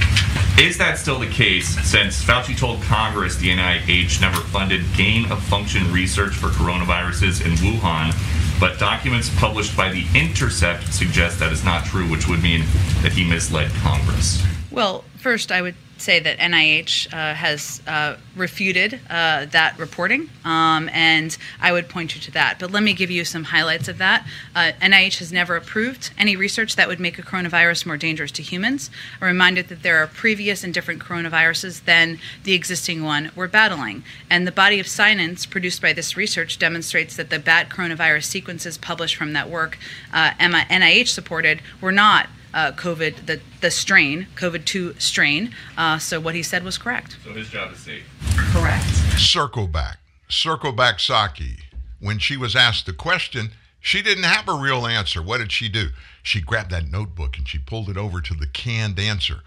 Is 0.59 0.79
that 0.79 0.97
still 0.99 1.19
the 1.19 1.29
case 1.29 1.69
since 1.87 2.25
Fauci 2.25 2.57
told 2.57 2.83
Congress 2.83 3.37
the 3.37 3.51
NIH 3.51 4.21
never 4.21 4.41
funded 4.41 4.83
gain 4.97 5.31
of 5.31 5.43
function 5.45 5.93
research 5.93 6.33
for 6.33 6.49
coronaviruses 6.49 7.45
in 7.45 7.53
Wuhan, 7.53 8.15
but 8.59 8.79
documents 8.79 9.31
published 9.37 9.77
by 9.77 9.91
The 9.91 10.07
Intercept 10.15 10.93
suggest 10.93 11.39
that 11.41 11.53
is 11.53 11.63
not 11.63 11.85
true, 11.85 12.09
which 12.11 12.27
would 12.27 12.43
mean 12.43 12.61
that 13.03 13.13
he 13.13 13.29
misled 13.29 13.71
Congress? 13.83 14.43
Well, 14.71 15.05
first, 15.19 15.53
I 15.53 15.63
would 15.63 15.77
say 15.99 16.21
that 16.21 16.39
NIH 16.39 17.13
uh, 17.13 17.35
has 17.35 17.83
uh, 17.87 18.17
refuted 18.35 19.01
uh, 19.09 19.47
that 19.47 19.79
reporting, 19.79 20.29
um, 20.45 20.89
and 20.93 21.37
I 21.61 21.73
would 21.73 21.89
point 21.89 22.15
you 22.15 22.21
to 22.23 22.31
that. 22.33 22.59
But 22.59 22.71
let 22.71 22.83
me 22.83 22.93
give 22.93 23.11
you 23.11 23.25
some 23.25 23.45
highlights 23.45 23.89
of 23.89 23.99
that. 23.99 24.27
Uh, 24.55 24.73
NIH 24.81 25.19
has 25.19 25.33
never 25.33 25.57
approved 25.57 26.11
any 26.19 26.37
research 26.37 26.77
that 26.77 26.89
would 26.89 27.01
make 27.01 27.19
a 27.19 27.23
coronavirus 27.23 27.87
more 27.87 27.97
dangerous 27.97 28.31
to 28.33 28.43
humans. 28.43 28.91
I'm 29.21 29.27
reminded 29.27 29.69
that 29.69 29.83
there 29.83 30.03
are 30.03 30.07
previous 30.07 30.63
and 30.63 30.73
different 30.75 31.03
coronaviruses 31.03 31.85
than 31.85 32.19
the 32.45 32.55
existing 32.55 33.03
one 33.03 33.31
we're 33.35 33.49
battling. 33.49 34.05
And 34.31 34.47
the 34.47 34.53
body 34.53 34.81
of 34.81 34.87
science 34.87 35.47
produced 35.47 35.81
by 35.81 35.93
this 35.93 36.17
research 36.17 36.59
demonstrates 36.59 37.17
that 37.17 37.31
the 37.31 37.39
bat 37.39 37.69
coronavirus 37.69 38.25
sequences 38.25 38.79
published 38.79 39.17
from 39.17 39.33
that 39.33 39.49
work, 39.49 39.79
uh, 40.13 40.31
NIH 40.39 41.09
supported, 41.09 41.63
were 41.81 41.93
not 41.93 42.29
uh, 42.57 42.73
COVID, 42.73 43.27
the, 43.27 43.41
the 43.61 43.71
strain, 43.71 44.27
COVID 44.35 44.65
2 44.65 44.95
strain. 44.99 45.55
Uh, 45.77 45.99
so 45.99 46.19
what 46.19 46.35
he 46.35 46.43
said 46.43 46.65
was 46.65 46.79
correct. 46.79 47.19
So 47.23 47.33
his 47.33 47.51
job 47.51 47.73
is 47.73 47.79
safe. 47.79 48.05
Correct. 48.35 48.85
Circle 49.19 49.69
back. 49.69 49.99
Circle 50.29 50.73
back 50.73 50.97
Psaki. 50.97 51.61
When 52.01 52.19
she 52.19 52.37
was 52.37 52.57
asked 52.57 52.87
the 52.87 52.95
question, 52.95 53.51
she 53.79 54.01
didn't 54.03 54.25
have 54.25 54.49
a 54.49 54.55
real 54.55 54.87
answer. 54.87 55.23
What 55.23 55.39
did 55.39 55.53
she 55.53 55.69
do? 55.69 55.91
She 56.23 56.41
grabbed 56.41 56.71
that 56.71 56.91
notebook 56.91 57.37
and 57.37 57.47
she 57.47 57.59
pulled 57.59 57.91
it 57.91 57.99
over 57.99 58.21
to 58.23 58.35
the 58.35 58.47
canned 58.47 58.99
answer. 58.99 59.43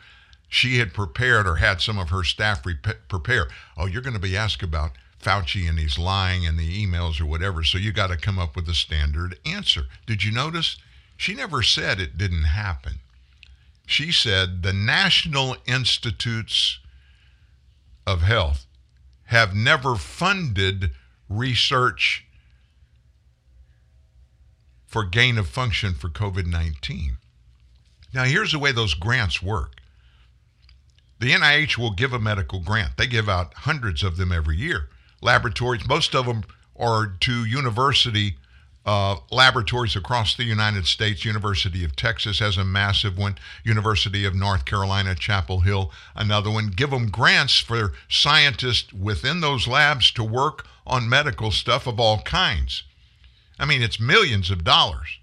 She 0.48 0.77
had 0.77 0.94
prepared 0.94 1.48
or 1.48 1.56
had 1.56 1.81
some 1.81 1.98
of 1.98 2.10
her 2.10 2.23
staff 2.23 2.65
re- 2.65 2.77
prepare. 3.07 3.48
Oh, 3.76 3.88
you're 3.88 4.02
going 4.03 4.14
to 4.14 4.19
be 4.19 4.38
asked 4.38 4.64
about 4.64 4.91
Fauci 5.22 5.68
and 5.68 5.80
he's 5.80 5.98
lying 5.98 6.44
in 6.44 6.57
the 6.57 6.86
emails 6.86 7.19
or 7.19 7.26
whatever, 7.26 7.64
so 7.64 7.77
you 7.77 7.91
got 7.91 8.07
to 8.07 8.18
come 8.18 8.40
up 8.40 8.56
with 8.56 8.69
a 8.69 8.73
standard 8.73 9.38
answer. 9.45 9.84
Did 10.06 10.23
you 10.23 10.31
notice? 10.31 10.77
She 11.20 11.34
never 11.34 11.62
said 11.62 12.00
it 12.00 12.18
didn't 12.18 12.46
happen. 12.46 13.02
She 13.86 14.10
said 14.10 14.64
the 14.64 14.72
National 14.72 15.58
Institutes 15.66 16.80
of 18.08 18.22
Health 18.22 18.66
have 19.26 19.54
never 19.54 19.98
funded 19.98 20.91
research 21.28 22.26
for 24.88 25.04
gain 25.04 25.38
of 25.38 25.50
function 25.50 25.94
for 25.94 26.08
COVID 26.08 26.46
19. 26.46 27.18
Now, 28.14 28.24
here's 28.24 28.54
the 28.54 28.60
way 28.60 28.72
those 28.72 28.94
grants 28.94 29.41
work 29.41 29.76
the 31.20 31.34
NIH 31.34 31.78
will 31.78 31.91
give 31.91 32.14
a 32.14 32.20
medical 32.20 32.62
grant, 32.62 32.96
they 32.96 33.08
give 33.08 33.28
out 33.28 33.54
hundreds 33.54 34.04
of 34.04 34.16
them 34.16 34.32
every 34.32 34.56
year. 34.56 34.88
Laboratories, 35.22 35.86
most 35.86 36.16
of 36.16 36.28
them 36.28 36.46
are 36.78 37.08
to 37.20 37.44
university 37.44 38.38
uh, 38.86 39.18
laboratories 39.32 39.96
across 39.96 40.36
the 40.36 40.44
United 40.44 40.88
States. 40.88 41.26
University 41.26 41.84
of 41.84 41.96
Texas 41.96 42.40
has 42.40 42.58
a 42.58 42.64
massive 42.64 43.18
one. 43.18 43.36
University 43.64 44.26
of 44.26 44.34
North 44.34 44.66
Carolina, 44.66 45.16
Chapel 45.16 45.62
Hill, 45.62 45.92
another 46.16 46.50
one. 46.50 46.68
Give 46.68 46.90
them 46.90 47.10
grants 47.10 47.60
for 47.60 47.94
scientists 48.08 48.92
within 48.94 49.42
those 49.42 49.68
labs 49.68 50.12
to 50.14 50.24
work 50.24 50.66
on 50.88 51.10
medical 51.10 51.52
stuff 51.52 51.86
of 51.88 52.00
all 52.00 52.22
kinds. 52.22 52.84
I 53.60 53.66
mean, 53.66 53.82
it's 53.82 54.00
millions 54.00 54.50
of 54.50 54.64
dollars. 54.64 55.20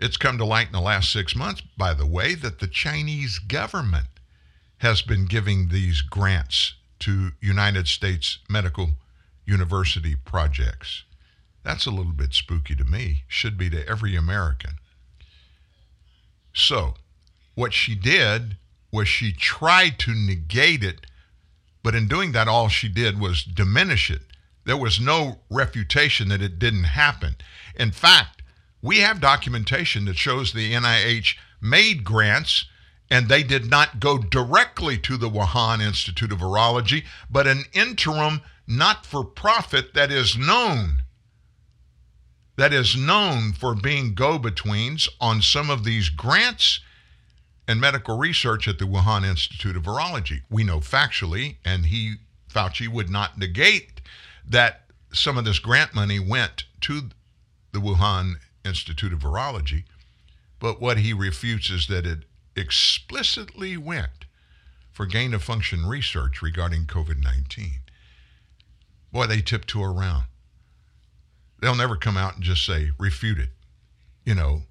It's 0.00 0.16
come 0.16 0.36
to 0.38 0.44
light 0.44 0.66
in 0.66 0.72
the 0.72 0.80
last 0.80 1.12
six 1.12 1.34
months, 1.34 1.62
by 1.76 1.94
the 1.94 2.06
way, 2.06 2.34
that 2.34 2.58
the 2.58 2.66
Chinese 2.66 3.38
government 3.38 4.06
has 4.78 5.00
been 5.00 5.26
giving 5.26 5.68
these 5.68 6.02
grants 6.02 6.74
to 6.98 7.30
United 7.40 7.88
States 7.88 8.38
medical 8.48 8.90
university 9.46 10.16
projects. 10.16 11.04
That's 11.66 11.84
a 11.84 11.90
little 11.90 12.12
bit 12.12 12.32
spooky 12.32 12.76
to 12.76 12.84
me, 12.84 13.24
should 13.26 13.58
be 13.58 13.68
to 13.70 13.84
every 13.88 14.14
American. 14.14 14.78
So, 16.54 16.94
what 17.56 17.72
she 17.72 17.96
did 17.96 18.56
was 18.92 19.08
she 19.08 19.32
tried 19.32 19.98
to 19.98 20.14
negate 20.14 20.84
it, 20.84 21.08
but 21.82 21.96
in 21.96 22.06
doing 22.06 22.30
that, 22.30 22.46
all 22.46 22.68
she 22.68 22.88
did 22.88 23.18
was 23.18 23.42
diminish 23.42 24.12
it. 24.12 24.22
There 24.64 24.76
was 24.76 25.00
no 25.00 25.40
refutation 25.50 26.28
that 26.28 26.40
it 26.40 26.60
didn't 26.60 26.84
happen. 26.84 27.34
In 27.74 27.90
fact, 27.90 28.42
we 28.80 28.98
have 28.98 29.20
documentation 29.20 30.04
that 30.04 30.16
shows 30.16 30.52
the 30.52 30.72
NIH 30.72 31.34
made 31.60 32.04
grants 32.04 32.66
and 33.10 33.28
they 33.28 33.42
did 33.42 33.68
not 33.68 33.98
go 33.98 34.18
directly 34.18 34.98
to 34.98 35.16
the 35.16 35.28
Wuhan 35.28 35.82
Institute 35.82 36.30
of 36.30 36.38
Virology, 36.38 37.04
but 37.28 37.48
an 37.48 37.64
interim 37.72 38.42
not 38.68 39.04
for 39.04 39.24
profit 39.24 39.94
that 39.94 40.12
is 40.12 40.38
known 40.38 41.02
that 42.56 42.72
is 42.72 42.96
known 42.96 43.52
for 43.52 43.74
being 43.74 44.14
go 44.14 44.38
betweens 44.38 45.08
on 45.20 45.42
some 45.42 45.70
of 45.70 45.84
these 45.84 46.08
grants 46.08 46.80
and 47.68 47.80
medical 47.80 48.16
research 48.16 48.66
at 48.66 48.78
the 48.78 48.86
Wuhan 48.86 49.24
Institute 49.24 49.76
of 49.76 49.82
Virology. 49.82 50.40
We 50.50 50.64
know 50.64 50.78
factually, 50.78 51.56
and 51.64 51.86
he, 51.86 52.14
Fauci, 52.52 52.88
would 52.88 53.10
not 53.10 53.38
negate 53.38 54.00
that 54.48 54.82
some 55.12 55.36
of 55.36 55.44
this 55.44 55.58
grant 55.58 55.94
money 55.94 56.18
went 56.18 56.64
to 56.82 57.10
the 57.72 57.78
Wuhan 57.78 58.34
Institute 58.64 59.12
of 59.12 59.20
Virology, 59.20 59.84
but 60.58 60.80
what 60.80 60.98
he 60.98 61.12
refutes 61.12 61.70
is 61.70 61.86
that 61.88 62.06
it 62.06 62.20
explicitly 62.54 63.76
went 63.76 64.24
for 64.90 65.04
gain 65.04 65.34
of 65.34 65.42
function 65.42 65.84
research 65.86 66.40
regarding 66.40 66.86
COVID 66.86 67.22
19. 67.22 67.80
Boy, 69.12 69.26
they 69.26 69.40
tiptoe 69.40 69.82
around 69.82 70.24
they'll 71.66 71.74
never 71.74 71.96
come 71.96 72.16
out 72.16 72.36
and 72.36 72.44
just 72.44 72.64
say, 72.64 72.90
refute 72.96 73.40
it. 73.40 73.48
You 74.24 74.36
know, 74.36 74.62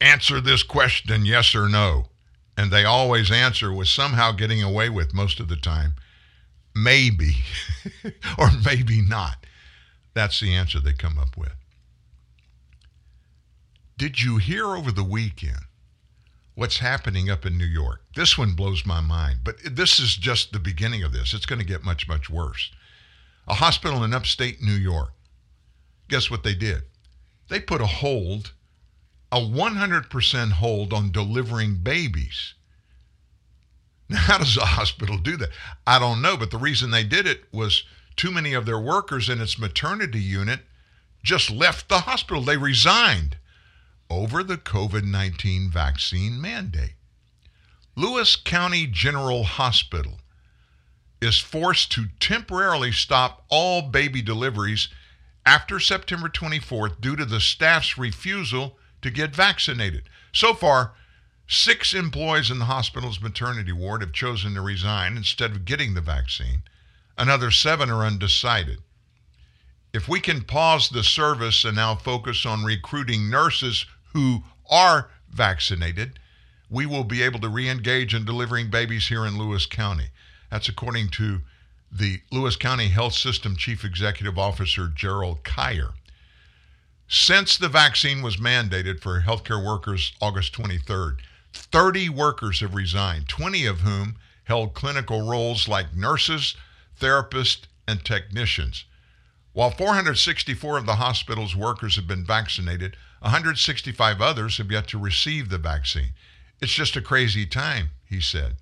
answer 0.00 0.40
this 0.40 0.62
question 0.62 1.26
yes 1.26 1.54
or 1.54 1.68
no. 1.68 2.06
And 2.56 2.70
they 2.70 2.84
always 2.84 3.30
answer 3.30 3.72
with 3.72 3.88
somehow 3.88 4.32
getting 4.32 4.62
away 4.62 4.88
with 4.88 5.12
most 5.12 5.38
of 5.38 5.48
the 5.48 5.56
time, 5.56 5.94
maybe, 6.74 7.36
or 8.38 8.48
maybe 8.64 9.02
not. 9.02 9.44
That's 10.14 10.40
the 10.40 10.54
answer 10.54 10.80
they 10.80 10.92
come 10.92 11.18
up 11.18 11.36
with. 11.36 11.52
Did 13.98 14.22
you 14.22 14.38
hear 14.38 14.66
over 14.66 14.90
the 14.90 15.04
weekend 15.04 15.66
what's 16.54 16.78
happening 16.78 17.28
up 17.28 17.44
in 17.44 17.58
New 17.58 17.64
York? 17.64 18.00
This 18.16 18.38
one 18.38 18.54
blows 18.54 18.86
my 18.86 19.00
mind, 19.00 19.40
but 19.44 19.56
this 19.64 19.98
is 19.98 20.16
just 20.16 20.52
the 20.52 20.58
beginning 20.58 21.02
of 21.02 21.12
this. 21.12 21.34
It's 21.34 21.46
going 21.46 21.60
to 21.60 21.66
get 21.66 21.84
much, 21.84 22.08
much 22.08 22.30
worse. 22.30 22.70
A 23.46 23.54
hospital 23.54 24.02
in 24.04 24.14
upstate 24.14 24.62
New 24.62 24.72
York. 24.72 25.12
Guess 26.08 26.30
what 26.30 26.42
they 26.42 26.54
did? 26.54 26.82
They 27.48 27.60
put 27.60 27.80
a 27.80 27.86
hold, 27.86 28.52
a 29.30 29.38
100% 29.38 30.52
hold 30.52 30.92
on 30.92 31.10
delivering 31.10 31.76
babies. 31.76 32.54
Now, 34.06 34.18
how 34.18 34.36
does 34.38 34.58
a 34.58 34.66
hospital 34.66 35.16
do 35.16 35.38
that? 35.38 35.48
I 35.86 35.98
don't 35.98 36.20
know, 36.20 36.36
but 36.36 36.50
the 36.50 36.58
reason 36.58 36.90
they 36.90 37.04
did 37.04 37.26
it 37.26 37.44
was 37.50 37.84
too 38.16 38.30
many 38.30 38.52
of 38.52 38.66
their 38.66 38.78
workers 38.78 39.30
in 39.30 39.40
its 39.40 39.58
maternity 39.58 40.20
unit 40.20 40.60
just 41.22 41.50
left 41.50 41.88
the 41.88 42.00
hospital. 42.00 42.42
They 42.42 42.58
resigned 42.58 43.38
over 44.10 44.42
the 44.42 44.58
COVID 44.58 45.04
19 45.04 45.70
vaccine 45.70 46.38
mandate. 46.38 46.94
Lewis 47.96 48.36
County 48.36 48.86
General 48.86 49.44
Hospital 49.44 50.20
is 51.20 51.38
forced 51.38 51.90
to 51.92 52.06
temporarily 52.20 52.92
stop 52.92 53.44
all 53.48 53.82
baby 53.82 54.20
deliveries 54.20 54.88
after 55.46 55.78
September 55.78 56.28
24th 56.28 57.00
due 57.00 57.16
to 57.16 57.24
the 57.24 57.40
staff's 57.40 57.98
refusal 57.98 58.78
to 59.02 59.10
get 59.10 59.34
vaccinated. 59.34 60.08
So 60.32 60.54
far, 60.54 60.92
six 61.46 61.92
employees 61.94 62.50
in 62.50 62.58
the 62.58 62.64
hospital's 62.64 63.20
maternity 63.20 63.72
ward 63.72 64.00
have 64.00 64.12
chosen 64.12 64.54
to 64.54 64.60
resign 64.60 65.16
instead 65.16 65.50
of 65.52 65.64
getting 65.64 65.94
the 65.94 66.00
vaccine. 66.00 66.62
Another 67.18 67.50
seven 67.50 67.90
are 67.90 68.04
undecided. 68.04 68.78
If 69.92 70.08
we 70.08 70.20
can 70.20 70.42
pause 70.42 70.88
the 70.88 71.04
service 71.04 71.64
and 71.64 71.76
now 71.76 71.94
focus 71.94 72.44
on 72.44 72.64
recruiting 72.64 73.30
nurses 73.30 73.86
who 74.12 74.42
are 74.68 75.10
vaccinated, 75.30 76.18
we 76.68 76.86
will 76.86 77.04
be 77.04 77.22
able 77.22 77.38
to 77.40 77.48
re 77.48 77.68
engage 77.68 78.14
in 78.14 78.24
delivering 78.24 78.70
babies 78.70 79.06
here 79.06 79.24
in 79.24 79.38
Lewis 79.38 79.66
County. 79.66 80.08
That's 80.50 80.68
according 80.68 81.10
to 81.10 81.42
the 81.96 82.20
Lewis 82.32 82.56
County 82.56 82.88
Health 82.88 83.14
System 83.14 83.54
Chief 83.54 83.84
Executive 83.84 84.36
Officer 84.36 84.88
Gerald 84.88 85.44
Cayer. 85.44 85.92
Since 87.06 87.56
the 87.56 87.68
vaccine 87.68 88.20
was 88.20 88.36
mandated 88.36 89.00
for 89.00 89.20
healthcare 89.20 89.64
workers 89.64 90.12
August 90.20 90.52
23rd, 90.54 91.18
30 91.52 92.08
workers 92.08 92.58
have 92.58 92.74
resigned, 92.74 93.28
20 93.28 93.64
of 93.66 93.80
whom 93.82 94.16
held 94.44 94.74
clinical 94.74 95.22
roles 95.22 95.68
like 95.68 95.94
nurses, 95.94 96.56
therapists, 97.00 97.66
and 97.86 98.04
technicians. 98.04 98.86
While 99.52 99.70
464 99.70 100.78
of 100.78 100.86
the 100.86 100.96
hospital's 100.96 101.54
workers 101.54 101.94
have 101.94 102.08
been 102.08 102.24
vaccinated, 102.24 102.96
165 103.20 104.20
others 104.20 104.56
have 104.56 104.72
yet 104.72 104.88
to 104.88 104.98
receive 104.98 105.48
the 105.48 105.58
vaccine. 105.58 106.14
It's 106.60 106.74
just 106.74 106.96
a 106.96 107.00
crazy 107.00 107.46
time, 107.46 107.90
he 108.04 108.20
said, 108.20 108.56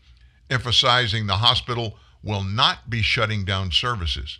emphasizing 0.50 1.26
the 1.26 1.38
hospital 1.38 1.96
will 2.22 2.44
not 2.44 2.88
be 2.88 3.02
shutting 3.02 3.44
down 3.44 3.70
services. 3.70 4.38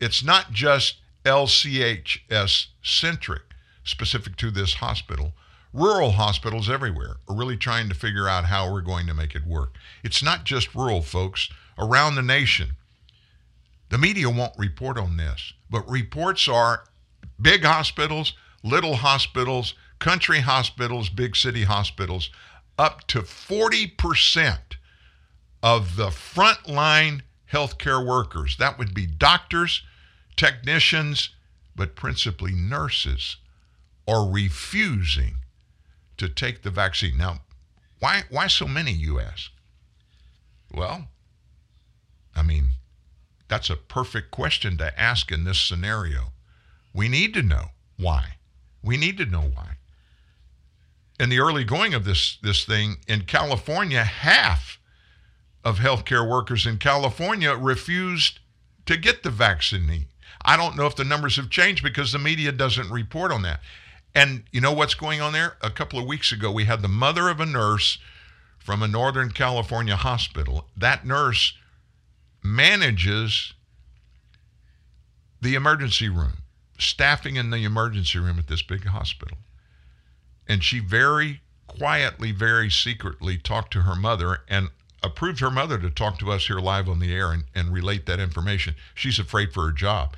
It's 0.00 0.22
not 0.22 0.52
just 0.52 0.96
LCHS 1.24 2.66
centric, 2.82 3.42
specific 3.84 4.36
to 4.36 4.50
this 4.50 4.74
hospital. 4.74 5.32
Rural 5.72 6.12
hospitals 6.12 6.68
everywhere 6.68 7.16
are 7.28 7.36
really 7.36 7.56
trying 7.56 7.88
to 7.88 7.94
figure 7.94 8.28
out 8.28 8.44
how 8.44 8.70
we're 8.70 8.82
going 8.82 9.06
to 9.06 9.14
make 9.14 9.34
it 9.34 9.46
work. 9.46 9.74
It's 10.04 10.22
not 10.22 10.44
just 10.44 10.74
rural, 10.74 11.02
folks. 11.02 11.48
Around 11.78 12.16
the 12.16 12.22
nation, 12.22 12.72
the 13.88 13.96
media 13.96 14.28
won't 14.28 14.58
report 14.58 14.98
on 14.98 15.16
this, 15.16 15.54
but 15.70 15.88
reports 15.90 16.48
are 16.48 16.84
big 17.40 17.64
hospitals, 17.64 18.34
little 18.62 18.96
hospitals, 18.96 19.74
country 19.98 20.40
hospitals, 20.40 21.08
big 21.08 21.34
city 21.34 21.64
hospitals, 21.64 22.30
up 22.78 23.06
to 23.06 23.22
40% 23.22 24.58
of 25.62 25.96
the 25.96 26.08
frontline 26.08 27.22
healthcare 27.50 28.04
workers, 28.04 28.56
that 28.56 28.78
would 28.78 28.94
be 28.94 29.06
doctors, 29.06 29.82
technicians, 30.36 31.30
but 31.76 31.94
principally 31.94 32.52
nurses, 32.52 33.36
are 34.08 34.28
refusing 34.28 35.36
to 36.16 36.28
take 36.28 36.62
the 36.62 36.70
vaccine. 36.70 37.16
Now, 37.16 37.40
why, 38.00 38.22
why 38.30 38.48
so 38.48 38.66
many, 38.66 38.92
you 38.92 39.20
ask? 39.20 39.50
Well, 40.72 41.08
I 42.34 42.42
mean, 42.42 42.70
that's 43.48 43.70
a 43.70 43.76
perfect 43.76 44.30
question 44.30 44.76
to 44.78 44.98
ask 44.98 45.30
in 45.30 45.44
this 45.44 45.60
scenario. 45.60 46.32
We 46.94 47.08
need 47.08 47.34
to 47.34 47.42
know 47.42 47.66
why. 47.98 48.36
We 48.82 48.96
need 48.96 49.18
to 49.18 49.26
know 49.26 49.42
why. 49.54 49.76
In 51.20 51.28
the 51.28 51.38
early 51.38 51.64
going 51.64 51.94
of 51.94 52.04
this, 52.04 52.38
this 52.42 52.64
thing 52.64 52.96
in 53.06 53.22
California, 53.22 54.02
half 54.02 54.78
of 55.64 55.78
healthcare 55.78 56.28
workers 56.28 56.66
in 56.66 56.78
California 56.78 57.54
refused 57.54 58.40
to 58.86 58.96
get 58.96 59.22
the 59.22 59.30
vaccine. 59.30 60.06
I 60.44 60.56
don't 60.56 60.76
know 60.76 60.86
if 60.86 60.96
the 60.96 61.04
numbers 61.04 61.36
have 61.36 61.50
changed 61.50 61.82
because 61.82 62.12
the 62.12 62.18
media 62.18 62.50
doesn't 62.52 62.90
report 62.90 63.30
on 63.30 63.42
that. 63.42 63.60
And 64.14 64.44
you 64.50 64.60
know 64.60 64.72
what's 64.72 64.94
going 64.94 65.20
on 65.20 65.32
there? 65.32 65.56
A 65.62 65.70
couple 65.70 65.98
of 65.98 66.06
weeks 66.06 66.32
ago, 66.32 66.50
we 66.50 66.64
had 66.64 66.82
the 66.82 66.88
mother 66.88 67.28
of 67.28 67.40
a 67.40 67.46
nurse 67.46 67.98
from 68.58 68.82
a 68.82 68.88
Northern 68.88 69.30
California 69.30 69.96
hospital. 69.96 70.68
That 70.76 71.06
nurse 71.06 71.54
manages 72.42 73.54
the 75.40 75.54
emergency 75.54 76.08
room, 76.08 76.42
staffing 76.78 77.36
in 77.36 77.50
the 77.50 77.64
emergency 77.64 78.18
room 78.18 78.38
at 78.38 78.48
this 78.48 78.62
big 78.62 78.86
hospital. 78.86 79.38
And 80.46 80.62
she 80.62 80.78
very 80.80 81.40
quietly, 81.66 82.32
very 82.32 82.70
secretly 82.70 83.38
talked 83.38 83.72
to 83.72 83.82
her 83.82 83.94
mother 83.94 84.40
and 84.48 84.68
approved 85.02 85.40
her 85.40 85.50
mother 85.50 85.78
to 85.78 85.90
talk 85.90 86.18
to 86.18 86.30
us 86.30 86.46
here 86.46 86.60
live 86.60 86.88
on 86.88 86.98
the 86.98 87.14
air 87.14 87.32
and, 87.32 87.44
and 87.54 87.72
relate 87.72 88.06
that 88.06 88.20
information. 88.20 88.74
She's 88.94 89.18
afraid 89.18 89.52
for 89.52 89.66
her 89.66 89.72
job. 89.72 90.14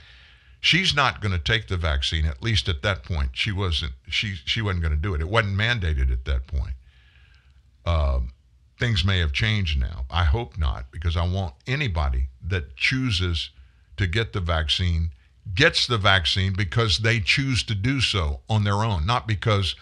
She's 0.61 0.95
not 0.95 1.21
going 1.21 1.33
to 1.33 1.39
take 1.39 1.69
the 1.69 1.77
vaccine, 1.77 2.25
at 2.25 2.43
least 2.43 2.69
at 2.69 2.83
that 2.83 3.05
point. 3.05 3.31
She 3.35 3.53
wasn't. 3.53 3.93
She 4.09 4.37
she 4.45 4.63
wasn't 4.63 4.83
going 4.83 4.95
to 4.95 5.01
do 5.01 5.15
it. 5.15 5.21
It 5.21 5.29
wasn't 5.29 5.59
mandated 5.59 6.11
at 6.11 6.25
that 6.25 6.47
point. 6.47 6.75
Um, 7.85 8.31
things 8.79 9.05
may 9.05 9.19
have 9.19 9.33
changed 9.33 9.79
now. 9.79 10.07
I 10.11 10.25
hope 10.25 10.57
not, 10.57 10.91
because 10.91 11.17
I 11.17 11.27
want 11.29 11.55
anybody 11.67 12.29
that 12.47 12.77
chooses 12.77 13.51
to 13.99 14.07
get 14.07 14.33
the 14.33 14.41
vaccine 14.41 15.11
gets 15.55 15.87
the 15.87 15.99
vaccine 15.99 16.55
because 16.55 16.99
they 16.99 17.21
choose 17.21 17.63
to 17.65 17.75
do 17.75 18.01
so 18.01 18.41
on 18.49 18.65
their 18.65 18.83
own, 18.83 19.05
not 19.05 19.29
because 19.29 19.77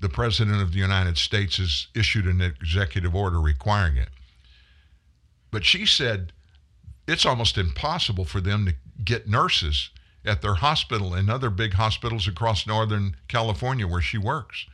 the 0.00 0.08
President 0.08 0.62
of 0.62 0.72
the 0.72 0.78
United 0.78 1.18
States 1.18 1.58
has 1.58 1.86
issued 1.94 2.26
an 2.26 2.40
executive 2.40 3.14
order 3.14 3.40
requiring 3.40 3.96
it. 3.96 4.08
But 5.52 5.64
she 5.64 5.86
said 5.86 6.32
it's 7.06 7.26
almost 7.26 7.56
impossible 7.56 8.24
for 8.24 8.40
them 8.40 8.66
to 8.66 8.74
get 9.04 9.28
nurses 9.28 9.90
at 10.24 10.40
their 10.42 10.54
hospital 10.54 11.14
and 11.14 11.30
other 11.30 11.50
big 11.50 11.74
hospitals 11.74 12.26
across 12.26 12.66
Northern 12.66 13.16
California 13.28 13.86
where 13.86 14.00
she 14.00 14.18
works. 14.18 14.66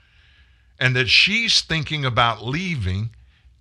And 0.78 0.94
that 0.94 1.08
she's 1.08 1.60
thinking 1.60 2.04
about 2.04 2.44
leaving 2.44 3.10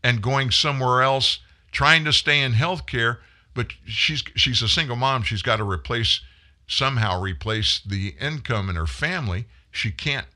and 0.03 0.21
going 0.21 0.51
somewhere 0.51 1.01
else, 1.01 1.39
trying 1.71 2.05
to 2.05 2.13
stay 2.13 2.41
in 2.41 2.53
healthcare, 2.53 3.17
but 3.55 3.73
she's 3.85 4.23
she's 4.35 4.61
a 4.61 4.67
single 4.67 4.95
mom. 4.95 5.23
She's 5.23 5.41
got 5.41 5.55
to 5.57 5.63
replace 5.69 6.21
somehow 6.67 7.19
replace 7.19 7.79
the 7.83 8.15
income 8.19 8.69
in 8.69 8.75
her 8.75 8.85
family. 8.85 9.45
She 9.71 9.89
can't 9.89 10.27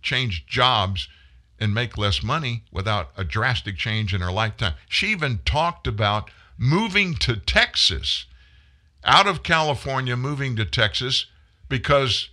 change 0.00 0.46
jobs 0.46 1.08
and 1.58 1.74
make 1.74 1.96
less 1.96 2.22
money 2.22 2.64
without 2.70 3.10
a 3.16 3.24
drastic 3.24 3.76
change 3.76 4.12
in 4.14 4.20
her 4.20 4.32
lifetime. 4.32 4.74
She 4.88 5.08
even 5.08 5.40
talked 5.44 5.86
about 5.86 6.30
moving 6.58 7.14
to 7.14 7.36
Texas, 7.36 8.26
out 9.04 9.26
of 9.26 9.42
California, 9.42 10.16
moving 10.16 10.56
to 10.56 10.64
Texas 10.64 11.26
because 11.68 12.30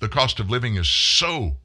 the 0.00 0.08
cost 0.08 0.40
of 0.40 0.50
living 0.50 0.76
is 0.76 0.88
so 0.88 1.56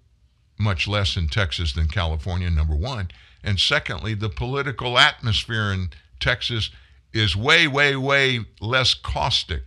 much 0.59 0.87
less 0.87 1.17
in 1.17 1.27
Texas 1.27 1.73
than 1.73 1.87
California, 1.87 2.49
number 2.49 2.75
one. 2.75 3.09
And 3.43 3.59
secondly, 3.59 4.13
the 4.13 4.29
political 4.29 4.97
atmosphere 4.97 5.71
in 5.71 5.89
Texas 6.19 6.69
is 7.11 7.35
way, 7.35 7.67
way, 7.67 7.95
way 7.95 8.39
less 8.61 8.93
caustic 8.93 9.63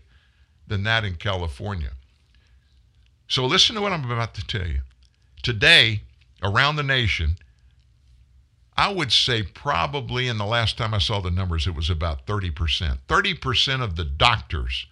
than 0.66 0.82
that 0.84 1.04
in 1.04 1.16
California. 1.16 1.92
So 3.28 3.44
listen 3.44 3.76
to 3.76 3.82
what 3.82 3.92
I'm 3.92 4.10
about 4.10 4.34
to 4.34 4.46
tell 4.46 4.66
you. 4.66 4.80
Today, 5.46 6.02
around 6.42 6.74
the 6.74 6.82
nation, 6.82 7.36
I 8.76 8.92
would 8.92 9.12
say 9.12 9.44
probably 9.44 10.26
in 10.26 10.38
the 10.38 10.44
last 10.44 10.76
time 10.76 10.92
I 10.92 10.98
saw 10.98 11.20
the 11.20 11.30
numbers, 11.30 11.68
it 11.68 11.76
was 11.76 11.88
about 11.88 12.26
30%. 12.26 12.98
30% 13.06 13.80
of 13.80 13.94
the 13.94 14.04
doctors 14.04 14.88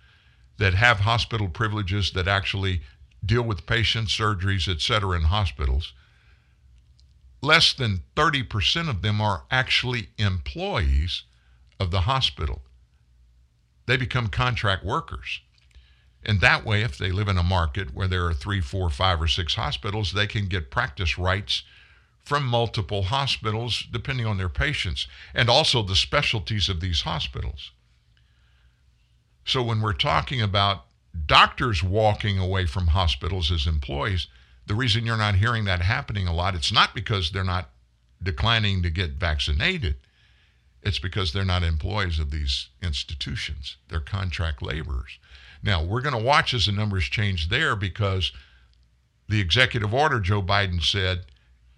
that 0.58 0.74
have 0.74 1.00
hospital 1.00 1.48
privileges 1.48 2.12
that 2.12 2.28
actually 2.28 2.82
deal 3.26 3.42
with 3.42 3.66
patients, 3.66 4.16
surgeries, 4.16 4.72
et 4.72 4.80
cetera, 4.80 5.16
in 5.16 5.24
hospitals 5.24 5.92
less 7.42 7.72
than 7.72 8.04
30% 8.14 8.88
of 8.88 9.02
them 9.02 9.20
are 9.20 9.46
actually 9.50 10.10
employees 10.18 11.24
of 11.80 11.90
the 11.90 12.02
hospital. 12.02 12.62
They 13.86 13.96
become 13.96 14.28
contract 14.28 14.84
workers. 14.84 15.40
And 16.24 16.40
that 16.40 16.64
way, 16.64 16.82
if 16.82 16.96
they 16.96 17.10
live 17.10 17.28
in 17.28 17.36
a 17.36 17.42
market 17.42 17.94
where 17.94 18.08
there 18.08 18.24
are 18.26 18.34
three, 18.34 18.60
four, 18.60 18.88
five, 18.88 19.20
or 19.20 19.28
six 19.28 19.54
hospitals, 19.54 20.12
they 20.12 20.26
can 20.26 20.46
get 20.46 20.70
practice 20.70 21.18
rights 21.18 21.62
from 22.22 22.46
multiple 22.46 23.02
hospitals 23.02 23.84
depending 23.92 24.24
on 24.24 24.38
their 24.38 24.48
patients 24.48 25.06
and 25.34 25.50
also 25.50 25.82
the 25.82 25.94
specialties 25.94 26.70
of 26.70 26.80
these 26.80 27.02
hospitals. 27.02 27.72
So 29.44 29.62
when 29.62 29.82
we're 29.82 29.92
talking 29.92 30.40
about 30.40 30.86
doctors 31.26 31.82
walking 31.82 32.38
away 32.38 32.64
from 32.64 32.88
hospitals 32.88 33.52
as 33.52 33.66
employees, 33.66 34.26
the 34.66 34.74
reason 34.74 35.04
you're 35.04 35.18
not 35.18 35.36
hearing 35.36 35.64
that 35.66 35.82
happening 35.82 36.26
a 36.26 36.34
lot, 36.34 36.54
it's 36.54 36.72
not 36.72 36.94
because 36.94 37.30
they're 37.30 37.44
not 37.44 37.68
declining 38.22 38.82
to 38.82 38.90
get 38.90 39.12
vaccinated. 39.12 39.96
It's 40.82 40.98
because 40.98 41.32
they're 41.32 41.44
not 41.44 41.62
employees 41.62 42.18
of 42.18 42.30
these 42.30 42.68
institutions. 42.82 43.76
They're 43.88 44.00
contract 44.00 44.62
laborers. 44.62 45.18
Now, 45.64 45.82
we're 45.82 46.02
going 46.02 46.16
to 46.16 46.22
watch 46.22 46.52
as 46.52 46.66
the 46.66 46.72
numbers 46.72 47.04
change 47.04 47.48
there 47.48 47.74
because 47.74 48.32
the 49.28 49.40
executive 49.40 49.94
order, 49.94 50.20
Joe 50.20 50.42
Biden 50.42 50.82
said, 50.82 51.24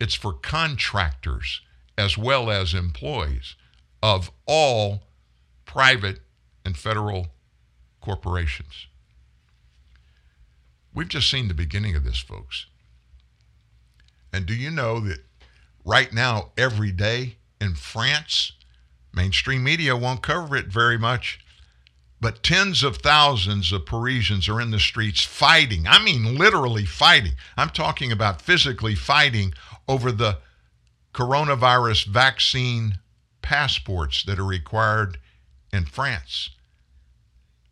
it's 0.01 0.15
for 0.15 0.33
contractors 0.33 1.61
as 1.97 2.19
well 2.19 2.51
as 2.51 2.75
employees 2.75 3.55
of 4.03 4.33
all 4.45 5.05
private 5.65 6.19
and 6.65 6.77
federal 6.77 7.29
corporations. 8.01 8.89
We've 10.93 11.09
just 11.09 11.31
seen 11.31 11.47
the 11.47 11.55
beginning 11.55 11.95
of 11.95 12.03
this, 12.03 12.19
folks. 12.19 12.67
And 14.33 14.47
do 14.47 14.55
you 14.55 14.71
know 14.71 14.99
that 15.01 15.21
right 15.85 16.13
now, 16.13 16.51
every 16.59 16.91
day 16.91 17.37
in 17.61 17.75
France, 17.75 18.53
mainstream 19.15 19.63
media 19.63 19.97
won't 19.97 20.23
cover 20.23 20.57
it 20.57 20.67
very 20.67 20.99
much, 20.99 21.39
but 22.21 22.43
tens 22.43 22.83
of 22.83 22.97
thousands 22.99 23.73
of 23.73 23.87
Parisians 23.87 24.49
are 24.49 24.61
in 24.61 24.71
the 24.71 24.81
streets 24.81 25.23
fighting. 25.23 25.87
I 25.87 26.03
mean, 26.03 26.37
literally 26.37 26.87
fighting. 26.87 27.35
I'm 27.57 27.71
talking 27.71 28.11
about 28.11 28.41
physically 28.41 28.95
fighting 28.95 29.53
over 29.87 30.11
the 30.11 30.39
coronavirus 31.13 32.07
vaccine 32.07 32.99
passports 33.43 34.25
that 34.25 34.39
are 34.39 34.45
required 34.45 35.19
in 35.73 35.85
France. 35.85 36.51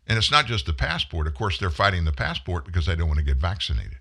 And 0.07 0.17
it's 0.17 0.31
not 0.31 0.45
just 0.45 0.67
the 0.67 0.73
passport. 0.73 1.25
Of 1.27 1.33
course, 1.33 1.57
they're 1.57 1.71
fighting 1.71 2.05
the 2.05 2.11
passport 2.11 2.65
because 2.65 2.85
they 2.85 2.95
don't 2.95 3.07
want 3.07 3.19
to 3.19 3.25
get 3.25 3.37
vaccinated. 3.37 3.97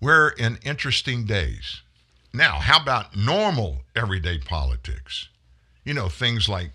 We're 0.00 0.28
in 0.28 0.58
interesting 0.62 1.24
days. 1.24 1.82
Now, 2.32 2.60
how 2.60 2.80
about 2.80 3.16
normal 3.16 3.78
everyday 3.96 4.38
politics? 4.38 5.28
You 5.84 5.94
know, 5.94 6.08
things 6.08 6.48
like 6.48 6.70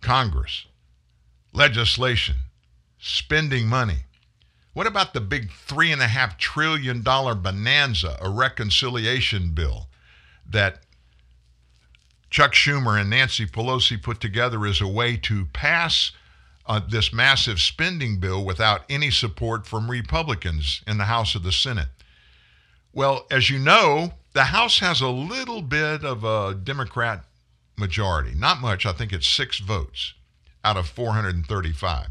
Congress, 0.00 0.66
legislation, 1.52 2.36
spending 2.98 3.66
money. 3.66 4.04
What 4.72 4.86
about 4.86 5.14
the 5.14 5.20
big 5.20 5.50
$3.5 5.50 6.38
trillion 6.38 7.02
bonanza, 7.02 8.16
a 8.20 8.30
reconciliation 8.30 9.50
bill 9.50 9.88
that 10.48 10.80
Chuck 12.30 12.52
Schumer 12.52 13.00
and 13.00 13.10
Nancy 13.10 13.46
Pelosi 13.46 14.00
put 14.00 14.20
together 14.20 14.64
as 14.64 14.80
a 14.80 14.86
way 14.86 15.16
to 15.16 15.46
pass 15.46 16.12
uh, 16.66 16.80
this 16.88 17.12
massive 17.12 17.60
spending 17.60 18.20
bill 18.20 18.44
without 18.44 18.84
any 18.88 19.10
support 19.10 19.66
from 19.66 19.90
Republicans 19.90 20.82
in 20.86 20.98
the 20.98 21.06
House 21.06 21.34
or 21.34 21.40
the 21.40 21.50
Senate? 21.50 21.88
Well, 22.92 23.26
as 23.30 23.50
you 23.50 23.58
know, 23.58 24.14
the 24.32 24.44
House 24.44 24.78
has 24.78 25.00
a 25.00 25.08
little 25.08 25.62
bit 25.62 26.04
of 26.04 26.22
a 26.22 26.54
Democrat 26.54 27.24
majority. 27.80 28.32
Not 28.34 28.60
much. 28.60 28.86
I 28.86 28.92
think 28.92 29.12
it's 29.12 29.26
six 29.26 29.58
votes 29.58 30.14
out 30.64 30.76
of 30.76 30.88
435. 30.88 32.08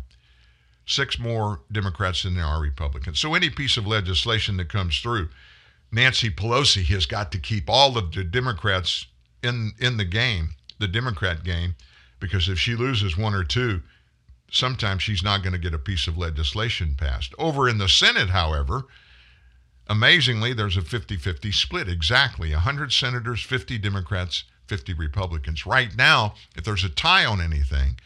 Six 0.85 1.19
more 1.19 1.61
Democrats 1.71 2.23
than 2.23 2.35
there 2.35 2.45
are 2.45 2.59
Republicans. 2.59 3.19
So 3.19 3.35
any 3.35 3.49
piece 3.49 3.77
of 3.77 3.85
legislation 3.87 4.57
that 4.57 4.69
comes 4.69 4.99
through, 4.99 5.29
Nancy 5.91 6.29
Pelosi 6.29 6.83
has 6.87 7.05
got 7.05 7.31
to 7.31 7.39
keep 7.39 7.69
all 7.69 7.97
of 7.97 8.11
the 8.11 8.23
Democrats 8.23 9.05
in 9.41 9.73
in 9.79 9.97
the 9.97 10.05
game, 10.05 10.49
the 10.79 10.87
Democrat 10.87 11.43
game, 11.43 11.75
because 12.19 12.49
if 12.49 12.59
she 12.59 12.75
loses 12.75 13.17
one 13.17 13.33
or 13.33 13.43
two, 13.43 13.81
sometimes 14.51 15.03
she's 15.03 15.23
not 15.23 15.41
going 15.41 15.53
to 15.53 15.59
get 15.59 15.73
a 15.73 15.79
piece 15.79 16.07
of 16.07 16.17
legislation 16.17 16.95
passed. 16.97 17.33
Over 17.37 17.69
in 17.69 17.77
the 17.77 17.87
Senate, 17.87 18.29
however, 18.29 18.85
amazingly, 19.87 20.53
there's 20.53 20.77
a 20.77 20.81
50 20.81 21.17
50 21.17 21.51
split. 21.51 21.87
Exactly 21.87 22.51
100 22.51 22.91
senators, 22.91 23.43
50 23.43 23.77
Democrats, 23.77 24.43
50 24.69 24.93
Republicans. 24.93 25.65
Right 25.65 25.95
now, 25.97 26.35
if 26.55 26.63
there's 26.63 26.83
a 26.83 26.89
tie 26.89 27.25
on 27.25 27.41
anything, 27.41 27.99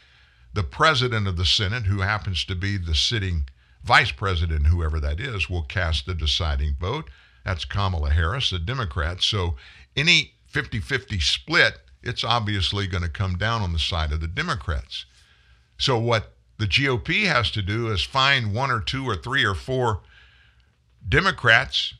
the 0.54 0.62
president 0.62 1.28
of 1.28 1.36
the 1.36 1.44
Senate, 1.44 1.84
who 1.84 2.00
happens 2.00 2.44
to 2.46 2.54
be 2.54 2.78
the 2.78 2.94
sitting 2.94 3.44
vice 3.84 4.10
president, 4.10 4.66
whoever 4.66 4.98
that 4.98 5.20
is, 5.20 5.50
will 5.50 5.62
cast 5.62 6.06
the 6.06 6.14
deciding 6.14 6.74
vote. 6.80 7.10
That's 7.44 7.66
Kamala 7.66 8.10
Harris, 8.10 8.50
a 8.52 8.58
Democrat. 8.58 9.22
So 9.22 9.56
any 9.94 10.32
50 10.46 10.80
50 10.80 11.20
split, 11.20 11.78
it's 12.02 12.24
obviously 12.24 12.86
going 12.86 13.02
to 13.02 13.10
come 13.10 13.36
down 13.36 13.60
on 13.60 13.72
the 13.72 13.78
side 13.78 14.12
of 14.12 14.20
the 14.20 14.26
Democrats. 14.26 15.04
So 15.76 15.98
what 15.98 16.32
the 16.58 16.66
GOP 16.66 17.26
has 17.26 17.50
to 17.50 17.62
do 17.62 17.90
is 17.90 18.02
find 18.02 18.54
one 18.54 18.70
or 18.70 18.80
two 18.80 19.06
or 19.06 19.16
three 19.16 19.44
or 19.44 19.54
four 19.54 20.00
Democrats 21.06 21.94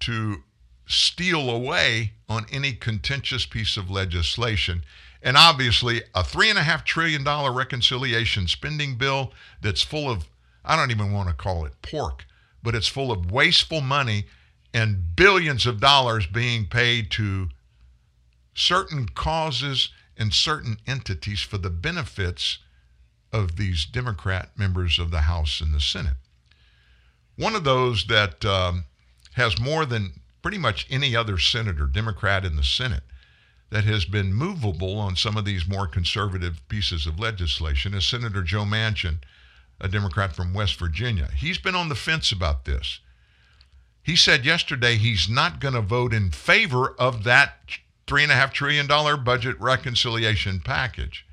to 0.00 0.44
steal 0.86 1.50
away 1.50 2.12
on 2.28 2.46
any 2.52 2.72
contentious 2.72 3.46
piece 3.46 3.76
of 3.76 3.90
legislation. 3.90 4.84
And 5.22 5.36
obviously, 5.36 6.02
a 6.14 6.22
$3.5 6.22 6.84
trillion 6.84 7.24
reconciliation 7.24 8.46
spending 8.46 8.96
bill 8.96 9.32
that's 9.62 9.82
full 9.82 10.10
of, 10.10 10.28
I 10.64 10.76
don't 10.76 10.90
even 10.90 11.12
want 11.12 11.28
to 11.28 11.34
call 11.34 11.64
it 11.64 11.80
pork, 11.82 12.26
but 12.62 12.74
it's 12.74 12.88
full 12.88 13.10
of 13.10 13.30
wasteful 13.30 13.80
money 13.80 14.26
and 14.74 15.16
billions 15.16 15.66
of 15.66 15.80
dollars 15.80 16.26
being 16.26 16.66
paid 16.66 17.10
to 17.12 17.48
certain 18.54 19.08
causes 19.08 19.90
and 20.16 20.32
certain 20.32 20.78
entities 20.86 21.40
for 21.40 21.58
the 21.58 21.70
benefits 21.70 22.58
of 23.32 23.56
these 23.56 23.84
Democrat 23.84 24.50
members 24.56 24.98
of 24.98 25.10
the 25.10 25.22
House 25.22 25.60
and 25.60 25.74
the 25.74 25.80
Senate. 25.80 26.16
One 27.36 27.54
of 27.54 27.64
those 27.64 28.06
that 28.06 28.44
um, 28.44 28.84
has 29.32 29.58
more 29.58 29.84
than 29.84 30.20
pretty 30.44 30.58
much 30.58 30.86
any 30.90 31.16
other 31.16 31.38
senator, 31.38 31.86
Democrat 31.86 32.44
in 32.44 32.54
the 32.54 32.62
Senate, 32.62 33.04
that 33.70 33.84
has 33.84 34.04
been 34.04 34.34
movable 34.34 34.98
on 34.98 35.16
some 35.16 35.38
of 35.38 35.46
these 35.46 35.66
more 35.66 35.86
conservative 35.86 36.60
pieces 36.68 37.06
of 37.06 37.18
legislation 37.18 37.94
is 37.94 38.06
Senator 38.06 38.42
Joe 38.42 38.64
Manchin, 38.64 39.20
a 39.80 39.88
Democrat 39.88 40.36
from 40.36 40.52
West 40.52 40.78
Virginia. 40.78 41.30
He's 41.34 41.56
been 41.56 41.74
on 41.74 41.88
the 41.88 41.94
fence 41.94 42.30
about 42.30 42.66
this. 42.66 43.00
He 44.02 44.16
said 44.16 44.44
yesterday 44.44 44.96
he's 44.96 45.30
not 45.30 45.60
going 45.60 45.72
to 45.72 45.80
vote 45.80 46.12
in 46.12 46.30
favor 46.30 46.94
of 46.98 47.24
that 47.24 47.54
$3.5 48.06 48.52
trillion 48.52 49.24
budget 49.24 49.58
reconciliation 49.58 50.60
package. 50.60 51.26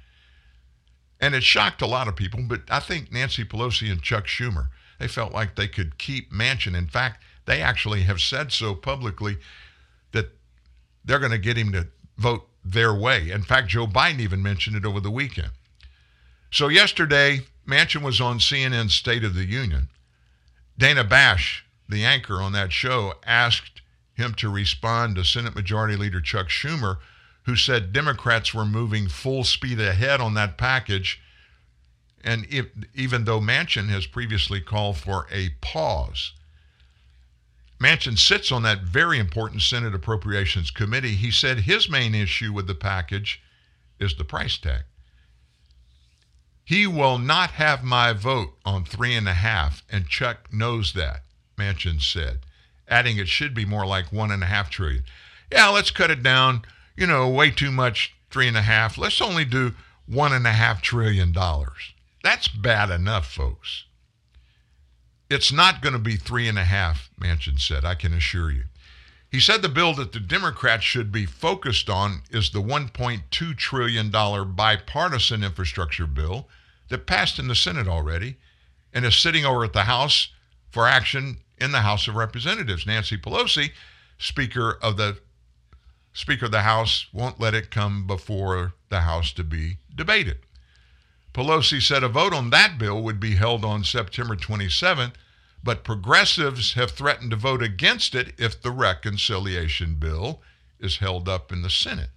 And 1.20 1.36
it 1.36 1.44
shocked 1.44 1.82
a 1.82 1.86
lot 1.86 2.08
of 2.08 2.16
people, 2.16 2.46
but 2.48 2.62
I 2.70 2.80
think 2.80 3.12
Nancy 3.12 3.44
Pelosi 3.44 3.92
and 3.92 4.02
Chuck 4.02 4.28
Schumer, 4.28 4.70
they 5.00 5.10
felt 5.10 5.34
like 5.34 5.58
they 5.58 5.68
could 5.68 5.98
keep 5.98 6.32
Manchin. 6.32 6.78
In 6.78 6.88
fact, 6.88 7.22
they 7.52 7.62
actually 7.62 8.04
have 8.04 8.22
said 8.22 8.50
so 8.54 8.74
publicly 8.74 9.38
that 10.14 10.30
they're 11.04 11.20
going 11.20 11.34
to 11.34 11.38
get 11.38 11.58
him 11.58 11.74
to 11.74 11.86
vote 12.18 12.48
their 12.64 12.94
way. 12.94 13.30
In 13.30 13.44
fact, 13.44 13.68
Joe 13.68 13.86
Biden 13.86 14.22
even 14.22 14.42
mentioned 14.42 14.78
it 14.78 14.86
over 14.86 15.02
the 15.02 15.12
weekend. 15.12 15.52
So 16.50 16.70
yesterday, 16.70 17.42
Manchin 17.68 18.04
was 18.04 18.22
on 18.22 18.40
CNN's 18.40 18.94
State 18.94 19.26
of 19.26 19.36
the 19.36 19.44
Union. 19.44 19.90
Dana 20.78 21.04
Bash, 21.04 21.66
the 21.90 22.06
anchor 22.06 22.42
on 22.42 22.54
that 22.54 22.72
show, 22.72 23.16
asked 23.26 23.82
him 24.14 24.34
to 24.36 24.50
respond 24.50 25.18
to 25.18 25.26
Senate 25.26 25.54
Majority 25.54 25.98
Leader 25.98 26.22
Chuck 26.22 26.48
Schumer, 26.48 27.00
who 27.44 27.58
said 27.58 27.92
Democrats 27.92 28.54
were 28.54 28.64
moving 28.64 29.10
full 29.10 29.44
speed 29.44 29.82
ahead 29.82 30.22
on 30.22 30.36
that 30.36 30.58
package. 30.58 31.22
And 32.24 32.46
if, 32.50 32.68
even 32.96 33.26
though 33.26 33.42
Manchin 33.42 33.90
has 33.90 34.06
previously 34.06 34.62
called 34.62 34.96
for 34.96 35.28
a 35.30 35.50
pause, 35.60 36.32
Manchin 37.82 38.16
sits 38.16 38.52
on 38.52 38.62
that 38.62 38.84
very 38.84 39.18
important 39.18 39.64
Senate 39.64 39.96
Appropriations 39.96 40.70
Committee. 40.70 41.16
He 41.16 41.32
said 41.32 41.62
his 41.62 41.90
main 41.90 42.14
issue 42.14 42.54
with 42.54 42.68
the 42.68 42.76
package 42.76 43.42
is 44.00 44.16
the 44.16 44.24
price 44.24 44.58
tag. 44.58 44.84
He 46.64 46.86
will 46.86 47.18
not 47.18 47.52
have 47.52 47.84
my 47.84 48.14
vote 48.14 48.54
on 48.64 48.86
three 48.86 49.16
and 49.16 49.28
a 49.28 49.34
half, 49.34 49.84
and 49.90 50.08
Chuck 50.08 50.54
knows 50.54 50.94
that, 50.94 51.24
Manchin 51.58 52.00
said, 52.00 52.42
adding 52.88 53.18
it 53.18 53.28
should 53.28 53.56
be 53.56 53.66
more 53.66 53.88
like 53.88 54.14
one 54.14 54.30
and 54.30 54.44
a 54.44 54.48
half 54.48 54.70
trillion. 54.70 55.04
Yeah, 55.52 55.70
let's 55.70 55.90
cut 55.90 56.12
it 56.12 56.22
down. 56.22 56.62
You 56.96 57.08
know, 57.08 57.28
way 57.30 57.50
too 57.50 57.72
much, 57.72 58.14
three 58.30 58.48
and 58.48 58.58
a 58.58 58.62
half. 58.62 58.96
Let's 58.96 59.22
only 59.22 59.44
do 59.44 59.74
one 60.06 60.34
and 60.34 60.46
a 60.46 60.52
half 60.52 60.84
trillion 60.84 61.32
dollars. 61.32 61.94
That's 62.24 62.48
bad 62.48 62.92
enough, 62.92 63.32
folks. 63.32 63.86
It's 65.32 65.54
not 65.54 65.82
going 65.82 65.94
to 65.94 66.00
be 66.00 66.18
three 66.18 66.50
and 66.50 66.60
a 66.60 66.66
half, 66.66 67.10
Manchin 67.18 67.58
said, 67.58 67.86
I 67.86 67.96
can 67.96 68.14
assure 68.14 68.52
you. 68.52 68.66
He 69.30 69.40
said 69.40 69.62
the 69.62 69.70
bill 69.70 69.94
that 69.94 70.12
the 70.12 70.20
Democrats 70.20 70.84
should 70.84 71.10
be 71.10 71.26
focused 71.26 71.90
on 71.90 72.24
is 72.32 72.50
the 72.50 72.62
$1.2 72.62 73.58
trillion 73.58 74.12
bipartisan 74.12 75.42
infrastructure 75.42 76.06
bill 76.06 76.50
that 76.90 77.06
passed 77.06 77.40
in 77.40 77.48
the 77.48 77.56
Senate 77.56 77.88
already 77.88 78.36
and 78.94 79.06
is 79.06 79.16
sitting 79.16 79.46
over 79.46 79.64
at 79.64 79.72
the 79.72 79.86
House 79.86 80.34
for 80.70 80.86
action 80.86 81.38
in 81.58 81.72
the 81.72 81.80
House 81.80 82.10
of 82.10 82.16
Representatives. 82.16 82.86
Nancy 82.86 83.18
Pelosi, 83.18 83.72
Speaker 84.18 84.78
of 84.82 84.98
the 84.98 85.20
Speaker 86.12 86.48
of 86.48 86.52
the 86.52 86.64
House, 86.64 87.06
won't 87.14 87.40
let 87.40 87.54
it 87.54 87.72
come 87.72 88.06
before 88.06 88.74
the 88.90 89.00
House 89.00 89.32
to 89.32 89.46
be 89.46 89.78
debated. 89.96 90.40
Pelosi 91.34 91.82
said 91.82 92.04
a 92.04 92.10
vote 92.10 92.34
on 92.34 92.50
that 92.50 92.78
bill 92.78 93.02
would 93.02 93.20
be 93.20 93.36
held 93.36 93.64
on 93.64 93.84
September 93.84 94.36
27th, 94.36 95.14
but 95.64 95.84
progressives 95.84 96.74
have 96.74 96.92
threatened 96.92 97.32
to 97.32 97.38
vote 97.38 97.64
against 97.64 98.16
it 98.16 98.34
if 98.38 98.62
the 98.62 98.72
reconciliation 98.72 99.96
bill 99.96 100.42
is 100.80 100.98
held 100.98 101.30
up 101.30 101.52
in 101.52 101.62
the 101.62 101.70
Senate. 101.70 102.10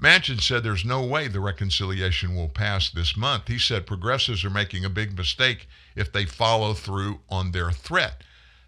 Manchin 0.00 0.40
said 0.40 0.62
there's 0.62 0.84
no 0.84 1.04
way 1.04 1.28
the 1.28 1.40
reconciliation 1.40 2.34
will 2.34 2.48
pass 2.48 2.90
this 2.90 3.16
month. 3.16 3.46
He 3.46 3.58
said 3.58 3.86
progressives 3.86 4.44
are 4.44 4.50
making 4.50 4.84
a 4.84 4.90
big 4.90 5.16
mistake 5.16 5.68
if 5.94 6.12
they 6.12 6.24
follow 6.24 6.74
through 6.74 7.20
on 7.28 7.52
their 7.52 7.70
threat. 7.70 8.24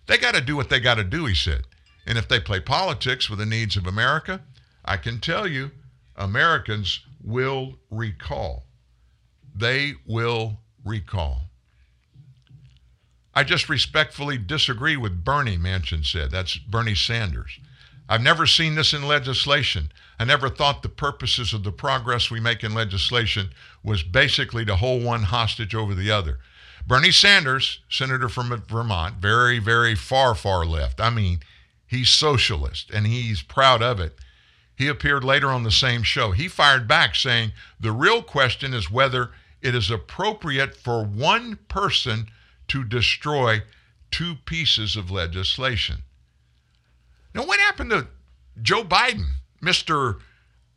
They 0.07 0.17
got 0.17 0.35
to 0.35 0.41
do 0.41 0.55
what 0.55 0.71
they 0.71 0.81
got 0.81 0.95
to 0.95 1.05
do, 1.05 1.27
he 1.27 1.35
said. 1.35 1.63
And 2.07 2.19
if 2.19 2.29
they 2.29 2.39
play 2.39 2.61
politics 2.61 3.29
with 3.29 3.39
the 3.39 3.47
needs 3.47 3.77
of 3.77 3.87
America, 3.87 4.43
I 4.85 4.97
can 4.97 5.19
tell 5.19 5.47
you, 5.47 5.73
Americans 6.17 7.01
will 7.23 7.79
recall. 7.91 8.65
They 9.55 9.95
will 10.07 10.59
recall. 10.85 11.43
I 13.35 13.45
just 13.45 13.69
respectfully 13.69 14.39
disagree 14.39 14.97
with 14.97 15.25
Bernie, 15.25 15.59
Manchin 15.59 16.05
said. 16.05 16.31
That's 16.31 16.57
Bernie 16.57 16.95
Sanders. 16.95 17.59
I've 18.09 18.23
never 18.23 18.47
seen 18.47 18.75
this 18.75 18.93
in 18.93 19.09
legislation. 19.09 19.91
I 20.19 20.25
never 20.25 20.49
thought 20.49 20.83
the 20.83 20.89
purposes 20.89 21.53
of 21.53 21.65
the 21.65 21.73
progress 21.73 22.31
we 22.31 22.39
make 22.39 22.63
in 22.63 22.75
legislation 22.75 23.51
was 23.83 24.03
basically 24.03 24.65
to 24.67 24.77
hold 24.77 25.03
one 25.03 25.25
hostage 25.25 25.75
over 25.75 25.95
the 25.95 26.11
other. 26.11 26.39
Bernie 26.87 27.11
Sanders, 27.11 27.81
senator 27.89 28.29
from 28.29 28.63
Vermont, 28.69 29.17
very, 29.17 29.59
very 29.59 29.95
far, 29.95 30.35
far 30.35 30.67
left. 30.67 31.01
I 31.01 31.11
mean, 31.11 31.41
he's 31.87 32.11
socialist 32.11 32.91
and 32.91 33.07
he's 33.07 33.43
proud 33.43 33.83
of 33.83 34.01
it. 34.01 34.19
He 34.77 34.87
appeared 34.89 35.25
later 35.25 35.49
on 35.49 35.63
the 35.63 35.71
same 35.71 36.03
show. 36.03 36.33
He 36.33 36.47
fired 36.47 36.87
back 36.87 37.15
saying 37.15 37.53
the 37.81 37.93
real 37.93 38.23
question 38.23 38.75
is 38.75 38.91
whether 38.91 39.31
it 39.65 39.75
is 39.75 39.91
appropriate 39.91 40.77
for 40.77 41.03
one 41.03 41.59
person 41.69 42.29
to 42.69 42.85
destroy 42.85 43.63
two 44.11 44.37
pieces 44.45 44.95
of 44.95 45.11
legislation. 45.11 46.03
Now, 47.35 47.47
what 47.47 47.59
happened 47.59 47.91
to 47.91 48.07
Joe 48.63 48.85
Biden, 48.85 49.25
Mr. 49.63 50.21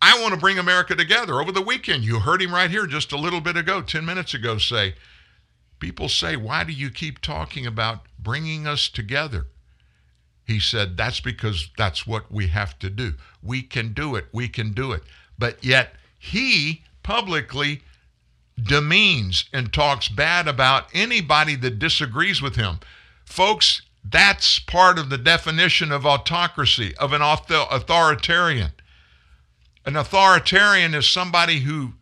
I 0.02 0.20
want 0.22 0.34
to 0.34 0.40
bring 0.40 0.58
America 0.58 0.96
together? 0.96 1.40
Over 1.40 1.52
the 1.52 1.62
weekend, 1.62 2.04
you 2.04 2.20
heard 2.20 2.42
him 2.42 2.54
right 2.54 2.72
here 2.72 2.88
just 2.88 3.12
a 3.12 3.18
little 3.18 3.42
bit 3.42 3.58
ago, 3.58 3.82
10 3.82 4.06
minutes 4.06 4.34
ago, 4.34 4.58
say, 4.58 4.96
People 5.80 6.10
say, 6.10 6.36
why 6.36 6.64
do 6.64 6.72
you 6.72 6.90
keep 6.90 7.20
talking 7.20 7.68
about 7.68 8.08
bringing 8.18 8.66
us 8.66 8.90
together? 8.90 9.46
He 10.44 10.60
said, 10.60 10.98
that's 10.98 11.20
because 11.20 11.70
that's 11.78 12.08
what 12.08 12.32
we 12.32 12.48
have 12.48 12.80
to 12.80 12.90
do. 12.90 13.14
We 13.44 13.62
can 13.62 13.94
do 13.94 14.16
it. 14.16 14.26
We 14.32 14.48
can 14.48 14.72
do 14.72 14.92
it. 14.92 15.04
But 15.38 15.64
yet, 15.64 15.94
he 16.18 16.84
publicly 17.04 17.84
demeans 18.62 19.46
and 19.54 19.72
talks 19.72 20.08
bad 20.08 20.48
about 20.48 20.88
anybody 20.94 21.56
that 21.56 21.80
disagrees 21.80 22.42
with 22.42 22.56
him. 22.56 22.80
Folks, 23.26 23.82
that's 24.04 24.60
part 24.60 24.98
of 24.98 25.10
the 25.10 25.18
definition 25.18 25.92
of 25.92 26.06
autocracy, 26.06 26.96
of 26.98 27.14
an 27.14 27.22
author- 27.22 27.68
authoritarian. 27.70 28.72
An 29.86 29.96
authoritarian 29.96 30.94
is 30.94 31.08
somebody 31.08 31.60
who 31.60 31.94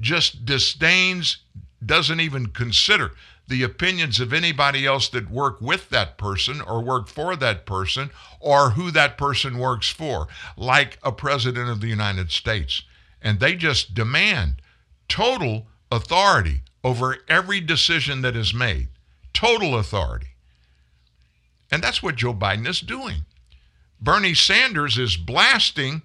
just 0.00 0.44
disdains, 0.44 1.38
doesn't 1.84 2.20
even 2.20 2.46
consider 2.46 3.12
the 3.46 3.62
opinions 3.62 4.20
of 4.20 4.32
anybody 4.32 4.86
else 4.86 5.08
that 5.10 5.30
work 5.30 5.60
with 5.60 5.90
that 5.90 6.16
person 6.16 6.60
or 6.62 6.82
work 6.82 7.08
for 7.08 7.36
that 7.36 7.66
person 7.66 8.10
or 8.40 8.70
who 8.70 8.90
that 8.90 9.18
person 9.18 9.58
works 9.58 9.90
for, 9.90 10.28
like 10.56 10.98
a 11.02 11.12
president 11.12 11.68
of 11.68 11.80
the 11.80 11.88
United 11.88 12.30
States. 12.30 12.82
And 13.20 13.40
they 13.40 13.54
just 13.54 13.94
demand 13.94 14.62
total 15.08 15.66
authority 15.94 16.62
over 16.82 17.18
every 17.28 17.60
decision 17.60 18.22
that 18.22 18.36
is 18.36 18.52
made. 18.52 18.88
Total 19.32 19.76
authority. 19.76 20.28
And 21.70 21.82
that's 21.82 22.02
what 22.02 22.16
Joe 22.16 22.34
Biden 22.34 22.68
is 22.68 22.80
doing. 22.80 23.24
Bernie 24.00 24.34
Sanders 24.34 24.98
is 24.98 25.16
blasting 25.16 26.02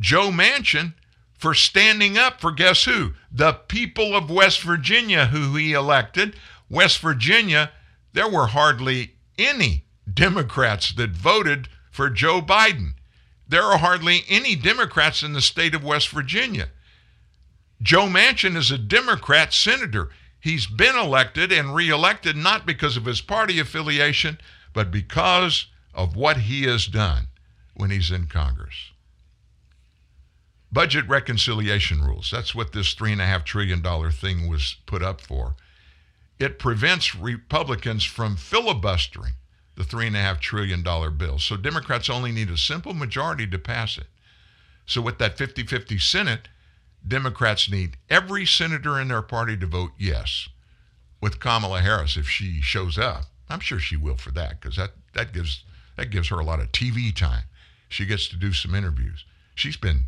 Joe 0.00 0.30
Manchin 0.30 0.94
for 1.36 1.54
standing 1.54 2.16
up 2.16 2.40
for 2.40 2.52
guess 2.52 2.84
who? 2.84 3.12
The 3.30 3.52
people 3.52 4.16
of 4.16 4.30
West 4.30 4.62
Virginia 4.62 5.26
who 5.26 5.54
he 5.56 5.72
elected. 5.72 6.36
West 6.70 7.00
Virginia, 7.00 7.70
there 8.12 8.28
were 8.28 8.46
hardly 8.48 9.12
any 9.38 9.84
Democrats 10.12 10.92
that 10.94 11.10
voted 11.10 11.68
for 11.90 12.08
Joe 12.08 12.40
Biden. 12.40 12.94
There 13.46 13.64
are 13.64 13.78
hardly 13.78 14.24
any 14.28 14.56
Democrats 14.56 15.22
in 15.22 15.32
the 15.32 15.40
state 15.40 15.74
of 15.74 15.84
West 15.84 16.08
Virginia. 16.08 16.68
Joe 17.82 18.06
Manchin 18.06 18.56
is 18.56 18.70
a 18.70 18.78
Democrat 18.78 19.52
senator. 19.52 20.10
He's 20.38 20.66
been 20.66 20.96
elected 20.96 21.50
and 21.52 21.74
reelected 21.74 22.36
not 22.36 22.64
because 22.64 22.96
of 22.96 23.06
his 23.06 23.20
party 23.20 23.58
affiliation, 23.58 24.38
but 24.72 24.90
because 24.90 25.66
of 25.92 26.14
what 26.16 26.38
he 26.38 26.62
has 26.64 26.86
done 26.86 27.26
when 27.74 27.90
he's 27.90 28.10
in 28.10 28.26
Congress. 28.26 28.92
Budget 30.70 31.06
reconciliation 31.08 32.02
rules. 32.02 32.30
That's 32.30 32.54
what 32.54 32.72
this 32.72 32.94
$3.5 32.94 33.44
trillion 33.44 33.82
thing 34.10 34.48
was 34.48 34.76
put 34.86 35.02
up 35.02 35.20
for. 35.20 35.56
It 36.38 36.58
prevents 36.58 37.14
Republicans 37.14 38.04
from 38.04 38.36
filibustering 38.36 39.34
the 39.76 39.84
$3.5 39.84 40.40
trillion 40.40 40.82
bill. 41.16 41.38
So 41.38 41.56
Democrats 41.56 42.08
only 42.08 42.32
need 42.32 42.50
a 42.50 42.56
simple 42.56 42.94
majority 42.94 43.46
to 43.48 43.58
pass 43.58 43.98
it. 43.98 44.06
So 44.86 45.00
with 45.00 45.18
that 45.18 45.36
50 45.36 45.64
50 45.64 45.98
Senate, 45.98 46.48
Democrats 47.06 47.70
need 47.70 47.96
every 48.08 48.46
senator 48.46 49.00
in 49.00 49.08
their 49.08 49.22
party 49.22 49.56
to 49.56 49.66
vote 49.66 49.92
yes. 49.98 50.48
With 51.20 51.40
Kamala 51.40 51.80
Harris, 51.80 52.16
if 52.16 52.28
she 52.28 52.60
shows 52.60 52.98
up, 52.98 53.24
I'm 53.48 53.60
sure 53.60 53.78
she 53.78 53.96
will 53.96 54.16
for 54.16 54.30
that 54.32 54.60
because 54.60 54.76
that, 54.76 54.92
that 55.14 55.32
gives 55.32 55.64
that 55.96 56.10
gives 56.10 56.28
her 56.28 56.38
a 56.38 56.44
lot 56.44 56.60
of 56.60 56.72
TV 56.72 57.14
time. 57.14 57.44
She 57.88 58.06
gets 58.06 58.28
to 58.28 58.36
do 58.36 58.52
some 58.52 58.74
interviews. 58.74 59.24
She's 59.54 59.76
been 59.76 60.04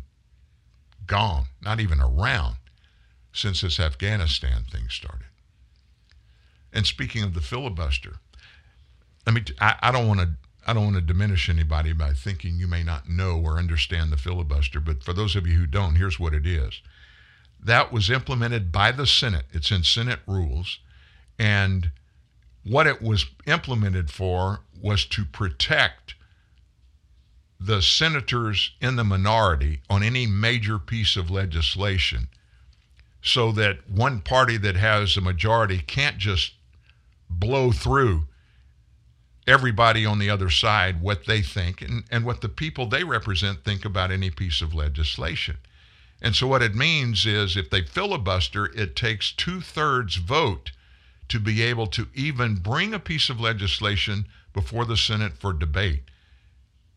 gone, 1.05 1.45
not 1.61 1.79
even 1.79 2.01
around, 2.01 2.55
since 3.31 3.61
this 3.61 3.79
Afghanistan 3.79 4.63
thing 4.69 4.89
started. 4.89 5.27
And 6.73 6.85
speaking 6.85 7.23
of 7.23 7.33
the 7.33 7.41
filibuster, 7.41 8.15
let 9.25 9.33
me. 9.33 9.41
T- 9.41 9.53
I, 9.61 9.75
I 9.81 9.91
don't 9.91 10.07
want 10.07 10.21
to. 10.21 10.29
I 10.65 10.73
don't 10.73 10.85
want 10.85 10.95
to 10.95 11.01
diminish 11.01 11.47
anybody 11.47 11.93
by 11.93 12.13
thinking 12.13 12.57
you 12.57 12.67
may 12.67 12.83
not 12.83 13.07
know 13.07 13.39
or 13.39 13.59
understand 13.59 14.11
the 14.11 14.17
filibuster, 14.17 14.79
but 14.79 15.03
for 15.03 15.13
those 15.13 15.35
of 15.35 15.45
you 15.45 15.57
who 15.59 15.67
don't, 15.67 15.95
here's 15.95 16.19
what 16.19 16.33
it 16.33 16.47
is. 16.47 16.81
That 17.63 17.91
was 17.91 18.09
implemented 18.09 18.71
by 18.71 18.91
the 18.91 19.05
Senate. 19.05 19.45
It's 19.51 19.71
in 19.71 19.83
Senate 19.83 20.21
rules. 20.25 20.79
And 21.37 21.91
what 22.63 22.87
it 22.87 23.01
was 23.01 23.27
implemented 23.45 24.09
for 24.09 24.61
was 24.81 25.05
to 25.05 25.25
protect 25.25 26.15
the 27.59 27.81
senators 27.81 28.71
in 28.81 28.95
the 28.95 29.03
minority 29.03 29.81
on 29.89 30.03
any 30.03 30.25
major 30.25 30.79
piece 30.79 31.15
of 31.15 31.31
legislation 31.31 32.27
so 33.21 33.51
that 33.51 33.89
one 33.89 34.19
party 34.19 34.57
that 34.57 34.75
has 34.75 35.15
a 35.15 35.21
majority 35.21 35.79
can't 35.79 36.17
just 36.17 36.53
blow 37.29 37.71
through 37.71 38.27
everybody 39.47 40.05
on 40.05 40.19
the 40.19 40.29
other 40.29 40.49
side 40.49 41.01
what 41.01 41.25
they 41.25 41.41
think 41.41 41.81
and, 41.81 42.03
and 42.09 42.25
what 42.25 42.41
the 42.41 42.49
people 42.49 42.87
they 42.87 43.03
represent 43.03 43.63
think 43.63 43.85
about 43.85 44.11
any 44.11 44.29
piece 44.29 44.61
of 44.61 44.73
legislation. 44.73 45.57
And 46.21 46.35
so 46.35 46.47
what 46.47 46.63
it 46.63 46.75
means 46.75 47.25
is 47.25 47.55
if 47.55 47.69
they 47.69 47.81
filibuster, 47.81 48.65
it 48.75 48.95
takes 48.95 49.31
two 49.31 49.61
thirds 49.61 50.15
vote 50.15 50.71
to 51.27 51.39
be 51.39 51.61
able 51.61 51.87
to 51.87 52.07
even 52.13 52.55
bring 52.55 52.93
a 52.93 52.99
piece 52.99 53.29
of 53.29 53.39
legislation 53.39 54.25
before 54.53 54.85
the 54.85 54.97
Senate 54.97 55.37
for 55.37 55.53
debate 55.53 56.03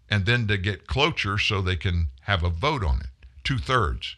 and 0.09 0.25
then 0.27 0.47
to 0.47 0.57
get 0.57 0.87
cloture 0.87 1.39
so 1.39 1.61
they 1.61 1.77
can 1.77 2.09
have 2.23 2.43
a 2.43 2.51
vote 2.51 2.85
on 2.85 3.01
it. 3.01 3.27
Two 3.45 3.59
thirds. 3.59 4.17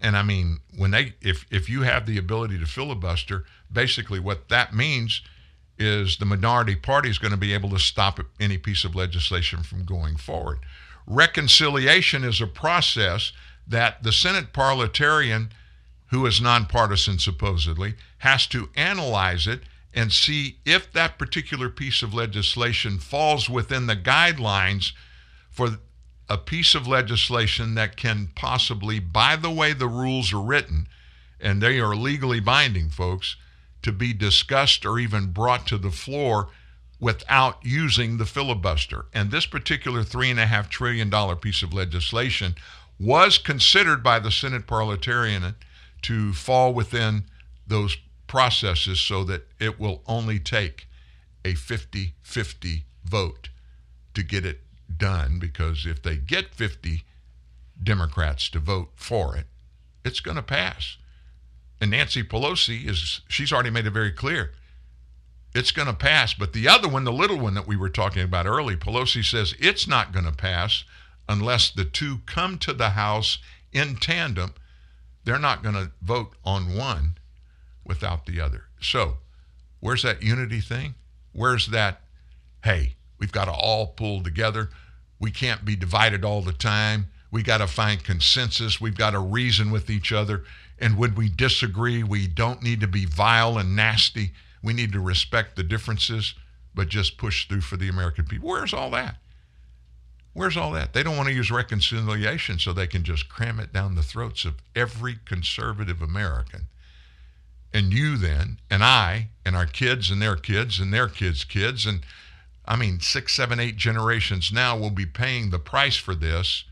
And 0.00 0.16
I 0.16 0.22
mean, 0.22 0.60
when 0.76 0.92
they 0.92 1.14
if 1.20 1.44
if 1.50 1.68
you 1.68 1.82
have 1.82 2.06
the 2.06 2.16
ability 2.18 2.58
to 2.58 2.66
filibuster, 2.66 3.44
basically 3.70 4.18
what 4.18 4.48
that 4.48 4.74
means 4.74 5.20
is 5.80 6.18
the 6.18 6.26
minority 6.26 6.76
party 6.76 7.08
is 7.08 7.18
going 7.18 7.32
to 7.32 7.36
be 7.36 7.54
able 7.54 7.70
to 7.70 7.78
stop 7.78 8.20
any 8.38 8.58
piece 8.58 8.84
of 8.84 8.94
legislation 8.94 9.62
from 9.62 9.84
going 9.84 10.16
forward. 10.16 10.58
Reconciliation 11.06 12.22
is 12.22 12.40
a 12.40 12.46
process 12.46 13.32
that 13.66 14.02
the 14.02 14.12
Senate 14.12 14.52
parliamentarian, 14.52 15.50
who 16.08 16.26
is 16.26 16.40
nonpartisan 16.40 17.18
supposedly, 17.18 17.94
has 18.18 18.46
to 18.48 18.68
analyze 18.76 19.46
it 19.46 19.60
and 19.94 20.12
see 20.12 20.58
if 20.64 20.92
that 20.92 21.18
particular 21.18 21.68
piece 21.68 22.02
of 22.02 22.14
legislation 22.14 22.98
falls 22.98 23.48
within 23.48 23.86
the 23.86 23.96
guidelines 23.96 24.92
for 25.50 25.78
a 26.28 26.38
piece 26.38 26.76
of 26.76 26.86
legislation 26.86 27.74
that 27.74 27.96
can 27.96 28.28
possibly, 28.36 29.00
by 29.00 29.34
the 29.34 29.50
way 29.50 29.72
the 29.72 29.88
rules 29.88 30.32
are 30.32 30.40
written, 30.40 30.86
and 31.40 31.60
they 31.60 31.80
are 31.80 31.96
legally 31.96 32.38
binding, 32.38 32.88
folks, 32.88 33.36
to 33.82 33.92
be 33.92 34.12
discussed 34.12 34.84
or 34.84 34.98
even 34.98 35.32
brought 35.32 35.66
to 35.68 35.78
the 35.78 35.90
floor 35.90 36.48
without 37.00 37.58
using 37.62 38.18
the 38.18 38.26
filibuster. 38.26 39.06
And 39.14 39.30
this 39.30 39.46
particular 39.46 40.02
$3.5 40.02 40.68
trillion 40.68 41.36
piece 41.36 41.62
of 41.62 41.72
legislation 41.72 42.54
was 42.98 43.38
considered 43.38 44.02
by 44.02 44.18
the 44.18 44.30
Senate 44.30 44.66
parliamentarian 44.66 45.54
to 46.02 46.32
fall 46.34 46.74
within 46.74 47.24
those 47.66 47.96
processes 48.26 49.00
so 49.00 49.24
that 49.24 49.46
it 49.58 49.80
will 49.80 50.02
only 50.06 50.38
take 50.38 50.86
a 51.44 51.54
50 51.54 52.14
50 52.22 52.84
vote 53.04 53.48
to 54.14 54.22
get 54.22 54.44
it 54.44 54.60
done. 54.94 55.38
Because 55.38 55.86
if 55.86 56.02
they 56.02 56.16
get 56.16 56.54
50 56.54 57.04
Democrats 57.82 58.50
to 58.50 58.58
vote 58.58 58.90
for 58.94 59.36
it, 59.36 59.46
it's 60.04 60.20
going 60.20 60.36
to 60.36 60.42
pass. 60.42 60.98
And 61.80 61.90
Nancy 61.90 62.22
Pelosi 62.22 62.86
is, 62.86 63.22
she's 63.28 63.52
already 63.52 63.70
made 63.70 63.86
it 63.86 63.90
very 63.90 64.12
clear 64.12 64.52
it's 65.54 65.72
going 65.72 65.88
to 65.88 65.94
pass. 65.94 66.34
But 66.34 66.52
the 66.52 66.68
other 66.68 66.88
one, 66.88 67.04
the 67.04 67.12
little 67.12 67.38
one 67.38 67.54
that 67.54 67.66
we 67.66 67.76
were 67.76 67.88
talking 67.88 68.22
about 68.22 68.46
early, 68.46 68.76
Pelosi 68.76 69.24
says 69.24 69.54
it's 69.58 69.86
not 69.86 70.12
going 70.12 70.24
to 70.24 70.32
pass 70.32 70.84
unless 71.28 71.70
the 71.70 71.84
two 71.84 72.20
come 72.26 72.58
to 72.58 72.72
the 72.72 72.90
House 72.90 73.38
in 73.72 73.96
tandem. 73.96 74.54
They're 75.24 75.38
not 75.38 75.62
going 75.62 75.74
to 75.74 75.92
vote 76.02 76.34
on 76.44 76.74
one 76.76 77.18
without 77.84 78.26
the 78.26 78.40
other. 78.40 78.64
So, 78.80 79.18
where's 79.80 80.02
that 80.02 80.22
unity 80.22 80.60
thing? 80.60 80.94
Where's 81.32 81.68
that, 81.68 82.00
hey, 82.64 82.96
we've 83.18 83.32
got 83.32 83.44
to 83.44 83.52
all 83.52 83.88
pull 83.88 84.22
together. 84.22 84.70
We 85.18 85.30
can't 85.30 85.64
be 85.64 85.76
divided 85.76 86.24
all 86.24 86.42
the 86.42 86.52
time. 86.52 87.08
We 87.30 87.42
got 87.42 87.58
to 87.58 87.66
find 87.66 88.02
consensus. 88.02 88.80
We've 88.80 88.96
got 88.96 89.10
to 89.10 89.20
reason 89.20 89.70
with 89.70 89.90
each 89.90 90.12
other. 90.12 90.44
And 90.80 90.96
when 90.96 91.14
we 91.14 91.28
disagree, 91.28 92.02
we 92.02 92.26
don't 92.26 92.62
need 92.62 92.80
to 92.80 92.88
be 92.88 93.04
vile 93.04 93.58
and 93.58 93.76
nasty. 93.76 94.32
We 94.62 94.72
need 94.72 94.92
to 94.92 95.00
respect 95.00 95.56
the 95.56 95.62
differences, 95.62 96.34
but 96.74 96.88
just 96.88 97.18
push 97.18 97.46
through 97.46 97.60
for 97.60 97.76
the 97.76 97.88
American 97.88 98.24
people. 98.24 98.48
Where's 98.48 98.72
all 98.72 98.90
that? 98.90 99.16
Where's 100.32 100.56
all 100.56 100.72
that? 100.72 100.92
They 100.92 101.02
don't 101.02 101.16
want 101.16 101.28
to 101.28 101.34
use 101.34 101.50
reconciliation 101.50 102.58
so 102.58 102.72
they 102.72 102.86
can 102.86 103.02
just 103.02 103.28
cram 103.28 103.60
it 103.60 103.72
down 103.72 103.94
the 103.94 104.02
throats 104.02 104.44
of 104.44 104.62
every 104.74 105.18
conservative 105.24 106.00
American. 106.00 106.68
And 107.74 107.92
you 107.92 108.16
then, 108.16 108.58
and 108.70 108.82
I, 108.82 109.28
and 109.44 109.54
our 109.54 109.66
kids, 109.66 110.10
and 110.10 110.22
their 110.22 110.36
kids, 110.36 110.80
and 110.80 110.94
their 110.94 111.08
kids' 111.08 111.44
kids, 111.44 111.84
and 111.84 112.00
I 112.64 112.76
mean, 112.76 113.00
six, 113.00 113.34
seven, 113.34 113.60
eight 113.60 113.76
generations 113.76 114.52
now 114.52 114.76
will 114.78 114.90
be 114.90 115.06
paying 115.06 115.50
the 115.50 115.58
price 115.58 115.96
for 115.96 116.14
this 116.14 116.64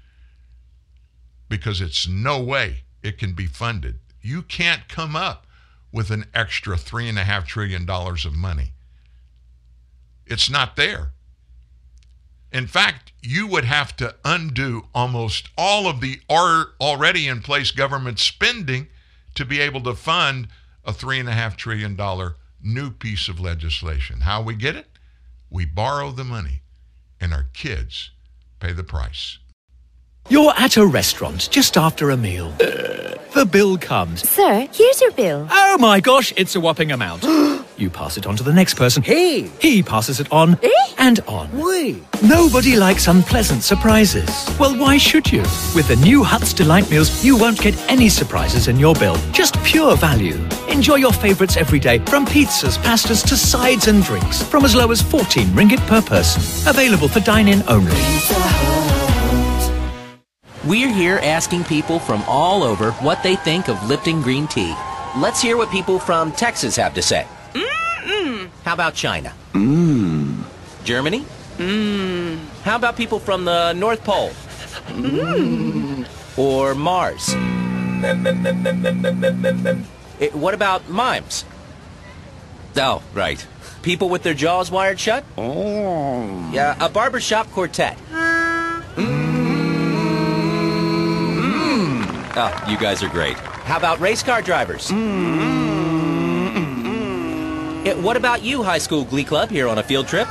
because 1.49 1.81
it's 1.81 2.07
no 2.07 2.41
way 2.41 2.83
it 3.09 3.19
can 3.19 3.33
be 3.33 3.47
funded. 3.47 3.99
You 4.21 4.43
can't 4.43 4.89
come 4.89 5.17
up 5.17 5.47
with 5.91 6.11
an 6.11 6.27
extra 6.35 6.77
$3.5 6.77 7.47
trillion 7.47 7.89
of 7.89 8.35
money. 8.37 8.73
It's 10.27 10.51
not 10.51 10.77
there. 10.77 11.13
In 12.53 12.67
fact, 12.67 13.13
you 13.23 13.47
would 13.47 13.65
have 13.65 13.97
to 13.97 14.15
undo 14.25 14.87
almost 14.95 15.49
all 15.57 15.87
of 15.87 16.01
the 16.01 16.21
already 16.29 17.27
in 17.27 17.41
place 17.41 17.71
government 17.71 18.19
spending 18.19 18.89
to 19.35 19.45
be 19.45 19.61
able 19.61 19.83
to 19.83 19.95
fund 19.95 20.49
a 20.85 20.93
$3.5 20.93 21.57
trillion 21.57 21.97
new 22.63 22.91
piece 22.91 23.29
of 23.29 23.41
legislation. 23.41 24.21
How 24.21 24.43
we 24.43 24.55
get 24.55 24.77
it? 24.77 24.87
We 25.51 25.65
borrow 25.65 26.11
the 26.11 26.25
money, 26.25 26.63
and 27.21 27.33
our 27.33 27.47
kids 27.55 28.11
pay 28.61 28.73
the 28.73 28.85
price. 28.85 29.39
You're 30.31 30.53
at 30.57 30.77
a 30.77 30.85
restaurant 30.87 31.49
just 31.51 31.77
after 31.77 32.11
a 32.11 32.17
meal. 32.17 32.51
The 32.59 33.49
bill 33.51 33.79
comes. 33.79 34.29
Sir, 34.29 34.69
here's 34.73 35.01
your 35.01 35.11
bill. 35.13 35.47
Oh 35.51 35.79
my 35.79 36.01
gosh, 36.01 36.33
it's 36.37 36.55
a 36.55 36.61
whopping 36.61 36.93
amount. 36.93 37.23
you 37.79 37.89
pass 37.89 38.19
it 38.19 38.27
on 38.27 38.37
to 38.37 38.43
the 38.43 38.53
next 38.53 38.75
person. 38.75 39.03
Hey! 39.03 39.49
He 39.61 39.83
passes 39.83 40.21
it 40.21 40.31
on 40.33 40.59
Eh? 40.63 40.69
and 40.99 41.21
on. 41.21 41.49
Wait. 41.59 42.03
Nobody 42.23 42.77
likes 42.77 43.07
unpleasant 43.07 43.63
surprises. 43.63 44.29
Well, 44.59 44.77
why 44.79 44.99
should 44.99 45.31
you? 45.33 45.41
With 45.75 45.89
the 45.89 45.97
new 45.97 46.23
Huts 46.25 46.53
Delight 46.53 46.91
meals, 46.91 47.25
you 47.25 47.37
won't 47.37 47.61
get 47.61 47.75
any 47.91 48.09
surprises 48.09 48.69
in 48.69 48.79
your 48.79 48.95
bill. 48.95 49.17
Just 49.33 49.63
pure 49.63 49.97
value. 49.97 50.37
Enjoy 50.69 50.97
your 50.97 51.13
favorites 51.13 51.57
every 51.57 51.79
day, 51.79 52.01
from 52.01 52.27
pizzas, 52.27 52.77
pastas 52.79 53.27
to 53.29 53.37
sides 53.37 53.87
and 53.89 54.03
drinks, 54.03 54.43
from 54.43 54.65
as 54.65 54.75
low 54.75 54.91
as 54.91 55.01
14 55.01 55.47
ringgit 55.49 55.81
per 55.87 56.03
person. 56.03 56.43
Available 56.69 57.09
for 57.09 57.21
dine-in 57.21 57.63
only. 57.69 58.78
We're 60.65 60.93
here 60.93 61.21
asking 61.23 61.65
people 61.65 61.99
from 62.01 62.23
all 62.27 62.63
over 62.65 62.91
what 62.93 63.23
they 63.23 63.37
think 63.37 63.69
of 63.69 63.81
Lipton 63.89 64.23
green 64.23 64.49
tea. 64.49 64.75
Let's 65.17 65.41
hear 65.41 65.57
what 65.57 65.71
people 65.71 65.99
from 66.01 66.33
Texas 66.33 66.75
have 66.77 66.95
to 66.95 67.03
say. 67.03 67.27
Mm-mm. 67.55 68.51
How 68.65 68.75
about 68.75 68.95
China? 68.95 69.33
Mmm. 69.53 70.43
Germany? 70.85 71.25
Mmm. 71.59 72.39
How 72.65 72.75
about 72.77 72.97
people 72.97 73.21
from 73.21 73.45
the 73.45 73.73
North 73.75 74.03
Pole? 74.03 74.31
Mmm. 74.89 76.07
Or 76.37 76.75
Mars? 76.75 77.35
Eh, 80.21 80.29
what 80.33 80.55
about 80.55 80.89
mimes? 80.89 81.45
Oh, 82.77 83.03
right. 83.15 83.47
People 83.83 84.09
with 84.09 84.25
their 84.25 84.35
jaws 84.35 84.71
wired 84.73 84.99
shut? 84.99 85.25
Oh. 85.37 86.51
Yeah, 86.53 86.75
a 86.81 86.89
barbershop 86.89 87.49
quartet. 87.53 87.97
Mm. 88.97 89.28
Oh, 92.41 92.67
you 92.69 92.79
guys 92.79 93.03
are 93.03 93.09
great. 93.09 93.37
How 93.37 93.79
about 93.79 93.99
race 93.99 94.23
car 94.23 94.41
drivers? 94.41 94.93
Eh, 97.85 97.95
what 97.95 98.17
about 98.17 98.43
you, 98.45 98.63
high 98.63 98.79
school 98.79 99.05
glee 99.05 99.25
club, 99.25 99.51
here 99.51 99.67
on 99.67 99.79
a 99.79 99.83
field 99.83 100.07
trip? 100.07 100.29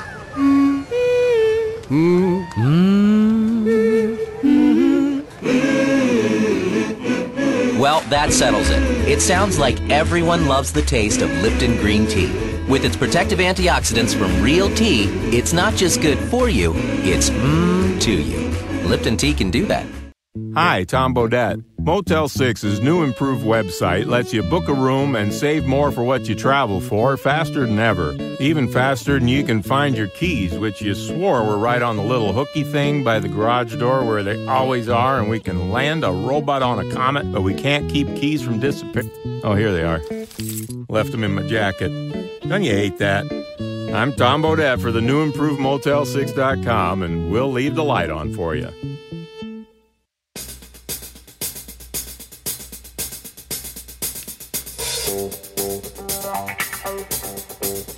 Well, 7.77 7.99
that 8.09 8.31
settles 8.31 8.69
it. 8.69 8.81
It 9.05 9.21
sounds 9.21 9.59
like 9.59 9.77
everyone 9.89 10.47
loves 10.47 10.71
the 10.71 10.83
taste 10.83 11.21
of 11.21 11.29
Lipton 11.41 11.75
green 11.75 12.07
tea. 12.07 12.31
With 12.69 12.85
its 12.85 12.95
protective 12.95 13.39
antioxidants 13.39 14.15
from 14.17 14.41
real 14.41 14.73
tea, 14.75 15.09
it's 15.35 15.51
not 15.51 15.75
just 15.75 16.01
good 16.01 16.17
for 16.29 16.47
you, 16.47 16.71
it's 17.03 17.29
mmm 17.31 17.99
to 17.99 18.13
you. 18.13 18.49
Lipton 18.87 19.17
tea 19.17 19.33
can 19.33 19.51
do 19.51 19.65
that. 19.65 19.85
Hi, 20.57 20.85
Tom 20.85 21.13
Bodett. 21.13 21.63
Motel 21.77 22.27
6's 22.27 22.79
new 22.79 23.03
improved 23.03 23.45
website 23.45 24.07
lets 24.07 24.33
you 24.33 24.41
book 24.41 24.67
a 24.67 24.73
room 24.73 25.15
and 25.15 25.31
save 25.31 25.67
more 25.67 25.91
for 25.91 26.03
what 26.03 26.27
you 26.27 26.33
travel 26.33 26.81
for 26.81 27.15
faster 27.15 27.67
than 27.67 27.77
ever. 27.77 28.15
Even 28.39 28.67
faster 28.67 29.19
than 29.19 29.27
you 29.27 29.43
can 29.43 29.61
find 29.61 29.95
your 29.95 30.07
keys, 30.07 30.57
which 30.57 30.81
you 30.81 30.95
swore 30.95 31.45
were 31.45 31.59
right 31.59 31.83
on 31.83 31.95
the 31.95 32.01
little 32.01 32.33
hooky 32.33 32.63
thing 32.63 33.03
by 33.03 33.19
the 33.19 33.27
garage 33.27 33.75
door 33.75 34.03
where 34.03 34.23
they 34.23 34.47
always 34.47 34.89
are, 34.89 35.19
and 35.19 35.29
we 35.29 35.39
can 35.39 35.69
land 35.69 36.03
a 36.03 36.11
robot 36.11 36.63
on 36.63 36.83
a 36.83 36.91
comet, 36.91 37.31
but 37.31 37.43
we 37.43 37.53
can't 37.53 37.87
keep 37.87 38.07
keys 38.15 38.41
from 38.41 38.59
disappearing. 38.59 39.11
Oh, 39.43 39.53
here 39.53 39.71
they 39.71 39.83
are. 39.83 40.01
Left 40.89 41.11
them 41.11 41.23
in 41.23 41.35
my 41.35 41.43
jacket. 41.43 41.91
Don't 42.49 42.63
you 42.63 42.73
hate 42.73 42.97
that? 42.97 43.25
I'm 43.93 44.11
Tom 44.11 44.41
Bodett 44.41 44.81
for 44.81 44.91
the 44.91 45.01
new 45.01 45.21
improved 45.21 45.59
Motel6.com, 45.59 47.03
and 47.03 47.29
we'll 47.29 47.51
leave 47.51 47.75
the 47.75 47.83
light 47.83 48.09
on 48.09 48.33
for 48.33 48.55
you. 48.55 48.71
Do 55.07 55.13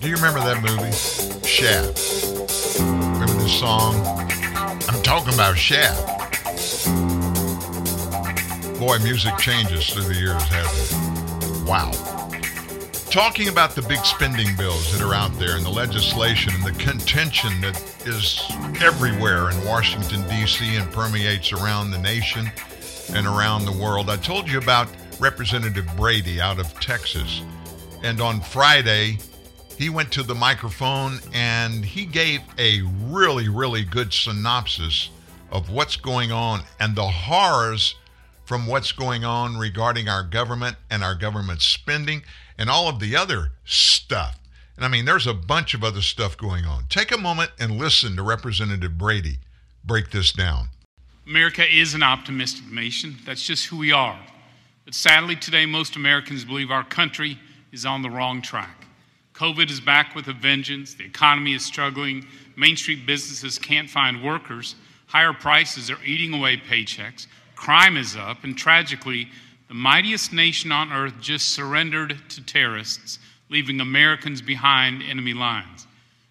you 0.07 0.14
remember 0.15 0.41
that 0.41 0.61
movie? 0.61 0.91
Shaft. 1.48 1.98
Remember 2.80 3.34
the 3.34 3.49
song? 3.49 3.95
I'm 4.88 5.02
talking 5.02 5.34
about 5.34 5.57
Shaft. 5.57 6.06
Boy, 8.80 8.99
music 8.99 9.36
changes 9.40 9.90
through 9.90 10.03
the 10.03 10.14
years, 10.14 10.44
hasn't 10.44 11.02
it? 11.41 11.68
Wow. 11.68 11.90
Talking 13.10 13.48
about 13.48 13.73
the 13.73 13.81
big 13.81 14.06
spending 14.06 14.56
bills 14.56 14.91
that 14.91 15.02
are 15.02 15.15
out 15.15 15.34
there 15.40 15.56
and 15.56 15.65
the 15.65 15.72
legislation 15.72 16.53
and 16.53 16.64
the 16.64 16.73
contention 16.73 17.60
that 17.61 17.76
is 18.06 18.40
everywhere 18.84 19.49
in 19.49 19.65
Washington, 19.65 20.22
D.C. 20.30 20.76
and 20.76 20.91
permeates 20.91 21.52
around 21.53 21.90
the 21.90 21.98
nation 21.98 22.52
and 23.15 23.26
around 23.26 23.65
the 23.65 23.72
world. 23.72 24.11
I 24.11 24.18
told 24.18 24.48
you 24.48 24.60
about 24.60 24.88
Representative 25.20 25.88
Brady 25.96 26.40
out 26.40 26.60
of 26.60 26.74
Texas. 26.80 27.41
And 28.04 28.22
on 28.22 28.41
Friday, 28.41 29.18
he 29.78 29.90
went 29.90 30.12
to 30.14 30.24
the 30.24 30.36
microphone 30.36 31.20
and 31.34 31.86
he 31.86 32.06
gave 32.06 32.41
a 32.58 32.82
really, 33.04 33.50
really 33.50 33.84
good 33.84 34.14
synopsis 34.14 35.10
of 35.52 35.70
what's 35.70 35.96
going 35.96 36.32
on 36.32 36.62
and 36.80 36.96
the 36.96 37.08
horrors 37.08 37.96
from 38.46 38.68
what's 38.68 38.91
going 38.91 39.24
on 39.24 39.58
regarding 39.58 40.10
our 40.10 40.24
government 40.24 40.76
and 40.90 41.04
our 41.04 41.16
government 41.16 41.62
spending 41.62 42.24
and 42.58 42.70
all 42.70 42.88
of 42.88 43.00
the 43.00 43.16
other 43.16 43.52
stuff. 43.66 44.40
And 44.76 44.86
I 44.86 44.88
mean, 44.88 45.06
there's 45.06 45.28
a 45.28 45.34
bunch 45.34 45.74
of 45.74 45.84
other 45.84 46.02
stuff 46.02 46.38
going 46.38 46.66
on. 46.66 46.86
Take 46.90 47.12
a 47.12 47.18
moment 47.18 47.52
and 47.60 47.78
listen 47.78 48.16
to 48.16 48.24
Representative 48.24 48.98
Brady 48.98 49.40
break 49.84 50.12
this 50.12 50.32
down. 50.32 50.70
America 51.28 51.64
is 51.70 51.94
an 51.94 52.04
optimistic 52.04 52.72
nation. 52.72 53.18
That's 53.26 53.46
just 53.46 53.68
who 53.68 53.78
we 53.78 53.91
are. 53.91 54.20
But 54.90 54.95
sadly, 54.95 55.36
today, 55.36 55.68
most 55.68 55.98
Americans 55.98 56.44
believe 56.44 56.72
our 56.72 56.84
country 56.84 57.38
is 57.72 57.86
on 57.86 58.02
the 58.02 58.10
wrong 58.10 58.41
track. 58.41 58.88
COVID 59.36 59.70
is 59.70 59.80
back 59.80 60.16
with 60.16 60.30
a 60.30 60.34
vengeance. 60.34 60.95
The 60.95 61.06
economy 61.06 61.53
is 61.53 61.64
struggling. 61.64 62.26
Main 62.56 62.76
Street 62.76 63.06
businesses 63.06 63.60
can't 63.60 63.88
find 63.88 64.24
workers. 64.24 64.74
Higher 65.06 65.32
prices 65.32 65.91
are 65.91 66.03
eating 66.03 66.34
away 66.34 66.57
paychecks. 66.57 67.28
Crime 67.56 67.98
is 67.98 68.16
up. 68.16 68.44
And 68.44 68.57
tragically, 68.57 69.28
the 69.68 69.76
mightiest 69.76 70.34
nation 70.34 70.72
on 70.72 70.91
earth 70.91 71.14
just 71.22 71.49
surrendered 71.49 72.18
to 72.30 72.44
terrorists, 72.44 73.20
leaving 73.49 73.82
Americans 73.82 74.41
behind 74.41 75.03
enemy 75.03 75.36
lines. 75.36 75.86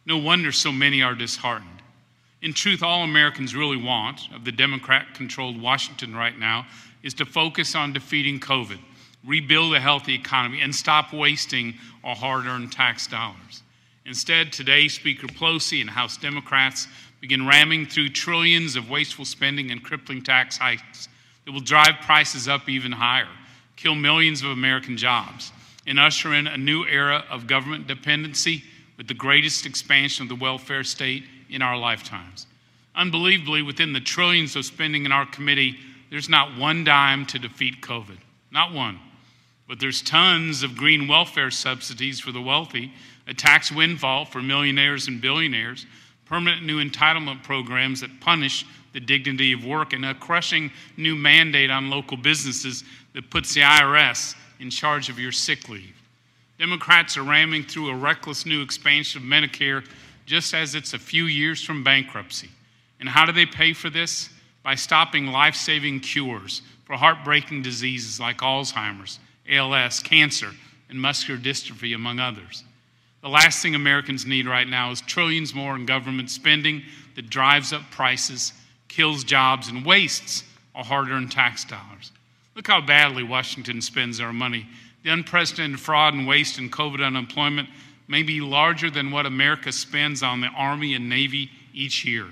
No 0.04 0.18
wonder 0.18 0.50
so 0.50 0.72
many 0.72 1.00
are 1.00 1.14
disheartened. 1.14 1.80
In 2.42 2.52
truth, 2.52 2.82
all 2.82 3.04
Americans 3.04 3.54
really 3.54 3.76
want 3.76 4.22
of 4.34 4.44
the 4.44 4.50
Democrat 4.50 5.14
controlled 5.14 5.62
Washington 5.62 6.16
right 6.16 6.36
now 6.36 6.66
is 7.02 7.14
to 7.14 7.24
focus 7.24 7.74
on 7.74 7.92
defeating 7.92 8.40
COVID, 8.40 8.78
rebuild 9.24 9.74
a 9.74 9.80
healthy 9.80 10.14
economy, 10.14 10.60
and 10.60 10.74
stop 10.74 11.12
wasting 11.12 11.74
our 12.04 12.16
hard 12.16 12.46
earned 12.46 12.72
tax 12.72 13.06
dollars. 13.06 13.62
Instead, 14.06 14.52
today, 14.52 14.88
Speaker 14.88 15.26
Pelosi 15.26 15.80
and 15.80 15.90
House 15.90 16.16
Democrats 16.16 16.88
begin 17.20 17.46
ramming 17.46 17.86
through 17.86 18.08
trillions 18.08 18.76
of 18.76 18.88
wasteful 18.88 19.24
spending 19.24 19.70
and 19.70 19.82
crippling 19.82 20.22
tax 20.22 20.56
hikes 20.56 21.08
that 21.44 21.52
will 21.52 21.60
drive 21.60 21.94
prices 22.02 22.48
up 22.48 22.68
even 22.68 22.92
higher, 22.92 23.28
kill 23.76 23.94
millions 23.94 24.42
of 24.42 24.50
American 24.50 24.96
jobs, 24.96 25.52
and 25.86 25.98
usher 25.98 26.34
in 26.34 26.46
a 26.46 26.56
new 26.56 26.84
era 26.84 27.24
of 27.30 27.46
government 27.46 27.86
dependency 27.86 28.62
with 28.96 29.08
the 29.08 29.14
greatest 29.14 29.66
expansion 29.66 30.24
of 30.24 30.28
the 30.28 30.34
welfare 30.34 30.84
state 30.84 31.24
in 31.50 31.62
our 31.62 31.76
lifetimes. 31.76 32.46
Unbelievably, 32.94 33.62
within 33.62 33.92
the 33.92 34.00
trillions 34.00 34.56
of 34.56 34.64
spending 34.64 35.04
in 35.04 35.12
our 35.12 35.26
committee, 35.26 35.78
there's 36.10 36.28
not 36.28 36.56
one 36.56 36.84
dime 36.84 37.26
to 37.26 37.38
defeat 37.38 37.80
COVID. 37.80 38.18
Not 38.50 38.72
one. 38.72 38.98
But 39.68 39.80
there's 39.80 40.00
tons 40.00 40.62
of 40.62 40.76
green 40.76 41.08
welfare 41.08 41.50
subsidies 41.50 42.18
for 42.20 42.32
the 42.32 42.40
wealthy, 42.40 42.92
a 43.26 43.34
tax 43.34 43.70
windfall 43.70 44.24
for 44.24 44.40
millionaires 44.40 45.08
and 45.08 45.20
billionaires, 45.20 45.86
permanent 46.24 46.64
new 46.64 46.82
entitlement 46.82 47.42
programs 47.42 48.00
that 48.00 48.20
punish 48.20 48.64
the 48.94 49.00
dignity 49.00 49.52
of 49.52 49.64
work, 49.64 49.92
and 49.92 50.04
a 50.06 50.14
crushing 50.14 50.70
new 50.96 51.14
mandate 51.14 51.70
on 51.70 51.90
local 51.90 52.16
businesses 52.16 52.84
that 53.12 53.30
puts 53.30 53.52
the 53.52 53.60
IRS 53.60 54.34
in 54.60 54.70
charge 54.70 55.10
of 55.10 55.18
your 55.18 55.32
sick 55.32 55.68
leave. 55.68 55.94
Democrats 56.58 57.16
are 57.16 57.22
ramming 57.22 57.62
through 57.62 57.90
a 57.90 57.94
reckless 57.94 58.46
new 58.46 58.62
expansion 58.62 59.22
of 59.22 59.28
Medicare 59.28 59.84
just 60.26 60.54
as 60.54 60.74
it's 60.74 60.92
a 60.92 60.98
few 60.98 61.24
years 61.24 61.62
from 61.62 61.84
bankruptcy. 61.84 62.48
And 63.00 63.08
how 63.08 63.24
do 63.24 63.32
they 63.32 63.46
pay 63.46 63.72
for 63.72 63.90
this? 63.90 64.30
By 64.62 64.74
stopping 64.74 65.28
life 65.28 65.54
saving 65.54 66.00
cures 66.00 66.62
for 66.84 66.96
heartbreaking 66.96 67.62
diseases 67.62 68.18
like 68.18 68.38
Alzheimer's, 68.38 69.18
ALS, 69.48 70.00
cancer, 70.00 70.50
and 70.88 71.00
muscular 71.00 71.40
dystrophy, 71.40 71.94
among 71.94 72.18
others. 72.18 72.64
The 73.22 73.28
last 73.28 73.62
thing 73.62 73.74
Americans 73.74 74.26
need 74.26 74.46
right 74.46 74.68
now 74.68 74.90
is 74.90 75.00
trillions 75.00 75.54
more 75.54 75.74
in 75.74 75.86
government 75.86 76.30
spending 76.30 76.82
that 77.16 77.30
drives 77.30 77.72
up 77.72 77.90
prices, 77.90 78.52
kills 78.88 79.24
jobs, 79.24 79.68
and 79.68 79.84
wastes 79.84 80.44
our 80.74 80.84
hard 80.84 81.08
earned 81.08 81.32
tax 81.32 81.64
dollars. 81.64 82.12
Look 82.54 82.66
how 82.66 82.80
badly 82.80 83.22
Washington 83.22 83.80
spends 83.82 84.20
our 84.20 84.32
money. 84.32 84.66
The 85.02 85.10
unprecedented 85.10 85.80
fraud 85.80 86.14
and 86.14 86.26
waste 86.26 86.58
in 86.58 86.70
COVID 86.70 87.04
unemployment 87.04 87.68
may 88.08 88.22
be 88.22 88.40
larger 88.40 88.90
than 88.90 89.10
what 89.10 89.26
America 89.26 89.72
spends 89.72 90.22
on 90.22 90.40
the 90.40 90.48
Army 90.48 90.94
and 90.94 91.08
Navy 91.08 91.50
each 91.74 92.04
year. 92.04 92.26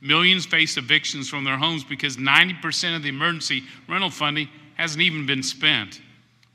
Millions 0.00 0.46
face 0.46 0.76
evictions 0.76 1.28
from 1.28 1.44
their 1.44 1.56
homes 1.56 1.82
because 1.82 2.16
90% 2.16 2.96
of 2.96 3.02
the 3.02 3.08
emergency 3.08 3.64
rental 3.88 4.10
funding 4.10 4.48
hasn't 4.76 5.02
even 5.02 5.26
been 5.26 5.42
spent. 5.42 6.00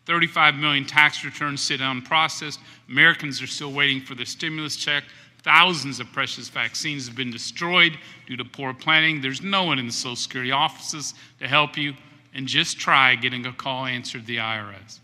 35 0.05 0.55
million 0.55 0.85
tax 0.85 1.23
returns 1.23 1.61
sit 1.61 1.79
unprocessed. 1.79 2.59
Americans 2.89 3.41
are 3.41 3.47
still 3.47 3.71
waiting 3.71 4.01
for 4.01 4.15
their 4.15 4.25
stimulus 4.25 4.75
check. 4.75 5.03
Thousands 5.43 5.99
of 5.99 6.11
precious 6.13 6.47
vaccines 6.47 7.05
have 7.07 7.17
been 7.17 7.31
destroyed 7.31 7.97
due 8.27 8.37
to 8.37 8.45
poor 8.45 8.73
planning. 8.73 9.21
There's 9.21 9.41
no 9.41 9.63
one 9.63 9.79
in 9.79 9.87
the 9.87 9.93
Social 9.93 10.15
Security 10.15 10.51
offices 10.51 11.13
to 11.39 11.47
help 11.47 11.77
you. 11.77 11.93
And 12.35 12.47
just 12.47 12.79
try 12.79 13.13
getting 13.13 13.45
a 13.45 13.53
call 13.53 13.85
answered 13.85 14.25
the 14.25 14.37
IRS. 14.37 14.99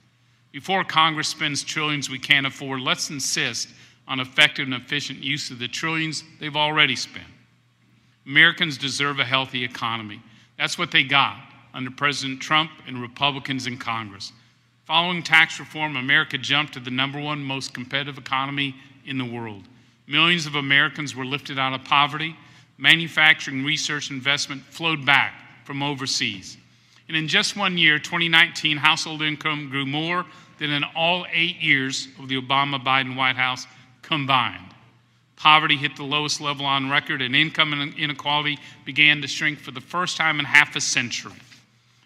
Before 0.52 0.84
Congress 0.84 1.28
spends 1.28 1.64
trillions 1.64 2.10
we 2.10 2.18
can't 2.18 2.48
afford, 2.48 2.82
let's 2.82 3.12
insist 3.12 3.70
on 4.08 4.20
effective 4.20 4.66
and 4.66 4.74
efficient 4.74 5.24
use 5.24 5.52
of 5.52 5.60
the 5.60 5.68
trillions 5.68 6.24
they've 6.40 6.56
already 6.56 6.96
spent. 6.96 7.28
Americans 8.30 8.78
deserve 8.78 9.20
a 9.20 9.26
healthy 9.26 9.64
economy. 9.64 10.22
That's 10.56 10.78
what 10.78 10.92
they 10.92 11.04
got 11.04 11.42
under 11.74 11.90
President 11.90 12.40
Trump 12.40 12.70
and 12.86 13.02
Republicans 13.02 13.66
in 13.66 13.76
Congress. 13.76 14.34
Following 14.86 15.24
tax 15.24 15.60
reform, 15.60 15.96
America 15.96 16.38
jumped 16.38 16.74
to 16.74 16.80
the 16.80 16.92
number 16.92 17.20
one 17.20 17.44
most 17.44 17.74
competitive 17.74 18.20
economy 18.20 18.76
in 19.08 19.18
the 19.18 19.26
world. 19.26 19.64
Millions 20.06 20.46
of 20.46 20.54
Americans 20.54 21.16
were 21.16 21.26
lifted 21.26 21.58
out 21.58 21.74
of 21.74 21.84
poverty. 21.84 22.36
Manufacturing, 22.78 23.66
research, 23.66 24.12
investment 24.12 24.62
flowed 24.62 25.04
back 25.04 25.34
from 25.66 25.82
overseas. 25.82 26.56
And 27.08 27.18
in 27.18 27.28
just 27.28 27.58
one 27.58 27.80
year, 27.80 27.98
2019, 27.98 28.78
household 28.78 29.24
income 29.24 29.70
grew 29.72 29.88
more 29.88 30.24
than 30.60 30.70
in 30.70 30.84
all 30.96 31.26
eight 31.34 31.58
years 31.58 32.08
of 32.20 32.30
the 32.30 32.40
Obama 32.40 32.80
Biden 32.80 33.16
White 33.16 33.38
House 33.38 33.66
combined. 34.04 34.69
Poverty 35.40 35.78
hit 35.78 35.96
the 35.96 36.04
lowest 36.04 36.42
level 36.42 36.66
on 36.66 36.90
record, 36.90 37.22
and 37.22 37.34
income 37.34 37.94
inequality 37.98 38.60
began 38.84 39.22
to 39.22 39.28
shrink 39.28 39.58
for 39.58 39.72
the 39.72 39.80
first 39.80 40.18
time 40.18 40.38
in 40.38 40.46
half 40.46 40.76
a 40.76 40.82
century. 40.82 41.32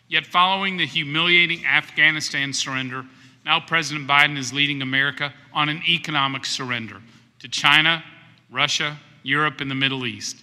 Yet, 0.07 0.27
following 0.27 0.77
the 0.77 0.85
humiliating 0.85 1.65
Afghanistan 1.65 2.53
surrender, 2.53 3.05
now 3.43 3.59
President 3.59 4.07
Biden 4.07 4.37
is 4.37 4.53
leading 4.53 4.83
America 4.83 5.33
on 5.51 5.67
an 5.67 5.81
economic 5.87 6.45
surrender 6.45 7.01
to 7.39 7.47
China, 7.47 8.03
Russia, 8.51 8.99
Europe, 9.23 9.61
and 9.61 9.71
the 9.71 9.75
Middle 9.75 10.05
East. 10.05 10.37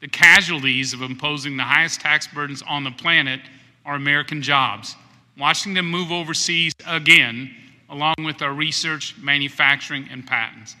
The 0.00 0.08
casualties 0.08 0.92
of 0.92 1.00
imposing 1.00 1.56
the 1.56 1.62
highest 1.62 2.02
tax 2.02 2.26
burdens 2.26 2.62
on 2.68 2.84
the 2.84 2.90
planet 2.90 3.40
are 3.86 3.94
American 3.94 4.42
jobs, 4.42 4.96
watching 5.38 5.72
them 5.72 5.86
move 5.86 6.12
overseas 6.12 6.74
again, 6.86 7.54
along 7.88 8.16
with 8.22 8.42
our 8.42 8.52
research, 8.52 9.14
manufacturing, 9.18 10.06
and 10.10 10.26
patents. 10.26 10.76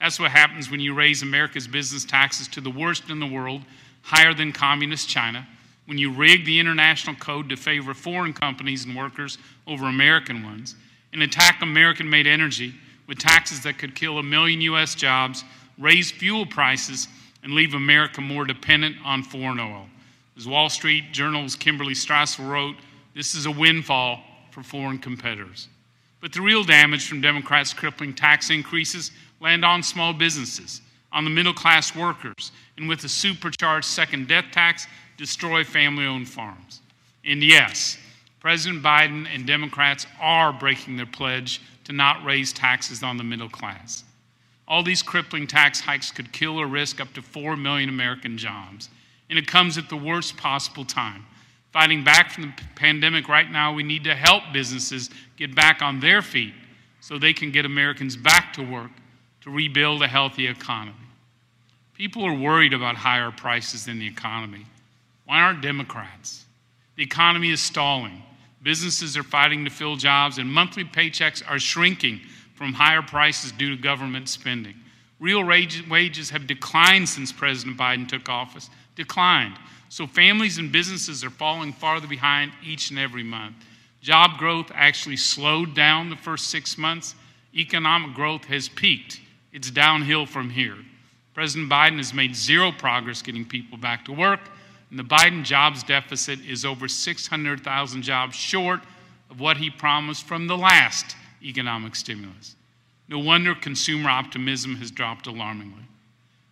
That's 0.00 0.20
what 0.20 0.30
happens 0.30 0.70
when 0.70 0.80
you 0.80 0.94
raise 0.94 1.22
America's 1.22 1.66
business 1.66 2.04
taxes 2.04 2.48
to 2.48 2.60
the 2.60 2.70
worst 2.70 3.10
in 3.10 3.18
the 3.18 3.26
world, 3.26 3.62
higher 4.02 4.32
than 4.32 4.52
communist 4.52 5.08
China, 5.08 5.46
when 5.86 5.98
you 5.98 6.12
rig 6.12 6.44
the 6.44 6.60
international 6.60 7.16
code 7.16 7.48
to 7.48 7.56
favor 7.56 7.94
foreign 7.94 8.32
companies 8.32 8.84
and 8.84 8.96
workers 8.96 9.38
over 9.66 9.86
American 9.86 10.44
ones, 10.44 10.76
and 11.12 11.22
attack 11.22 11.62
American 11.62 12.08
made 12.08 12.26
energy 12.26 12.74
with 13.06 13.18
taxes 13.18 13.62
that 13.62 13.78
could 13.78 13.94
kill 13.94 14.18
a 14.18 14.22
million 14.22 14.60
U.S. 14.60 14.94
jobs, 14.94 15.44
raise 15.78 16.10
fuel 16.10 16.46
prices, 16.46 17.08
and 17.42 17.54
leave 17.54 17.74
America 17.74 18.20
more 18.20 18.44
dependent 18.44 18.96
on 19.04 19.22
foreign 19.22 19.58
oil. 19.58 19.86
As 20.36 20.46
Wall 20.46 20.68
Street 20.68 21.12
Journal's 21.12 21.56
Kimberly 21.56 21.94
Strassel 21.94 22.48
wrote, 22.48 22.76
this 23.14 23.34
is 23.34 23.46
a 23.46 23.50
windfall 23.50 24.22
for 24.50 24.62
foreign 24.62 24.98
competitors. 24.98 25.68
But 26.20 26.32
the 26.32 26.42
real 26.42 26.64
damage 26.64 27.08
from 27.08 27.20
Democrats' 27.20 27.72
crippling 27.72 28.12
tax 28.12 28.50
increases 28.50 29.12
land 29.40 29.64
on 29.64 29.82
small 29.82 30.12
businesses, 30.12 30.80
on 31.12 31.24
the 31.24 31.30
middle 31.30 31.54
class 31.54 31.94
workers, 31.94 32.52
and 32.76 32.88
with 32.88 33.04
a 33.04 33.08
supercharged 33.08 33.86
second 33.86 34.28
death 34.28 34.46
tax, 34.52 34.86
destroy 35.16 35.64
family 35.64 36.06
owned 36.06 36.28
farms. 36.28 36.80
And 37.24 37.42
yes, 37.42 37.98
President 38.40 38.82
Biden 38.82 39.26
and 39.32 39.46
Democrats 39.46 40.06
are 40.20 40.52
breaking 40.52 40.96
their 40.96 41.06
pledge 41.06 41.60
to 41.84 41.92
not 41.92 42.24
raise 42.24 42.52
taxes 42.52 43.02
on 43.02 43.16
the 43.16 43.24
middle 43.24 43.48
class. 43.48 44.04
All 44.66 44.82
these 44.82 45.02
crippling 45.02 45.46
tax 45.46 45.80
hikes 45.80 46.10
could 46.10 46.32
kill 46.32 46.60
or 46.60 46.66
risk 46.66 47.00
up 47.00 47.12
to 47.14 47.22
4 47.22 47.56
million 47.56 47.88
American 47.88 48.36
jobs. 48.36 48.90
And 49.30 49.38
it 49.38 49.46
comes 49.46 49.78
at 49.78 49.88
the 49.88 49.96
worst 49.96 50.36
possible 50.36 50.84
time. 50.84 51.24
Fighting 51.72 52.04
back 52.04 52.30
from 52.30 52.44
the 52.44 52.52
pandemic 52.76 53.28
right 53.28 53.50
now, 53.50 53.72
we 53.72 53.82
need 53.82 54.04
to 54.04 54.14
help 54.14 54.42
businesses 54.52 55.10
get 55.36 55.54
back 55.54 55.82
on 55.82 56.00
their 56.00 56.22
feet 56.22 56.54
so 57.00 57.18
they 57.18 57.32
can 57.32 57.50
get 57.50 57.64
Americans 57.64 58.16
back 58.16 58.52
to 58.54 58.62
work 58.62 58.90
to 59.42 59.50
rebuild 59.50 60.02
a 60.02 60.08
healthy 60.08 60.46
economy. 60.46 60.96
People 61.94 62.24
are 62.24 62.34
worried 62.34 62.72
about 62.72 62.96
higher 62.96 63.30
prices 63.30 63.88
in 63.88 63.98
the 63.98 64.06
economy. 64.06 64.66
Why 65.24 65.40
aren't 65.40 65.62
Democrats? 65.62 66.44
The 66.96 67.02
economy 67.02 67.50
is 67.50 67.60
stalling. 67.60 68.22
Businesses 68.62 69.16
are 69.16 69.22
fighting 69.22 69.64
to 69.64 69.70
fill 69.70 69.96
jobs, 69.96 70.38
and 70.38 70.52
monthly 70.52 70.84
paychecks 70.84 71.42
are 71.48 71.58
shrinking 71.58 72.20
from 72.54 72.72
higher 72.72 73.02
prices 73.02 73.52
due 73.52 73.74
to 73.74 73.82
government 73.82 74.28
spending. 74.28 74.74
Real 75.20 75.44
wages 75.44 76.30
have 76.30 76.46
declined 76.46 77.08
since 77.08 77.32
President 77.32 77.76
Biden 77.76 78.08
took 78.08 78.28
office, 78.28 78.70
declined. 78.94 79.54
So 79.88 80.06
families 80.06 80.58
and 80.58 80.70
businesses 80.70 81.24
are 81.24 81.30
falling 81.30 81.72
farther 81.72 82.06
behind 82.06 82.52
each 82.64 82.90
and 82.90 82.98
every 82.98 83.22
month. 83.22 83.56
Job 84.00 84.38
growth 84.38 84.70
actually 84.74 85.16
slowed 85.16 85.74
down 85.74 86.10
the 86.10 86.16
first 86.16 86.48
six 86.48 86.78
months. 86.78 87.14
Economic 87.54 88.14
growth 88.14 88.44
has 88.44 88.68
peaked 88.68 89.20
It's 89.58 89.72
downhill 89.72 90.24
from 90.24 90.50
here. 90.50 90.76
President 91.34 91.68
Biden 91.68 91.96
has 91.96 92.14
made 92.14 92.36
zero 92.36 92.70
progress 92.70 93.22
getting 93.22 93.44
people 93.44 93.76
back 93.76 94.04
to 94.04 94.12
work, 94.12 94.38
and 94.88 94.96
the 94.96 95.02
Biden 95.02 95.42
jobs 95.42 95.82
deficit 95.82 96.38
is 96.46 96.64
over 96.64 96.86
600,000 96.86 98.02
jobs 98.02 98.36
short 98.36 98.78
of 99.28 99.40
what 99.40 99.56
he 99.56 99.68
promised 99.68 100.28
from 100.28 100.46
the 100.46 100.56
last 100.56 101.16
economic 101.42 101.96
stimulus. 101.96 102.54
No 103.08 103.18
wonder 103.18 103.52
consumer 103.52 104.08
optimism 104.08 104.76
has 104.76 104.92
dropped 104.92 105.26
alarmingly. 105.26 105.82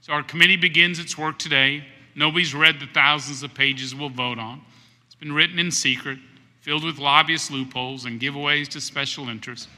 So, 0.01 0.13
our 0.13 0.25
committee 0.25 0.57
begins 0.57 0.99
its 0.99 1.17
work 1.17 1.39
today. 1.39 1.85
Nobody's 2.17 2.57
read 2.57 2.81
the 2.81 2.87
thousands 2.87 3.45
of 3.45 3.55
pages 3.55 3.95
we'll 3.95 4.09
vote 4.09 4.41
on. 4.41 4.63
It's 5.07 5.15
been 5.15 5.33
written 5.33 5.61
in 5.61 5.71
secret, 5.71 6.19
filled 6.61 6.83
with 6.83 6.99
lobbyist 6.99 7.53
loopholes 7.53 8.05
and 8.05 8.21
giveaways 8.21 8.67
to 8.71 8.81
special 8.81 9.29
interests. 9.29 9.69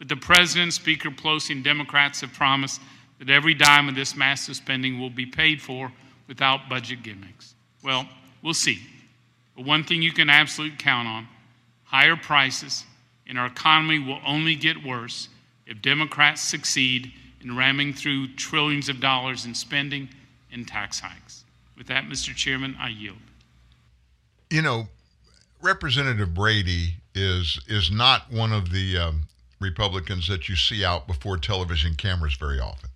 But 0.00 0.08
the 0.08 0.16
President, 0.16 0.72
Speaker 0.72 1.10
Pelosi, 1.10 1.50
and 1.50 1.62
Democrats 1.62 2.22
have 2.22 2.32
promised 2.32 2.80
that 3.18 3.28
every 3.28 3.52
dime 3.52 3.86
of 3.86 3.94
this 3.94 4.16
massive 4.16 4.56
spending 4.56 4.98
will 4.98 5.10
be 5.10 5.26
paid 5.26 5.60
for 5.60 5.92
without 6.26 6.70
budget 6.70 7.02
gimmicks. 7.02 7.54
Well, 7.84 8.08
we'll 8.42 8.54
see. 8.54 8.80
But 9.54 9.66
one 9.66 9.84
thing 9.84 10.00
you 10.00 10.12
can 10.12 10.30
absolutely 10.30 10.78
count 10.78 11.06
on 11.06 11.28
higher 11.84 12.16
prices, 12.16 12.84
and 13.26 13.38
our 13.38 13.44
economy 13.46 13.98
will 13.98 14.20
only 14.26 14.54
get 14.54 14.82
worse 14.82 15.28
if 15.66 15.82
Democrats 15.82 16.40
succeed 16.40 17.12
in 17.42 17.54
ramming 17.54 17.92
through 17.92 18.34
trillions 18.36 18.88
of 18.88 19.00
dollars 19.00 19.44
in 19.44 19.54
spending 19.54 20.08
and 20.50 20.66
tax 20.66 20.98
hikes. 20.98 21.44
With 21.76 21.88
that, 21.88 22.04
Mr. 22.04 22.34
Chairman, 22.34 22.74
I 22.80 22.88
yield. 22.88 23.18
You 24.48 24.62
know, 24.62 24.88
Representative 25.60 26.32
Brady 26.32 26.94
is 27.14 27.60
is 27.68 27.90
not 27.90 28.32
one 28.32 28.52
of 28.52 28.70
the 28.70 28.96
um, 28.96 29.22
Republicans 29.60 30.26
that 30.28 30.48
you 30.48 30.56
see 30.56 30.84
out 30.84 31.06
before 31.06 31.36
television 31.36 31.94
cameras 31.94 32.34
very 32.34 32.58
often. 32.58 32.90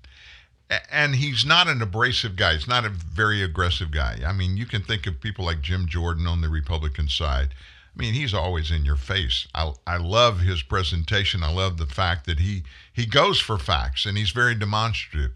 And 0.90 1.14
he's 1.16 1.44
not 1.44 1.68
an 1.68 1.82
abrasive 1.82 2.36
guy. 2.36 2.54
He's 2.54 2.66
not 2.66 2.86
a 2.86 2.88
very 2.88 3.42
aggressive 3.42 3.90
guy. 3.90 4.20
I 4.26 4.32
mean, 4.32 4.56
you 4.56 4.64
can 4.66 4.82
think 4.82 5.06
of 5.06 5.20
people 5.20 5.44
like 5.44 5.60
Jim 5.60 5.86
Jordan 5.86 6.26
on 6.26 6.40
the 6.40 6.48
Republican 6.48 7.08
side. 7.08 7.50
I 7.94 8.00
mean, 8.00 8.14
he's 8.14 8.34
always 8.34 8.70
in 8.70 8.84
your 8.84 8.96
face. 8.96 9.46
I, 9.54 9.72
I 9.86 9.98
love 9.98 10.40
his 10.40 10.62
presentation. 10.62 11.44
I 11.44 11.52
love 11.52 11.76
the 11.76 11.86
fact 11.86 12.26
that 12.26 12.40
he 12.40 12.64
he 12.92 13.06
goes 13.06 13.38
for 13.40 13.58
facts 13.58 14.04
and 14.06 14.16
he's 14.18 14.30
very 14.30 14.54
demonstrative. 14.54 15.32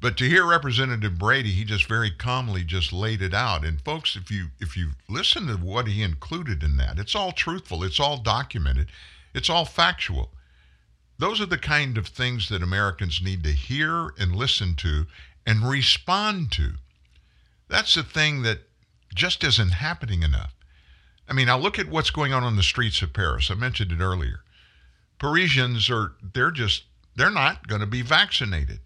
But 0.00 0.16
to 0.18 0.28
hear 0.28 0.44
Representative 0.44 1.18
Brady, 1.18 1.52
he 1.52 1.64
just 1.64 1.86
very 1.86 2.10
calmly 2.10 2.64
just 2.64 2.92
laid 2.92 3.22
it 3.22 3.32
out. 3.32 3.64
And 3.64 3.80
folks, 3.80 4.16
if 4.16 4.30
you 4.30 4.48
if 4.58 4.76
you 4.76 4.90
listen 5.08 5.46
to 5.46 5.56
what 5.56 5.86
he 5.86 6.02
included 6.02 6.62
in 6.62 6.76
that, 6.78 6.98
it's 6.98 7.14
all 7.14 7.32
truthful, 7.32 7.84
it's 7.84 8.00
all 8.00 8.16
documented, 8.16 8.88
it's 9.32 9.50
all 9.50 9.64
factual. 9.64 10.30
Those 11.18 11.40
are 11.40 11.46
the 11.46 11.58
kind 11.58 11.96
of 11.96 12.08
things 12.08 12.48
that 12.48 12.62
Americans 12.62 13.20
need 13.22 13.42
to 13.44 13.52
hear 13.52 14.12
and 14.18 14.36
listen 14.36 14.74
to 14.76 15.06
and 15.46 15.68
respond 15.68 16.52
to. 16.52 16.74
That's 17.68 17.94
the 17.94 18.02
thing 18.02 18.42
that 18.42 18.60
just 19.14 19.42
isn't 19.42 19.70
happening 19.70 20.22
enough. 20.22 20.54
I 21.28 21.32
mean, 21.32 21.48
I 21.48 21.54
look 21.54 21.78
at 21.78 21.88
what's 21.88 22.10
going 22.10 22.32
on 22.32 22.44
on 22.44 22.56
the 22.56 22.62
streets 22.62 23.02
of 23.02 23.12
Paris. 23.12 23.50
I 23.50 23.54
mentioned 23.54 23.92
it 23.92 24.00
earlier. 24.00 24.40
Parisians 25.18 25.88
are 25.90 26.12
they're 26.22 26.50
just 26.50 26.84
they're 27.16 27.30
not 27.30 27.66
going 27.66 27.80
to 27.80 27.86
be 27.86 28.02
vaccinated. 28.02 28.80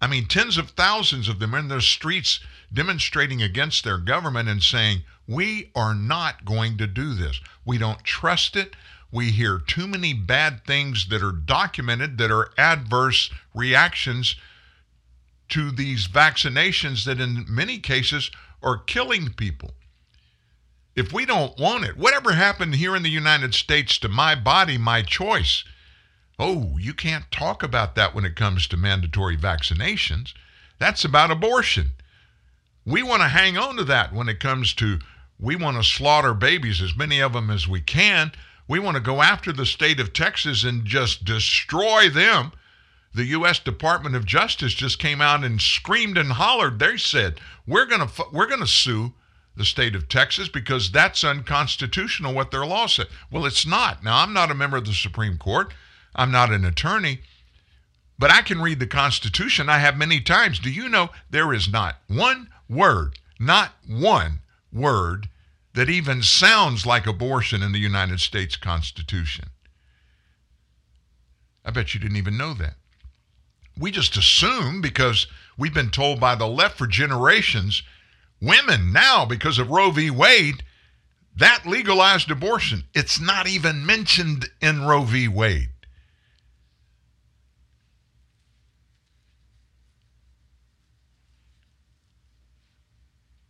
I 0.00 0.06
mean, 0.06 0.26
tens 0.26 0.56
of 0.56 0.70
thousands 0.70 1.28
of 1.28 1.38
them 1.38 1.54
in 1.54 1.68
the 1.68 1.80
streets 1.80 2.40
demonstrating 2.72 3.42
against 3.42 3.84
their 3.84 3.98
government 3.98 4.48
and 4.48 4.62
saying, 4.62 5.02
"We 5.26 5.70
are 5.74 5.94
not 5.94 6.44
going 6.44 6.78
to 6.78 6.86
do 6.86 7.14
this. 7.14 7.40
We 7.64 7.78
don't 7.78 8.04
trust 8.04 8.56
it. 8.56 8.74
We 9.12 9.30
hear 9.30 9.60
too 9.60 9.86
many 9.86 10.12
bad 10.12 10.64
things 10.64 11.06
that 11.08 11.22
are 11.22 11.30
documented 11.30 12.18
that 12.18 12.32
are 12.32 12.52
adverse 12.58 13.30
reactions 13.54 14.34
to 15.50 15.70
these 15.70 16.08
vaccinations 16.08 17.04
that 17.04 17.20
in 17.20 17.44
many 17.48 17.78
cases 17.78 18.32
are 18.62 18.78
killing 18.78 19.32
people." 19.34 19.76
If 20.96 21.12
we 21.12 21.24
don't 21.24 21.56
want 21.58 21.84
it, 21.84 21.96
whatever 21.96 22.32
happened 22.32 22.74
here 22.74 22.96
in 22.96 23.04
the 23.04 23.10
United 23.10 23.54
States 23.54 23.96
to 23.98 24.08
my 24.08 24.34
body, 24.34 24.76
my 24.76 25.02
choice, 25.02 25.62
Oh, 26.38 26.76
you 26.76 26.92
can't 26.92 27.30
talk 27.30 27.62
about 27.62 27.94
that 27.94 28.14
when 28.14 28.24
it 28.24 28.34
comes 28.34 28.66
to 28.66 28.76
mandatory 28.76 29.36
vaccinations. 29.36 30.32
That's 30.78 31.04
about 31.04 31.30
abortion. 31.30 31.92
We 32.84 33.02
want 33.02 33.22
to 33.22 33.28
hang 33.28 33.56
on 33.56 33.76
to 33.76 33.84
that 33.84 34.12
when 34.12 34.28
it 34.28 34.40
comes 34.40 34.74
to 34.74 34.98
we 35.38 35.54
want 35.56 35.76
to 35.76 35.84
slaughter 35.84 36.34
babies, 36.34 36.80
as 36.82 36.96
many 36.96 37.20
of 37.20 37.32
them 37.32 37.50
as 37.50 37.68
we 37.68 37.80
can. 37.80 38.32
We 38.72 38.80
want 38.80 38.94
to 38.94 39.02
go 39.02 39.20
after 39.20 39.52
the 39.52 39.66
state 39.66 40.00
of 40.00 40.14
Texas 40.14 40.64
and 40.64 40.86
just 40.86 41.26
destroy 41.26 42.08
them. 42.08 42.52
The 43.12 43.26
U.S. 43.26 43.58
Department 43.58 44.16
of 44.16 44.24
Justice 44.24 44.72
just 44.72 44.98
came 44.98 45.20
out 45.20 45.44
and 45.44 45.60
screamed 45.60 46.16
and 46.16 46.32
hollered. 46.32 46.78
They 46.78 46.96
said 46.96 47.38
we're 47.66 47.84
going 47.84 48.08
to 48.08 48.24
we're 48.32 48.46
to 48.46 48.66
sue 48.66 49.12
the 49.54 49.66
state 49.66 49.94
of 49.94 50.08
Texas 50.08 50.48
because 50.48 50.90
that's 50.90 51.22
unconstitutional 51.22 52.32
what 52.32 52.50
their 52.50 52.64
law 52.64 52.86
said. 52.86 53.08
Well, 53.30 53.44
it's 53.44 53.66
not. 53.66 54.02
Now, 54.02 54.22
I'm 54.22 54.32
not 54.32 54.50
a 54.50 54.54
member 54.54 54.78
of 54.78 54.86
the 54.86 54.94
Supreme 54.94 55.36
Court. 55.36 55.74
I'm 56.16 56.30
not 56.30 56.50
an 56.50 56.64
attorney, 56.64 57.20
but 58.18 58.30
I 58.30 58.40
can 58.40 58.62
read 58.62 58.80
the 58.80 58.86
Constitution. 58.86 59.68
I 59.68 59.80
have 59.80 59.98
many 59.98 60.18
times. 60.18 60.58
Do 60.58 60.70
you 60.70 60.88
know 60.88 61.10
there 61.28 61.52
is 61.52 61.70
not 61.70 61.96
one 62.08 62.48
word, 62.70 63.18
not 63.38 63.72
one 63.86 64.38
word 64.72 65.28
that 65.74 65.88
even 65.88 66.22
sounds 66.22 66.84
like 66.84 67.06
abortion 67.06 67.62
in 67.62 67.72
the 67.72 67.78
United 67.78 68.20
States 68.20 68.56
Constitution? 68.56 69.46
I 71.64 71.70
bet 71.70 71.94
you 71.94 72.00
didn't 72.00 72.16
even 72.16 72.36
know 72.36 72.54
that. 72.54 72.74
We 73.78 73.90
just 73.90 74.16
assume 74.16 74.80
because 74.80 75.26
we've 75.56 75.72
been 75.72 75.90
told 75.90 76.20
by 76.20 76.34
the 76.34 76.46
left 76.46 76.76
for 76.76 76.86
generations, 76.86 77.82
women 78.40 78.92
now, 78.92 79.24
because 79.24 79.58
of 79.58 79.70
Roe 79.70 79.90
v. 79.90 80.10
Wade, 80.10 80.62
that 81.36 81.64
legalized 81.64 82.30
abortion. 82.30 82.84
It's 82.94 83.18
not 83.18 83.46
even 83.46 83.86
mentioned 83.86 84.50
in 84.60 84.84
Roe 84.84 85.04
v. 85.04 85.28
Wade. 85.28 85.71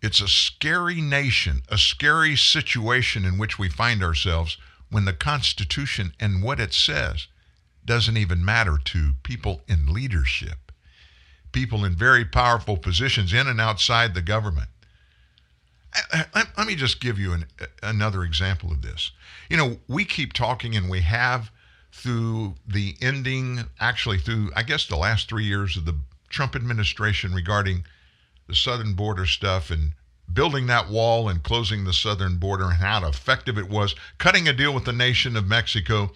It's 0.02 0.20
a 0.20 0.26
scary 0.28 1.00
nation, 1.00 1.62
a 1.68 1.78
scary 1.78 2.36
situation 2.36 3.24
in 3.24 3.38
which 3.38 3.56
we 3.58 3.68
find 3.68 4.02
ourselves 4.02 4.58
when 4.90 5.04
the 5.04 5.12
Constitution 5.12 6.12
and 6.18 6.42
what 6.42 6.58
it 6.58 6.74
says 6.74 7.28
doesn't 7.84 8.16
even 8.16 8.44
matter 8.44 8.78
to 8.84 9.14
people 9.22 9.62
in 9.68 9.92
leadership, 9.92 10.72
people 11.52 11.84
in 11.84 11.94
very 11.94 12.24
powerful 12.24 12.76
positions 12.76 13.32
in 13.32 13.46
and 13.46 13.60
outside 13.60 14.14
the 14.14 14.22
government. 14.22 14.68
I- 15.94 16.26
I- 16.34 16.46
Let 16.56 16.66
me 16.66 16.74
just 16.74 17.00
give 17.00 17.18
you 17.18 17.32
an, 17.32 17.46
uh, 17.60 17.66
another 17.82 18.24
example 18.24 18.72
of 18.72 18.82
this. 18.82 19.12
You 19.48 19.56
know, 19.56 19.80
we 19.86 20.04
keep 20.04 20.32
talking 20.32 20.76
and 20.76 20.88
we 20.88 21.02
have 21.02 21.50
through 21.92 22.56
the 22.66 22.96
ending, 23.00 23.68
actually, 23.78 24.18
through, 24.18 24.50
I 24.56 24.62
guess, 24.62 24.86
the 24.86 24.96
last 24.96 25.28
three 25.28 25.44
years 25.44 25.76
of 25.76 25.84
the 25.84 25.98
Trump 26.28 26.56
administration 26.56 27.34
regarding 27.34 27.84
the 28.46 28.54
southern 28.54 28.94
border 28.94 29.26
stuff 29.26 29.70
and 29.70 29.92
building 30.32 30.66
that 30.66 30.88
wall 30.88 31.28
and 31.28 31.42
closing 31.42 31.84
the 31.84 31.92
southern 31.92 32.36
border 32.36 32.64
and 32.64 32.74
how 32.74 33.06
effective 33.06 33.58
it 33.58 33.68
was, 33.68 33.94
cutting 34.18 34.48
a 34.48 34.52
deal 34.52 34.72
with 34.72 34.84
the 34.84 34.92
nation 34.92 35.36
of 35.36 35.46
Mexico 35.46 36.12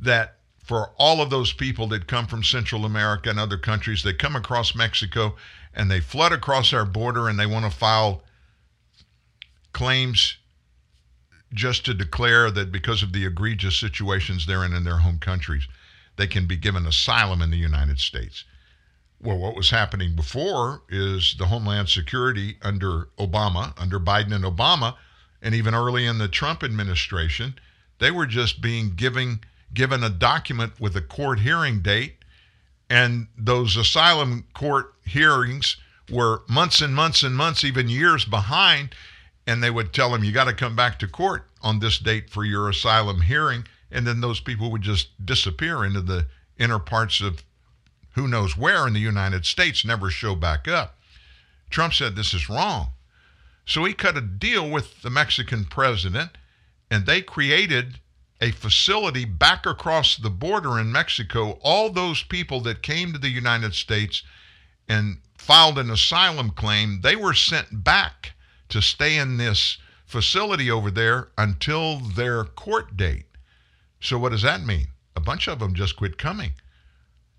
that 0.00 0.36
for 0.62 0.90
all 0.96 1.20
of 1.20 1.30
those 1.30 1.52
people 1.52 1.86
that 1.88 2.06
come 2.06 2.26
from 2.26 2.44
Central 2.44 2.84
America 2.84 3.28
and 3.28 3.38
other 3.38 3.58
countries, 3.58 4.02
they 4.02 4.12
come 4.12 4.36
across 4.36 4.74
Mexico 4.74 5.36
and 5.74 5.90
they 5.90 6.00
flood 6.00 6.32
across 6.32 6.72
our 6.72 6.84
border 6.84 7.28
and 7.28 7.38
they 7.38 7.46
want 7.46 7.64
to 7.64 7.70
file 7.70 8.22
claims 9.72 10.36
just 11.52 11.84
to 11.84 11.94
declare 11.94 12.50
that 12.50 12.72
because 12.72 13.02
of 13.02 13.12
the 13.12 13.26
egregious 13.26 13.76
situations 13.76 14.46
they're 14.46 14.64
in 14.64 14.72
in 14.72 14.84
their 14.84 14.98
home 14.98 15.18
countries, 15.18 15.66
they 16.16 16.26
can 16.26 16.46
be 16.46 16.56
given 16.56 16.86
asylum 16.86 17.42
in 17.42 17.50
the 17.50 17.58
United 17.58 17.98
States. 17.98 18.44
Well, 19.22 19.38
what 19.38 19.54
was 19.54 19.70
happening 19.70 20.16
before 20.16 20.82
is 20.88 21.36
the 21.38 21.46
Homeland 21.46 21.88
Security 21.88 22.56
under 22.60 23.08
Obama, 23.20 23.72
under 23.80 24.00
Biden 24.00 24.34
and 24.34 24.44
Obama, 24.44 24.96
and 25.40 25.54
even 25.54 25.74
early 25.74 26.06
in 26.06 26.18
the 26.18 26.26
Trump 26.26 26.64
administration, 26.64 27.54
they 28.00 28.10
were 28.10 28.26
just 28.26 28.60
being 28.60 28.94
giving 28.96 29.44
given 29.72 30.02
a 30.02 30.10
document 30.10 30.78
with 30.80 30.96
a 30.96 31.00
court 31.00 31.38
hearing 31.38 31.80
date, 31.80 32.16
and 32.90 33.28
those 33.38 33.76
asylum 33.76 34.44
court 34.54 34.92
hearings 35.04 35.76
were 36.10 36.42
months 36.48 36.80
and 36.80 36.94
months 36.94 37.22
and 37.22 37.36
months, 37.36 37.62
even 37.62 37.88
years 37.88 38.24
behind, 38.24 38.94
and 39.46 39.62
they 39.62 39.70
would 39.70 39.92
tell 39.92 40.10
them 40.10 40.24
you 40.24 40.32
got 40.32 40.44
to 40.44 40.52
come 40.52 40.74
back 40.74 40.98
to 40.98 41.06
court 41.06 41.48
on 41.62 41.78
this 41.78 41.98
date 41.98 42.28
for 42.28 42.44
your 42.44 42.68
asylum 42.68 43.20
hearing, 43.20 43.64
and 43.90 44.04
then 44.04 44.20
those 44.20 44.40
people 44.40 44.70
would 44.72 44.82
just 44.82 45.24
disappear 45.24 45.84
into 45.84 46.00
the 46.00 46.26
inner 46.58 46.80
parts 46.80 47.20
of 47.20 47.44
who 48.12 48.28
knows 48.28 48.56
where 48.56 48.86
in 48.86 48.92
the 48.92 49.00
United 49.00 49.46
States, 49.46 49.84
never 49.84 50.10
show 50.10 50.34
back 50.34 50.68
up. 50.68 50.98
Trump 51.70 51.94
said 51.94 52.14
this 52.14 52.34
is 52.34 52.48
wrong. 52.48 52.90
So 53.64 53.84
he 53.84 53.94
cut 53.94 54.16
a 54.16 54.20
deal 54.20 54.68
with 54.68 55.02
the 55.02 55.10
Mexican 55.10 55.64
president, 55.64 56.36
and 56.90 57.06
they 57.06 57.22
created 57.22 58.00
a 58.40 58.50
facility 58.50 59.24
back 59.24 59.66
across 59.66 60.16
the 60.16 60.30
border 60.30 60.78
in 60.78 60.90
Mexico. 60.90 61.58
All 61.62 61.90
those 61.90 62.22
people 62.24 62.60
that 62.62 62.82
came 62.82 63.12
to 63.12 63.18
the 63.18 63.28
United 63.28 63.74
States 63.74 64.22
and 64.88 65.18
filed 65.38 65.78
an 65.78 65.90
asylum 65.90 66.50
claim, 66.50 67.00
they 67.02 67.16
were 67.16 67.34
sent 67.34 67.84
back 67.84 68.32
to 68.68 68.82
stay 68.82 69.16
in 69.16 69.36
this 69.36 69.78
facility 70.06 70.70
over 70.70 70.90
there 70.90 71.28
until 71.38 72.00
their 72.00 72.44
court 72.44 72.96
date. 72.96 73.26
So, 74.00 74.18
what 74.18 74.32
does 74.32 74.42
that 74.42 74.64
mean? 74.64 74.88
A 75.14 75.20
bunch 75.20 75.46
of 75.46 75.60
them 75.60 75.74
just 75.74 75.96
quit 75.96 76.18
coming. 76.18 76.52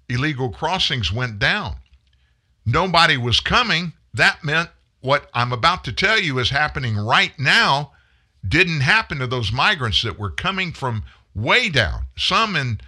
Illegal 0.10 0.50
crossings 0.50 1.12
went 1.12 1.40
down. 1.40 1.76
Nobody 2.66 3.18
was 3.18 3.40
coming. 3.40 3.94
That 4.14 4.44
meant 4.44 4.70
what 5.02 5.30
I'm 5.34 5.52
about 5.52 5.84
to 5.86 5.94
tell 5.94 6.20
you 6.20 6.40
is 6.40 6.50
happening 6.50 6.96
right 6.96 7.38
now 7.38 7.92
didn't 8.48 8.82
happen 8.82 9.20
to 9.20 9.28
those 9.28 9.52
migrants 9.52 10.02
that 10.02 10.20
were 10.20 10.30
coming 10.30 10.72
from 10.72 11.04
way 11.34 11.70
down, 11.70 12.06
some 12.18 12.56
in 12.56 12.80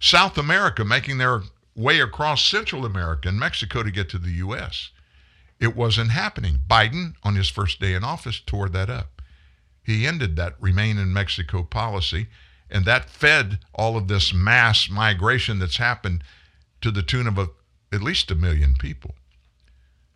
South 0.00 0.36
America 0.36 0.84
making 0.84 1.18
their 1.18 1.42
way 1.74 2.00
across 2.00 2.44
Central 2.44 2.84
America 2.84 3.28
and 3.28 3.38
Mexico 3.38 3.82
to 3.82 3.90
get 3.90 4.08
to 4.10 4.18
the 4.18 4.32
U.S. 4.32 4.90
It 5.60 5.76
wasn't 5.76 6.10
happening. 6.10 6.58
Biden, 6.68 7.14
on 7.22 7.36
his 7.36 7.48
first 7.48 7.80
day 7.80 7.94
in 7.94 8.04
office, 8.04 8.40
tore 8.40 8.68
that 8.70 8.90
up. 8.90 9.22
He 9.82 10.06
ended 10.06 10.36
that 10.36 10.54
remain 10.60 10.98
in 10.98 11.12
Mexico 11.12 11.62
policy, 11.62 12.28
and 12.70 12.84
that 12.84 13.10
fed 13.10 13.60
all 13.74 13.96
of 13.96 14.08
this 14.08 14.32
mass 14.32 14.88
migration 14.90 15.58
that's 15.58 15.76
happened 15.76 16.24
to 16.82 16.90
the 16.90 17.02
tune 17.02 17.26
of 17.26 17.38
a, 17.38 17.48
at 17.92 18.02
least 18.02 18.30
a 18.30 18.34
million 18.34 18.74
people. 18.78 19.14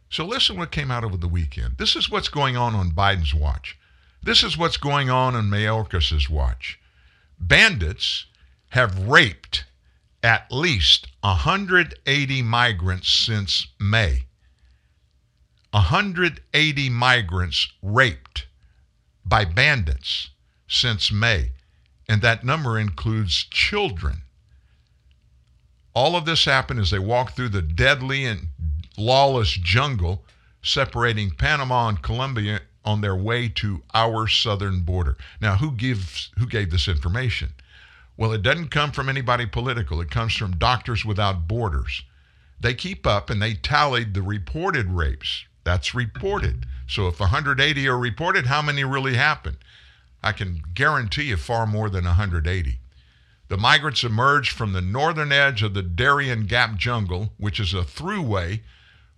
So 0.08 0.24
listen 0.24 0.56
what 0.56 0.70
came 0.70 0.90
out 0.90 1.04
over 1.04 1.16
the 1.16 1.28
weekend. 1.28 1.78
This 1.78 1.96
is 1.96 2.10
what's 2.10 2.28
going 2.28 2.56
on 2.56 2.74
on 2.74 2.92
Biden's 2.92 3.34
watch. 3.34 3.76
This 4.22 4.42
is 4.42 4.56
what's 4.56 4.76
going 4.76 5.10
on 5.10 5.34
on 5.34 5.50
Mayorkas's 5.50 6.28
watch. 6.28 6.78
Bandits 7.38 8.26
have 8.70 9.08
raped 9.08 9.64
at 10.22 10.50
least 10.50 11.06
180 11.20 12.42
migrants 12.42 13.08
since 13.08 13.68
May. 13.78 14.26
180 15.70 16.90
migrants 16.90 17.68
raped 17.82 18.46
by 19.24 19.44
bandits 19.44 20.30
since 20.66 21.12
May. 21.12 21.52
And 22.08 22.22
that 22.22 22.44
number 22.44 22.78
includes 22.78 23.44
children. 23.44 24.22
All 25.96 26.14
of 26.14 26.26
this 26.26 26.44
happened 26.44 26.78
as 26.78 26.90
they 26.90 26.98
walked 26.98 27.36
through 27.36 27.48
the 27.48 27.62
deadly 27.62 28.26
and 28.26 28.48
lawless 28.98 29.52
jungle 29.52 30.26
separating 30.62 31.30
Panama 31.30 31.88
and 31.88 32.02
Colombia 32.02 32.60
on 32.84 33.00
their 33.00 33.16
way 33.16 33.48
to 33.48 33.82
our 33.94 34.28
southern 34.28 34.80
border. 34.80 35.16
Now, 35.40 35.56
who 35.56 35.72
gives 35.72 36.28
who 36.36 36.46
gave 36.46 36.70
this 36.70 36.86
information? 36.86 37.54
Well, 38.14 38.34
it 38.34 38.42
doesn't 38.42 38.68
come 38.68 38.92
from 38.92 39.08
anybody 39.08 39.46
political. 39.46 40.02
It 40.02 40.10
comes 40.10 40.36
from 40.36 40.58
Doctors 40.58 41.06
Without 41.06 41.48
Borders. 41.48 42.02
They 42.60 42.74
keep 42.74 43.06
up 43.06 43.30
and 43.30 43.40
they 43.40 43.54
tallied 43.54 44.12
the 44.12 44.20
reported 44.20 44.90
rapes. 44.90 45.46
That's 45.64 45.94
reported. 45.94 46.66
So 46.86 47.08
if 47.08 47.20
180 47.20 47.88
are 47.88 47.98
reported, 47.98 48.44
how 48.44 48.60
many 48.60 48.84
really 48.84 49.14
happened? 49.14 49.56
I 50.22 50.32
can 50.32 50.62
guarantee 50.74 51.24
you 51.24 51.38
far 51.38 51.66
more 51.66 51.88
than 51.88 52.04
180. 52.04 52.80
The 53.48 53.56
migrants 53.56 54.02
emerged 54.02 54.52
from 54.52 54.72
the 54.72 54.80
northern 54.80 55.30
edge 55.30 55.62
of 55.62 55.74
the 55.74 55.82
Darien 55.82 56.46
Gap 56.46 56.76
jungle, 56.76 57.32
which 57.36 57.60
is 57.60 57.72
a 57.72 57.82
throughway 57.82 58.62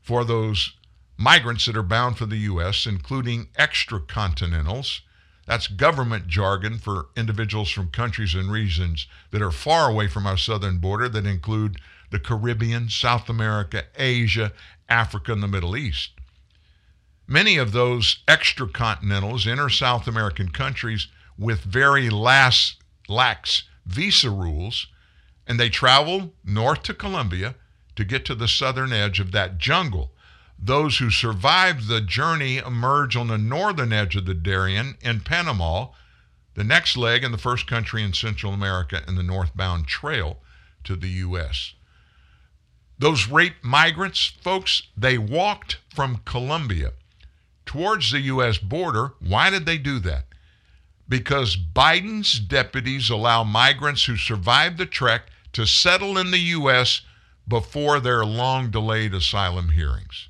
for 0.02 0.24
those 0.24 0.74
migrants 1.16 1.64
that 1.66 1.76
are 1.76 1.82
bound 1.82 2.18
for 2.18 2.26
the 2.26 2.36
U.S., 2.36 2.86
including 2.86 3.46
extracontinentals. 3.58 5.00
That's 5.46 5.66
government 5.66 6.28
jargon 6.28 6.78
for 6.78 7.06
individuals 7.16 7.70
from 7.70 7.88
countries 7.88 8.34
and 8.34 8.52
regions 8.52 9.06
that 9.30 9.40
are 9.40 9.50
far 9.50 9.90
away 9.90 10.08
from 10.08 10.26
our 10.26 10.36
southern 10.36 10.76
border, 10.78 11.08
that 11.08 11.26
include 11.26 11.80
the 12.10 12.20
Caribbean, 12.20 12.90
South 12.90 13.30
America, 13.30 13.84
Asia, 13.96 14.52
Africa, 14.90 15.32
and 15.32 15.42
the 15.42 15.48
Middle 15.48 15.74
East. 15.74 16.12
Many 17.26 17.56
of 17.56 17.72
those 17.72 18.22
extracontinentals 18.28 19.46
enter 19.46 19.70
South 19.70 20.06
American 20.06 20.50
countries 20.50 21.08
with 21.38 21.60
very 21.60 22.10
lax, 22.10 22.76
lax 23.08 23.64
visa 23.88 24.30
rules, 24.30 24.86
and 25.46 25.58
they 25.58 25.68
travel 25.68 26.34
north 26.44 26.82
to 26.84 26.94
Colombia 26.94 27.56
to 27.96 28.04
get 28.04 28.24
to 28.26 28.34
the 28.34 28.46
southern 28.46 28.92
edge 28.92 29.18
of 29.18 29.32
that 29.32 29.58
jungle. 29.58 30.12
Those 30.58 30.98
who 30.98 31.10
survive 31.10 31.86
the 31.86 32.00
journey 32.00 32.58
emerge 32.58 33.16
on 33.16 33.28
the 33.28 33.38
northern 33.38 33.92
edge 33.92 34.14
of 34.14 34.26
the 34.26 34.34
Darien 34.34 34.96
in 35.00 35.20
Panama, 35.20 35.88
the 36.54 36.64
next 36.64 36.96
leg 36.96 37.24
in 37.24 37.32
the 37.32 37.38
first 37.38 37.66
country 37.66 38.02
in 38.02 38.12
Central 38.12 38.52
America 38.52 39.02
in 39.08 39.14
the 39.14 39.22
northbound 39.22 39.86
trail 39.86 40.38
to 40.84 40.96
the 40.96 41.08
U.S. 41.08 41.74
Those 42.98 43.28
rape 43.28 43.62
migrants, 43.62 44.26
folks, 44.26 44.82
they 44.96 45.18
walked 45.18 45.78
from 45.94 46.22
Colombia 46.24 46.92
towards 47.64 48.10
the 48.10 48.20
U.S. 48.20 48.58
border. 48.58 49.14
Why 49.20 49.50
did 49.50 49.66
they 49.66 49.78
do 49.78 49.98
that? 50.00 50.27
Because 51.08 51.56
Biden's 51.56 52.38
deputies 52.38 53.08
allow 53.08 53.42
migrants 53.44 54.04
who 54.04 54.16
survived 54.16 54.78
the 54.78 54.86
trek 54.86 55.30
to 55.54 55.66
settle 55.66 56.18
in 56.18 56.30
the 56.30 56.38
U.S. 56.38 57.00
before 57.46 57.98
their 57.98 58.24
long 58.24 58.70
delayed 58.70 59.14
asylum 59.14 59.70
hearings. 59.70 60.28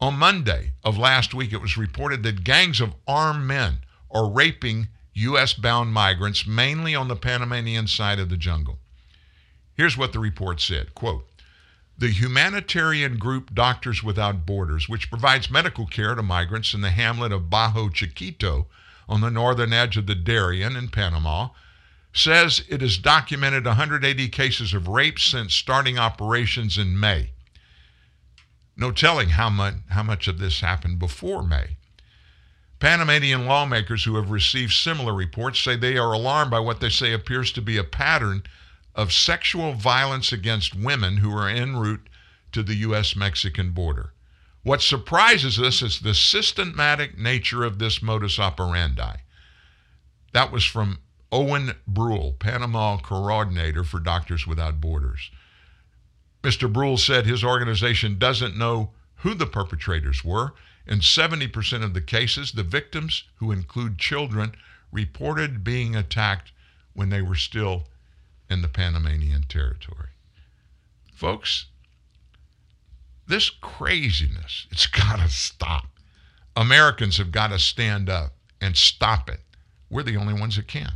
On 0.00 0.14
Monday 0.14 0.72
of 0.82 0.96
last 0.96 1.34
week, 1.34 1.52
it 1.52 1.60
was 1.60 1.76
reported 1.76 2.22
that 2.22 2.44
gangs 2.44 2.80
of 2.80 2.94
armed 3.06 3.46
men 3.46 3.80
are 4.10 4.30
raping 4.30 4.88
U.S. 5.12 5.52
bound 5.52 5.92
migrants, 5.92 6.46
mainly 6.46 6.94
on 6.94 7.08
the 7.08 7.16
Panamanian 7.16 7.86
side 7.86 8.18
of 8.18 8.30
the 8.30 8.38
jungle. 8.38 8.78
Here's 9.74 9.96
what 9.96 10.12
the 10.12 10.18
report 10.18 10.60
said 10.60 10.94
quote, 10.94 11.28
the 11.98 12.08
humanitarian 12.08 13.18
group 13.18 13.54
Doctors 13.54 14.02
Without 14.02 14.46
Borders, 14.46 14.88
which 14.88 15.10
provides 15.10 15.50
medical 15.50 15.86
care 15.86 16.14
to 16.14 16.22
migrants 16.22 16.72
in 16.72 16.80
the 16.80 16.90
hamlet 16.90 17.32
of 17.32 17.50
Bajo 17.50 17.92
Chiquito 17.92 18.68
on 19.10 19.20
the 19.20 19.30
northern 19.30 19.72
edge 19.72 19.96
of 19.96 20.06
the 20.06 20.14
Darien 20.14 20.76
in 20.76 20.88
Panama, 20.88 21.48
says 22.12 22.62
it 22.68 22.80
has 22.80 22.96
documented 22.96 23.66
180 23.66 24.28
cases 24.28 24.72
of 24.72 24.86
rape 24.86 25.18
since 25.18 25.52
starting 25.52 25.98
operations 25.98 26.78
in 26.78 26.98
May. 26.98 27.32
No 28.76 28.92
telling 28.92 29.30
how 29.30 29.50
much, 29.50 29.74
how 29.88 30.04
much 30.04 30.28
of 30.28 30.38
this 30.38 30.60
happened 30.60 31.00
before 31.00 31.42
May. 31.42 31.76
Panamanian 32.78 33.46
lawmakers 33.46 34.04
who 34.04 34.14
have 34.14 34.30
received 34.30 34.72
similar 34.72 35.12
reports 35.12 35.60
say 35.60 35.76
they 35.76 35.98
are 35.98 36.12
alarmed 36.12 36.50
by 36.52 36.60
what 36.60 36.80
they 36.80 36.88
say 36.88 37.12
appears 37.12 37.52
to 37.52 37.60
be 37.60 37.76
a 37.76 37.84
pattern 37.84 38.44
of 38.94 39.12
sexual 39.12 39.72
violence 39.74 40.32
against 40.32 40.74
women 40.74 41.18
who 41.18 41.36
are 41.36 41.48
en 41.48 41.76
route 41.76 42.08
to 42.52 42.62
the 42.62 42.76
U.S. 42.76 43.14
Mexican 43.16 43.72
border. 43.72 44.12
What 44.62 44.82
surprises 44.82 45.58
us 45.58 45.80
is 45.80 46.00
the 46.00 46.14
systematic 46.14 47.18
nature 47.18 47.64
of 47.64 47.78
this 47.78 48.02
modus 48.02 48.38
operandi. 48.38 49.16
That 50.32 50.52
was 50.52 50.64
from 50.64 50.98
Owen 51.32 51.74
Bruhl, 51.86 52.34
Panama 52.38 52.98
coordinator 52.98 53.84
for 53.84 54.00
Doctors 54.00 54.46
Without 54.46 54.80
Borders. 54.80 55.30
Mr. 56.42 56.72
Bruhl 56.72 56.98
said 56.98 57.26
his 57.26 57.44
organization 57.44 58.18
doesn't 58.18 58.56
know 58.56 58.92
who 59.16 59.34
the 59.34 59.46
perpetrators 59.46 60.24
were. 60.24 60.54
In 60.86 61.00
70% 61.00 61.84
of 61.84 61.94
the 61.94 62.00
cases, 62.00 62.52
the 62.52 62.62
victims, 62.62 63.24
who 63.36 63.52
include 63.52 63.98
children, 63.98 64.54
reported 64.90 65.62
being 65.62 65.94
attacked 65.94 66.52
when 66.94 67.10
they 67.10 67.22
were 67.22 67.34
still 67.34 67.84
in 68.48 68.62
the 68.62 68.68
Panamanian 68.68 69.44
territory. 69.44 70.08
Folks, 71.14 71.66
this 73.30 73.48
craziness, 73.48 74.66
it's 74.70 74.86
got 74.86 75.18
to 75.18 75.28
stop. 75.28 75.86
Americans 76.56 77.16
have 77.16 77.32
got 77.32 77.48
to 77.48 77.58
stand 77.58 78.10
up 78.10 78.34
and 78.60 78.76
stop 78.76 79.30
it. 79.30 79.40
We're 79.88 80.02
the 80.02 80.16
only 80.16 80.34
ones 80.34 80.56
that 80.56 80.68
can. 80.68 80.92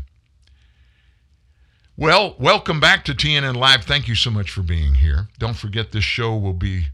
Well, 1.97 2.35
welcome 2.39 2.81
back 2.81 3.05
to 3.05 3.15
TNN 3.15 3.57
Live. 3.57 3.85
Thank 3.85 4.09
you 4.09 4.17
so 4.17 4.31
much 4.31 4.51
for 4.51 4.63
being 4.63 4.97
here. 4.97 5.29
Don't 5.39 5.57
forget 5.57 5.93
this 5.93 6.05
show 6.05 6.37
will 6.37 6.53
be 6.53 6.87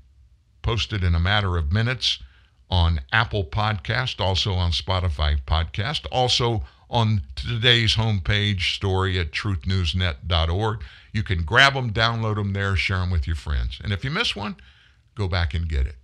posted 0.62 1.02
in 1.02 1.14
a 1.14 1.20
matter 1.20 1.56
of 1.56 1.72
minutes 1.72 2.18
on 2.70 3.00
Apple 3.12 3.44
Podcast, 3.44 4.20
also 4.20 4.52
on 4.52 4.72
Spotify 4.72 5.40
Podcast, 5.42 6.06
also 6.12 6.62
on 6.90 7.22
today's 7.34 7.94
homepage 7.94 8.74
story 8.74 9.18
at 9.18 9.32
truthnewsnet.org. 9.32 10.82
You 11.12 11.22
can 11.22 11.44
grab 11.44 11.74
them, 11.74 11.92
download 11.92 12.36
them 12.36 12.52
there, 12.52 12.76
share 12.76 12.98
them 12.98 13.10
with 13.10 13.26
your 13.26 13.36
friends. 13.36 13.80
And 13.82 13.92
if 13.92 14.04
you 14.04 14.10
miss 14.10 14.36
one, 14.36 14.56
go 15.20 15.28
back 15.28 15.52
and 15.52 15.68
get 15.68 15.86
it. 15.86 15.96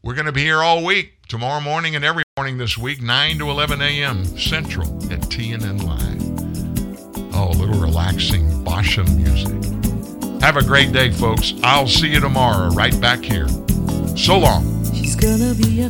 We're 0.00 0.14
going 0.14 0.26
to 0.26 0.32
be 0.32 0.42
here 0.42 0.62
all 0.62 0.84
week, 0.84 1.26
tomorrow 1.26 1.60
morning 1.60 1.96
and 1.96 2.04
every 2.04 2.22
morning 2.36 2.58
this 2.58 2.78
week, 2.78 3.02
9 3.02 3.38
to 3.38 3.50
11 3.50 3.82
a.m. 3.82 4.24
Central 4.38 4.86
at 5.12 5.18
TNN 5.22 5.82
Live. 5.82 7.34
Oh, 7.34 7.48
a 7.48 7.56
little 7.58 7.80
relaxing 7.80 8.48
Basham 8.64 9.16
music. 9.16 10.40
Have 10.42 10.56
a 10.56 10.62
great 10.62 10.92
day, 10.92 11.10
folks. 11.10 11.54
I'll 11.64 11.88
see 11.88 12.12
you 12.12 12.20
tomorrow 12.20 12.68
right 12.68 12.98
back 13.00 13.18
here. 13.18 13.48
So 14.16 14.38
long. 14.38 14.84
She's 14.94 15.16
gonna 15.16 15.54
be 15.54 15.82
a 15.82 15.88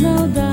snow 0.00 0.26
down. 0.28 0.49